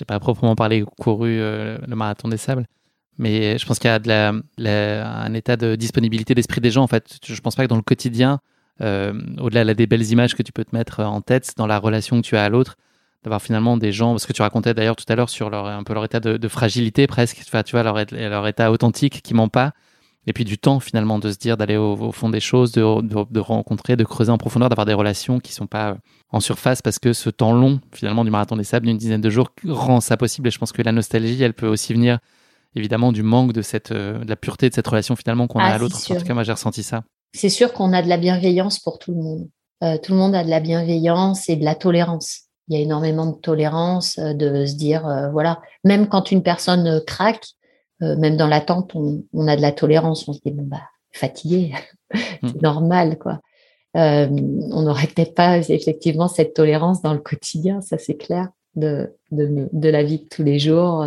n'ai 0.04 0.06
pas 0.06 0.20
proprement 0.20 0.56
parlé 0.56 0.86
couru 1.00 1.40
le 1.40 1.96
marathon 1.96 2.30
des 2.30 2.38
sables 2.38 2.66
mais 3.18 3.58
je 3.58 3.66
pense 3.66 3.80
qu'il 3.80 3.90
y 3.90 4.12
a 4.12 4.34
un 4.34 5.34
état 5.34 5.58
de 5.58 5.76
disponibilité 5.76 6.34
d'esprit 6.34 6.62
des 6.62 6.72
gens. 6.72 6.84
En 6.84 6.88
fait, 6.88 7.20
je 7.24 7.40
pense 7.42 7.56
pas 7.56 7.64
que 7.64 7.68
dans 7.68 7.76
le 7.76 7.82
quotidien, 7.82 8.40
euh, 8.80 9.14
au-delà 9.40 9.74
des 9.74 9.88
belles 9.88 10.10
images 10.12 10.36
que 10.36 10.44
tu 10.44 10.52
peux 10.52 10.64
te 10.64 10.76
mettre 10.76 11.02
en 11.02 11.22
tête 11.22 11.54
dans 11.58 11.68
la 11.68 11.78
relation 11.78 12.22
que 12.22 12.26
tu 12.26 12.38
as 12.38 12.44
à 12.44 12.50
l'autre, 12.50 12.78
d'avoir 13.24 13.42
finalement 13.42 13.78
des 13.78 13.92
gens, 13.92 14.12
parce 14.12 14.26
que 14.26 14.34
tu 14.34 14.42
racontais 14.42 14.74
d'ailleurs 14.74 14.96
tout 14.96 15.06
à 15.08 15.16
l'heure 15.16 15.30
sur 15.30 15.50
leur, 15.50 15.68
un 15.68 15.84
peu 15.84 15.94
leur 15.94 16.06
état 16.06 16.20
de, 16.20 16.48
fragilité 16.48 17.06
presque, 17.08 17.44
enfin, 17.46 17.64
tu 17.64 17.74
vois, 17.74 17.84
leur, 17.84 17.98
leur 18.12 18.48
état 18.48 18.72
authentique 18.72 19.22
qui 19.22 19.34
ment 19.34 19.50
pas, 19.50 19.74
et 20.28 20.34
puis 20.34 20.46
du 20.46 20.58
temps 20.58 20.80
finalement 20.80 21.20
de 21.20 21.32
se 21.32 21.38
dire 21.38 21.58
d'aller 21.58 21.78
au, 21.78 22.12
fond 22.12 22.30
des 22.30 22.40
choses, 22.40 22.72
de, 22.72 23.02
de, 23.02 23.40
rencontrer, 23.40 23.96
de 23.96 24.04
creuser 24.04 24.32
en 24.32 24.38
profondeur, 24.38 24.70
d'avoir 24.70 24.86
des 24.86 24.94
relations 24.94 25.40
qui 25.40 25.54
sont 25.54 25.68
pas 25.68 25.98
en 26.32 26.40
surface, 26.40 26.82
parce 26.82 27.00
que 27.00 27.14
ce 27.14 27.30
temps 27.30 27.54
long 27.54 27.80
finalement 27.92 28.24
du 28.24 28.32
marathon 28.32 28.56
des 28.56 28.64
sables 28.64 28.88
d'une 28.88 28.98
dizaine 28.98 29.22
de 29.22 29.30
jours 29.30 29.50
rend 29.68 30.02
ça 30.02 30.18
possible, 30.18 30.48
et 30.48 30.52
je 30.52 30.58
pense 30.58 30.72
que 30.72 30.82
la 30.82 30.92
nostalgie, 30.92 31.42
elle 31.44 31.54
peut 31.54 31.68
aussi 31.68 31.94
venir 31.94 32.20
évidemment 32.76 33.12
du 33.12 33.24
manque 33.24 33.54
de 33.54 33.62
cette, 33.62 33.92
euh, 33.92 34.24
de 34.24 34.30
la 34.30 34.36
pureté 34.36 34.70
de 34.70 34.74
cette 34.74 34.88
relation 34.88 35.16
finalement 35.16 35.48
qu'on 35.48 35.60
a 35.60 35.66
ah, 35.66 35.74
à 35.74 35.78
l'autre. 35.78 35.98
En 36.12 36.16
tout 36.16 36.24
cas, 36.24 36.34
moi 36.34 36.44
j'ai 36.44 36.54
ressenti 36.54 36.84
ça. 36.84 37.04
C'est 37.34 37.50
sûr 37.50 37.74
qu'on 37.74 37.94
a 37.94 38.02
de 38.02 38.10
la 38.10 38.18
bienveillance 38.18 38.80
pour 38.80 39.00
tout 39.00 39.12
le 39.12 39.22
monde. 39.22 39.50
Euh, 39.84 39.98
tout 39.98 40.12
le 40.12 40.18
monde 40.18 40.36
a 40.36 40.44
de 40.44 40.50
la 40.50 40.60
bienveillance 40.60 41.50
et 41.50 41.56
de 41.56 41.66
la 41.66 41.76
tolérance 41.76 42.52
il 42.72 42.76
y 42.76 42.78
a 42.78 42.84
énormément 42.84 43.26
de 43.26 43.36
tolérance, 43.36 44.18
euh, 44.18 44.34
de 44.34 44.66
se 44.66 44.76
dire, 44.76 45.06
euh, 45.06 45.30
voilà, 45.30 45.62
même 45.84 46.08
quand 46.08 46.32
une 46.32 46.42
personne 46.42 46.88
euh, 46.88 47.00
craque, 47.06 47.46
même 48.00 48.36
dans 48.36 48.48
l'attente, 48.48 48.96
on, 48.96 49.24
on, 49.32 49.48
a 49.48 49.56
de 49.56 49.62
la 49.62 49.72
tolérance. 49.72 50.28
On 50.28 50.34
se 50.34 50.40
dit, 50.44 50.50
bon, 50.50 50.64
bah, 50.64 50.82
fatigué, 51.12 51.72
c'est 52.16 52.42
mmh. 52.42 52.62
normal, 52.64 53.20
quoi. 53.20 53.42
on 53.94 54.82
n'aurait 54.82 55.06
peut-être 55.06 55.36
pas 55.36 55.60
effectivement 55.60 56.28
cette 56.28 56.56
tolérance 56.56 57.04
dans 57.04 57.14
le 57.14 57.20
quotidien, 57.20 57.80
ça 57.82 58.00
c'est 58.00 58.16
clair, 58.16 58.48
de, 58.74 59.16
de, 59.30 59.70
de, 59.72 59.90
la 59.90 60.02
vie 60.02 60.18
de 60.18 60.28
tous 60.28 60.42
les 60.42 60.58
jours. 60.58 61.06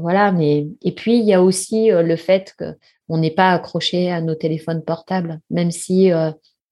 Voilà, 0.00 0.32
mais 0.32 0.66
et 0.82 0.92
puis 0.92 1.18
il 1.18 1.24
y 1.24 1.34
a 1.34 1.42
aussi 1.42 1.88
le 1.90 2.16
fait 2.16 2.54
qu'on 2.58 3.18
n'est 3.18 3.30
pas 3.30 3.52
accroché 3.52 4.10
à 4.10 4.20
nos 4.20 4.34
téléphones 4.34 4.82
portables, 4.82 5.40
même 5.50 5.70
si 5.70 6.10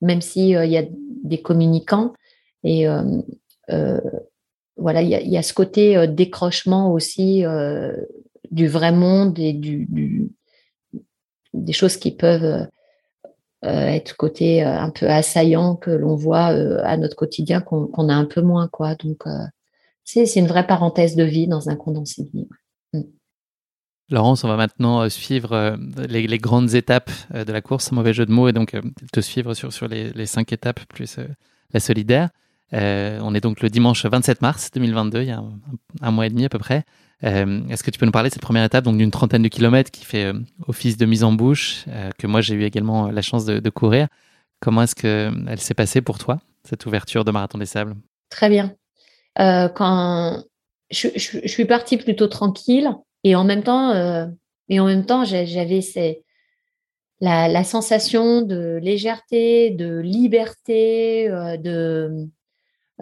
même 0.00 0.20
si 0.20 0.50
il 0.50 0.70
y 0.70 0.76
a 0.76 0.84
des 1.24 1.40
communicants 1.40 2.12
et 2.64 2.88
euh, 3.70 4.00
voilà, 4.76 5.02
il 5.02 5.08
y, 5.08 5.36
a 5.36 5.42
ce 5.42 5.54
côté 5.54 5.96
euh, 5.96 6.06
décrochement 6.06 6.92
aussi 6.92 7.44
euh, 7.44 7.94
du 8.50 8.66
vrai 8.66 8.90
monde 8.90 9.38
et 9.38 9.52
des 11.52 11.72
choses 11.72 11.96
qui 11.96 12.10
peuvent 12.10 12.66
être 13.62 14.16
côté 14.16 14.62
un 14.62 14.90
peu 14.90 15.08
assaillant 15.08 15.76
que 15.76 15.90
l'on 15.90 16.16
voit 16.16 16.48
à 16.84 16.96
notre 16.98 17.16
quotidien 17.16 17.62
qu'on 17.62 18.08
a 18.10 18.14
un 18.14 18.26
peu 18.26 18.42
moins 18.42 18.68
quoi 18.68 18.94
donc 18.94 19.24
c'est 20.04 20.36
une 20.36 20.46
vraie 20.46 20.66
parenthèse 20.66 21.16
de 21.16 21.24
vie 21.24 21.46
dans 21.46 21.70
un 21.70 21.76
condensé 21.76 22.24
de 22.24 22.28
vie. 22.28 22.48
Laurence, 24.10 24.44
on 24.44 24.48
va 24.48 24.56
maintenant 24.56 25.08
suivre 25.08 25.76
les, 26.08 26.38
grandes 26.38 26.74
étapes 26.74 27.10
de 27.32 27.50
la 27.50 27.60
course, 27.62 27.90
mauvais 27.90 28.12
jeu 28.12 28.26
de 28.26 28.32
mots, 28.32 28.48
et 28.48 28.52
donc 28.52 28.76
te 29.12 29.20
suivre 29.20 29.54
sur, 29.54 29.88
les, 29.88 30.26
cinq 30.26 30.52
étapes 30.52 30.80
plus 30.86 31.18
la 31.72 31.80
solidaire. 31.80 32.30
Euh, 32.72 33.18
on 33.22 33.34
est 33.34 33.40
donc 33.40 33.60
le 33.60 33.68
dimanche 33.68 34.04
27 34.04 34.40
mars 34.42 34.70
2022, 34.72 35.22
il 35.22 35.28
y 35.28 35.30
a 35.30 35.42
un, 36.00 36.10
mois 36.10 36.26
et 36.26 36.30
demi 36.30 36.44
à 36.44 36.48
peu 36.48 36.58
près. 36.58 36.84
Euh, 37.22 37.60
est-ce 37.68 37.82
que 37.82 37.90
tu 37.90 37.98
peux 37.98 38.06
nous 38.06 38.12
parler 38.12 38.30
de 38.30 38.34
cette 38.34 38.42
première 38.42 38.64
étape, 38.64 38.84
donc 38.84 38.96
d'une 38.96 39.10
trentaine 39.10 39.42
de 39.42 39.48
kilomètres 39.48 39.90
qui 39.90 40.04
fait 40.04 40.24
euh, 40.24 40.40
office 40.66 40.96
de 40.96 41.06
mise 41.06 41.24
en 41.24 41.32
bouche, 41.32 41.84
que 42.18 42.26
moi 42.26 42.40
j'ai 42.40 42.54
eu 42.54 42.64
également 42.64 43.10
la 43.10 43.22
chance 43.22 43.44
de, 43.44 43.70
courir. 43.70 44.08
Comment 44.60 44.82
est-ce 44.82 44.94
qu'elle 44.94 45.60
s'est 45.60 45.74
passée 45.74 46.00
pour 46.00 46.18
toi, 46.18 46.40
cette 46.64 46.86
ouverture 46.86 47.24
de 47.24 47.30
Marathon 47.30 47.58
des 47.58 47.66
Sables? 47.66 47.94
Très 48.30 48.48
bien. 48.48 48.74
quand 49.36 50.42
je, 50.90 51.08
suis 51.46 51.64
partie 51.64 51.96
plutôt 51.96 52.26
tranquille 52.26 52.90
et 53.24 53.34
en 53.34 53.44
même 53.44 53.62
temps, 53.62 53.92
et 54.68 54.80
en 54.80 54.86
même 54.86 55.06
temps, 55.06 55.24
j'avais 55.24 55.80
la, 57.20 57.48
la, 57.48 57.64
sensation 57.64 58.42
de 58.42 58.78
légèreté, 58.82 59.70
de 59.70 59.98
liberté, 59.98 61.28
de 61.28 62.28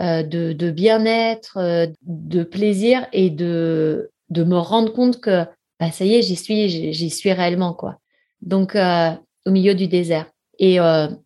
euh, 0.01 0.23
de, 0.23 0.71
bien-être, 0.71 1.59
euh, 1.59 1.87
de 2.01 2.45
plaisir 2.45 3.07
et 3.13 3.29
de, 3.29 4.11
de 4.31 4.43
me 4.43 4.57
rendre 4.57 4.91
compte 4.91 5.21
que 5.21 5.45
bah, 5.79 5.91
ça 5.93 6.07
y 6.07 6.15
est, 6.15 6.23
j'y 6.23 6.35
suis, 6.35 6.71
j'y 6.95 7.11
suis 7.11 7.31
réellement. 7.31 7.75
quoi. 7.75 7.99
Donc, 8.41 8.75
euh, 8.75 9.11
au 9.45 9.51
milieu 9.51 9.75
du 9.75 9.89
désert. 9.89 10.31
Et 10.59 10.79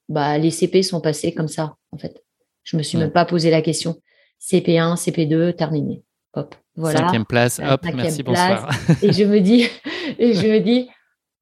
bah, 0.09 0.39
les 0.39 0.51
CP 0.51 0.83
sont 0.83 1.03
passés 1.03 1.35
comme 1.35 1.49
ça, 1.49 1.77
en 1.93 1.99
fait. 1.99 2.25
Je 2.65 2.79
me 2.79 2.83
suis 2.83 2.97
même 2.97 3.13
pas 3.13 3.27
posé 3.27 3.51
la 3.51 3.61
question. 3.61 3.97
CP1, 4.41 4.97
CP2, 4.97 5.55
terminé. 5.55 6.03
Hop, 6.37 6.55
voilà. 6.77 6.99
Cinquième 6.99 7.25
place, 7.25 7.61
hop, 7.61 7.81
merci, 7.95 8.23
bonsoir. 8.23 8.71
et 9.03 9.13
je 9.13 9.25
me 9.25 9.41
dis, 9.41 9.67
et 10.19 10.35
je 10.35 10.47
me 10.47 10.61
dis, 10.61 10.89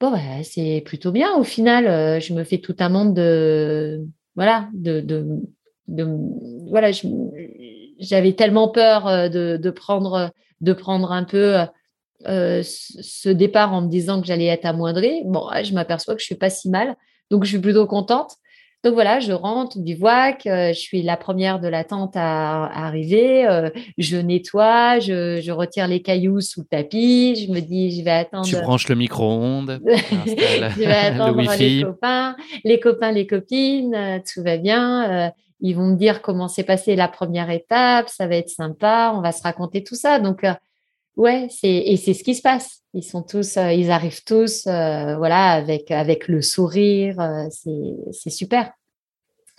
bon, 0.00 0.10
bah, 0.10 0.18
c'est 0.42 0.82
plutôt 0.86 1.12
bien. 1.12 1.34
Au 1.36 1.44
final, 1.44 2.20
je 2.20 2.32
me 2.32 2.44
fais 2.44 2.58
tout 2.58 2.76
un 2.78 2.88
monde 2.88 3.14
de, 3.14 4.06
voilà, 4.36 4.68
de, 4.72 5.28
voilà, 6.68 6.90
j'avais 7.98 8.32
tellement 8.32 8.68
peur 8.68 9.06
euh, 9.06 9.28
de, 9.28 9.70
prendre, 9.70 10.30
de 10.60 10.72
prendre 10.72 11.12
un 11.12 11.24
peu 11.24 11.58
euh, 12.26 12.62
ce 12.64 13.28
départ 13.28 13.72
en 13.72 13.82
me 13.82 13.88
disant 13.88 14.20
que 14.20 14.26
j'allais 14.26 14.46
être 14.46 14.64
amoindrie. 14.64 15.22
Bon, 15.24 15.48
je 15.62 15.72
m'aperçois 15.74 16.14
que 16.14 16.20
je 16.20 16.26
suis 16.26 16.34
pas 16.34 16.50
si 16.50 16.68
mal, 16.68 16.96
donc 17.30 17.44
je 17.44 17.50
suis 17.50 17.58
plutôt 17.58 17.86
contente. 17.86 18.36
Donc 18.84 18.94
voilà, 18.94 19.18
je 19.18 19.32
rentre, 19.32 19.78
bivouac, 19.78 20.46
euh, 20.46 20.68
je 20.68 20.78
suis 20.78 21.02
la 21.02 21.16
première 21.16 21.58
de 21.58 21.68
la 21.68 21.84
tente 21.84 22.12
à, 22.16 22.66
arriver, 22.66 23.70
je 23.98 24.16
nettoie, 24.18 25.00
je, 25.00 25.50
retire 25.50 25.88
les 25.88 26.02
cailloux 26.02 26.40
sous 26.40 26.60
le 26.60 26.66
tapis, 26.66 27.34
je 27.36 27.50
me 27.50 27.60
dis, 27.60 27.98
je 27.98 28.04
vais 28.04 28.10
attendre. 28.10 28.46
Tu 28.46 28.56
branches 28.56 28.88
le 28.88 28.94
micro-ondes, 28.94 29.80
je 29.86 30.78
vais 30.78 30.86
attendre 30.92 31.40
les 31.58 31.82
copains, 31.82 32.36
les 32.64 32.78
copains, 32.78 33.12
les 33.12 33.26
copines, 33.26 34.22
tout 34.32 34.42
va 34.42 34.58
bien. 34.58 35.32
Ils 35.66 35.74
vont 35.74 35.86
me 35.86 35.96
dire 35.96 36.20
comment 36.20 36.46
s'est 36.46 36.62
passée 36.62 36.94
la 36.94 37.08
première 37.08 37.48
étape, 37.48 38.10
ça 38.10 38.26
va 38.26 38.36
être 38.36 38.50
sympa, 38.50 39.12
on 39.16 39.22
va 39.22 39.32
se 39.32 39.42
raconter 39.42 39.82
tout 39.82 39.94
ça. 39.94 40.18
Donc, 40.18 40.44
euh, 40.44 40.52
ouais, 41.16 41.48
c'est 41.50 41.68
et 41.68 41.96
c'est 41.96 42.14
ce 42.14 42.24
qui 42.24 42.34
se 42.34 42.42
passe. 42.42 42.82
Ils 42.92 43.02
sont 43.02 43.22
tous, 43.22 43.56
euh, 43.56 43.72
ils 43.72 43.90
arrivent 43.90 44.22
tous, 44.24 44.66
euh, 44.66 45.16
voilà, 45.16 45.52
avec 45.52 45.90
avec 45.90 46.28
le 46.28 46.42
sourire. 46.42 47.16
c'est 47.50 47.94
c'est 48.12 48.30
super, 48.30 48.72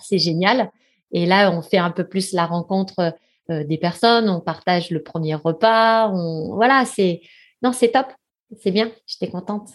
c'est 0.02 0.20
génial. 0.20 0.72
Et 1.12 1.26
là, 1.26 1.52
on 1.52 1.62
fait 1.62 1.78
un 1.78 1.92
peu 1.92 2.08
plus 2.08 2.34
la 2.34 2.46
rencontre 2.46 3.16
des 3.48 3.78
personnes, 3.78 4.28
on 4.28 4.42
partage 4.42 4.90
le 4.90 5.04
premier 5.04 5.36
repas, 5.36 6.10
on 6.10 6.56
voilà, 6.56 6.84
c'est 6.86 7.22
non, 7.62 7.72
c'est 7.72 7.92
top, 7.92 8.08
c'est 8.60 8.72
bien. 8.72 8.92
J'étais 9.06 9.30
contente. 9.30 9.70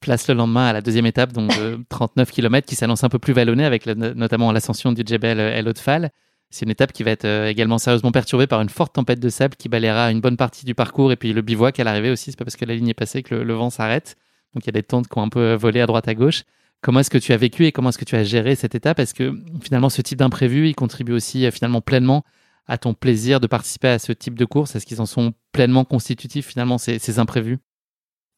Place 0.00 0.28
le 0.28 0.34
lendemain 0.34 0.66
à 0.66 0.72
la 0.72 0.80
deuxième 0.80 1.06
étape, 1.06 1.32
donc 1.32 1.48
de 1.58 1.78
39 1.88 2.30
km, 2.30 2.66
qui 2.66 2.76
s'annonce 2.76 3.02
un 3.02 3.08
peu 3.08 3.18
plus 3.18 3.32
vallonnée, 3.32 3.64
avec 3.64 3.86
notamment 3.86 4.52
l'ascension 4.52 4.92
du 4.92 5.02
Djebel 5.04 5.40
El 5.40 5.68
Otfal. 5.68 6.10
C'est 6.50 6.64
une 6.64 6.70
étape 6.70 6.92
qui 6.92 7.02
va 7.02 7.10
être 7.10 7.26
euh, 7.26 7.48
également 7.48 7.78
sérieusement 7.78 8.10
perturbée 8.10 8.46
par 8.46 8.60
une 8.60 8.68
forte 8.68 8.94
tempête 8.94 9.20
de 9.20 9.28
sable 9.28 9.56
qui 9.56 9.68
balayera 9.68 10.10
une 10.10 10.20
bonne 10.20 10.36
partie 10.36 10.64
du 10.64 10.74
parcours 10.74 11.12
et 11.12 11.16
puis 11.16 11.32
le 11.32 11.42
bivouac 11.42 11.78
à 11.78 11.84
l'arrivée 11.84 12.10
aussi. 12.10 12.30
C'est 12.30 12.38
pas 12.38 12.44
parce 12.44 12.56
que 12.56 12.64
la 12.64 12.74
ligne 12.74 12.88
est 12.88 12.94
passée 12.94 13.22
que 13.22 13.34
le, 13.34 13.54
vent 13.54 13.70
s'arrête. 13.70 14.16
Donc 14.54 14.64
il 14.64 14.68
y 14.68 14.70
a 14.70 14.72
des 14.72 14.82
tentes 14.82 15.08
qui 15.08 15.18
ont 15.18 15.22
un 15.22 15.28
peu 15.28 15.54
volé 15.54 15.80
à 15.80 15.86
droite 15.86 16.08
à 16.08 16.14
gauche. 16.14 16.44
Comment 16.80 17.00
est-ce 17.00 17.10
que 17.10 17.18
tu 17.18 17.32
as 17.32 17.36
vécu 17.36 17.66
et 17.66 17.72
comment 17.72 17.90
est-ce 17.90 17.98
que 17.98 18.04
tu 18.04 18.16
as 18.16 18.24
géré 18.24 18.54
cette 18.54 18.74
étape? 18.74 18.98
Est-ce 18.98 19.12
que 19.12 19.32
finalement 19.62 19.90
ce 19.90 20.00
type 20.00 20.18
d'imprévu, 20.18 20.68
il 20.68 20.74
contribue 20.74 21.12
aussi 21.12 21.44
euh, 21.44 21.50
finalement 21.50 21.80
pleinement 21.80 22.24
à 22.66 22.78
ton 22.78 22.94
plaisir 22.94 23.40
de 23.40 23.46
participer 23.46 23.88
à 23.88 23.98
ce 23.98 24.12
type 24.12 24.38
de 24.38 24.44
course? 24.44 24.74
Est-ce 24.74 24.86
qu'ils 24.86 25.02
en 25.02 25.06
sont 25.06 25.34
pleinement 25.52 25.84
constitutifs 25.84 26.46
finalement 26.46 26.78
ces, 26.78 26.98
ces 26.98 27.18
imprévus? 27.18 27.58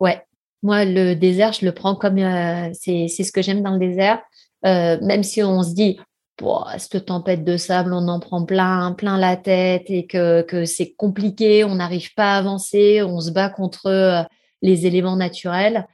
Ouais, 0.01 0.25
moi, 0.63 0.85
le 0.85 1.15
désert, 1.15 1.53
je 1.53 1.65
le 1.65 1.73
prends 1.73 1.95
comme 1.95 2.19
euh, 2.19 2.71
c'est 2.73 3.09
ce 3.09 3.33
que 3.33 3.43
j'aime 3.43 3.63
dans 3.63 3.73
le 3.73 3.79
désert. 3.79 4.21
Euh, 4.67 4.99
même 5.01 5.23
si 5.23 5.43
on 5.43 5.63
se 5.63 5.73
dit, 5.73 5.99
cette 6.79 7.07
tempête 7.07 7.45
de 7.45 7.57
sable, 7.57 7.93
on 7.93 8.09
en 8.09 8.21
prend 8.21 8.45
plein, 8.45 8.93
plein 8.93 9.19
la 9.19 9.37
tête 9.37 9.85
et 9.89 10.07
que, 10.07 10.43
que 10.43 10.65
c'est 10.65 10.93
compliqué, 10.93 11.65
on 11.65 11.77
n'arrive 11.77 12.15
pas 12.15 12.35
à 12.35 12.39
avancer, 12.39 13.03
on 13.03 13.21
se 13.21 13.31
bat 13.31 13.49
contre 13.49 13.87
euh, 13.87 14.23
les 14.63 14.87
éléments 14.87 15.17
naturels. 15.17 15.87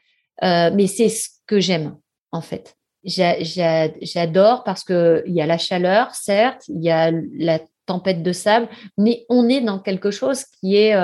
mais 0.43 0.86
c'est 0.86 1.09
ce 1.09 1.28
que 1.47 1.60
j'aime, 1.60 1.97
en 2.32 2.40
fait. 2.40 2.77
J'adore 3.05 4.64
parce 4.64 4.82
qu'il 4.82 5.23
y 5.27 5.40
a 5.40 5.47
la 5.47 5.59
chaleur, 5.59 6.14
certes, 6.14 6.62
il 6.68 6.82
y 6.82 6.90
a 6.90 7.12
la 7.39 7.60
tempête 7.86 8.23
de 8.23 8.32
sable, 8.32 8.68
mais 8.98 9.24
on 9.28 9.48
est 9.48 9.60
dans 9.60 9.78
quelque 9.78 10.10
chose 10.10 10.44
qui 10.44 10.77
est, 10.77 10.94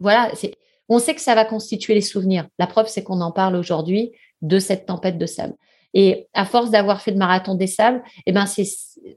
voilà, 0.00 0.30
c'est 0.34 0.54
on 0.88 0.98
sait 0.98 1.14
que 1.14 1.20
ça 1.20 1.34
va 1.34 1.44
constituer 1.44 1.94
les 1.94 2.00
souvenirs. 2.00 2.46
La 2.58 2.66
preuve, 2.66 2.88
c'est 2.88 3.02
qu'on 3.02 3.20
en 3.20 3.32
parle 3.32 3.56
aujourd'hui 3.56 4.12
de 4.40 4.58
cette 4.58 4.86
tempête 4.86 5.18
de 5.18 5.26
sable. 5.26 5.54
Et 5.94 6.28
à 6.34 6.44
force 6.44 6.70
d'avoir 6.70 7.00
fait 7.00 7.10
le 7.12 7.16
marathon 7.16 7.54
des 7.54 7.66
sables, 7.66 8.02
eh 8.26 8.32
ben 8.32 8.46
c'est, 8.46 8.66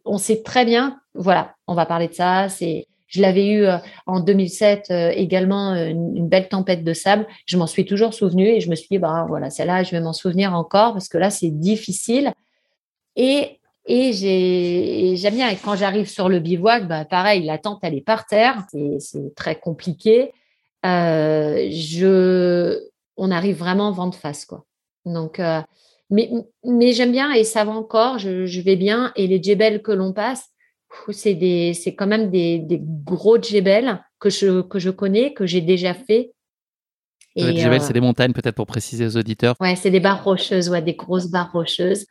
on 0.05 0.17
sait 0.17 0.41
très 0.41 0.65
bien, 0.65 0.99
voilà, 1.13 1.55
on 1.67 1.73
va 1.73 1.85
parler 1.85 2.07
de 2.07 2.13
ça. 2.13 2.47
C'est, 2.49 2.87
je 3.11 3.21
l'avais 3.21 3.45
eu 3.47 3.65
euh, 3.65 3.77
en 4.07 4.21
2007 4.21 4.87
euh, 4.89 5.11
également 5.13 5.73
euh, 5.73 5.87
une, 5.89 6.27
belle 6.29 6.47
tempête 6.47 6.83
de 6.83 6.93
sable. 6.93 7.27
Je 7.45 7.57
m'en 7.57 7.67
suis 7.67 7.85
toujours 7.85 8.13
souvenu 8.13 8.47
et 8.47 8.61
je 8.61 8.69
me 8.69 8.75
suis 8.75 8.87
dit, 8.89 8.99
bah 8.99 9.25
voilà, 9.27 9.49
celle-là, 9.49 9.83
je 9.83 9.91
vais 9.91 9.99
m'en 9.99 10.13
souvenir 10.13 10.53
encore 10.53 10.93
parce 10.93 11.09
que 11.09 11.17
là, 11.17 11.29
c'est 11.29 11.51
difficile. 11.51 12.33
Et 13.15 13.57
et 13.87 14.13
j'ai, 14.13 15.15
j'aime 15.15 15.33
bien. 15.33 15.53
Quand 15.55 15.75
j'arrive 15.75 16.07
sur 16.07 16.29
le 16.29 16.39
bivouac, 16.39 16.87
bah 16.87 17.03
pareil, 17.03 17.43
la 17.43 17.57
tente 17.57 17.79
elle 17.81 17.95
est 17.95 18.01
par 18.05 18.27
terre, 18.27 18.63
c'est, 18.71 18.99
c'est 18.99 19.33
très 19.35 19.59
compliqué. 19.59 20.31
Je, 20.83 22.79
on 23.17 23.31
arrive 23.31 23.57
vraiment 23.57 23.91
vent 23.91 24.07
de 24.07 24.15
face. 24.15 24.45
Quoi. 24.45 24.65
Donc, 25.05 25.41
mais, 26.11 26.29
mais 26.63 26.93
j'aime 26.93 27.11
bien 27.11 27.31
et 27.31 27.43
ça 27.43 27.63
va 27.63 27.71
encore, 27.71 28.19
je, 28.19 28.61
vais 28.61 28.75
bien. 28.75 29.11
Et 29.15 29.27
les 29.27 29.41
djebels 29.41 29.81
que 29.81 29.91
l'on 29.91 30.13
passe, 30.13 30.49
c'est, 31.09 31.73
c'est 31.73 31.95
quand 31.95 32.07
même 32.07 32.29
des, 32.29 32.59
des 32.59 32.79
gros 32.81 33.41
djebels 33.41 34.03
que 34.19 34.29
je, 34.29 34.61
que 34.61 34.77
je 34.77 34.89
connais, 34.89 35.33
que 35.33 35.45
j'ai 35.45 35.61
déjà 35.61 35.93
fait. 35.93 36.33
Et, 37.35 37.45
les 37.45 37.57
djebels, 37.57 37.81
c'est 37.81 37.93
des 37.93 38.01
montagnes, 38.01 38.33
peut-être 38.33 38.55
pour 38.55 38.67
préciser 38.67 39.05
aux 39.05 39.15
auditeurs. 39.15 39.55
Ouais, 39.61 39.77
c'est 39.77 39.89
des 39.89 40.01
barres 40.01 40.23
rocheuses, 40.23 40.69
ouais, 40.69 40.81
des 40.81 40.95
grosses 40.95 41.31
barres 41.31 41.53
rocheuses. 41.53 42.05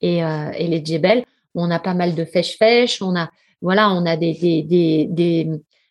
Et, 0.00 0.18
et 0.18 0.66
les 0.66 0.84
djebels, 0.84 1.24
on 1.54 1.70
a 1.70 1.78
pas 1.78 1.94
mal 1.94 2.14
de 2.14 2.24
fèche-fèche, 2.24 3.00
on 3.00 3.16
a, 3.16 3.30
voilà, 3.62 3.92
on 3.92 4.04
a 4.04 4.16
des, 4.16 4.34
des, 4.34 5.06
des, 5.08 5.48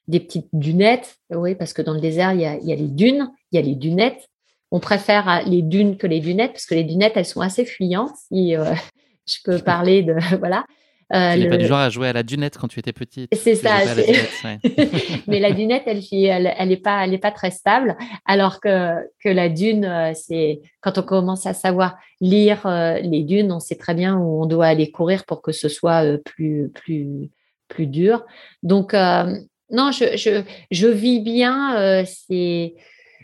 des, 0.08 0.20
petites 0.20 0.50
dunettes, 0.54 1.18
oui, 1.32 1.56
parce 1.56 1.74
que 1.74 1.82
dans 1.82 1.94
le 1.94 2.02
désert, 2.02 2.34
il 2.34 2.42
y 2.42 2.46
a, 2.46 2.56
il 2.58 2.68
y 2.68 2.74
a 2.74 2.76
les 2.76 2.88
dunes, 2.88 3.32
il 3.52 3.56
y 3.56 3.60
a 3.60 3.62
les 3.62 3.76
dunettes. 3.76 4.30
On 4.74 4.80
préfère 4.80 5.44
les 5.46 5.62
dunes 5.62 5.98
que 5.98 6.08
les 6.08 6.20
dunettes, 6.20 6.52
parce 6.52 6.66
que 6.66 6.76
les 6.76 6.84
dunettes, 6.84 7.14
elles 7.16 7.26
sont 7.26 7.42
assez 7.42 7.64
fuyantes, 7.64 8.16
si 8.28 8.58
euh, 8.58 8.74
je 9.28 9.38
peux 9.46 9.60
parler 9.60 10.04
de, 10.04 10.16
voilà. 10.40 10.66
Euh, 11.14 11.34
tu 11.34 11.40
n'es 11.42 11.50
pas 11.50 11.58
du 11.58 11.68
genre 11.68 11.80
à 11.80 11.90
jouer 11.90 12.08
à 12.08 12.14
la 12.14 12.24
dunette 12.24 12.58
quand 12.58 12.68
tu 12.68 12.80
étais 12.80 12.94
petite. 12.94 13.34
C'est 13.36 13.56
ça. 13.56 13.82
Mais 15.28 15.40
la 15.40 15.52
dunette, 15.52 15.84
elle 15.86 16.00
n'est 16.12 16.24
elle, 16.24 16.72
est 16.72 16.78
pas, 16.78 17.04
elle 17.04 17.14
est 17.14 17.20
pas 17.20 17.32
très 17.32 17.52
stable. 17.52 17.96
Alors 18.26 18.60
que, 18.60 18.96
que 19.24 19.30
la 19.30 19.50
dune, 19.50 19.86
euh, 19.86 20.12
c'est 20.16 20.62
quand 20.82 20.98
on 20.98 21.04
commence 21.04 21.46
à 21.46 21.54
savoir 21.54 21.98
lire 22.20 22.66
euh, 22.66 23.00
les 23.00 23.22
dunes, 23.22 23.52
on 23.52 23.60
sait 23.60 23.76
très 23.76 23.94
bien 23.94 24.18
où 24.18 24.42
on 24.42 24.48
doit 24.48 24.66
aller 24.66 24.90
courir 24.90 25.26
pour 25.26 25.44
que 25.44 25.52
ce 25.52 25.70
soit 25.70 26.04
euh, 26.04 26.18
plus, 26.18 26.72
plus, 26.74 27.30
plus 27.68 27.86
dur. 27.86 28.26
Donc, 28.64 28.94
non, 28.94 29.92
je, 29.92 30.18
je, 30.18 30.44
je, 30.72 30.88
vis 30.88 31.20
bien 31.20 32.04
c'est 32.06 32.76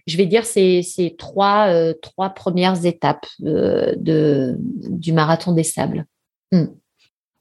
je 0.09 0.17
vais 0.17 0.25
dire 0.25 0.45
ces, 0.45 0.81
ces 0.81 1.15
trois, 1.15 1.71
trois 2.01 2.31
premières 2.31 2.85
étapes 2.85 3.25
de, 3.39 4.55
du 4.59 5.13
marathon 5.13 5.53
des 5.53 5.63
sables. 5.63 6.05
Hmm. 6.51 6.65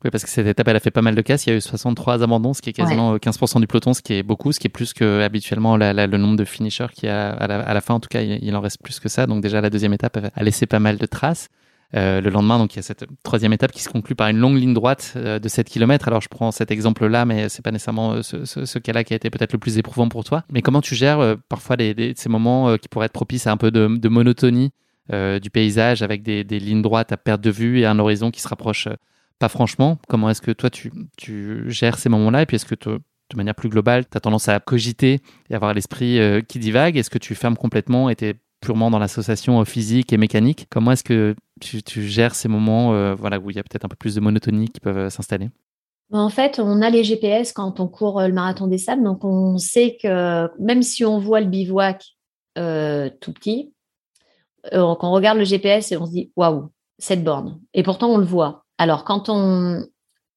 Oui, 0.04 0.10
parce 0.12 0.22
que 0.22 0.30
cette 0.30 0.46
étape, 0.46 0.68
elle 0.68 0.76
a 0.76 0.80
fait 0.80 0.92
pas 0.92 1.02
mal 1.02 1.16
de 1.16 1.22
casse. 1.22 1.46
Il 1.46 1.50
y 1.50 1.52
a 1.52 1.56
eu 1.56 1.60
63 1.60 2.22
abandons, 2.22 2.54
ce 2.54 2.62
qui 2.62 2.70
est 2.70 2.72
quasiment 2.72 3.16
15% 3.16 3.56
euh, 3.56 3.60
du 3.60 3.66
peloton, 3.66 3.94
ce 3.94 4.02
qui 4.02 4.14
est 4.14 4.22
beaucoup, 4.22 4.52
ce 4.52 4.60
qui 4.60 4.68
est 4.68 4.70
plus 4.70 4.92
que 4.92 5.22
habituellement 5.22 5.76
le 5.76 6.06
nombre 6.16 6.36
de 6.36 6.44
finishers 6.44 6.86
qui 6.94 7.08
a 7.08 7.30
à 7.30 7.74
la, 7.74 7.80
fin. 7.80 7.94
En 7.94 8.00
tout 8.00 8.08
cas, 8.08 8.20
il, 8.22 8.54
en 8.54 8.60
reste 8.60 8.80
plus 8.80 9.00
que 9.00 9.08
ça. 9.08 9.26
Donc 9.26 9.42
déjà, 9.42 9.60
la 9.60 9.70
deuxième 9.70 9.92
étape 9.92 10.18
a 10.32 10.42
laissé 10.44 10.66
pas 10.66 10.78
mal 10.78 10.98
de 10.98 11.06
traces. 11.06 11.48
Euh, 11.94 12.20
le 12.20 12.28
lendemain, 12.28 12.59
donc 12.59 12.74
il 12.74 12.77
y 12.77 12.78
a 12.81 12.82
cette 12.82 13.06
troisième 13.23 13.55
étape 13.55 13.73
qui 13.73 13.82
se 13.82 13.89
conclut 13.89 14.15
par 14.15 14.28
une 14.28 14.36
longue 14.36 14.56
ligne 14.56 14.74
droite 14.74 15.15
euh, 15.16 15.39
de 15.39 15.48
7 15.48 15.69
km. 15.69 16.09
Alors 16.09 16.20
je 16.20 16.28
prends 16.28 16.51
cet 16.51 16.70
exemple-là, 16.70 17.24
mais 17.24 17.48
c'est 17.48 17.62
pas 17.62 17.70
nécessairement 17.70 18.23
ce, 18.23 18.44
ce, 18.44 18.78
cas-là 18.78 19.05
qui 19.05 19.15
a 19.15 19.16
été 19.16 19.31
peut-être 19.31 19.55
le 19.55 19.59
plus 19.59 19.78
éprouvant 19.78 20.09
pour 20.09 20.24
toi. 20.24 20.44
Mais 20.52 20.60
comment 20.60 20.82
tu 20.82 20.94
gères 20.94 21.36
parfois 21.48 21.77
ces 21.78 22.28
moments 22.28 22.77
qui 22.77 22.89
pourraient 22.89 23.06
être 23.06 23.12
propices 23.12 23.47
à 23.47 23.52
un 23.52 23.56
peu 23.56 23.70
de, 23.70 24.09
monotonie 24.09 24.70
du 25.10 25.51
paysage 25.51 26.02
avec 26.02 26.23
des, 26.23 26.44
lignes 26.44 26.82
droites 26.82 27.10
à 27.12 27.16
perte 27.16 27.40
de 27.40 27.51
vue 27.51 27.81
et 27.81 27.86
un 27.86 27.98
horizon 27.98 28.31
qui 28.31 28.43
se 28.43 28.48
rapproche 28.48 28.89
pas 29.39 29.48
franchement? 29.48 29.98
Comment 30.09 30.31
est-ce 30.31 30.43
que 30.43 30.51
toi, 30.51 30.70
tu, 30.70 31.65
gères 31.69 31.98
ces 31.98 32.09
moments-là? 32.09 32.43
Et 32.43 32.47
puis, 32.47 32.56
est-ce 32.56 32.66
que 32.66 32.74
de 32.74 33.36
manière 33.36 33.55
plus 33.55 33.69
globale, 33.69 34.05
tu 34.06 34.16
as 34.16 34.20
tendance 34.20 34.48
à 34.48 34.59
cogiter 34.60 35.20
et 35.51 35.55
avoir 35.55 35.74
l'esprit 35.74 36.19
euh, 36.19 36.40
qui 36.40 36.59
divague? 36.59 36.97
Est-ce 36.97 37.10
que 37.10 37.19
tu 37.19 37.35
fermes 37.35 37.56
complètement 37.56 38.10
et 38.10 38.16
tu 38.16 38.35
purement 38.60 38.90
dans 38.90 38.98
l'association 38.98 39.60
euh, 39.60 39.64
physique 39.64 40.12
et 40.12 40.16
mécanique 40.16 40.66
Comment 40.70 40.93
est-ce 40.93 41.05
que 41.05 41.35
tu, 41.60 42.02
gères 42.02 42.35
ces 42.35 42.48
moments 42.48 42.93
euh, 42.93 43.14
voilà, 43.14 43.39
où 43.39 43.51
il 43.51 43.56
y 43.56 43.59
a 43.59 43.62
peut-être 43.62 43.85
un 43.85 43.89
peu 43.89 43.97
plus 43.97 44.14
de 44.14 44.20
monotonie 44.20 44.68
qui 44.68 44.80
peuvent 44.80 45.09
s'installer? 45.09 45.51
En 46.10 46.30
fait, 46.30 46.59
on 46.59 46.80
a 46.80 46.89
les 46.89 47.05
GPS 47.05 47.52
quand 47.52 47.80
on 47.80 47.89
court 47.89 48.22
le 48.22 48.32
marathon 48.32 48.66
des 48.66 48.78
sables, 48.78 49.02
donc 49.02 49.24
on 49.24 49.59
sait 49.59 49.98
que 50.02 50.48
même 50.59 50.82
si 50.82 51.05
on 51.05 51.18
voit 51.18 51.40
le 51.40 51.47
bivouac 51.47 52.02
tout 52.55 53.32
petit, 53.32 53.74
quand 54.72 54.98
on 55.02 55.12
regarde 55.12 55.36
le 55.36 55.44
GPS 55.44 55.93
et 55.93 55.98
on 55.98 56.06
se 56.06 56.12
dit 56.12 56.32
waouh, 56.35 56.70
cette 56.98 57.24
borne. 57.24 57.60
Et 57.74 57.82
pourtant, 57.82 58.09
on 58.09 58.18
le 58.18 58.24
voit. 58.24 58.64
Alors, 58.78 59.05
quand 59.05 59.28
on. 59.28 59.85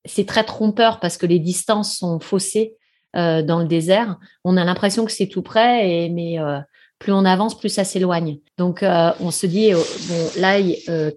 C'est 0.06 0.26
très 0.26 0.44
trompeur 0.44 1.00
parce 1.00 1.16
que 1.16 1.28
les 1.28 1.38
distances 1.38 1.96
sont 1.96 2.20
faussées 2.20 2.76
euh, 3.16 3.44
dans 3.44 3.60
le 3.60 3.66
désert. 3.66 4.18
On 4.44 4.58
a 4.58 4.64
l'impression 4.64 5.06
que 5.06 5.12
c'est 5.12 5.28
tout 5.28 5.44
près, 5.44 6.06
et, 6.06 6.10
mais 6.10 6.40
euh, 6.40 6.60
plus 7.02 7.12
on 7.12 7.26
avance, 7.26 7.60
plus 7.60 7.70
ça 7.70 7.84
s'éloigne. 7.84 8.40
Donc, 8.58 8.84
euh, 8.84 9.12
on 9.20 9.32
se 9.32 9.46
dit, 9.46 9.72
bon, 9.74 10.42
là, 10.42 10.58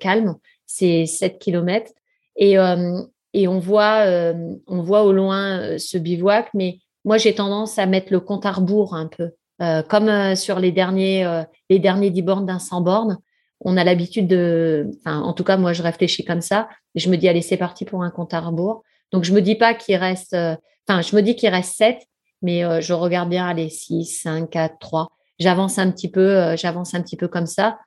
calme, 0.00 0.34
c'est 0.66 1.06
7 1.06 1.38
km. 1.38 1.92
Et, 2.36 2.56
et 3.32 3.46
on, 3.46 3.58
voit, 3.60 4.04
on 4.66 4.82
voit 4.82 5.04
au 5.04 5.12
loin 5.12 5.78
ce 5.78 5.98
bivouac, 5.98 6.48
mais 6.52 6.78
moi, 7.04 7.16
j'ai 7.16 7.34
tendance 7.34 7.78
à 7.78 7.86
mettre 7.86 8.12
le 8.12 8.18
compte 8.18 8.44
à 8.44 8.50
rebours 8.50 8.94
un 8.94 9.06
peu. 9.06 9.30
comme 9.88 10.34
sur 10.34 10.58
les 10.58 10.72
derniers, 10.72 11.44
les 11.70 11.78
derniers 11.78 12.10
10 12.10 12.22
bornes 12.22 12.46
d'un 12.46 12.58
100 12.58 12.80
bornes, 12.80 13.18
on 13.64 13.76
a 13.76 13.84
l'habitude 13.84 14.28
de, 14.28 14.90
enfin, 14.98 15.20
en 15.20 15.32
tout 15.32 15.44
cas, 15.44 15.56
moi, 15.56 15.72
je 15.72 15.82
réfléchis 15.82 16.24
comme 16.24 16.42
ça. 16.42 16.68
je 16.94 17.08
me 17.08 17.16
dis, 17.16 17.28
allez, 17.28 17.42
c'est 17.42 17.56
parti 17.56 17.84
pour 17.84 18.02
un 18.02 18.10
compte 18.10 18.34
à 18.34 18.40
rebours. 18.40 18.82
Donc, 19.10 19.24
je 19.24 19.32
me 19.32 19.40
dis 19.40 19.54
pas 19.54 19.74
qu'il 19.74 19.96
reste, 19.96 20.34
euh, 20.34 20.54
enfin, 20.86 21.00
je 21.00 21.16
me 21.16 21.22
dis 21.22 21.34
qu'il 21.36 21.48
reste 21.48 21.76
7, 21.76 21.98
mais 22.42 22.64
euh, 22.64 22.80
je 22.80 22.92
regarde 22.92 23.30
bien, 23.30 23.46
allez, 23.46 23.70
6, 23.70 24.04
5, 24.22 24.50
4, 24.50 24.78
3. 24.78 25.08
J'avance 25.38 25.78
un 25.78 25.90
petit 25.90 26.10
peu, 26.10 26.20
euh, 26.20 26.56
j'avance 26.56 26.94
un 26.94 27.02
petit 27.02 27.16
peu 27.16 27.28
comme 27.28 27.46
ça. 27.46 27.78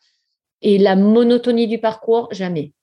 Et 0.62 0.78
la 0.78 0.96
monotonie 0.96 1.68
du 1.68 1.80
parcours, 1.80 2.28
jamais. 2.32 2.74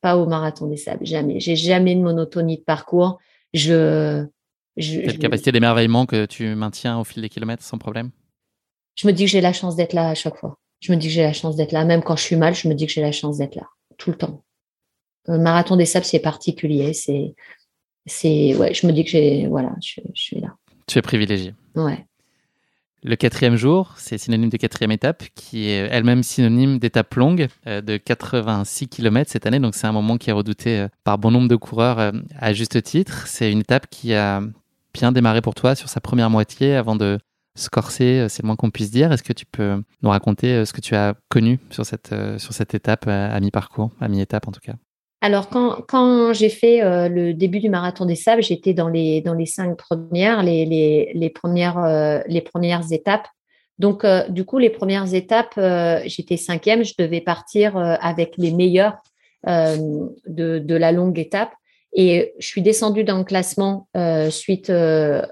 Pas 0.00 0.16
au 0.16 0.26
marathon 0.26 0.66
des 0.66 0.76
sables, 0.76 1.06
jamais. 1.06 1.40
J'ai 1.40 1.56
jamais 1.56 1.94
de 1.94 2.00
monotonie 2.00 2.58
de 2.58 2.64
parcours. 2.64 3.18
Je, 3.52 4.26
je 4.76 5.00
Cette 5.06 5.18
capacité 5.18 5.52
d'émerveillement 5.52 6.06
que 6.06 6.26
tu 6.26 6.54
maintiens 6.54 6.98
au 6.98 7.04
fil 7.04 7.22
des 7.22 7.28
kilomètres 7.28 7.62
sans 7.62 7.78
problème? 7.78 8.10
Je 8.96 9.06
me 9.06 9.12
dis 9.12 9.24
que 9.24 9.30
j'ai 9.30 9.40
la 9.40 9.52
chance 9.52 9.76
d'être 9.76 9.92
là 9.92 10.08
à 10.08 10.14
chaque 10.14 10.36
fois 10.36 10.58
je 10.84 10.92
me 10.92 10.98
dis 10.98 11.06
que 11.06 11.14
j'ai 11.14 11.22
la 11.22 11.32
chance 11.32 11.56
d'être 11.56 11.72
là. 11.72 11.86
Même 11.86 12.02
quand 12.02 12.14
je 12.16 12.22
suis 12.22 12.36
mal, 12.36 12.54
je 12.54 12.68
me 12.68 12.74
dis 12.74 12.86
que 12.86 12.92
j'ai 12.92 13.00
la 13.00 13.10
chance 13.10 13.38
d'être 13.38 13.54
là, 13.54 13.66
tout 13.96 14.10
le 14.10 14.18
temps. 14.18 14.44
Le 15.26 15.38
marathon 15.38 15.76
des 15.76 15.86
sables, 15.86 16.04
c'est 16.04 16.18
particulier. 16.18 16.92
C'est, 16.92 17.34
c'est, 18.04 18.54
ouais, 18.56 18.74
je 18.74 18.86
me 18.86 18.92
dis 18.92 19.02
que 19.02 19.10
j'ai, 19.10 19.46
voilà, 19.46 19.74
je, 19.82 20.02
suis 20.12 20.40
là. 20.40 20.54
Tu 20.86 20.98
es 20.98 21.02
privilégié. 21.02 21.54
Ouais. 21.74 22.04
Le 23.06 23.16
quatrième 23.16 23.56
jour, 23.56 23.92
c'est 23.98 24.16
synonyme 24.16 24.48
de 24.48 24.56
quatrième 24.56 24.90
étape, 24.90 25.24
qui 25.34 25.68
est 25.68 25.88
elle-même 25.90 26.22
synonyme 26.22 26.78
d'étape 26.78 27.14
longue 27.16 27.48
euh, 27.66 27.82
de 27.82 27.98
86 27.98 28.88
km 28.88 29.30
cette 29.30 29.44
année. 29.44 29.60
Donc 29.60 29.74
c'est 29.74 29.86
un 29.86 29.92
moment 29.92 30.16
qui 30.16 30.30
est 30.30 30.32
redouté 30.32 30.80
euh, 30.80 30.88
par 31.04 31.18
bon 31.18 31.30
nombre 31.30 31.48
de 31.48 31.56
coureurs 31.56 31.98
euh, 31.98 32.12
à 32.38 32.54
juste 32.54 32.82
titre. 32.82 33.26
C'est 33.26 33.52
une 33.52 33.58
étape 33.58 33.88
qui 33.90 34.14
a 34.14 34.40
bien 34.94 35.12
démarré 35.12 35.42
pour 35.42 35.54
toi 35.54 35.74
sur 35.74 35.90
sa 35.90 36.00
première 36.00 36.30
moitié 36.30 36.74
avant 36.74 36.96
de 36.96 37.18
Scorsé, 37.56 38.20
euh, 38.20 38.28
c'est 38.30 38.42
le 38.42 38.46
moins 38.46 38.56
qu'on 38.56 38.70
puisse 38.70 38.90
dire. 38.90 39.12
Est-ce 39.12 39.22
que 39.22 39.34
tu 39.34 39.44
peux 39.44 39.82
nous 40.02 40.08
raconter 40.08 40.64
ce 40.64 40.72
que 40.72 40.80
tu 40.80 40.96
as 40.96 41.14
connu 41.28 41.60
sur 41.70 41.84
cette 41.84 42.74
étape 42.74 43.06
à 43.06 43.38
mi-parcours, 43.38 43.90
à 44.00 44.08
mi-étape 44.08 44.48
en 44.48 44.52
tout 44.52 44.62
cas? 44.62 44.76
Alors, 45.24 45.48
quand, 45.48 45.80
quand 45.88 46.32
j'ai 46.34 46.50
fait 46.50 46.80
le 47.08 47.32
début 47.32 47.60
du 47.60 47.70
marathon 47.70 48.04
des 48.04 48.14
sables, 48.14 48.42
j'étais 48.42 48.74
dans 48.74 48.88
les, 48.88 49.22
dans 49.22 49.32
les 49.32 49.46
cinq 49.46 49.76
premières, 49.78 50.42
les, 50.42 50.66
les, 50.66 51.12
les 51.14 51.30
premières, 51.30 52.22
les 52.26 52.42
premières 52.42 52.92
étapes. 52.92 53.26
Donc, 53.78 54.04
du 54.28 54.44
coup, 54.44 54.58
les 54.58 54.68
premières 54.68 55.14
étapes, 55.14 55.58
j'étais 56.04 56.36
cinquième, 56.36 56.84
je 56.84 56.92
devais 56.98 57.22
partir 57.22 57.76
avec 57.76 58.34
les 58.36 58.50
meilleurs 58.50 58.98
de, 59.46 60.58
de, 60.58 60.74
la 60.74 60.92
longue 60.92 61.18
étape. 61.18 61.52
Et 61.94 62.34
je 62.38 62.46
suis 62.46 62.60
descendue 62.60 63.04
dans 63.04 63.16
le 63.16 63.24
classement 63.24 63.88
suite 64.28 64.68
à 64.68 65.26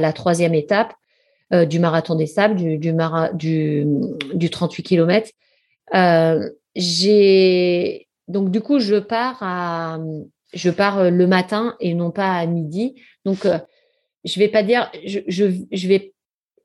la 0.00 0.12
troisième 0.12 0.52
étape. 0.52 0.92
Euh, 1.54 1.64
du 1.64 1.78
marathon 1.78 2.14
des 2.14 2.26
sables, 2.26 2.56
du, 2.56 2.76
du, 2.76 2.92
du, 3.32 3.86
du 4.34 4.50
38 4.50 4.82
km. 4.82 5.30
Euh, 5.94 6.50
j'ai 6.76 8.06
donc 8.28 8.50
du 8.50 8.60
coup 8.60 8.78
je 8.78 8.96
pars 8.96 9.38
pars 10.76 11.10
le 11.10 11.26
matin 11.26 11.76
et 11.80 11.94
non 11.94 12.10
pas 12.10 12.32
à 12.32 12.46
midi. 12.46 13.00
Donc 13.24 13.46
euh, 13.46 13.58
je 14.24 14.38
vais 14.38 14.48
pas 14.48 14.62
dire 14.62 14.90
je, 15.04 15.86
vais 15.86 16.14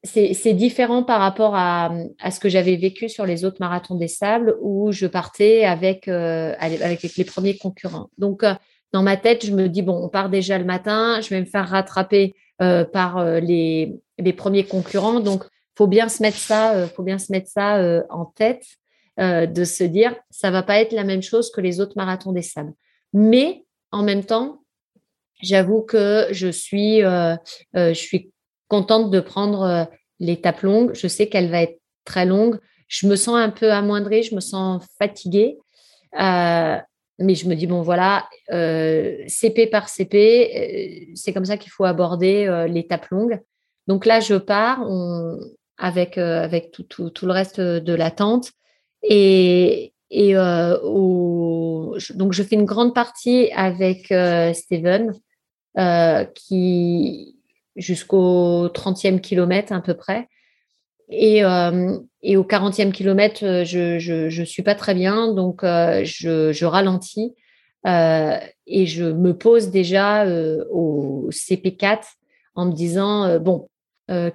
c'est 0.03 0.53
différent 0.53 1.03
par 1.03 1.21
rapport 1.21 1.55
à, 1.55 1.89
ce 2.29 2.39
que 2.39 2.49
j'avais 2.49 2.75
vécu 2.75 3.07
sur 3.07 3.25
les 3.25 3.45
autres 3.45 3.57
marathons 3.61 3.95
des 3.95 4.09
sables 4.09 4.57
où 4.61 4.91
je 4.91 5.05
partais 5.05 5.63
avec, 5.63 6.09
euh, 6.09 6.53
les 7.17 7.23
premiers 7.23 7.57
concurrents. 7.57 8.09
Donc, 8.17 8.43
dans 8.91 9.01
ma 9.01 9.15
tête, 9.15 9.45
je 9.45 9.51
me 9.51 9.67
dis, 9.69 9.81
bon, 9.81 9.95
on 10.03 10.09
part 10.09 10.29
déjà 10.29 10.57
le 10.57 10.65
matin, 10.65 11.21
je 11.21 11.29
vais 11.29 11.39
me 11.39 11.45
faire 11.45 11.69
rattraper 11.69 12.35
euh, 12.61 12.85
par 12.85 13.17
euh, 13.17 13.39
les, 13.39 13.99
premiers 14.37 14.63
concurrents. 14.63 15.19
Donc, 15.19 15.43
faut 15.75 15.87
bien 15.87 16.07
se 16.07 16.21
mettre 16.21 16.37
ça, 16.37 16.75
euh, 16.75 16.87
faut 16.87 17.01
bien 17.01 17.17
se 17.17 17.31
mettre 17.31 17.49
ça 17.49 18.03
en 18.09 18.25
tête, 18.25 18.63
de 19.17 19.63
se 19.63 19.83
dire, 19.83 20.15
ça 20.31 20.49
va 20.49 20.63
pas 20.63 20.79
être 20.79 20.91
la 20.91 21.03
même 21.03 21.21
chose 21.21 21.51
que 21.51 21.61
les 21.61 21.79
autres 21.79 21.93
marathons 21.95 22.31
des 22.31 22.41
sables. 22.41 22.73
Mais 23.13 23.65
en 23.91 24.01
même 24.01 24.23
temps, 24.23 24.63
j'avoue 25.41 25.81
que 25.83 26.27
je 26.31 26.47
suis, 26.47 27.01
je 27.01 27.93
suis 27.93 28.31
contente 28.67 29.11
de 29.11 29.19
prendre 29.19 29.87
l'étape 30.19 30.61
longue. 30.61 30.95
Je 30.95 31.07
sais 31.07 31.27
qu'elle 31.27 31.51
va 31.51 31.61
être 31.61 31.79
très 32.05 32.25
longue. 32.25 32.59
Je 32.87 33.07
me 33.07 33.15
sens 33.15 33.35
un 33.35 33.49
peu 33.49 33.71
amoindrie, 33.71 34.23
je 34.23 34.35
me 34.35 34.39
sens 34.39 34.83
fatiguée. 34.97 35.57
Euh, 36.19 36.77
mais 37.19 37.35
je 37.35 37.47
me 37.47 37.55
dis, 37.55 37.67
bon, 37.67 37.81
voilà, 37.81 38.27
euh, 38.51 39.17
CP 39.27 39.67
par 39.67 39.89
CP, 39.89 41.09
euh, 41.09 41.11
c'est 41.15 41.33
comme 41.33 41.45
ça 41.45 41.57
qu'il 41.57 41.71
faut 41.71 41.85
aborder 41.85 42.45
euh, 42.45 42.67
l'étape 42.67 43.07
longue. 43.09 43.39
Donc 43.87 44.05
là, 44.05 44.19
je 44.19 44.35
pars, 44.35 44.79
avec, 45.77 46.17
avec 46.17 46.71
tout, 46.71 46.83
tout, 46.83 47.09
tout, 47.09 47.25
le 47.25 47.33
reste 47.33 47.59
de 47.59 47.93
l'attente. 47.93 48.51
Et, 49.03 49.93
au, 50.83 51.97
donc, 52.15 52.33
je 52.33 52.43
fais 52.43 52.55
une 52.55 52.65
grande 52.65 52.93
partie 52.93 53.51
avec 53.51 54.13
Steven, 54.53 55.11
qui 56.35 57.35
jusqu'au 57.75 58.67
30e 58.67 59.19
kilomètre 59.19 59.73
à 59.73 59.81
peu 59.81 59.93
près. 59.93 60.27
Et, 61.09 61.43
euh, 61.43 61.97
au 62.23 62.43
40e 62.43 62.91
kilomètre, 62.91 63.43
euh, 63.43 63.63
je 63.65 64.39
ne 64.39 64.45
suis 64.45 64.63
pas 64.63 64.75
très 64.75 64.93
bien, 64.93 65.33
donc 65.33 65.63
euh, 65.63 66.03
je, 66.03 66.51
je, 66.51 66.65
ralentis 66.65 67.35
et 67.85 68.85
je 68.85 69.03
me 69.03 69.33
pose 69.33 69.69
déjà 69.69 70.25
au 70.71 71.29
CP4 71.31 72.03
en 72.55 72.67
me 72.67 72.71
disant, 72.71 73.39
bon, 73.39 73.67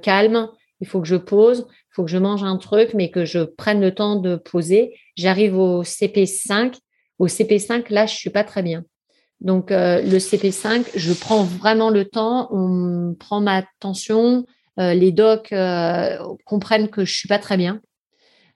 calme, 0.02 0.48
il 0.80 0.86
faut 0.86 1.00
que 1.00 1.06
je 1.06 1.16
pose, 1.16 1.66
que 2.04 2.10
je 2.10 2.18
mange 2.18 2.44
un 2.44 2.56
truc, 2.56 2.90
mais 2.94 3.10
que 3.10 3.24
je 3.24 3.40
prenne 3.40 3.80
le 3.80 3.94
temps 3.94 4.16
de 4.16 4.36
poser. 4.36 4.94
J'arrive 5.16 5.56
au 5.56 5.82
CP5. 5.82 6.74
Au 7.18 7.26
CP5, 7.26 7.92
là, 7.92 8.06
je 8.06 8.14
suis 8.14 8.30
pas 8.30 8.44
très 8.44 8.62
bien. 8.62 8.84
Donc, 9.40 9.70
le 9.70 10.18
CP5, 10.18 10.86
je 10.94 11.12
prends 11.12 11.44
vraiment 11.44 11.90
le 11.90 12.04
temps, 12.04 12.48
on 12.52 13.14
prend 13.18 13.40
ma 13.40 13.64
tension, 13.80 14.44
euh, 14.78 14.94
les 14.94 15.10
docs 15.10 15.52
euh, 15.52 16.16
comprennent 16.44 16.88
que 16.88 17.04
je 17.04 17.12
suis 17.12 17.28
pas 17.28 17.38
très 17.38 17.56
bien. 17.56 17.80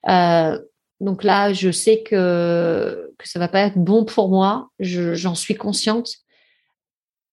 Euh, 0.09 0.59
donc 1.01 1.25
là, 1.25 1.53
je 1.53 1.71
sais 1.73 2.03
que, 2.03 3.13
que 3.19 3.29
ça 3.29 3.39
va 3.39 3.49
pas 3.49 3.61
être 3.61 3.79
bon 3.79 4.05
pour 4.05 4.29
moi. 4.29 4.71
J'en 4.79 5.35
suis 5.35 5.57
consciente. 5.57 6.11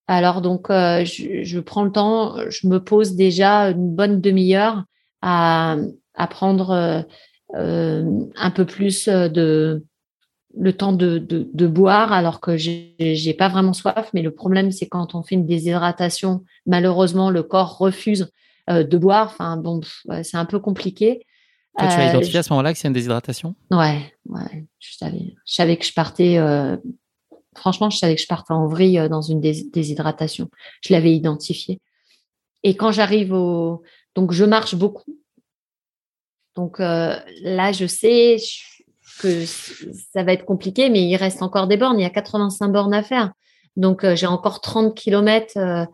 Alors 0.08 0.42
donc, 0.42 0.70
je, 0.70 1.60
prends 1.60 1.84
le 1.84 1.92
temps, 1.92 2.38
je 2.50 2.68
me 2.68 2.84
pose 2.84 3.16
déjà 3.16 3.70
une 3.70 3.94
bonne 3.94 4.22
demi-heure 4.22 4.86
à, 5.22 5.76
à, 6.16 6.28
prendre 6.28 7.06
un 7.54 8.52
peu 8.52 8.66
plus 8.66 9.08
de 9.08 9.84
le 10.58 10.74
temps 10.74 10.94
de, 10.94 11.20
de, 11.20 11.68
boire 11.68 12.12
alors 12.12 12.40
que 12.40 12.58
j'ai 12.58 13.36
pas 13.38 13.50
vraiment 13.50 13.74
soif. 13.74 14.10
Mais 14.14 14.22
le 14.22 14.32
problème, 14.32 14.72
c'est 14.72 14.88
quand 14.88 15.16
on 15.16 15.22
fait 15.22 15.36
une 15.36 15.46
déshydratation, 15.46 16.44
malheureusement, 16.66 17.30
le 17.30 17.44
corps 17.44 17.78
refuse 17.78 18.32
euh, 18.70 18.84
de 18.84 18.98
boire. 18.98 19.28
Enfin, 19.28 19.58
bon, 19.58 19.82
c'est 20.24 20.38
un 20.38 20.46
peu 20.46 20.60
compliqué. 20.60 21.26
tu 21.78 21.86
as 21.86 22.00
euh, 22.00 22.10
identifié 22.10 22.40
à 22.40 22.44
ce 22.44 22.52
moment-là 22.54 22.74
que 22.74 22.80
c'est 22.80 22.88
une 22.88 22.94
déshydratation? 22.94 23.56
Ouais, 23.72 24.14
ouais, 24.26 24.68
je 24.80 24.96
savais. 24.96 25.36
Je 25.46 25.54
savais 25.54 25.78
que 25.78 25.86
je 25.86 25.94
partais. 25.94 26.38
Euh, 26.38 26.78
franchement, 27.56 27.90
je 27.90 27.98
savais 27.98 28.16
que 28.16 28.22
je 28.22 28.28
partais 28.28 28.54
en 28.54 28.68
vrille 28.68 29.08
dans 29.10 29.22
une 29.22 29.42
déshydratation. 29.42 30.50
Je 30.82 30.94
l'avais 30.94 31.14
identifié. 31.14 31.80
Et 32.64 32.76
quand 32.76 32.92
j'arrive 32.92 33.34
au. 33.34 33.84
Donc, 34.16 34.32
je 34.32 34.46
marche 34.46 34.76
beaucoup. 34.76 35.19
Donc 36.56 36.80
là, 36.80 37.72
je 37.72 37.86
sais 37.86 38.38
que 39.22 39.46
ça 39.46 40.24
va 40.24 40.34
être 40.34 40.46
compliqué, 40.46 40.90
mais 40.90 41.04
il 41.04 41.16
reste 41.16 41.42
encore 41.42 41.68
des 41.68 41.78
bornes. 41.78 42.00
Il 42.00 42.04
y 42.04 42.06
a 42.06 42.10
85 42.10 42.68
bornes 42.70 42.94
à 42.94 43.04
faire. 43.04 43.32
Donc, 43.76 44.06
j'ai 44.16 44.28
encore 44.28 44.62
30 44.62 44.96
km, 44.96 45.88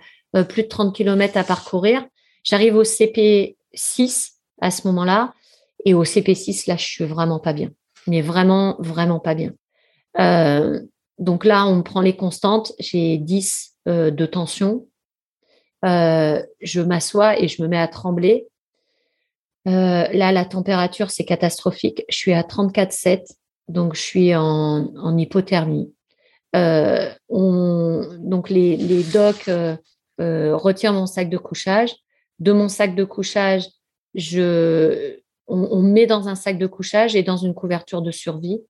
plus 0.50 0.64
de 0.64 0.68
30 0.68 0.96
km 0.96 1.38
à 1.38 1.44
parcourir. 1.44 2.06
J'arrive 2.44 2.76
au 2.76 2.84
CP6 2.84 4.36
à 4.62 4.72
ce 4.72 4.88
moment-là. 4.88 5.34
Et 5.86 5.94
au 5.94 6.04
CP6, 6.04 6.68
là, 6.68 6.78
je 6.78 6.86
suis 6.86 7.06
vraiment 7.06 7.40
pas 7.40 7.54
bien. 7.54 7.70
Mais 8.08 8.22
vraiment, 8.22 8.76
vraiment 8.80 9.20
pas 9.20 9.36
bien. 9.36 9.54
Euh, 10.20 10.82
donc 11.20 11.46
là, 11.46 11.66
on 11.68 11.84
prend 11.84 12.02
les 12.02 12.16
constantes. 12.16 12.74
J'ai 12.80 13.18
10 13.18 13.76
euh, 13.88 14.12
de 14.12 14.26
tension. 14.26 14.88
Euh, 15.84 16.42
je 16.62 16.82
m'assois 16.82 17.40
et 17.40 17.48
je 17.48 17.62
me 17.62 17.68
mets 17.68 17.80
à 17.80 17.88
trembler. 17.88 18.48
Là, 19.66 20.32
la 20.32 20.46
température, 20.46 21.12
c'est 21.12 21.26
catastrophique. 21.26 22.04
Je 22.10 22.16
suis 22.18 22.34
à 22.34 22.42
34,7. 22.42 23.24
Donc, 23.68 23.96
je 23.96 24.02
suis 24.02 24.36
en, 24.36 25.18
hypothermie. 25.18 25.94
donc, 26.54 28.50
les, 28.50 28.78
les 28.78 29.04
docs 29.04 29.50
retirent 30.20 30.94
mon 30.94 31.08
sac 31.08 31.30
de 31.30 31.38
couchage 31.38 31.96
de 32.40 32.52
mon 32.52 32.68
sac 32.68 32.96
de 32.96 33.04
couchage, 33.04 33.68
je, 34.14 35.18
on, 35.48 35.82
met 35.82 36.06
dans 36.06 36.28
un 36.28 36.36
sac 36.36 36.58
de 36.58 36.68
couchage 36.68 37.16
et 37.16 37.24
dans 37.24 37.38
une 37.38 37.54
couverture 37.54 38.02
de 38.02 38.12
survie. 38.12 38.62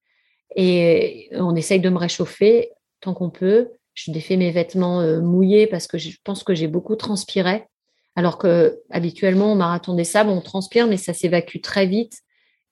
Et 0.55 1.30
on 1.34 1.55
essaye 1.55 1.80
de 1.80 1.89
me 1.89 1.97
réchauffer 1.97 2.72
tant 3.01 3.13
qu'on 3.13 3.30
peut. 3.30 3.72
Je 3.93 4.11
défais 4.11 4.38
mes 4.38 4.51
vêtements 4.51 5.01
euh, 5.01 5.22
mouillés 5.22 5.67
parce 5.67 5.88
que 5.88 5.97
je 5.97 6.11
pense 6.23 6.43
que 6.43 6.53
j'ai 6.53 6.67
beaucoup 6.67 6.95
transpiré. 6.95 7.65
Alors 8.15 8.37
que 8.37 8.79
habituellement, 8.89 9.51
au 9.51 9.55
marathon 9.55 9.93
des 9.93 10.03
sables, 10.03 10.29
on 10.29 10.41
transpire, 10.41 10.87
mais 10.87 10.97
ça 10.97 11.13
s'évacue 11.13 11.59
très 11.61 11.85
vite. 11.85 12.21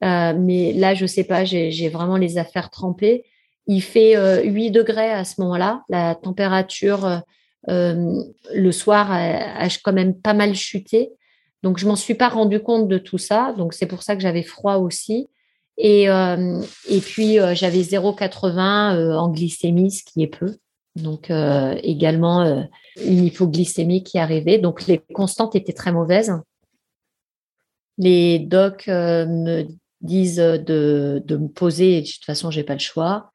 Euh, 0.04 0.34
mais 0.38 0.74
là, 0.74 0.94
je 0.94 1.06
sais 1.06 1.24
pas, 1.24 1.46
j'ai 1.46 1.90
vraiment 1.90 2.18
les 2.18 2.38
affaires 2.38 2.70
trempées. 2.70 3.26
Il 3.68 3.82
fait 3.82 4.16
8 4.44 4.68
euh, 4.68 4.72
degrés 4.72 5.12
à 5.12 5.24
ce 5.24 5.40
moment-là. 5.42 5.84
La 5.90 6.16
température 6.16 7.24
euh, 7.70 8.24
le 8.54 8.72
soir 8.72 9.12
a, 9.12 9.68
quand 9.84 9.94
même 9.94 10.20
pas 10.20 10.34
mal 10.34 10.56
chuté. 10.56 11.12
Donc, 11.62 11.78
je 11.78 11.88
m'en 11.88 11.96
suis 11.96 12.16
pas 12.16 12.30
rendu 12.30 12.60
compte 12.60 12.88
de 12.88 12.98
tout 12.98 13.18
ça. 13.18 13.54
Donc, 13.58 13.74
c'est 13.74 13.86
pour 13.86 14.04
ça 14.04 14.16
que 14.16 14.22
j'avais 14.22 14.44
froid 14.44 14.76
aussi. 14.76 15.30
Et, 15.78 16.10
euh, 16.10 16.62
et 16.90 17.00
puis, 17.00 17.40
euh, 17.40 17.56
j'avais 17.56 17.82
0,80 17.82 19.16
en 19.16 19.30
glycémie, 19.30 19.92
ce 19.92 20.04
qui 20.04 20.24
est 20.24 20.28
peu. 20.28 20.58
Donc, 20.96 21.32
également 21.82 22.68
une 22.98 23.26
hypoglycémie 23.26 24.04
qui 24.04 24.20
arrivait. 24.20 24.60
Donc, 24.60 24.88
les 24.88 25.00
constantes 25.14 25.56
étaient 25.56 25.74
très 25.74 25.92
mauvaises. 25.92 26.34
Les 27.98 28.40
docs 28.40 28.88
me 28.88 29.66
disent 30.02 30.38
de, 30.38 31.22
de 31.26 31.38
me 31.38 31.48
poser. 31.48 32.02
De 32.02 32.08
toute 32.08 32.26
façon, 32.26 32.52
j'ai 32.52 32.64
pas 32.64 32.74
le 32.74 32.80
choix. 32.80 33.32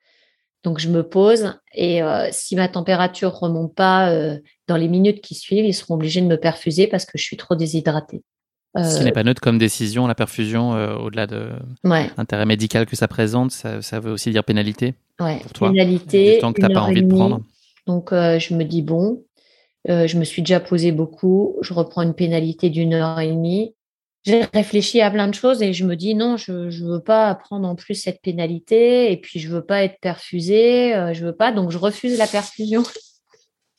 Donc 0.65 0.81
je 0.81 0.89
me 0.89 1.03
pose 1.03 1.55
et 1.73 2.03
euh, 2.03 2.29
si 2.33 2.57
ma 2.57 2.69
température 2.69 3.33
remonte 3.33 3.75
pas 3.75 4.11
euh, 4.11 4.39
dans 4.67 4.77
les 4.77 4.89
minutes 4.89 5.21
qui 5.21 5.35
suivent, 5.35 5.65
ils 5.65 5.75
seront 5.75 5.95
obligés 5.95 6.21
de 6.21 6.27
me 6.27 6.37
perfuser 6.37 6.89
parce 6.89 7.05
que 7.05 7.17
je 7.17 7.23
suis 7.23 7.37
trop 7.37 7.55
déshydratée. 7.55 8.23
Ce 8.77 9.03
n'est 9.03 9.11
euh, 9.11 9.13
pas 9.13 9.25
neutre 9.25 9.41
comme 9.41 9.59
décision, 9.59 10.07
la 10.07 10.15
perfusion, 10.15 10.73
au-delà 11.01 11.27
de 11.27 11.51
l'intérêt 11.85 12.45
médical 12.45 12.87
que 12.87 12.97
ça 12.97 13.09
présente, 13.09 13.51
ça, 13.51 14.01
veut 14.01 14.13
aussi 14.13 14.31
dire 14.31 14.45
pénalité 14.45 14.95
ouais. 15.21 15.39
pour 15.39 15.53
toi. 15.53 15.71
Pénalité. 15.71 16.35
Du 16.35 16.41
temps 16.41 16.53
que 16.53 16.61
tu 16.61 16.67
n'as 16.67 16.75
pas 16.75 16.83
envie 16.83 17.03
de 17.03 17.09
prendre. 17.09 17.41
Donc 17.87 18.11
je 18.13 18.55
me 18.55 18.65
dis, 18.65 18.83
bon, 18.83 19.25
je 19.89 20.19
me 20.19 20.25
suis 20.25 20.43
déjà 20.43 20.61
posé 20.61 20.93
beaucoup, 20.93 21.57
je 21.63 21.73
reprends 21.73 22.03
une 22.03 22.15
pénalité 22.15 22.69
d'une 22.71 22.93
heure 22.93 23.19
et 23.21 23.33
demie 23.33 23.75
j'ai 24.29 24.45
réfléchi 24.53 25.01
à 25.01 25.11
plein 25.11 25.29
de 25.29 25.35
choses 25.35 25.63
et 25.63 25.73
je 25.73 25.85
me 25.87 25.97
dis 25.97 26.15
non, 26.15 26.37
je 26.37 26.53
ne 26.53 26.93
veux 26.93 27.01
pas 27.01 27.35
prendre 27.35 27.67
en 27.69 27.75
plus 27.75 27.95
cette 27.95 28.21
pénalité 28.21 29.11
et 29.11 29.17
puis 29.17 29.41
je 29.41 29.49
veux 29.49 29.65
pas 29.65 29.85
être 29.85 29.99
perfusée, 30.01 30.95
euh, 30.95 31.15
je 31.15 31.25
veux 31.25 31.35
pas, 31.35 31.53
donc 31.53 31.71
je 31.71 31.79
refuse 31.79 32.19
la 32.19 32.27
perfusion. 32.27 32.83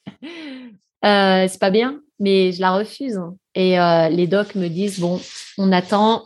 euh, 1.06 1.46
c'est 1.48 1.60
pas 1.60 1.70
bien, 1.70 2.02
mais 2.20 2.52
je 2.52 2.62
la 2.62 2.72
refuse. 2.72 3.20
Et 3.54 3.80
euh, 3.80 4.10
les 4.10 4.28
docs 4.28 4.56
me 4.56 4.70
disent 4.70 5.00
bon, 5.00 5.22
on 5.58 5.72
attend 5.72 6.26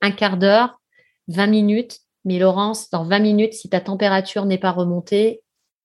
un 0.00 0.10
quart 0.10 0.38
d'heure, 0.38 0.80
20 1.28 1.46
minutes, 1.46 1.98
mais 2.24 2.38
Laurence, 2.38 2.90
dans 2.90 3.04
20 3.04 3.18
minutes, 3.20 3.52
si 3.52 3.68
ta 3.68 3.80
température 3.80 4.46
n'est 4.46 4.58
pas 4.58 4.72
remontée, 4.72 5.42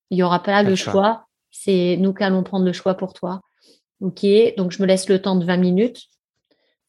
il 0.09 0.15
n'y 0.15 0.23
aura 0.23 0.41
pas 0.41 0.63
le 0.63 0.75
choix. 0.75 1.27
C'est 1.51 1.97
nous 1.99 2.13
qui 2.13 2.23
allons 2.23 2.43
prendre 2.43 2.65
le 2.65 2.73
choix 2.73 2.95
pour 2.95 3.13
toi. 3.13 3.41
Ok, 3.99 4.25
donc 4.57 4.71
je 4.71 4.81
me 4.81 4.87
laisse 4.87 5.07
le 5.09 5.21
temps 5.21 5.35
de 5.35 5.45
20 5.45 5.57
minutes 5.57 6.07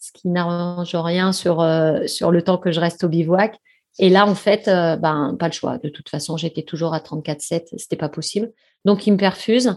ce 0.02 0.10
qui 0.10 0.28
n'arrange 0.28 0.96
rien 0.96 1.32
sur, 1.32 1.60
euh, 1.60 2.06
sur 2.08 2.32
le 2.32 2.42
temps 2.42 2.58
que 2.58 2.72
je 2.72 2.80
reste 2.80 3.04
au 3.04 3.08
bivouac. 3.08 3.56
Et 4.00 4.08
là, 4.08 4.26
en 4.26 4.34
fait, 4.34 4.66
euh, 4.66 4.96
ben, 4.96 5.36
pas 5.38 5.46
le 5.46 5.52
choix. 5.52 5.78
De 5.78 5.88
toute 5.88 6.08
façon, 6.08 6.36
j'étais 6.36 6.62
toujours 6.62 6.92
à 6.92 6.98
34,7, 6.98 7.68
c'était 7.78 7.96
pas 7.96 8.08
possible. 8.08 8.50
Donc, 8.84 9.06
il 9.06 9.12
me 9.12 9.16
perfuse 9.16 9.76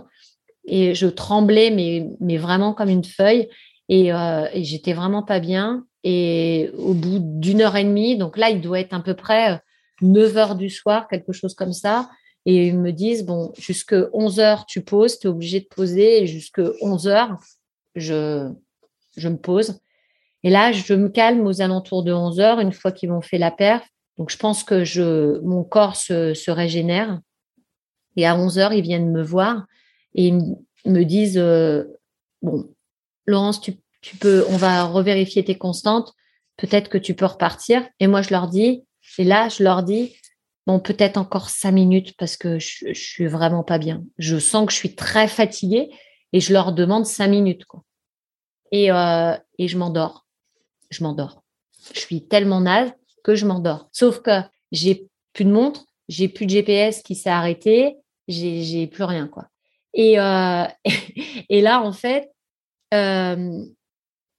et 0.66 0.96
je 0.96 1.06
tremblais, 1.06 1.70
mais, 1.70 2.10
mais 2.20 2.38
vraiment 2.38 2.74
comme 2.74 2.90
une 2.90 3.04
feuille. 3.04 3.50
Et, 3.88 4.12
euh, 4.12 4.48
et 4.52 4.64
j'étais 4.64 4.94
vraiment 4.94 5.22
pas 5.22 5.40
bien. 5.40 5.86
Et 6.04 6.72
au 6.76 6.96
bout 6.96 7.20
d'une 7.22 7.62
heure 7.62 7.76
et 7.76 7.84
demie, 7.84 8.18
donc 8.18 8.36
là, 8.38 8.50
il 8.50 8.62
doit 8.62 8.80
être 8.80 8.94
à 8.94 9.00
peu 9.02 9.14
près 9.14 9.62
9 10.02 10.38
heures 10.38 10.56
du 10.56 10.72
soir, 10.72 11.08
quelque 11.08 11.34
chose 11.34 11.54
comme 11.54 11.74
ça. 11.74 12.10
Et 12.46 12.68
ils 12.68 12.78
me 12.78 12.92
disent, 12.92 13.26
bon, 13.26 13.52
jusque 13.58 13.96
11 14.14 14.40
heures, 14.40 14.66
tu 14.66 14.82
poses, 14.82 15.18
tu 15.18 15.28
es 15.28 15.30
obligé 15.30 15.60
de 15.62 15.66
poser. 15.66 16.24
Et 16.24 16.28
jusque 16.28 16.62
11 16.82 17.08
heures, 17.08 17.38
je, 17.96 18.52
je 19.18 19.30
me 19.30 19.38
pose. 19.38 19.80
Et 20.44 20.50
là, 20.52 20.72
je 20.72 20.94
me 20.94 21.10
calme 21.10 21.48
aux 21.48 21.62
alentours 21.62 22.04
de 22.04 22.14
11 22.14 22.40
heures, 22.40 22.60
une 22.60 22.72
fois 22.72 22.92
qu'ils 22.92 23.10
m'ont 23.10 23.22
fait 23.22 23.40
la 23.40 23.52
perf. 23.52 23.88
Donc, 24.18 24.30
je 24.30 24.38
pense 24.38 24.64
que 24.64 24.84
je, 24.84 25.40
mon 25.40 25.64
corps 25.64 25.96
se, 25.96 26.52
régénère. 26.52 27.20
Et 28.16 28.28
à 28.28 28.38
11 28.38 28.60
heures, 28.60 28.74
ils 28.74 28.84
viennent 28.84 29.12
me 29.12 29.24
voir 29.24 29.66
et 30.14 30.28
ils 30.28 30.56
me 30.86 31.04
disent 31.04 31.38
euh, 31.38 31.84
Bon, 32.42 32.70
Laurence, 33.26 33.60
tu, 33.60 33.74
peux, 34.20 34.46
on 34.50 34.58
va 34.58 34.84
revérifier 34.84 35.44
tes 35.44 35.58
constantes. 35.58 36.14
Peut-être 36.58 36.90
que 36.90 36.98
tu 37.00 37.16
peux 37.16 37.26
repartir. 37.26 37.84
Et 38.00 38.08
moi, 38.08 38.22
je 38.22 38.30
leur 38.30 38.48
dis, 38.48 38.86
et 39.18 39.24
là, 39.24 39.50
je 39.50 39.64
leur 39.64 39.84
dis 39.84 40.16
Bon, 40.68 40.80
peut-être 40.80 41.18
encore 41.18 41.50
cinq 41.50 41.72
minutes 41.72 42.16
parce 42.18 42.38
que 42.38 42.58
je, 42.58 42.94
je 42.94 43.00
suis 43.00 43.28
vraiment 43.28 43.64
pas 43.64 43.78
bien. 43.78 44.04
Je 44.18 44.40
sens 44.40 44.66
que 44.66 44.72
je 44.72 44.78
suis 44.78 44.96
très 44.96 45.28
fatiguée 45.28 45.92
et 46.34 46.40
je 46.40 46.54
leur 46.54 46.74
demande 46.74 47.06
cinq 47.06 47.28
minutes. 47.28 47.66
Et, 48.72 48.92
euh, 48.92 49.36
et 49.58 49.68
je 49.68 49.78
m'endors. 49.78 50.26
je 50.90 51.04
m'endors. 51.04 51.44
Je 51.94 52.00
suis 52.00 52.28
tellement 52.28 52.62
naze 52.62 52.92
que 53.24 53.36
je 53.36 53.46
m'endors. 53.46 53.90
Sauf 53.92 54.22
que 54.22 54.42
j'ai 54.72 55.08
plus 55.34 55.46
de 55.46 55.52
montre, 55.52 55.86
j'ai 56.10 56.28
plus 56.28 56.46
de 56.46 56.52
GPS 56.52 57.02
qui 57.02 57.16
s'est 57.16 57.30
arrêté, 57.30 57.98
j'ai 58.28 58.88
plus 58.88 59.04
rien 59.04 59.28
quoi. 59.28 59.48
Et, 59.94 60.20
euh, 60.20 60.66
et 61.50 61.62
là 61.62 61.82
en 61.82 61.94
fait, 61.94 62.32
euh, 62.94 63.64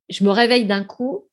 je 0.09 0.25
me 0.25 0.31
réveille 0.31 0.67
d'un 0.67 0.85
coup 0.85 1.29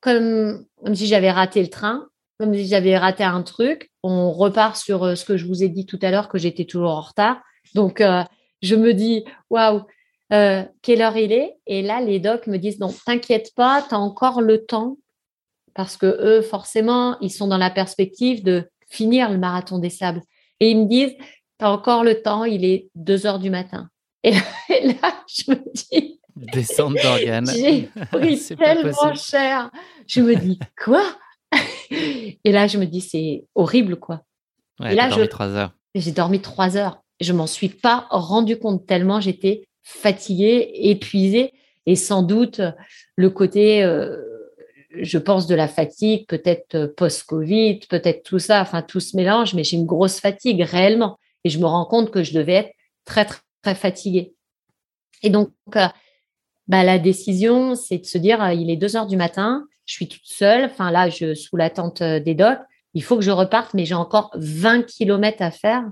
comme, 0.00 0.66
comme 0.84 0.94
si 0.94 1.06
j'avais 1.06 1.30
raté 1.30 1.62
le 1.62 1.68
train, 1.68 2.08
comme 2.38 2.54
si 2.54 2.66
j'avais 2.66 2.96
raté 2.96 3.24
un 3.24 3.42
truc. 3.42 3.90
On 4.02 4.32
repart 4.32 4.76
sur 4.76 5.04
euh, 5.04 5.14
ce 5.14 5.24
que 5.24 5.36
je 5.36 5.46
vous 5.46 5.62
ai 5.62 5.68
dit 5.68 5.86
tout 5.86 5.98
à 6.02 6.10
l'heure 6.10 6.28
que 6.28 6.38
j'étais 6.38 6.64
toujours 6.64 6.90
en 6.90 7.00
retard. 7.00 7.40
Donc 7.74 8.02
je 8.62 8.76
me 8.76 8.94
dis 8.94 9.24
waouh, 9.50 9.82
quelle 10.30 11.02
heure 11.02 11.16
il 11.16 11.32
est? 11.32 11.56
Et 11.66 11.82
là 11.82 12.00
les 12.00 12.20
docs 12.20 12.46
me 12.46 12.58
disent 12.58 12.78
non, 12.78 12.94
t'inquiète 13.04 13.52
pas, 13.56 13.84
tu 13.86 13.94
as 13.94 13.98
encore 13.98 14.40
le 14.40 14.64
temps 14.64 14.98
parce 15.74 15.96
que 15.96 16.06
eux 16.06 16.42
forcément 16.42 17.18
ils 17.20 17.32
sont 17.32 17.48
dans 17.48 17.58
la 17.58 17.70
perspective 17.70 18.44
de 18.44 18.70
finir 18.88 19.30
le 19.30 19.38
marathon 19.38 19.78
des 19.78 19.90
sables. 19.90 20.22
Et 20.60 20.70
ils 20.70 20.78
me 20.78 20.88
disent, 20.88 21.14
tu 21.58 21.64
as 21.64 21.70
encore 21.70 22.04
le 22.04 22.22
temps, 22.22 22.44
il 22.44 22.64
est 22.64 22.90
2 22.94 23.26
heures 23.26 23.38
du 23.38 23.50
matin. 23.50 23.88
Et 24.24 24.32
là, 24.32 25.24
je 25.28 25.50
me 25.50 25.72
dis... 25.72 26.20
Descente 26.34 26.96
d'organes. 27.02 27.50
J'ai 27.50 27.88
pris 28.12 28.38
tellement 28.58 29.14
cher. 29.14 29.70
Je 30.06 30.20
me 30.20 30.34
dis, 30.34 30.58
quoi? 30.82 31.02
Et 31.90 32.52
là, 32.52 32.66
je 32.66 32.78
me 32.78 32.86
dis, 32.86 33.00
c'est 33.00 33.44
horrible, 33.54 33.96
quoi. 33.96 34.22
et 34.80 34.94
là, 34.94 35.08
j'ai 35.10 35.16
dormi 35.16 35.28
3 35.28 35.46
heures. 35.56 35.72
J'ai 35.94 36.12
dormi 36.12 36.40
3 36.40 36.76
heures. 36.76 37.02
Je 37.20 37.32
m'en 37.32 37.46
suis 37.46 37.68
pas 37.68 38.06
rendu 38.10 38.58
compte 38.58 38.86
tellement 38.86 39.20
j'étais 39.20 39.66
fatiguée, 39.82 40.70
épuisée. 40.74 41.52
Et 41.86 41.96
sans 41.96 42.22
doute, 42.22 42.60
le 43.16 43.30
côté... 43.30 43.82
Euh, 43.82 44.22
je 45.02 45.18
pense, 45.18 45.46
de 45.46 45.54
la 45.54 45.68
fatigue, 45.68 46.26
peut-être 46.26 46.74
euh, 46.74 46.88
post-Covid, 46.88 47.80
peut-être 47.88 48.22
tout 48.22 48.38
ça, 48.38 48.60
enfin 48.60 48.82
tout 48.82 49.00
se 49.00 49.16
mélange, 49.16 49.54
mais 49.54 49.64
j'ai 49.64 49.76
une 49.76 49.86
grosse 49.86 50.20
fatigue 50.20 50.62
réellement. 50.62 51.18
Et 51.44 51.50
je 51.50 51.58
me 51.58 51.66
rends 51.66 51.84
compte 51.84 52.10
que 52.10 52.22
je 52.22 52.32
devais 52.32 52.54
être 52.54 52.72
très, 53.04 53.24
très, 53.24 53.40
très 53.62 53.74
fatiguée. 53.74 54.34
Et 55.22 55.30
donc, 55.30 55.50
euh, 55.76 55.86
bah, 56.68 56.84
la 56.84 56.98
décision, 56.98 57.74
c'est 57.74 57.98
de 57.98 58.06
se 58.06 58.18
dire, 58.18 58.42
euh, 58.42 58.52
il 58.52 58.70
est 58.70 58.76
2 58.76 58.96
heures 58.96 59.06
du 59.06 59.16
matin, 59.16 59.66
je 59.86 59.94
suis 59.94 60.08
toute 60.08 60.24
seule, 60.24 60.66
enfin 60.66 60.90
là, 60.90 61.08
je 61.08 61.34
sous 61.34 61.56
l'attente 61.56 62.02
des 62.02 62.34
docs, 62.34 62.58
il 62.94 63.02
faut 63.02 63.16
que 63.16 63.22
je 63.22 63.30
reparte, 63.30 63.74
mais 63.74 63.84
j'ai 63.84 63.94
encore 63.94 64.30
20 64.34 64.82
kilomètres 64.82 65.42
à 65.42 65.50
faire. 65.50 65.84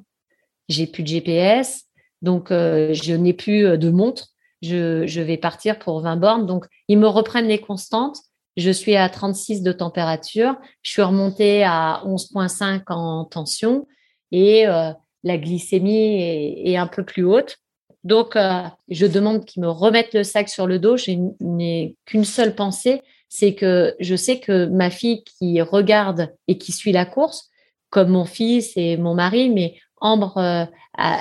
J'ai 0.69 0.87
plus 0.87 1.03
de 1.03 1.09
GPS, 1.09 1.85
donc 2.23 2.49
je 2.51 3.15
n'ai 3.15 3.35
plus 3.35 3.77
de 3.77 3.91
montre. 3.91 4.29
Je, 4.65 5.21
vais 5.21 5.37
partir 5.37 5.79
pour 5.79 6.01
20 6.01 6.17
bornes. 6.17 6.47
Donc, 6.47 6.65
ils 6.89 6.99
me 6.99 7.07
reprennent 7.07 7.49
les 7.49 7.61
constantes. 7.61 8.19
Je 8.57 8.71
suis 8.71 8.97
à 8.97 9.09
36 9.09 9.63
de 9.63 9.73
température. 9.73 10.57
Je 10.83 10.93
suis 10.93 11.03
remontée 11.03 11.65
à 11.65 12.03
11,5 12.07 12.83
en 12.89 13.25
tension 13.25 13.87
et 14.33 14.67
euh, 14.67 14.93
la 15.23 15.37
glycémie 15.37 16.23
est, 16.65 16.77
un 16.77 16.87
peu 16.87 17.05
plus 17.05 17.25
haute. 17.25 17.59
Donc, 18.05 18.37
euh, 18.37 18.63
je 18.89 19.07
demande 19.07 19.45
qu'ils 19.45 19.63
me 19.63 19.69
remettent 19.69 20.15
le 20.15 20.25
sac 20.25 20.49
sur 20.49 20.67
le 20.67 20.79
dos. 20.79 20.97
Je 20.97 21.13
n'ai 21.41 21.97
qu'une 22.07 22.25
seule 22.25 22.55
pensée, 22.55 23.03
c'est 23.35 23.55
que 23.55 23.97
je 23.99 24.15
sais 24.15 24.39
que 24.39 24.67
ma 24.67 24.91
fille 24.91 25.25
qui 25.25 25.61
regarde 25.61 26.33
et 26.47 26.57
qui 26.57 26.71
suit 26.71 26.93
la 26.93 27.05
course, 27.05 27.51
comme 27.91 28.11
mon 28.11 28.25
fils 28.25 28.73
et 28.77 28.97
mon 28.97 29.15
mari, 29.15 29.51
mais 29.51 29.75
Ambre 30.01 30.37
euh, 30.39 30.65
a 30.97 31.19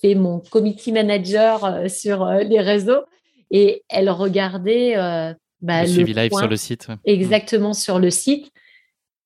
fait 0.00 0.14
mon 0.14 0.40
committee 0.40 0.92
manager 0.92 1.90
sur 1.90 2.24
les 2.26 2.60
réseaux 2.60 3.02
et 3.50 3.82
elle 3.90 4.08
regardait 4.08 4.94
bah, 5.60 5.82
le, 5.82 5.88
suivi 5.88 6.14
live 6.14 6.32
sur 6.32 6.48
le 6.48 6.56
site. 6.56 6.88
Exactement 7.04 7.74
sur 7.74 7.98
le 7.98 8.10
site. 8.10 8.50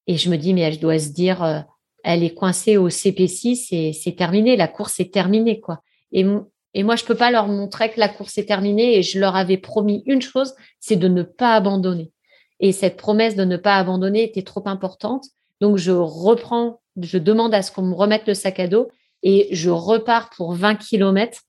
Et 0.07 0.17
je 0.17 0.29
me 0.29 0.37
dis, 0.37 0.53
mais 0.55 0.63
elle 0.63 0.81
doit 0.81 0.99
se 0.99 1.11
dire, 1.11 1.43
euh, 1.43 1.61
elle 2.03 2.23
est 2.23 2.35
coincée 2.35 2.77
au 2.77 2.89
CP6 2.89 3.69
et 3.71 3.93
c'est 3.93 4.17
terminé, 4.17 4.57
la 4.57 4.69
course 4.69 4.99
est 5.01 5.13
terminée. 5.13 5.61
quoi. 5.61 5.83
Et, 6.13 6.27
et 6.75 6.83
moi, 6.83 6.97
je 6.97 7.05
peux 7.05 7.15
pas 7.15 7.31
leur 7.31 7.47
montrer 7.47 7.91
que 7.91 8.01
la 8.01 8.09
course 8.09 8.37
est 8.39 8.47
terminée 8.47 8.99
et 8.99 9.03
je 9.03 9.19
leur 9.19 9.37
avais 9.37 9.57
promis 9.57 10.03
une 10.07 10.21
chose, 10.21 10.55
c'est 10.81 10.97
de 10.97 11.09
ne 11.09 11.23
pas 11.23 11.55
abandonner. 11.55 12.11
Et 12.61 12.73
cette 12.73 12.97
promesse 12.97 13.37
de 13.37 13.45
ne 13.45 13.57
pas 13.57 13.77
abandonner 13.77 14.25
était 14.25 14.43
trop 14.43 14.63
importante. 14.67 15.27
Donc, 15.61 15.77
je 15.77 15.93
reprends, 15.93 16.81
je 17.01 17.19
demande 17.19 17.55
à 17.55 17.63
ce 17.63 17.73
qu'on 17.73 17.83
me 17.83 17.95
remette 17.95 18.27
le 18.27 18.35
sac 18.35 18.61
à 18.61 18.69
dos 18.69 18.89
et 19.23 19.49
je 19.53 19.71
repars 19.71 20.31
pour 20.31 20.55
20 20.55 20.77
km, 20.77 21.41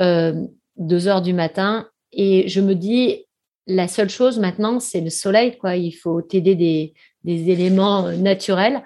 euh, 0.00 0.46
2 0.76 1.08
heures 1.08 1.22
du 1.22 1.32
matin. 1.32 1.88
Et 2.12 2.48
je 2.48 2.60
me 2.60 2.74
dis, 2.74 3.26
la 3.66 3.88
seule 3.88 4.10
chose 4.10 4.38
maintenant, 4.38 4.80
c'est 4.80 5.00
le 5.00 5.10
soleil. 5.10 5.56
Quoi. 5.58 5.76
Il 5.76 5.92
faut 5.92 6.20
t'aider 6.20 6.54
des, 6.54 6.94
éléments 7.24 8.06
euh, 8.06 8.16
naturels. 8.16 8.82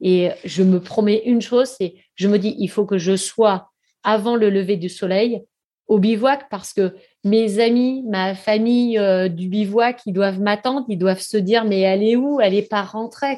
Et 0.00 0.30
je 0.44 0.62
me 0.62 0.80
promets 0.80 1.22
une 1.26 1.42
chose, 1.42 1.74
c'est 1.78 1.94
je 2.14 2.28
me 2.28 2.38
dis, 2.38 2.54
il 2.58 2.68
faut 2.68 2.86
que 2.86 2.96
je 2.96 3.16
sois 3.16 3.70
avant 4.02 4.36
le 4.36 4.48
lever 4.48 4.78
du 4.78 4.88
soleil 4.88 5.42
au 5.88 5.98
bivouac 5.98 6.48
parce 6.48 6.72
que 6.72 6.94
mes 7.24 7.60
amis, 7.60 8.02
ma 8.08 8.34
famille 8.34 8.98
euh, 8.98 9.28
du 9.28 9.48
bivouac, 9.48 10.00
ils 10.06 10.12
doivent 10.12 10.40
m'attendre, 10.40 10.86
ils 10.88 10.98
doivent 10.98 11.20
se 11.20 11.36
dire, 11.36 11.64
mais 11.64 11.80
elle 11.80 12.02
est 12.02 12.16
où? 12.16 12.40
Elle 12.40 12.54
n'est 12.54 12.62
pas 12.62 12.82
rentrée. 12.82 13.36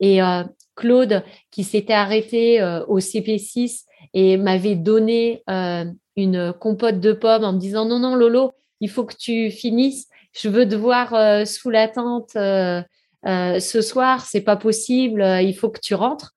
Et 0.00 0.22
euh, 0.22 0.44
Claude, 0.76 1.24
qui 1.50 1.64
s'était 1.64 1.92
arrêté 1.92 2.62
au 2.86 3.00
CP6 3.00 3.84
et 4.14 4.36
m'avait 4.36 4.76
donné 4.76 5.42
une 6.16 6.52
compote 6.52 7.00
de 7.00 7.12
pommes 7.12 7.44
en 7.44 7.52
me 7.52 7.58
disant, 7.58 7.84
non, 7.84 7.98
non, 7.98 8.14
Lolo, 8.14 8.52
il 8.80 8.90
faut 8.90 9.04
que 9.04 9.16
tu 9.16 9.50
finisses. 9.50 10.08
Je 10.32 10.48
veux 10.48 10.68
te 10.68 10.74
voir 10.74 11.14
euh, 11.14 11.44
sous 11.44 11.70
la 11.70 11.88
tente 11.88 12.36
euh, 12.36 12.82
euh, 13.26 13.60
ce 13.60 13.82
soir, 13.82 14.24
c'est 14.24 14.40
pas 14.40 14.56
possible. 14.56 15.22
il 15.42 15.54
faut 15.54 15.70
que 15.70 15.80
tu 15.80 15.94
rentres. 15.94 16.34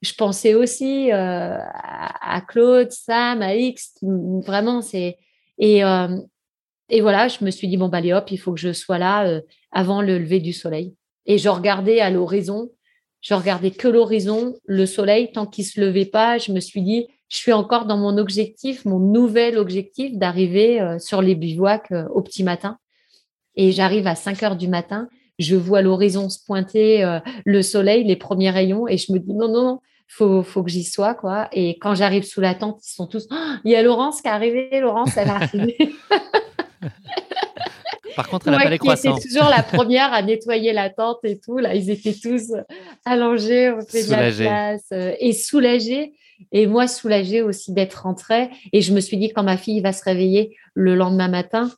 Je 0.00 0.14
pensais 0.14 0.54
aussi 0.54 1.12
à, 1.12 2.42
Claude, 2.48 2.90
Sam, 2.90 3.40
à 3.40 3.54
X. 3.54 3.94
Vraiment, 4.02 4.82
c'est 4.82 5.16
et 5.58 5.82
et 6.88 7.00
voilà, 7.00 7.28
je 7.28 7.42
me 7.44 7.50
suis 7.50 7.68
dit 7.68 7.76
bon 7.76 7.88
bah 7.88 7.98
allez 7.98 8.12
hop, 8.12 8.30
il 8.30 8.36
faut 8.36 8.52
que 8.52 8.60
je 8.60 8.72
sois 8.72 8.98
là 8.98 9.40
avant 9.70 10.02
le 10.02 10.18
lever 10.18 10.40
du 10.40 10.52
soleil. 10.52 10.94
Et 11.26 11.38
je 11.38 11.48
regardais 11.48 12.00
à 12.00 12.10
l'horizon. 12.10 12.70
Je 13.20 13.34
regardais 13.34 13.70
que 13.70 13.88
l'horizon, 13.88 14.54
le 14.66 14.84
soleil. 14.84 15.30
Tant 15.32 15.46
qu'il 15.46 15.64
se 15.64 15.80
levait 15.80 16.04
pas, 16.04 16.38
je 16.38 16.52
me 16.52 16.60
suis 16.60 16.82
dit 16.82 17.06
je 17.32 17.38
suis 17.38 17.52
encore 17.54 17.86
dans 17.86 17.96
mon 17.96 18.18
objectif, 18.18 18.84
mon 18.84 18.98
nouvel 18.98 19.56
objectif 19.56 20.18
d'arriver 20.18 20.82
euh, 20.82 20.98
sur 20.98 21.22
les 21.22 21.34
bivouacs 21.34 21.90
euh, 21.90 22.06
au 22.08 22.20
petit 22.20 22.44
matin. 22.44 22.76
Et 23.56 23.72
j'arrive 23.72 24.06
à 24.06 24.14
5 24.14 24.42
heures 24.42 24.56
du 24.56 24.68
matin, 24.68 25.08
je 25.38 25.56
vois 25.56 25.80
l'horizon 25.80 26.28
se 26.28 26.44
pointer, 26.44 27.02
euh, 27.02 27.20
le 27.46 27.62
soleil, 27.62 28.04
les 28.04 28.16
premiers 28.16 28.50
rayons, 28.50 28.86
et 28.86 28.98
je 28.98 29.12
me 29.14 29.18
dis 29.18 29.32
non, 29.32 29.48
non, 29.48 29.64
non, 29.64 29.80
faut, 30.12 30.42
faut 30.42 30.62
que 30.62 30.70
j'y 30.70 30.84
sois, 30.84 31.14
quoi. 31.14 31.48
Et 31.52 31.78
quand 31.78 31.94
j'arrive 31.94 32.24
sous 32.24 32.42
la 32.42 32.54
tente, 32.54 32.80
ils 32.84 32.92
sont 32.92 33.06
tous, 33.06 33.26
oh, 33.30 33.54
il 33.64 33.72
y 33.72 33.76
a 33.76 33.82
Laurence 33.82 34.20
qui 34.20 34.28
est 34.28 34.32
arrivée, 34.32 34.80
Laurence, 34.80 35.16
elle 35.16 35.28
est 35.28 35.30
arrivée. 35.30 35.76
Par 38.14 38.28
contre, 38.28 38.48
elle 38.48 38.54
n'a 38.54 38.60
pas 38.60 38.68
les 38.68 38.76
croissants. 38.78 39.16
J'étais 39.16 39.28
toujours 39.28 39.48
la 39.48 39.62
première 39.72 40.12
à 40.12 40.20
nettoyer 40.20 40.74
la 40.74 40.90
tente 40.90 41.20
et 41.24 41.38
tout. 41.38 41.56
Là, 41.56 41.74
ils 41.74 41.88
étaient 41.88 42.12
tous 42.12 42.52
allongés, 43.06 43.70
on 43.70 43.80
fait 43.80 44.04
de 44.04 44.10
la 44.10 44.30
place 44.30 44.92
et 45.18 45.32
soulagés. 45.32 46.12
Et 46.50 46.66
moi, 46.66 46.88
soulagée 46.88 47.40
aussi 47.40 47.72
d'être 47.72 48.02
rentrée. 48.02 48.50
Et 48.74 48.82
je 48.82 48.92
me 48.92 49.00
suis 49.00 49.16
dit, 49.16 49.32
quand 49.32 49.44
ma 49.44 49.56
fille 49.56 49.80
va 49.80 49.94
se 49.94 50.04
réveiller 50.04 50.54
le 50.74 50.94
lendemain 50.94 51.28
matin, 51.28 51.70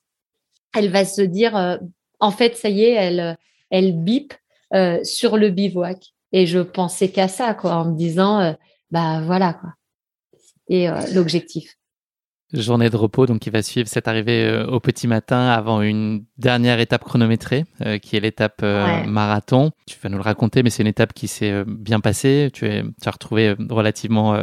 elle 0.74 0.90
va 0.90 1.04
se 1.04 1.22
dire, 1.22 1.56
euh, 1.56 1.76
en 2.18 2.32
fait, 2.32 2.56
ça 2.56 2.68
y 2.68 2.82
est, 2.82 2.94
elle, 2.94 3.36
elle 3.70 3.92
bip 3.92 4.34
euh, 4.74 5.04
sur 5.04 5.36
le 5.36 5.50
bivouac. 5.50 6.13
Et 6.36 6.46
je 6.46 6.58
pensais 6.58 7.10
qu'à 7.10 7.28
ça, 7.28 7.54
quoi, 7.54 7.76
en 7.76 7.92
me 7.92 7.96
disant, 7.96 8.40
euh, 8.40 8.52
bah 8.90 9.22
voilà, 9.22 9.54
quoi. 9.54 9.70
C'était 10.66 10.88
l'objectif 11.14 11.76
journée 12.60 12.90
de 12.90 12.96
repos 12.96 13.26
donc 13.26 13.40
qui 13.40 13.50
va 13.50 13.62
suivre 13.62 13.88
cette 13.88 14.08
arrivée 14.08 14.44
euh, 14.44 14.66
au 14.66 14.80
petit 14.80 15.06
matin 15.06 15.48
avant 15.48 15.82
une 15.82 16.24
dernière 16.38 16.80
étape 16.80 17.04
chronométrée 17.04 17.64
euh, 17.84 17.98
qui 17.98 18.16
est 18.16 18.20
l'étape 18.20 18.60
euh, 18.62 19.04
marathon. 19.04 19.72
Tu 19.86 19.96
vas 20.02 20.08
nous 20.08 20.16
le 20.16 20.22
raconter 20.22 20.62
mais 20.62 20.70
c'est 20.70 20.82
une 20.82 20.88
étape 20.88 21.12
qui 21.12 21.28
s'est 21.28 21.64
bien 21.66 22.00
passée, 22.00 22.50
tu, 22.52 22.66
es, 22.66 22.82
tu 22.82 23.08
as 23.08 23.10
retrouvé 23.10 23.54
relativement 23.68 24.40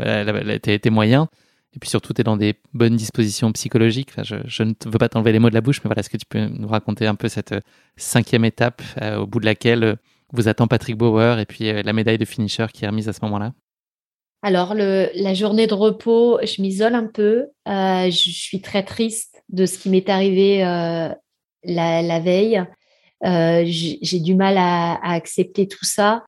tes, 0.62 0.80
tes 0.80 0.90
moyens 0.90 1.28
et 1.74 1.80
puis 1.80 1.90
surtout 1.90 2.14
tu 2.14 2.22
es 2.22 2.24
dans 2.24 2.38
des 2.38 2.56
bonnes 2.74 2.96
dispositions 2.96 3.52
psychologiques. 3.54 4.10
Enfin, 4.12 4.24
je, 4.24 4.36
je, 4.46 4.64
ne 4.64 4.74
veux 4.86 4.98
pas 4.98 5.10
t'enlever 5.10 5.32
les 5.32 5.40
mots 5.40 5.50
de 5.50 5.56
la 5.56 5.62
bouche 5.62 5.82
mais 5.84 5.88
voilà, 5.88 6.02
est-ce 6.02 6.10
que 6.10 6.18
tu 6.18 6.26
peux 6.28 6.46
nous 6.46 6.68
raconter 6.68 7.08
un 7.08 7.16
peu 7.16 7.30
cette 7.30 7.56
cinquième 7.96 8.46
étape 8.46 8.82
au 9.18 9.26
bout 9.26 9.40
de 9.40 9.46
laquelle 9.46 9.98
vous 10.34 10.48
attend 10.48 10.68
Patrick 10.68 10.98
Bauer 10.98 11.40
et 11.40 11.46
puis 11.46 11.72
la 11.84 11.94
médaille 11.94 12.18
de 12.18 12.26
finisher 12.26 12.68
qui 12.74 12.86
est 12.86 12.88
remise 12.88 13.10
à 13.10 13.14
ce 13.14 13.20
moment-là 13.24 13.54
alors, 14.44 14.74
la 14.74 15.34
journée 15.36 15.68
de 15.68 15.76
repos, 15.76 16.40
je 16.42 16.64
m'isole 16.64 16.96
un 16.96 17.06
peu. 17.06 17.50
Euh, 17.68 18.10
je 18.10 18.32
suis 18.32 18.60
très 18.60 18.84
triste 18.84 19.44
de 19.50 19.68
ce 19.68 19.78
qui 19.78 19.90
m'est 19.90 20.10
arrivé 20.10 20.66
euh, 20.66 21.10
la, 21.64 22.20
veille. 22.20 22.64
Euh, 23.24 23.64
J'ai 23.66 24.20
du 24.20 24.34
mal 24.34 24.58
à, 24.58 25.00
accepter 25.04 25.68
tout 25.68 25.86
ça. 25.86 26.26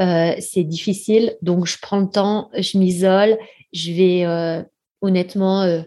Euh, 0.00 0.34
c'est 0.40 0.64
difficile, 0.64 1.36
donc 1.42 1.66
je 1.66 1.76
prends 1.80 2.00
le 2.00 2.08
temps, 2.08 2.50
je 2.56 2.78
m'isole. 2.78 3.38
Je 3.72 3.92
vais 3.92 4.24
euh, 4.24 4.62
honnêtement 5.00 5.82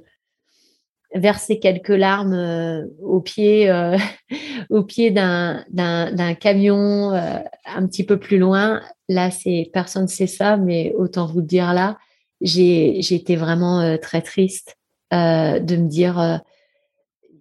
versé 1.16 1.60
quelques 1.60 1.90
larmes 1.90 2.88
au 3.02 3.22
pied, 3.22 3.72
au 4.70 4.84
pied 4.84 5.12
d'un 5.12 6.34
camion 6.40 7.12
un 7.12 7.88
petit 7.88 8.04
peu 8.04 8.20
plus 8.20 8.38
loin. 8.38 8.82
Là, 9.10 9.32
c'est 9.32 9.70
personne 9.74 10.04
ne 10.04 10.08
sait 10.08 10.28
ça, 10.28 10.58
mais 10.58 10.94
autant 10.98 11.26
vous 11.26 11.40
le 11.40 11.46
dire 11.46 11.74
là, 11.74 11.98
j'ai 12.42 13.00
été 13.00 13.36
vraiment 13.36 13.98
très 13.98 14.22
triste 14.22 14.78
de 15.12 15.76
me 15.76 15.88
dire 15.88 16.42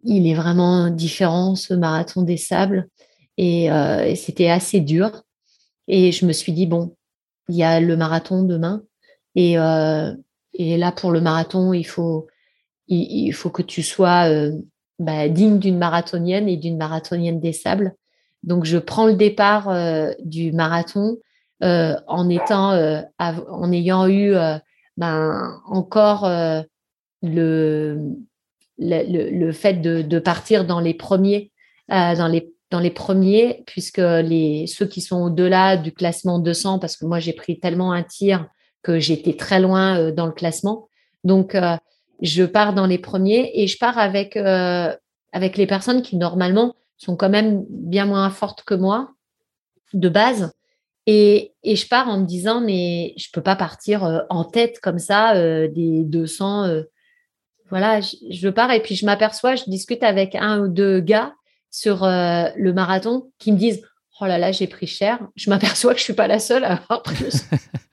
il 0.05 0.26
est 0.26 0.34
vraiment 0.34 0.90
différent 0.90 1.55
ce 1.56 1.74
marathon 1.74 2.22
des 2.22 2.36
sables 2.36 2.88
et, 3.36 3.64
et 3.66 4.14
c'était 4.16 4.51
assez 4.51 4.80
dur. 4.80 5.22
Et 5.88 6.12
je 6.12 6.24
me 6.26 6.32
suis 6.32 6.52
dit 6.52 6.66
bon, 6.66 6.94
il 7.48 7.56
y 7.56 7.62
a 7.62 7.80
le 7.80 7.96
marathon 7.96 8.42
demain 8.42 8.82
et 9.34 9.59
et 10.55 10.76
là, 10.76 10.92
pour 10.92 11.10
le 11.10 11.20
marathon, 11.20 11.72
il 11.72 11.84
faut, 11.84 12.28
il, 12.89 13.32
faut 13.32 13.51
que 13.51 13.62
tu 13.62 13.82
sois 13.82 14.28
euh, 14.28 14.52
bah, 14.98 15.28
digne 15.28 15.59
d'une 15.59 15.78
marathonienne 15.78 16.48
et 16.48 16.56
d'une 16.56 16.77
marathonienne 16.77 17.40
des 17.40 17.52
sables. 17.52 17.94
Donc, 18.43 18.65
je 18.65 18.78
prends 18.78 19.06
le 19.06 19.15
départ 19.15 19.69
euh, 19.69 20.12
du 20.23 20.52
marathon 20.52 21.16
euh, 21.62 21.97
en 22.06 22.28
étant, 22.28 22.73
en 23.19 23.73
ayant 23.73 24.06
eu 24.09 24.35
ben, 24.97 25.61
encore 25.66 26.28
le, 27.23 27.98
le, 28.78 29.52
fait 29.52 29.74
de, 29.74 30.02
de, 30.02 30.19
partir 30.19 30.66
dans 30.66 30.81
les 30.81 30.94
premiers, 30.94 31.52
dans 31.89 32.28
les 32.31 32.51
dans 32.70 32.81
les 32.81 32.90
premiers, 32.90 33.62
puisque 33.66 33.98
les, 33.98 34.66
ceux 34.66 34.86
qui 34.86 35.01
sont 35.01 35.23
au-delà 35.23 35.77
du 35.77 35.93
classement 35.93 36.40
200, 36.40 36.81
parce 36.81 36.97
que 36.97 37.05
moi 37.05 37.20
j'ai 37.20 37.32
pris 37.32 37.61
tellement 37.61 37.93
un 37.93 38.02
tir 38.02 38.48
que 38.82 38.98
j'étais 38.98 39.36
très 39.36 39.61
loin 39.61 40.11
dans 40.11 40.27
le 40.27 40.32
classement. 40.32 40.89
Donc, 41.23 41.55
je 42.24 42.44
pars 42.44 42.74
dans 42.74 42.86
les 42.86 42.98
premiers 42.98 43.51
et 43.55 43.66
je 43.66 43.78
pars 43.78 43.98
avec, 43.98 44.36
euh, 44.36 44.94
avec 45.32 45.56
les 45.56 45.66
personnes 45.66 46.02
qui, 46.02 46.16
normalement, 46.16 46.74
sont 46.96 47.16
quand 47.16 47.28
même 47.28 47.64
bien 47.68 48.06
moins 48.06 48.30
fortes 48.30 48.64
que 48.64 48.74
moi 48.74 49.10
de 49.92 50.09
base. 50.09 50.52
Et, 51.06 51.52
je 51.64 51.86
pars 51.86 52.09
en 52.09 52.18
me 52.18 52.26
disant, 52.26 52.60
mais 52.60 53.14
je 53.16 53.28
peux 53.32 53.42
pas 53.42 53.56
partir 53.56 54.24
en 54.30 54.44
tête 54.44 54.80
comme 54.80 54.98
ça 54.98 55.34
des 55.68 56.02
200. 56.05 56.82
voilà, 57.68 58.01
je, 58.01 58.48
pars 58.48 58.72
et 58.72 58.80
puis 58.80 58.96
je 58.96 59.05
m'aperçois, 59.05 59.55
je 59.55 59.64
discute 59.66 60.02
avec 60.02 60.34
un 60.34 60.60
ou 60.60 60.68
deux 60.68 61.01
gars 61.01 61.34
sur 61.70 62.05
le 62.05 62.72
marathon 62.72 63.30
qui 63.38 63.52
me 63.52 63.59
disent, 63.59 63.82
oh 64.20 64.26
là 64.26 64.38
là, 64.38 64.52
j'ai 64.52 64.66
pris 64.66 64.86
cher. 64.86 65.18
Je 65.36 65.51
m'aperçois 65.51 65.92
que 65.92 65.98
je 65.98 66.05
suis 66.05 66.14
pas 66.14 66.28
la 66.28 66.38
seule 66.38 66.64
à 66.64 66.74
avoir 66.74 67.02
plus. 67.02 67.44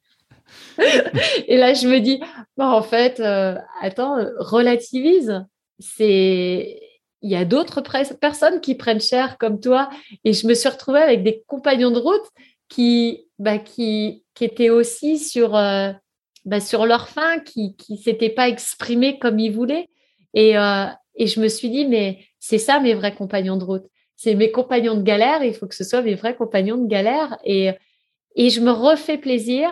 et 1.47 1.57
là, 1.57 1.73
je 1.73 1.87
me 1.87 1.99
dis, 1.99 2.21
bah, 2.57 2.69
en 2.69 2.81
fait, 2.81 3.19
euh, 3.19 3.55
attends, 3.81 4.17
relativise. 4.37 5.43
C'est, 5.79 6.79
il 7.21 7.29
y 7.29 7.35
a 7.35 7.45
d'autres 7.45 7.81
personnes 8.19 8.61
qui 8.61 8.75
prennent 8.75 9.01
cher 9.01 9.37
comme 9.37 9.59
toi. 9.59 9.89
Et 10.23 10.33
je 10.33 10.47
me 10.47 10.53
suis 10.53 10.69
retrouvée 10.69 11.01
avec 11.01 11.23
des 11.23 11.43
compagnons 11.47 11.91
de 11.91 11.99
route 11.99 12.27
qui, 12.69 13.27
bah, 13.39 13.57
qui, 13.57 14.23
qui 14.33 14.45
étaient 14.45 14.69
aussi 14.69 15.19
sur, 15.19 15.55
euh, 15.55 15.91
bah, 16.45 16.59
sur 16.59 16.85
leur 16.85 17.09
fin, 17.09 17.39
qui 17.39 17.75
ne 17.89 17.97
s'étaient 17.97 18.29
pas 18.29 18.49
exprimés 18.49 19.19
comme 19.19 19.39
ils 19.39 19.51
voulaient. 19.51 19.87
Et, 20.33 20.57
euh, 20.57 20.85
et 21.15 21.27
je 21.27 21.39
me 21.39 21.47
suis 21.47 21.69
dit, 21.69 21.85
mais 21.85 22.25
c'est 22.39 22.57
ça 22.57 22.79
mes 22.79 22.93
vrais 22.93 23.13
compagnons 23.13 23.57
de 23.57 23.63
route. 23.63 23.85
C'est 24.15 24.35
mes 24.35 24.51
compagnons 24.51 24.95
de 24.95 25.03
galère. 25.03 25.43
Il 25.43 25.53
faut 25.53 25.67
que 25.67 25.75
ce 25.75 25.83
soit 25.83 26.01
mes 26.01 26.15
vrais 26.15 26.35
compagnons 26.35 26.77
de 26.77 26.87
galère. 26.87 27.37
Et, 27.43 27.71
et 28.35 28.49
je 28.49 28.61
me 28.61 28.71
refais 28.71 29.17
plaisir 29.17 29.71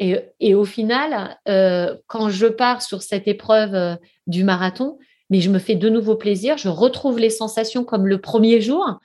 et, 0.00 0.54
au 0.54 0.64
final, 0.64 1.38
euh, 1.46 1.94
quand 2.06 2.30
je 2.30 2.46
pars 2.46 2.80
sur 2.80 3.02
cette 3.02 3.28
épreuve 3.28 3.74
euh, 3.74 3.96
du 4.26 4.44
marathon, 4.44 4.98
mais 5.28 5.42
je 5.42 5.50
me 5.50 5.58
fais 5.58 5.74
de 5.74 5.90
nouveau 5.90 6.16
plaisir, 6.16 6.56
je 6.56 6.68
retrouve 6.68 7.18
les 7.18 7.28
sensations 7.28 7.84
comme 7.84 8.06
le 8.06 8.18
premier 8.18 8.62
jour. 8.62 8.98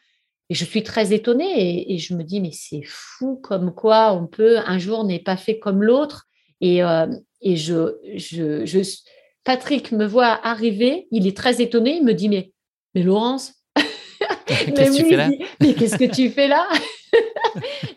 Et 0.49 0.55
je 0.55 0.63
suis 0.63 0.83
très 0.83 1.11
étonnée 1.11 1.91
et, 1.91 1.97
je 1.97 2.13
me 2.13 2.23
dis, 2.23 2.39
mais 2.39 2.51
c'est 2.53 2.83
fou 2.85 3.35
comme 3.43 3.73
quoi 3.73 4.13
on 4.13 4.25
peut, 4.25 4.59
un 4.59 4.77
jour 4.77 5.03
n'est 5.03 5.19
pas 5.19 5.37
fait 5.37 5.59
comme 5.59 5.83
l'autre. 5.83 6.27
Et, 6.61 6.81
euh, 6.83 7.07
et 7.41 7.57
je, 7.57 7.97
je, 8.15 8.65
je, 8.65 8.79
Patrick 9.43 9.91
me 9.91 10.05
voit 10.05 10.39
arriver, 10.47 11.07
il 11.11 11.27
est 11.27 11.35
très 11.35 11.61
étonné, 11.61 11.97
il 11.97 12.05
me 12.05 12.13
dit, 12.13 12.29
mais, 12.29 12.51
mais 12.93 13.03
Laurence, 13.03 13.53
mais 15.59 15.73
qu'est-ce 15.73 15.97
que 15.97 16.13
tu 16.13 16.29
fais 16.29 16.47
là? 16.47 16.65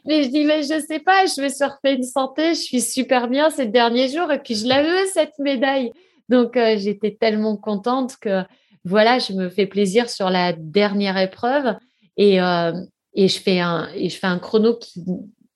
Mais 0.05 0.25
je 0.25 0.29
dis, 0.29 0.45
mais 0.45 0.63
je 0.63 0.81
sais 0.87 0.99
pas, 0.99 1.27
je 1.27 1.41
me 1.43 1.49
suis 1.49 1.65
refait 1.65 1.95
une 1.95 2.03
santé, 2.03 2.55
je 2.55 2.61
suis 2.61 2.81
super 2.81 3.29
bien 3.29 3.51
ces 3.51 3.67
derniers 3.67 4.09
jours 4.09 4.31
et 4.33 4.39
puis 4.39 4.55
je 4.55 4.67
la 4.67 4.83
veux, 4.83 5.07
cette 5.13 5.39
médaille. 5.39 5.93
Donc, 6.29 6.57
euh, 6.57 6.77
j'étais 6.77 7.17
tellement 7.19 7.57
contente 7.57 8.17
que, 8.21 8.43
voilà, 8.85 9.19
je 9.19 9.33
me 9.33 9.49
fais 9.49 9.67
plaisir 9.67 10.09
sur 10.09 10.31
la 10.31 10.53
dernière 10.53 11.19
épreuve 11.19 11.77
et, 12.17 12.41
euh, 12.41 12.73
et, 13.15 13.29
je, 13.29 13.41
fais 13.41 13.61
un, 13.61 13.89
et 13.95 14.09
je 14.09 14.19
fais 14.19 14.27
un 14.27 14.39
chrono 14.39 14.77
qui, 14.77 15.05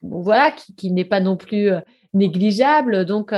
voilà, 0.02 0.50
qui, 0.50 0.74
qui 0.74 0.90
n'est 0.90 1.04
pas 1.04 1.20
non 1.20 1.36
plus 1.36 1.70
euh, 1.70 1.80
négligeable. 2.14 3.04
Donc, 3.04 3.32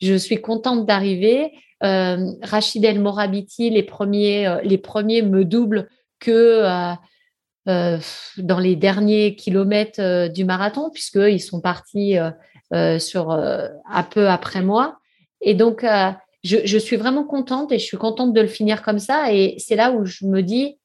je 0.00 0.14
suis 0.14 0.40
contente 0.40 0.86
d'arriver. 0.86 1.52
Rachid 1.82 2.84
El 2.84 3.00
Morabiti, 3.00 3.70
les 3.70 3.82
premiers, 3.82 4.58
les 4.64 4.76
premiers 4.76 5.22
me 5.22 5.46
doublent 5.46 5.88
que 6.18 6.62
euh, 7.70 7.98
dans 8.36 8.58
les 8.58 8.74
derniers 8.74 9.36
kilomètres 9.36 10.00
euh, 10.00 10.28
du 10.28 10.44
marathon, 10.44 10.90
puisqu'ils 10.90 11.40
sont 11.40 11.60
partis 11.60 12.18
euh, 12.18 12.98
sur 12.98 13.30
un 13.30 14.02
peu 14.02 14.28
après 14.28 14.62
moi. 14.62 14.98
Et 15.40 15.54
donc, 15.54 15.84
je, 16.44 16.78
suis 16.78 16.96
vraiment 16.96 17.24
contente 17.24 17.72
et 17.72 17.78
je 17.78 17.84
suis 17.84 17.96
contente 17.96 18.32
de 18.32 18.40
le 18.40 18.48
finir 18.48 18.82
comme 18.82 18.98
ça. 18.98 19.32
Et 19.32 19.54
c'est 19.58 19.76
là 19.76 19.92
où 19.92 20.04
je 20.04 20.26
me 20.26 20.42
dis, 20.42 20.78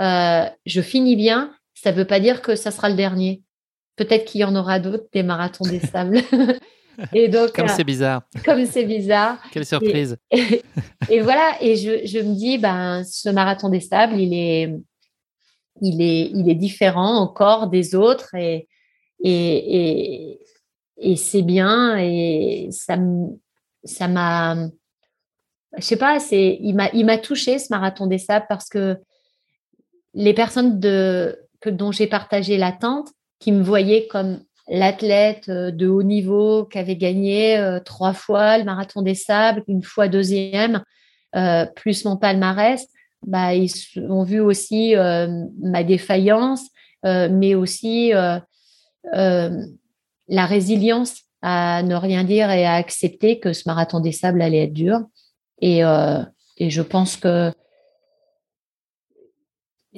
je 0.00 0.80
finis 0.82 1.16
bien. 1.16 1.52
Ça 1.74 1.92
ne 1.92 1.96
veut 1.96 2.04
pas 2.04 2.20
dire 2.20 2.42
que 2.42 2.54
ça 2.54 2.70
sera 2.70 2.88
le 2.88 2.96
dernier. 2.96 3.42
Peut-être 3.96 4.24
qu'il 4.26 4.40
y 4.40 4.44
en 4.44 4.54
aura 4.56 4.78
d'autres, 4.78 5.06
des 5.12 5.22
marathons 5.22 5.64
des 5.64 5.80
sables. 5.80 6.20
et 7.14 7.28
donc, 7.28 7.52
comme 7.52 7.68
c'est 7.68 7.84
bizarre. 7.84 8.22
Comme 8.44 8.66
c'est 8.66 8.84
bizarre. 8.84 9.38
Quelle 9.52 9.64
surprise. 9.66 10.16
Et, 11.08 11.20
voilà, 11.20 11.56
et 11.60 11.76
je, 11.76 12.06
je, 12.06 12.18
me 12.18 12.34
dis, 12.34 12.58
ben, 12.58 13.04
ce 13.04 13.30
marathon 13.30 13.70
des 13.70 13.80
sables, 13.80 14.18
il 14.18 14.34
est, 14.34 14.74
il 15.80 16.02
est, 16.02 16.30
il 16.34 16.56
différent 16.58 17.16
encore 17.16 17.68
des 17.68 17.94
autres 17.94 18.34
et, 18.34 18.68
et, 19.20 20.38
c'est 21.16 21.42
bien 21.42 21.96
et 21.98 22.68
ça 22.70 22.96
m'a 24.08 24.56
je 25.76 25.82
sais 25.82 25.96
pas 25.96 26.18
il 26.32 26.74
m'a 26.74 27.18
touché 27.18 27.58
ce 27.58 27.66
marathon 27.70 28.06
des 28.06 28.18
sables 28.18 28.46
parce 28.48 28.68
que 28.68 28.96
les 30.14 30.34
personnes 30.34 30.80
de 30.80 31.38
que 31.60 31.70
dont 31.70 31.92
j'ai 31.92 32.06
partagé 32.06 32.56
l'attente 32.56 33.08
qui 33.38 33.52
me 33.52 33.62
voyaient 33.62 34.06
comme 34.06 34.40
l'athlète 34.68 35.48
de 35.50 35.86
haut 35.86 36.02
niveau 36.02 36.64
qui 36.64 36.78
avait 36.78 36.96
gagné 36.96 37.58
euh, 37.58 37.80
trois 37.80 38.14
fois 38.14 38.58
le 38.58 38.64
marathon 38.64 39.02
des 39.02 39.14
sables 39.14 39.62
une 39.68 39.82
fois 39.82 40.08
deuxième 40.08 40.82
euh, 41.36 41.66
plus 41.76 42.04
mon 42.04 42.16
palmarès 42.16 42.86
bah, 43.24 43.54
ils 43.54 43.72
ont 44.08 44.24
vu 44.24 44.40
aussi 44.40 44.96
euh, 44.96 45.28
ma 45.60 45.82
défaillance, 45.82 46.68
euh, 47.04 47.28
mais 47.30 47.54
aussi 47.54 48.12
euh, 48.14 48.38
la 49.12 50.46
résilience 50.46 51.22
à 51.42 51.82
ne 51.82 51.94
rien 51.94 52.24
dire 52.24 52.50
et 52.50 52.64
à 52.64 52.74
accepter 52.74 53.38
que 53.38 53.52
ce 53.52 53.64
marathon 53.66 54.00
des 54.00 54.12
sables 54.12 54.42
allait 54.42 54.64
être 54.64 54.72
dur. 54.72 55.00
Et, 55.60 55.80
et 56.58 56.70
je 56.70 56.82
pense 56.82 57.16
que 57.16 57.52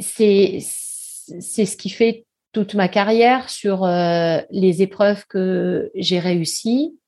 c'est 0.00 0.60
ce 0.60 1.76
qui 1.76 1.90
fait 1.90 2.26
toute 2.52 2.74
ma 2.74 2.88
carrière 2.88 3.48
sur 3.48 3.86
les 3.86 4.82
épreuves 4.82 5.24
que 5.26 5.90
j'ai 5.94 6.18
réussies. 6.18 6.98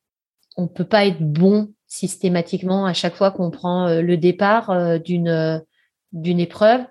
On 0.57 0.62
ne 0.62 0.69
peut 0.69 0.85
pas 0.85 1.07
être 1.07 1.20
bon 1.20 1.73
systématiquement 1.87 2.87
à 2.87 2.95
chaque 2.95 3.16
fois 3.16 3.32
qu'on 3.32 3.51
prend 3.51 4.01
le 4.01 4.16
départ 4.16 5.01
d'une 5.01 5.62
d'une 6.12 6.41
épreuve. 6.41 6.82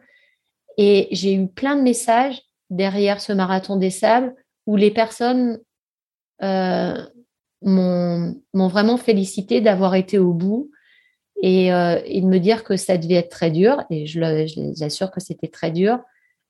Et 0.78 1.08
j'ai 1.12 1.34
eu 1.34 1.48
plein 1.48 1.76
de 1.76 1.82
messages 1.82 2.42
derrière 2.70 3.22
ce 3.22 3.34
marathon 3.34 3.76
des 3.76 3.90
sables 3.90 4.34
où 4.66 4.76
les 4.76 4.92
personnes 4.92 5.60
euh, 6.42 7.06
m'ont 7.62 8.36
vraiment 8.54 8.98
félicité 8.98 9.62
d'avoir 9.62 9.96
été 9.96 10.18
au 10.18 10.34
bout 10.34 10.72
et, 11.42 11.74
euh, 11.74 12.00
et, 12.06 12.22
de 12.22 12.28
me 12.28 12.38
dire 12.38 12.64
que 12.64 12.78
ça 12.78 12.98
devait 12.98 13.16
être 13.16 13.32
très 13.32 13.52
dur. 13.52 13.84
Et 13.90 14.06
je, 14.06 14.20
les 14.20 14.84
assure 14.84 15.12
que 15.12 15.20
c'était 15.20 15.48
très 15.48 15.72
dur, 15.72 16.00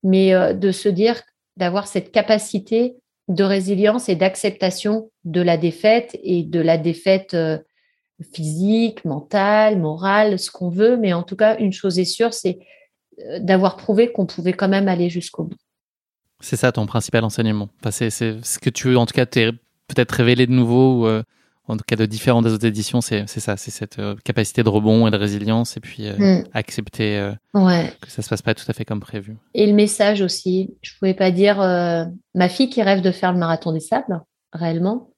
mais 0.04 0.34
euh, 0.34 0.54
de 0.54 0.72
se 0.72 0.90
dire 0.90 1.22
d'avoir 1.58 1.88
cette 1.88 2.12
capacité 2.12 2.98
de 3.28 3.44
résilience 3.44 4.10
et 4.10 4.16
d'acceptation 4.16 5.12
de 5.24 5.42
la 5.42 5.58
défaite 5.58 6.20
et 6.24 6.44
de 6.44 6.60
la 6.60 6.78
défaite 6.78 7.36
physique, 8.34 9.06
mental, 9.06 9.80
moral, 9.80 10.40
ce 10.40 10.52
qu'on 10.52 10.70
veut. 10.70 10.98
Mais 10.98 11.14
en 11.14 11.24
tout 11.24 11.36
cas, 11.36 11.58
une 11.58 11.74
chose 11.74 12.00
est 12.00 12.06
sûre, 12.06 12.34
c'est 12.34 12.60
euh, 13.20 13.40
d'avoir 13.40 13.78
prouvé 13.78 14.12
qu'on 14.12 14.26
pouvait 14.26 14.54
quand 14.54 14.70
même 14.70 14.88
aller 14.88 15.10
jusqu'au 15.10 15.44
bout. 15.44 15.58
C'est 16.42 16.56
ça 16.56 16.72
ton 16.72 16.86
principal 16.86 17.24
enseignement. 17.24 17.70
c'est 17.92 18.10
ce 18.10 18.60
que 18.60 18.70
tu, 18.70 18.96
en 18.96 19.06
tout 19.06 19.14
cas, 19.14 19.26
t'es 19.26 19.52
peut-être 19.90 20.12
révélé 20.12 20.48
de 20.48 20.54
nouveau, 20.54 21.02
ou, 21.02 21.08
euh, 21.08 21.22
en 21.68 21.76
tout 21.76 21.84
cas 21.86 21.98
de 21.98 22.06
différent 22.06 22.42
des 22.42 22.54
autres 22.54 22.66
éditions, 22.66 23.02
c'est 23.02 23.28
ça, 23.28 23.58
c'est 23.58 23.72
cette 23.72 24.00
euh, 24.00 24.16
capacité 24.24 24.64
de 24.64 24.70
rebond 24.70 25.06
et 25.08 25.12
de 25.12 25.18
résilience 25.18 25.78
et 25.78 25.80
puis 25.80 26.08
euh, 26.08 26.40
mm. 26.40 26.44
accepter 26.54 27.32
ouais. 27.54 27.92
que 28.02 28.10
ça 28.10 28.22
se 28.22 28.30
passe 28.30 28.42
pas 28.42 28.54
tout 28.54 28.64
à 28.68 28.74
fait 28.74 28.86
comme 28.86 29.02
prévu. 29.02 29.36
Et 29.54 29.68
le 29.68 29.74
message 29.74 30.22
aussi, 30.22 30.74
je 30.82 30.94
pouvais 30.98 31.14
pas 31.14 31.32
dire 31.32 31.58
ma 32.34 32.50
fille 32.50 32.70
qui 32.70 32.82
rêve 32.82 33.02
de 33.02 33.12
faire 33.12 33.34
le 33.34 33.40
marathon 33.40 33.74
des 33.74 33.82
sables, 33.82 34.22
réellement, 34.54 35.12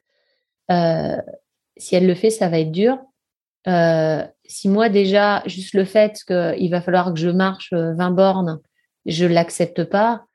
si 1.78 1.96
elle 1.96 2.08
le 2.08 2.16
fait, 2.16 2.30
ça 2.30 2.50
va 2.50 2.60
être 2.60 2.72
dur. 2.72 2.98
si 4.46 4.70
moi 4.70 4.90
déjà, 4.90 5.44
juste 5.46 5.74
le 5.74 5.86
fait 5.86 6.18
qu'il 6.28 6.70
va 6.72 6.82
falloir 6.82 7.14
que 7.14 7.20
je 7.20 7.30
marche 7.30 7.74
20 7.74 8.12
bornes, 8.12 8.60
je 9.06 9.26
l'accepte 9.26 9.84
pas, 9.84 10.26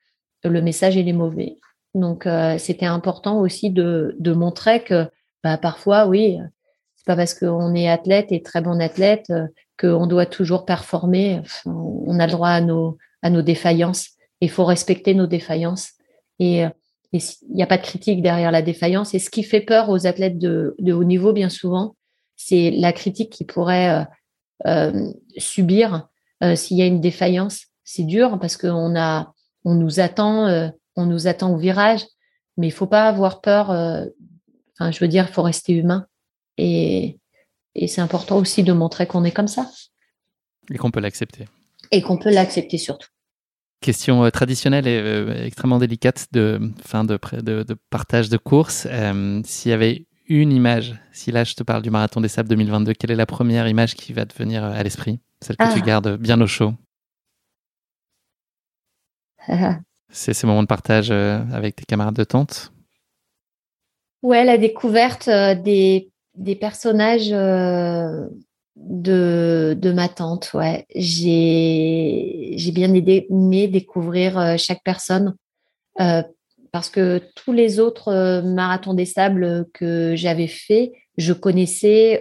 le 0.44 0.62
message 0.62 0.96
il 0.96 1.08
est 1.08 1.12
mauvais. 1.12 1.56
Donc 1.94 2.28
c'était 2.58 2.86
important 2.86 3.40
aussi 3.40 3.70
de, 3.70 4.16
montrer 4.20 4.82
que 4.82 5.08
bah, 5.46 5.58
parfois, 5.58 6.06
oui, 6.06 6.38
c'est 6.96 7.06
pas 7.06 7.14
parce 7.14 7.34
qu'on 7.34 7.72
est 7.74 7.88
athlète 7.88 8.32
et 8.32 8.42
très 8.42 8.60
bon 8.60 8.80
athlète 8.80 9.30
euh, 9.30 9.46
qu'on 9.78 10.08
doit 10.08 10.26
toujours 10.26 10.64
performer. 10.64 11.40
on 11.64 12.18
a 12.18 12.26
le 12.26 12.32
droit 12.32 12.48
à 12.48 12.60
nos, 12.60 12.98
à 13.22 13.30
nos 13.30 13.42
défaillances. 13.42 14.08
Il 14.40 14.50
faut 14.50 14.64
respecter 14.64 15.14
nos 15.14 15.28
défaillances. 15.28 15.92
Et 16.40 16.64
euh, 17.14 17.18
il 17.48 17.54
n'y 17.54 17.62
a 17.62 17.66
pas 17.66 17.78
de 17.78 17.82
critique 17.82 18.22
derrière 18.22 18.50
la 18.50 18.62
défaillance. 18.62 19.14
Et 19.14 19.18
ce 19.18 19.30
qui 19.30 19.42
fait 19.42 19.60
peur 19.60 19.88
aux 19.90 20.06
athlètes 20.06 20.38
de, 20.38 20.74
de 20.78 20.92
haut 20.92 21.04
niveau, 21.04 21.32
bien 21.32 21.48
souvent, 21.48 21.96
c'est 22.36 22.70
la 22.70 22.92
critique 22.92 23.30
qu'ils 23.30 23.46
pourraient 23.46 24.06
euh, 24.66 25.10
subir 25.38 26.08
s'il 26.54 26.76
y 26.76 26.82
a 26.82 26.86
une 26.86 27.00
défaillance. 27.00 27.66
C'est 27.84 28.02
dur 28.02 28.38
parce 28.38 28.58
qu'on 28.58 28.94
a, 28.94 29.32
on 29.64 29.74
nous 29.74 30.00
attend, 30.00 30.70
on 30.96 31.06
nous 31.06 31.26
attend 31.28 31.54
au 31.54 31.56
virage, 31.56 32.04
mais 32.58 32.66
il 32.66 32.72
faut 32.72 32.86
pas 32.86 33.08
avoir 33.08 33.40
peur 33.40 33.72
je 34.80 34.98
veux 35.00 35.08
dire, 35.08 35.26
il 35.28 35.32
faut 35.32 35.42
rester 35.42 35.72
humain. 35.72 36.06
Et, 36.58 37.18
c'est 37.88 38.00
important 38.00 38.38
aussi 38.38 38.62
de 38.62 38.72
montrer 38.72 39.06
qu'on 39.06 39.24
est 39.24 39.32
comme 39.32 39.48
ça. 39.48 39.70
Et 40.70 40.78
qu'on 40.78 40.90
peut 40.90 41.00
l'accepter. 41.00 41.46
Et 41.92 42.00
qu'on 42.00 42.16
peut 42.16 42.30
l'accepter 42.30 42.78
surtout. 42.78 43.08
Question 43.80 44.24
euh, 44.24 44.30
traditionnelle 44.30 44.86
et 44.86 44.98
euh, 44.98 45.44
extrêmement 45.44 45.78
délicate 45.78 46.26
de, 46.32 46.72
fin 46.82 47.04
de, 47.04 47.18
de, 47.40 47.76
partage 47.90 48.28
de 48.28 48.36
course. 48.36 48.86
Euh, 48.90 49.40
s'il 49.44 49.70
y 49.70 49.74
avait 49.74 50.06
une 50.28 50.52
image, 50.52 50.94
si 51.12 51.30
là 51.30 51.44
je 51.44 51.54
te 51.54 51.62
parle 51.62 51.82
du 51.82 51.90
Marathon 51.90 52.20
des 52.20 52.28
Sables 52.28 52.48
2022, 52.48 52.94
quelle 52.94 53.10
est 53.10 53.16
la 53.16 53.26
première 53.26 53.68
image 53.68 53.94
qui 53.94 54.12
va 54.12 54.26
te 54.26 54.36
venir 54.36 54.64
à 54.64 54.82
l'esprit? 54.82 55.20
Celle 55.40 55.56
que 55.56 55.72
tu 55.72 55.80
ah. 55.82 55.86
gardes 55.86 56.16
bien 56.16 56.40
au 56.40 56.46
chaud? 56.46 56.74
C'est 60.10 60.32
ces 60.34 60.46
moments 60.46 60.62
de 60.62 60.68
partage 60.68 61.10
avec 61.10 61.76
tes 61.76 61.84
camarades 61.84 62.16
de 62.16 62.24
tente? 62.24 62.72
Ouais, 64.22 64.44
la 64.44 64.56
découverte 64.56 65.28
des, 65.28 66.10
des 66.36 66.56
personnages 66.56 67.32
euh, 67.32 68.28
de, 68.76 69.76
de 69.78 69.92
ma 69.92 70.08
tante. 70.08 70.52
Ouais, 70.54 70.86
j'ai 70.94 72.70
bien 72.72 72.92
aimé 72.94 73.68
découvrir 73.68 74.38
euh, 74.38 74.54
chaque 74.58 74.82
personne 74.84 75.34
parce 76.72 76.90
que 76.90 77.22
tous 77.34 77.52
les 77.52 77.80
autres 77.80 78.42
marathons 78.42 78.92
des 78.92 79.06
sables 79.06 79.64
que 79.72 80.14
j'avais 80.14 80.46
fait, 80.46 80.92
je 81.16 81.32
connaissais 81.32 82.20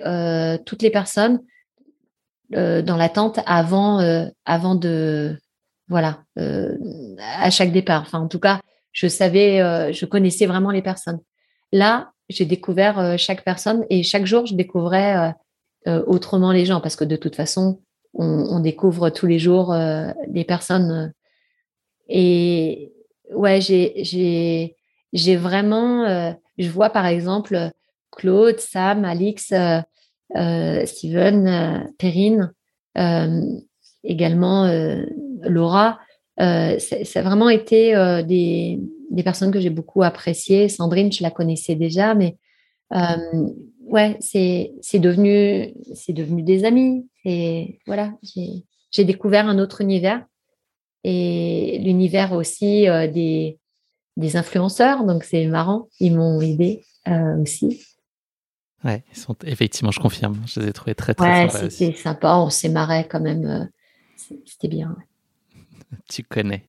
toutes 0.65 0.81
les 0.81 0.91
personnes 0.91 1.41
dans 2.51 2.95
la 2.97 3.09
tente 3.09 3.41
avant 3.45 3.99
avant 4.45 4.75
de 4.75 5.37
voilà 5.89 6.23
à 6.37 7.49
chaque 7.49 7.73
départ. 7.73 8.03
Enfin, 8.03 8.19
en 8.19 8.29
tout 8.29 8.39
cas, 8.39 8.61
je 8.93 9.07
savais, 9.07 9.91
je 9.91 10.05
connaissais 10.05 10.45
vraiment 10.45 10.71
les 10.71 10.81
personnes. 10.81 11.19
Là, 11.73 12.13
j'ai 12.29 12.45
découvert 12.45 12.99
euh, 12.99 13.17
chaque 13.17 13.43
personne 13.43 13.85
et 13.89 14.03
chaque 14.03 14.25
jour, 14.25 14.45
je 14.45 14.55
découvrais 14.55 15.33
euh, 15.87 15.99
euh, 15.99 16.03
autrement 16.07 16.51
les 16.51 16.65
gens 16.65 16.81
parce 16.81 16.95
que 16.95 17.05
de 17.05 17.15
toute 17.15 17.35
façon, 17.35 17.79
on, 18.13 18.59
découvre 18.59 19.09
tous 19.09 19.27
les 19.27 19.39
jours 19.39 19.75
des 20.29 20.45
personnes. 20.45 21.11
Et 22.07 22.93
ouais, 23.33 23.59
j'ai, 23.59 25.35
vraiment, 25.35 26.33
je 26.57 26.69
vois 26.69 26.91
par 26.91 27.07
exemple 27.07 27.71
Claude, 28.11 28.57
Sam, 28.57 29.03
Alix, 29.03 29.53
Steven, 30.85 31.93
Perrine, 31.97 32.53
également 34.05 34.71
Laura. 35.41 35.99
ça 36.37 37.19
a 37.19 37.21
vraiment 37.21 37.49
été 37.49 37.93
des, 38.25 38.79
des 39.11 39.23
personnes 39.23 39.51
que 39.51 39.59
j'ai 39.59 39.69
beaucoup 39.69 40.03
appréciées. 40.03 40.69
Sandrine, 40.69 41.11
je 41.11 41.21
la 41.21 41.31
connaissais 41.31 41.75
déjà, 41.75 42.15
mais 42.15 42.37
euh, 42.93 43.49
ouais, 43.95 44.17
c'est 44.19 44.99
devenu, 44.99 45.73
devenu 46.09 46.43
des 46.43 46.65
amis. 46.65 47.07
Et 47.23 47.79
voilà, 47.87 48.13
j'ai 48.91 49.03
découvert 49.03 49.47
un 49.47 49.57
autre 49.57 49.81
univers 49.81 50.23
et 51.03 51.79
l'univers 51.83 52.33
aussi 52.33 52.89
euh, 52.89 53.07
des, 53.07 53.57
des 54.17 54.35
influenceurs. 54.35 55.05
Donc 55.05 55.23
c'est 55.23 55.45
marrant, 55.47 55.87
ils 55.99 56.15
m'ont 56.15 56.41
aidé 56.41 56.85
euh, 57.07 57.41
aussi. 57.41 57.83
Ouais, 58.83 59.03
ils 59.11 59.17
sont 59.17 59.35
effectivement, 59.45 59.91
je 59.91 59.99
confirme, 59.99 60.43
je 60.45 60.59
les 60.59 60.67
ai 60.67 60.73
trouvés 60.73 60.93
très 60.93 61.15
très 61.15 61.45
ouais, 61.45 61.69
C'était 61.69 61.97
sympa, 61.97 62.35
on 62.35 62.49
s'est 62.49 62.69
marré 62.69 63.07
quand 63.09 63.21
même, 63.21 63.69
c'était 64.17 64.67
bien. 64.67 64.95
tu 66.09 66.23
connais. 66.23 66.67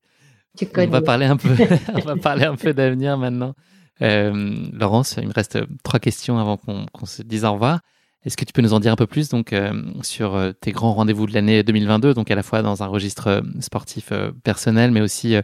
On 0.78 0.86
va 0.86 1.02
parler 1.02 1.26
un 1.26 1.36
peu, 1.36 1.50
on 1.94 2.00
va 2.00 2.16
parler 2.16 2.44
un 2.44 2.56
peu 2.56 2.72
d'avenir 2.72 3.18
maintenant. 3.18 3.54
Euh, 4.02 4.54
Laurence, 4.72 5.16
il 5.20 5.28
me 5.28 5.32
reste 5.32 5.58
trois 5.82 6.00
questions 6.00 6.38
avant 6.38 6.56
qu'on 6.56 7.06
se 7.06 7.22
dise 7.22 7.44
au 7.44 7.52
revoir. 7.52 7.80
Est-ce 8.24 8.36
que 8.36 8.44
tu 8.44 8.52
peux 8.52 8.62
nous 8.62 8.74
en 8.74 8.80
dire 8.80 8.92
un 8.92 8.96
peu 8.96 9.06
plus 9.06 9.28
donc 9.28 9.52
euh, 9.52 9.72
sur 10.02 10.34
euh, 10.34 10.52
tes 10.52 10.72
grands 10.72 10.92
rendez-vous 10.94 11.26
de 11.26 11.32
l'année 11.32 11.62
2022, 11.62 12.12
donc 12.12 12.30
à 12.30 12.34
la 12.34 12.42
fois 12.42 12.62
dans 12.62 12.82
un 12.82 12.86
registre 12.86 13.42
sportif 13.60 14.12
personnel, 14.42 14.90
mais 14.90 15.00
aussi 15.00 15.36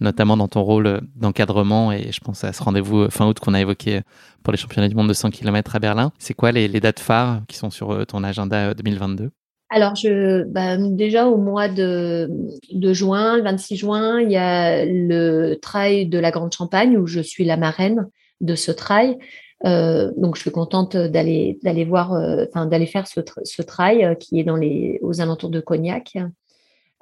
notamment 0.00 0.38
dans 0.38 0.48
ton 0.48 0.62
rôle 0.62 1.02
d'encadrement 1.16 1.92
et 1.92 2.10
je 2.10 2.20
pense 2.20 2.42
à 2.44 2.54
ce 2.54 2.62
rendez-vous 2.62 3.10
fin 3.10 3.26
août 3.26 3.38
qu'on 3.38 3.52
a 3.52 3.60
évoqué 3.60 4.00
pour 4.42 4.52
les 4.52 4.58
championnats 4.58 4.88
du 4.88 4.94
monde 4.94 5.08
de 5.08 5.12
100 5.12 5.30
km 5.30 5.76
à 5.76 5.78
Berlin. 5.78 6.12
C'est 6.18 6.32
quoi 6.32 6.52
les, 6.52 6.68
les 6.68 6.80
dates 6.80 7.00
phares 7.00 7.42
qui 7.46 7.58
sont 7.58 7.68
sur 7.68 8.06
ton 8.06 8.24
agenda 8.24 8.72
2022 8.72 9.30
alors, 9.72 9.94
je, 9.94 10.42
bah, 10.42 10.76
déjà 10.76 11.28
au 11.28 11.36
mois 11.36 11.68
de, 11.68 12.28
de, 12.72 12.92
juin, 12.92 13.36
le 13.36 13.44
26 13.44 13.76
juin, 13.76 14.20
il 14.20 14.30
y 14.30 14.36
a 14.36 14.84
le 14.84 15.54
trail 15.54 16.06
de 16.06 16.18
la 16.18 16.32
Grande 16.32 16.52
Champagne 16.52 16.96
où 16.98 17.06
je 17.06 17.20
suis 17.20 17.44
la 17.44 17.56
marraine 17.56 18.08
de 18.40 18.56
ce 18.56 18.72
trail. 18.72 19.16
Euh, 19.64 20.10
donc, 20.16 20.34
je 20.34 20.40
suis 20.40 20.50
contente 20.50 20.96
d'aller 20.96 21.60
d'aller 21.62 21.84
voir, 21.84 22.14
euh, 22.14 22.46
enfin 22.48 22.66
d'aller 22.66 22.86
faire 22.86 23.06
ce, 23.06 23.20
ce 23.44 23.62
trail 23.62 24.04
euh, 24.04 24.14
qui 24.16 24.40
est 24.40 24.44
dans 24.44 24.56
les 24.56 24.98
aux 25.02 25.20
alentours 25.20 25.50
de 25.50 25.60
Cognac. 25.60 26.16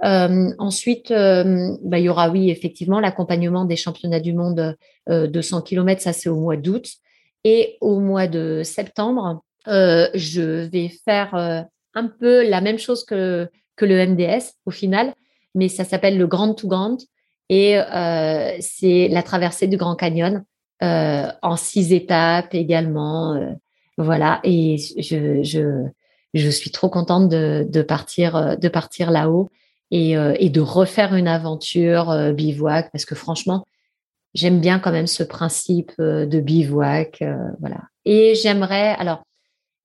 Euh, 0.05 0.51
ensuite, 0.59 1.11
bah, 1.11 1.99
il 1.99 2.05
y 2.05 2.09
aura 2.11 2.29
oui 2.29 2.51
effectivement 2.51 3.01
l'accompagnement 3.01 3.65
des 3.65 3.77
championnats 3.77 4.21
du 4.21 4.35
monde 4.35 4.77
de 5.09 5.41
100 5.41 5.63
km, 5.63 6.03
ça 6.03 6.13
c'est 6.13 6.29
au 6.29 6.37
mois 6.37 6.57
d'août. 6.57 6.87
Et 7.45 7.79
au 7.81 7.99
mois 7.99 8.27
de 8.27 8.61
septembre, 8.63 9.43
je 9.67 10.69
vais 10.69 10.91
faire 11.05 11.67
un 11.99 12.09
peu 12.09 12.49
la 12.49 12.61
même 12.61 12.79
chose 12.79 13.05
que, 13.05 13.49
le 13.81 14.07
MDS 14.07 14.55
au 14.67 14.73
final, 14.73 15.15
mais 15.55 15.69
ça 15.69 15.85
s'appelle 15.85 16.19
le 16.19 16.27
Grand 16.27 16.53
to 16.53 16.67
Grand 16.67 16.99
et 17.49 17.79
euh, 17.79 18.57
c'est 18.59 19.07
la 19.09 19.23
traversée 19.23 19.69
du 19.69 19.77
Grand 19.77 19.95
Canyon 19.95 20.45
euh, 20.83 21.29
en 21.43 21.57
six 21.57 21.93
étapes 21.93 22.55
également. 22.55 23.35
Euh, 23.35 23.53
voilà, 23.97 24.41
et 24.43 24.79
je, 24.79 25.45
je, 25.45 25.87
je 26.35 26.49
suis 26.51 26.73
trop 26.73 26.89
contente 26.89 27.29
de, 27.29 27.67
de 27.69 27.83
partir, 27.83 28.59
de 28.59 28.69
partir 28.69 29.13
là-haut 29.13 29.49
et, 29.93 30.13
et 30.13 30.51
de 30.51 30.61
refaire 30.61 31.15
une 31.15 31.29
aventure 31.29 32.33
bivouac 32.33 32.91
parce 32.93 33.05
que 33.05 33.15
franchement, 33.15 33.65
j'aime 34.35 34.61
bien 34.61 34.79
quand 34.79 34.93
même 34.93 35.07
ce 35.07 35.23
principe 35.23 35.93
de 35.99 36.41
bivouac. 36.41 37.25
voilà. 37.61 37.79
Et 38.05 38.35
j'aimerais, 38.37 38.95
alors, 38.99 39.25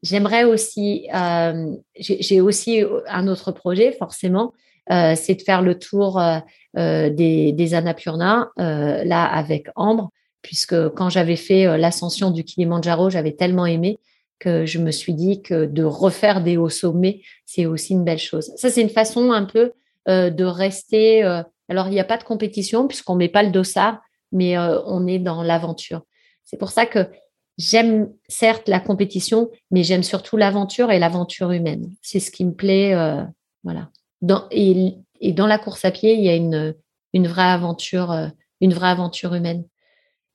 J'aimerais 0.03 0.43
aussi, 0.43 1.07
euh, 1.15 1.75
j'ai 1.97 2.41
aussi 2.41 2.83
un 3.07 3.27
autre 3.29 3.53
projet, 3.53 3.93
forcément, 3.93 4.53
euh, 4.91 5.15
c'est 5.15 5.35
de 5.35 5.41
faire 5.41 5.61
le 5.61 5.79
tour 5.79 6.19
euh, 6.19 7.09
des, 7.09 7.53
des 7.53 7.73
Annapurna, 7.73 8.49
là 8.57 9.23
avec 9.23 9.69
Ambre, 9.77 10.11
puisque 10.41 10.89
quand 10.89 11.09
j'avais 11.09 11.37
fait 11.37 11.77
l'ascension 11.77 12.31
du 12.31 12.43
Kilimanjaro, 12.43 13.09
j'avais 13.09 13.31
tellement 13.31 13.65
aimé 13.65 13.97
que 14.39 14.65
je 14.65 14.79
me 14.79 14.91
suis 14.91 15.13
dit 15.13 15.41
que 15.41 15.65
de 15.65 15.85
refaire 15.85 16.43
des 16.43 16.57
hauts 16.57 16.67
sommets, 16.67 17.21
c'est 17.45 17.65
aussi 17.65 17.93
une 17.93 18.03
belle 18.03 18.19
chose. 18.19 18.51
Ça, 18.57 18.69
c'est 18.69 18.81
une 18.81 18.89
façon 18.89 19.31
un 19.31 19.45
peu 19.45 19.71
de 20.05 20.43
rester. 20.43 21.23
alors, 21.69 21.87
il 21.87 21.91
n'y 21.91 21.99
a 22.01 22.03
pas 22.03 22.17
de 22.17 22.25
compétition 22.25 22.89
puisqu'on 22.89 23.15
met 23.15 23.29
pas 23.29 23.43
le 23.43 23.51
dossard, 23.51 24.01
mais 24.33 24.57
on 24.57 25.07
est 25.07 25.19
dans 25.19 25.43
l'aventure. 25.43 26.01
C'est 26.43 26.57
pour 26.57 26.71
ça 26.71 26.85
que 26.85 27.07
J'aime 27.57 28.09
certes 28.27 28.67
la 28.67 28.79
compétition, 28.79 29.49
mais 29.69 29.83
j'aime 29.83 30.03
surtout 30.03 30.37
l'aventure 30.37 30.91
et 30.91 30.99
l'aventure 30.99 31.51
humaine. 31.51 31.91
C'est 32.01 32.19
ce 32.19 32.31
qui 32.31 32.45
me 32.45 32.53
plaît. 32.53 32.93
Euh, 32.93 33.23
voilà. 33.63 33.89
Et, 34.51 34.95
et, 35.21 35.33
dans 35.33 35.47
la 35.47 35.59
course 35.59 35.85
à 35.85 35.91
pied, 35.91 36.13
il 36.13 36.23
y 36.23 36.29
a 36.29 36.35
une, 36.35 36.75
une 37.13 37.27
vraie 37.27 37.43
aventure, 37.43 38.11
euh, 38.11 38.27
une 38.61 38.73
vraie 38.73 38.89
aventure 38.89 39.33
humaine. 39.33 39.65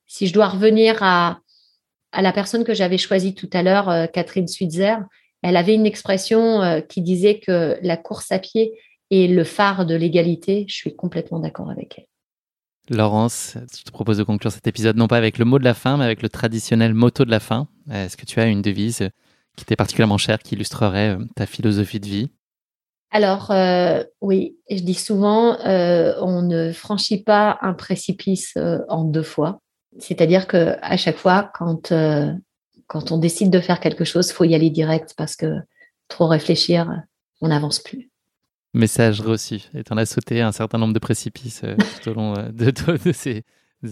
Si 0.07 0.27
je 0.27 0.33
dois 0.33 0.47
revenir 0.47 0.97
à, 1.01 1.39
à 2.11 2.21
la 2.21 2.31
personne 2.31 2.63
que 2.63 2.73
j'avais 2.73 2.97
choisie 2.97 3.35
tout 3.35 3.49
à 3.53 3.63
l'heure, 3.63 3.89
euh, 3.89 4.07
Catherine 4.07 4.47
Switzer, 4.47 4.95
elle 5.41 5.57
avait 5.57 5.75
une 5.75 5.85
expression 5.85 6.61
euh, 6.61 6.81
qui 6.81 7.01
disait 7.01 7.39
que 7.39 7.77
la 7.81 7.97
course 7.97 8.31
à 8.31 8.39
pied 8.39 8.79
est 9.11 9.27
le 9.27 9.43
phare 9.43 9.85
de 9.85 9.95
l'égalité. 9.95 10.65
Je 10.67 10.75
suis 10.75 10.95
complètement 10.95 11.39
d'accord 11.39 11.69
avec 11.69 11.99
elle. 11.99 12.08
Laurence, 12.89 13.55
je 13.77 13.83
te 13.83 13.91
propose 13.91 14.17
de 14.17 14.23
conclure 14.23 14.51
cet 14.51 14.67
épisode 14.67 14.97
non 14.97 15.07
pas 15.07 15.17
avec 15.17 15.37
le 15.37 15.45
mot 15.45 15.59
de 15.59 15.63
la 15.63 15.73
fin, 15.73 15.97
mais 15.97 16.05
avec 16.05 16.21
le 16.21 16.29
traditionnel 16.29 16.93
motto 16.93 17.25
de 17.25 17.31
la 17.31 17.39
fin. 17.39 17.67
Est-ce 17.91 18.17
que 18.17 18.25
tu 18.25 18.39
as 18.39 18.45
une 18.45 18.61
devise 18.61 19.09
qui 19.55 19.65
t'est 19.65 19.75
particulièrement 19.75 20.17
chère, 20.17 20.39
qui 20.39 20.55
illustrerait 20.55 21.17
ta 21.35 21.45
philosophie 21.45 21.99
de 21.99 22.05
vie? 22.05 22.31
Alors, 23.11 23.49
euh, 23.51 24.03
oui, 24.21 24.57
je 24.69 24.81
dis 24.81 24.93
souvent, 24.93 25.59
euh, 25.65 26.13
on 26.21 26.43
ne 26.43 26.71
franchit 26.71 27.23
pas 27.23 27.57
un 27.61 27.73
précipice 27.73 28.53
euh, 28.57 28.79
en 28.87 29.03
deux 29.03 29.23
fois. 29.23 29.61
C'est-à-dire 29.97 30.47
que 30.47 30.77
à 30.81 30.95
chaque 30.97 31.17
fois, 31.17 31.51
quand, 31.57 31.91
quand 32.87 33.11
on 33.11 33.17
décide 33.17 33.49
de 33.49 33.59
faire 33.59 33.79
quelque 33.79 34.03
chose, 34.03 34.31
faut 34.31 34.43
y 34.43 34.53
aller 34.53 34.69
direct 34.69 35.15
parce 35.17 35.35
que 35.35 35.55
trop 36.07 36.27
réfléchir, 36.27 37.01
on 37.41 37.47
n'avance 37.47 37.79
plus. 37.79 38.11
Message 38.73 39.21
reçu. 39.21 39.61
Et 39.73 39.83
tu 39.83 39.93
en 39.93 39.97
as 39.97 40.05
sauté 40.05 40.41
un 40.41 40.51
certain 40.51 40.77
nombre 40.77 40.93
de 40.93 40.99
précipices 40.99 41.63
tout 42.01 42.09
au 42.09 42.13
long 42.13 42.33
de, 42.33 42.71
de, 42.71 43.11
ces 43.11 43.43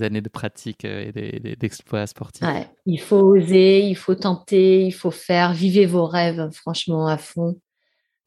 années 0.02 0.22
de 0.22 0.30
pratique 0.30 0.86
et 0.86 1.12
d'exploits 1.60 2.06
sportifs. 2.06 2.46
il 2.86 3.00
faut 3.00 3.22
oser, 3.22 3.82
il 3.82 3.96
faut 3.96 4.16
tenter, 4.16 4.86
il 4.86 4.92
faut 4.92 5.12
faire. 5.12 5.54
Vivez 5.54 5.86
vos 5.86 6.06
rêves, 6.06 6.50
franchement, 6.52 7.08
à 7.08 7.18
fond. 7.18 7.56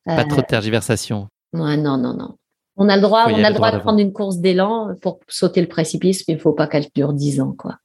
Pas 0.05 0.25
trop 0.25 0.41
de 0.41 0.47
tergiversation. 0.47 1.29
non, 1.53 1.77
non, 1.77 2.15
non. 2.15 2.37
On 2.77 2.89
a 2.89 2.97
le 2.97 3.03
droit, 3.03 3.27
on 3.29 3.45
a 3.45 3.51
le 3.51 3.55
droit 3.55 3.73
de 3.73 3.79
prendre 3.79 3.99
une 3.99 4.13
course 4.13 4.39
d'élan 4.39 4.95
pour 5.03 5.21
sauter 5.29 5.61
le 5.61 5.69
précipice, 5.69 6.27
mais 6.27 6.35
il 6.35 6.37
ne 6.39 6.41
faut 6.41 6.55
pas 6.55 6.67
qu'elle 6.67 6.87
dure 6.95 7.13
dix 7.13 7.41
ans, 7.41 7.53
quoi. 7.53 7.77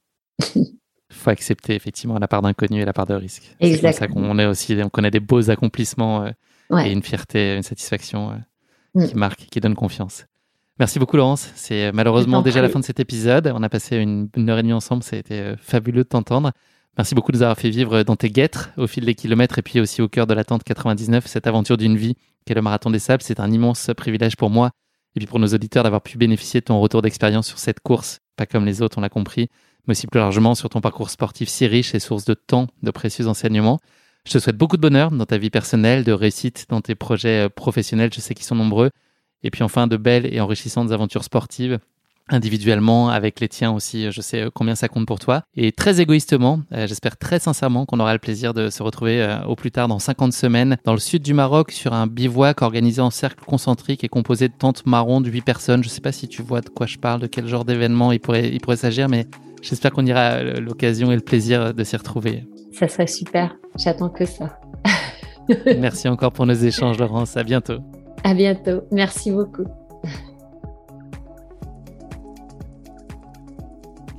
Il 0.54 0.64
faut 1.12 1.28
accepter 1.28 1.74
effectivement 1.74 2.18
la 2.18 2.28
part 2.28 2.40
d'inconnu 2.40 2.80
et 2.80 2.84
la 2.86 2.94
part 2.94 3.06
de 3.06 3.12
risque. 3.12 3.54
C'est 3.60 3.78
comme 3.78 3.92
ça 3.92 4.08
qu'on 4.08 4.38
est 4.38 4.46
aussi, 4.46 4.74
on 4.82 4.88
connaît 4.88 5.10
des 5.10 5.20
beaux 5.20 5.50
accomplissements 5.50 6.24
euh, 6.24 6.78
et 6.78 6.92
une 6.92 7.02
fierté, 7.02 7.56
une 7.56 7.62
satisfaction 7.62 8.30
euh. 8.30 8.36
Qui 9.04 9.14
marque, 9.14 9.46
qui 9.50 9.60
donne 9.60 9.74
confiance. 9.74 10.26
Merci 10.78 10.98
beaucoup 10.98 11.16
Laurence. 11.16 11.50
C'est 11.54 11.90
malheureusement 11.92 12.42
déjà 12.42 12.60
la 12.60 12.68
fin 12.68 12.80
de 12.80 12.84
cet 12.84 13.00
épisode. 13.00 13.50
On 13.54 13.62
a 13.62 13.68
passé 13.68 13.96
une, 13.96 14.28
une 14.36 14.50
heure 14.50 14.58
et 14.58 14.62
demie 14.62 14.74
ensemble. 14.74 15.02
Ça 15.02 15.16
a 15.16 15.18
été 15.18 15.40
euh, 15.40 15.56
fabuleux 15.56 16.04
de 16.04 16.08
t'entendre. 16.08 16.52
Merci 16.98 17.14
beaucoup 17.14 17.32
de 17.32 17.36
nous 17.36 17.42
avoir 17.42 17.58
fait 17.58 17.70
vivre 17.70 18.02
dans 18.02 18.16
tes 18.16 18.30
guêtres 18.30 18.70
au 18.76 18.86
fil 18.86 19.04
des 19.04 19.14
kilomètres 19.14 19.58
et 19.58 19.62
puis 19.62 19.80
aussi 19.80 20.00
au 20.00 20.08
cœur 20.08 20.26
de 20.26 20.32
l'attente 20.32 20.64
99, 20.64 21.26
cette 21.26 21.46
aventure 21.46 21.76
d'une 21.76 21.96
vie 21.96 22.14
qu'est 22.46 22.54
le 22.54 22.62
Marathon 22.62 22.90
des 22.90 22.98
Sables. 22.98 23.22
C'est 23.22 23.40
un 23.40 23.50
immense 23.50 23.90
privilège 23.96 24.36
pour 24.36 24.50
moi 24.50 24.70
et 25.14 25.20
puis 25.20 25.26
pour 25.26 25.38
nos 25.38 25.48
auditeurs 25.48 25.82
d'avoir 25.82 26.02
pu 26.02 26.18
bénéficier 26.18 26.60
de 26.60 26.66
ton 26.66 26.78
retour 26.80 27.02
d'expérience 27.02 27.46
sur 27.46 27.58
cette 27.58 27.80
course, 27.80 28.20
pas 28.36 28.46
comme 28.46 28.66
les 28.66 28.82
autres, 28.82 28.98
on 28.98 29.00
l'a 29.00 29.08
compris, 29.08 29.48
mais 29.86 29.92
aussi 29.92 30.06
plus 30.06 30.20
largement 30.20 30.54
sur 30.54 30.68
ton 30.68 30.80
parcours 30.80 31.10
sportif 31.10 31.48
si 31.48 31.66
riche 31.66 31.94
et 31.94 32.00
source 32.00 32.24
de 32.24 32.34
temps, 32.34 32.66
de 32.82 32.90
précieux 32.90 33.26
enseignements. 33.26 33.78
Je 34.26 34.32
te 34.32 34.38
souhaite 34.38 34.56
beaucoup 34.56 34.76
de 34.76 34.82
bonheur 34.82 35.12
dans 35.12 35.24
ta 35.24 35.38
vie 35.38 35.50
personnelle, 35.50 36.02
de 36.02 36.10
réussite 36.10 36.66
dans 36.68 36.80
tes 36.80 36.96
projets 36.96 37.46
euh, 37.46 37.48
professionnels, 37.48 38.10
je 38.12 38.20
sais 38.20 38.34
qu'ils 38.34 38.44
sont 38.44 38.56
nombreux, 38.56 38.90
et 39.44 39.52
puis 39.52 39.62
enfin 39.62 39.86
de 39.86 39.96
belles 39.96 40.26
et 40.26 40.40
enrichissantes 40.40 40.90
aventures 40.90 41.22
sportives 41.22 41.78
individuellement, 42.28 43.08
avec 43.08 43.38
les 43.38 43.46
tiens 43.46 43.70
aussi, 43.70 44.10
je 44.10 44.20
sais 44.20 44.42
euh, 44.42 44.50
combien 44.52 44.74
ça 44.74 44.88
compte 44.88 45.06
pour 45.06 45.20
toi. 45.20 45.44
Et 45.54 45.70
très 45.70 46.00
égoïstement, 46.00 46.60
euh, 46.72 46.88
j'espère 46.88 47.16
très 47.18 47.38
sincèrement 47.38 47.86
qu'on 47.86 48.00
aura 48.00 48.14
le 48.14 48.18
plaisir 48.18 48.52
de 48.52 48.68
se 48.68 48.82
retrouver 48.82 49.38
au 49.46 49.54
plus 49.54 49.70
tard 49.70 49.86
dans 49.86 50.00
50 50.00 50.32
semaines 50.32 50.76
dans 50.84 50.92
le 50.92 50.98
sud 50.98 51.22
du 51.22 51.32
Maroc 51.32 51.70
sur 51.70 51.92
un 51.92 52.08
bivouac 52.08 52.62
organisé 52.62 53.00
en 53.00 53.10
cercle 53.10 53.44
concentrique 53.44 54.02
et 54.02 54.08
composé 54.08 54.48
de 54.48 54.54
tentes 54.58 54.86
marron 54.86 55.20
de 55.20 55.30
8 55.30 55.42
personnes. 55.42 55.84
Je 55.84 55.88
sais 55.88 56.00
pas 56.00 56.10
si 56.10 56.26
tu 56.26 56.42
vois 56.42 56.62
de 56.62 56.68
quoi 56.68 56.88
je 56.88 56.98
parle, 56.98 57.20
de 57.20 57.28
quel 57.28 57.46
genre 57.46 57.64
d'événement 57.64 58.10
il 58.10 58.18
pourrait, 58.18 58.48
il 58.52 58.60
pourrait 58.60 58.76
s'agir, 58.76 59.08
mais 59.08 59.28
j'espère 59.62 59.92
qu'on 59.92 60.04
ira 60.04 60.42
l'occasion 60.42 61.12
et 61.12 61.14
le 61.14 61.22
plaisir 61.22 61.72
de 61.72 61.84
s'y 61.84 61.96
retrouver. 61.96 62.42
Ça 62.78 62.88
serait 62.88 63.06
super. 63.06 63.56
J'attends 63.78 64.10
que 64.10 64.26
ça. 64.26 64.60
Merci 65.78 66.08
encore 66.08 66.32
pour 66.32 66.44
nos 66.44 66.52
échanges, 66.52 66.98
Laurence. 66.98 67.36
À 67.36 67.42
bientôt. 67.42 67.78
À 68.22 68.34
bientôt. 68.34 68.82
Merci 68.92 69.30
beaucoup. 69.30 69.64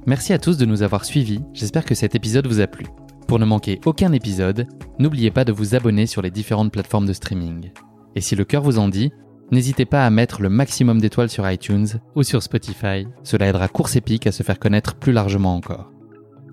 Merci 0.07 0.33
à 0.33 0.39
tous 0.39 0.57
de 0.57 0.65
nous 0.65 0.83
avoir 0.83 1.03
suivis, 1.03 1.41
j'espère 1.53 1.83
que 1.83 1.93
cet 1.93 2.15
épisode 2.15 2.47
vous 2.47 2.61
a 2.61 2.67
plu. 2.67 2.85
Pour 3.27 3.39
ne 3.39 3.45
manquer 3.45 3.81
aucun 3.85 4.13
épisode, 4.13 4.65
n'oubliez 4.99 5.31
pas 5.31 5.43
de 5.43 5.51
vous 5.51 5.75
abonner 5.75 6.05
sur 6.05 6.21
les 6.21 6.31
différentes 6.31 6.71
plateformes 6.71 7.05
de 7.05 7.11
streaming. 7.11 7.71
Et 8.15 8.21
si 8.21 8.37
le 8.37 8.45
cœur 8.45 8.63
vous 8.63 8.79
en 8.79 8.87
dit, 8.87 9.11
n'hésitez 9.51 9.83
pas 9.83 10.05
à 10.05 10.09
mettre 10.09 10.41
le 10.41 10.47
maximum 10.47 11.01
d'étoiles 11.01 11.29
sur 11.29 11.47
iTunes 11.51 11.87
ou 12.15 12.23
sur 12.23 12.41
Spotify, 12.41 13.05
cela 13.21 13.49
aidera 13.49 13.67
Course 13.67 13.97
Épique 13.97 14.27
à 14.27 14.31
se 14.31 14.43
faire 14.43 14.59
connaître 14.59 14.95
plus 14.95 15.11
largement 15.11 15.55
encore. 15.55 15.91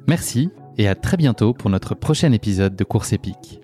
Merci 0.09 0.51
et 0.79 0.89
à 0.89 0.95
très 0.95 1.17
bientôt 1.17 1.53
pour 1.53 1.71
notre 1.71 1.95
prochain 1.95 2.33
épisode 2.33 2.77
de 2.77 2.85
Course 2.85 3.13
Épique. 3.13 3.64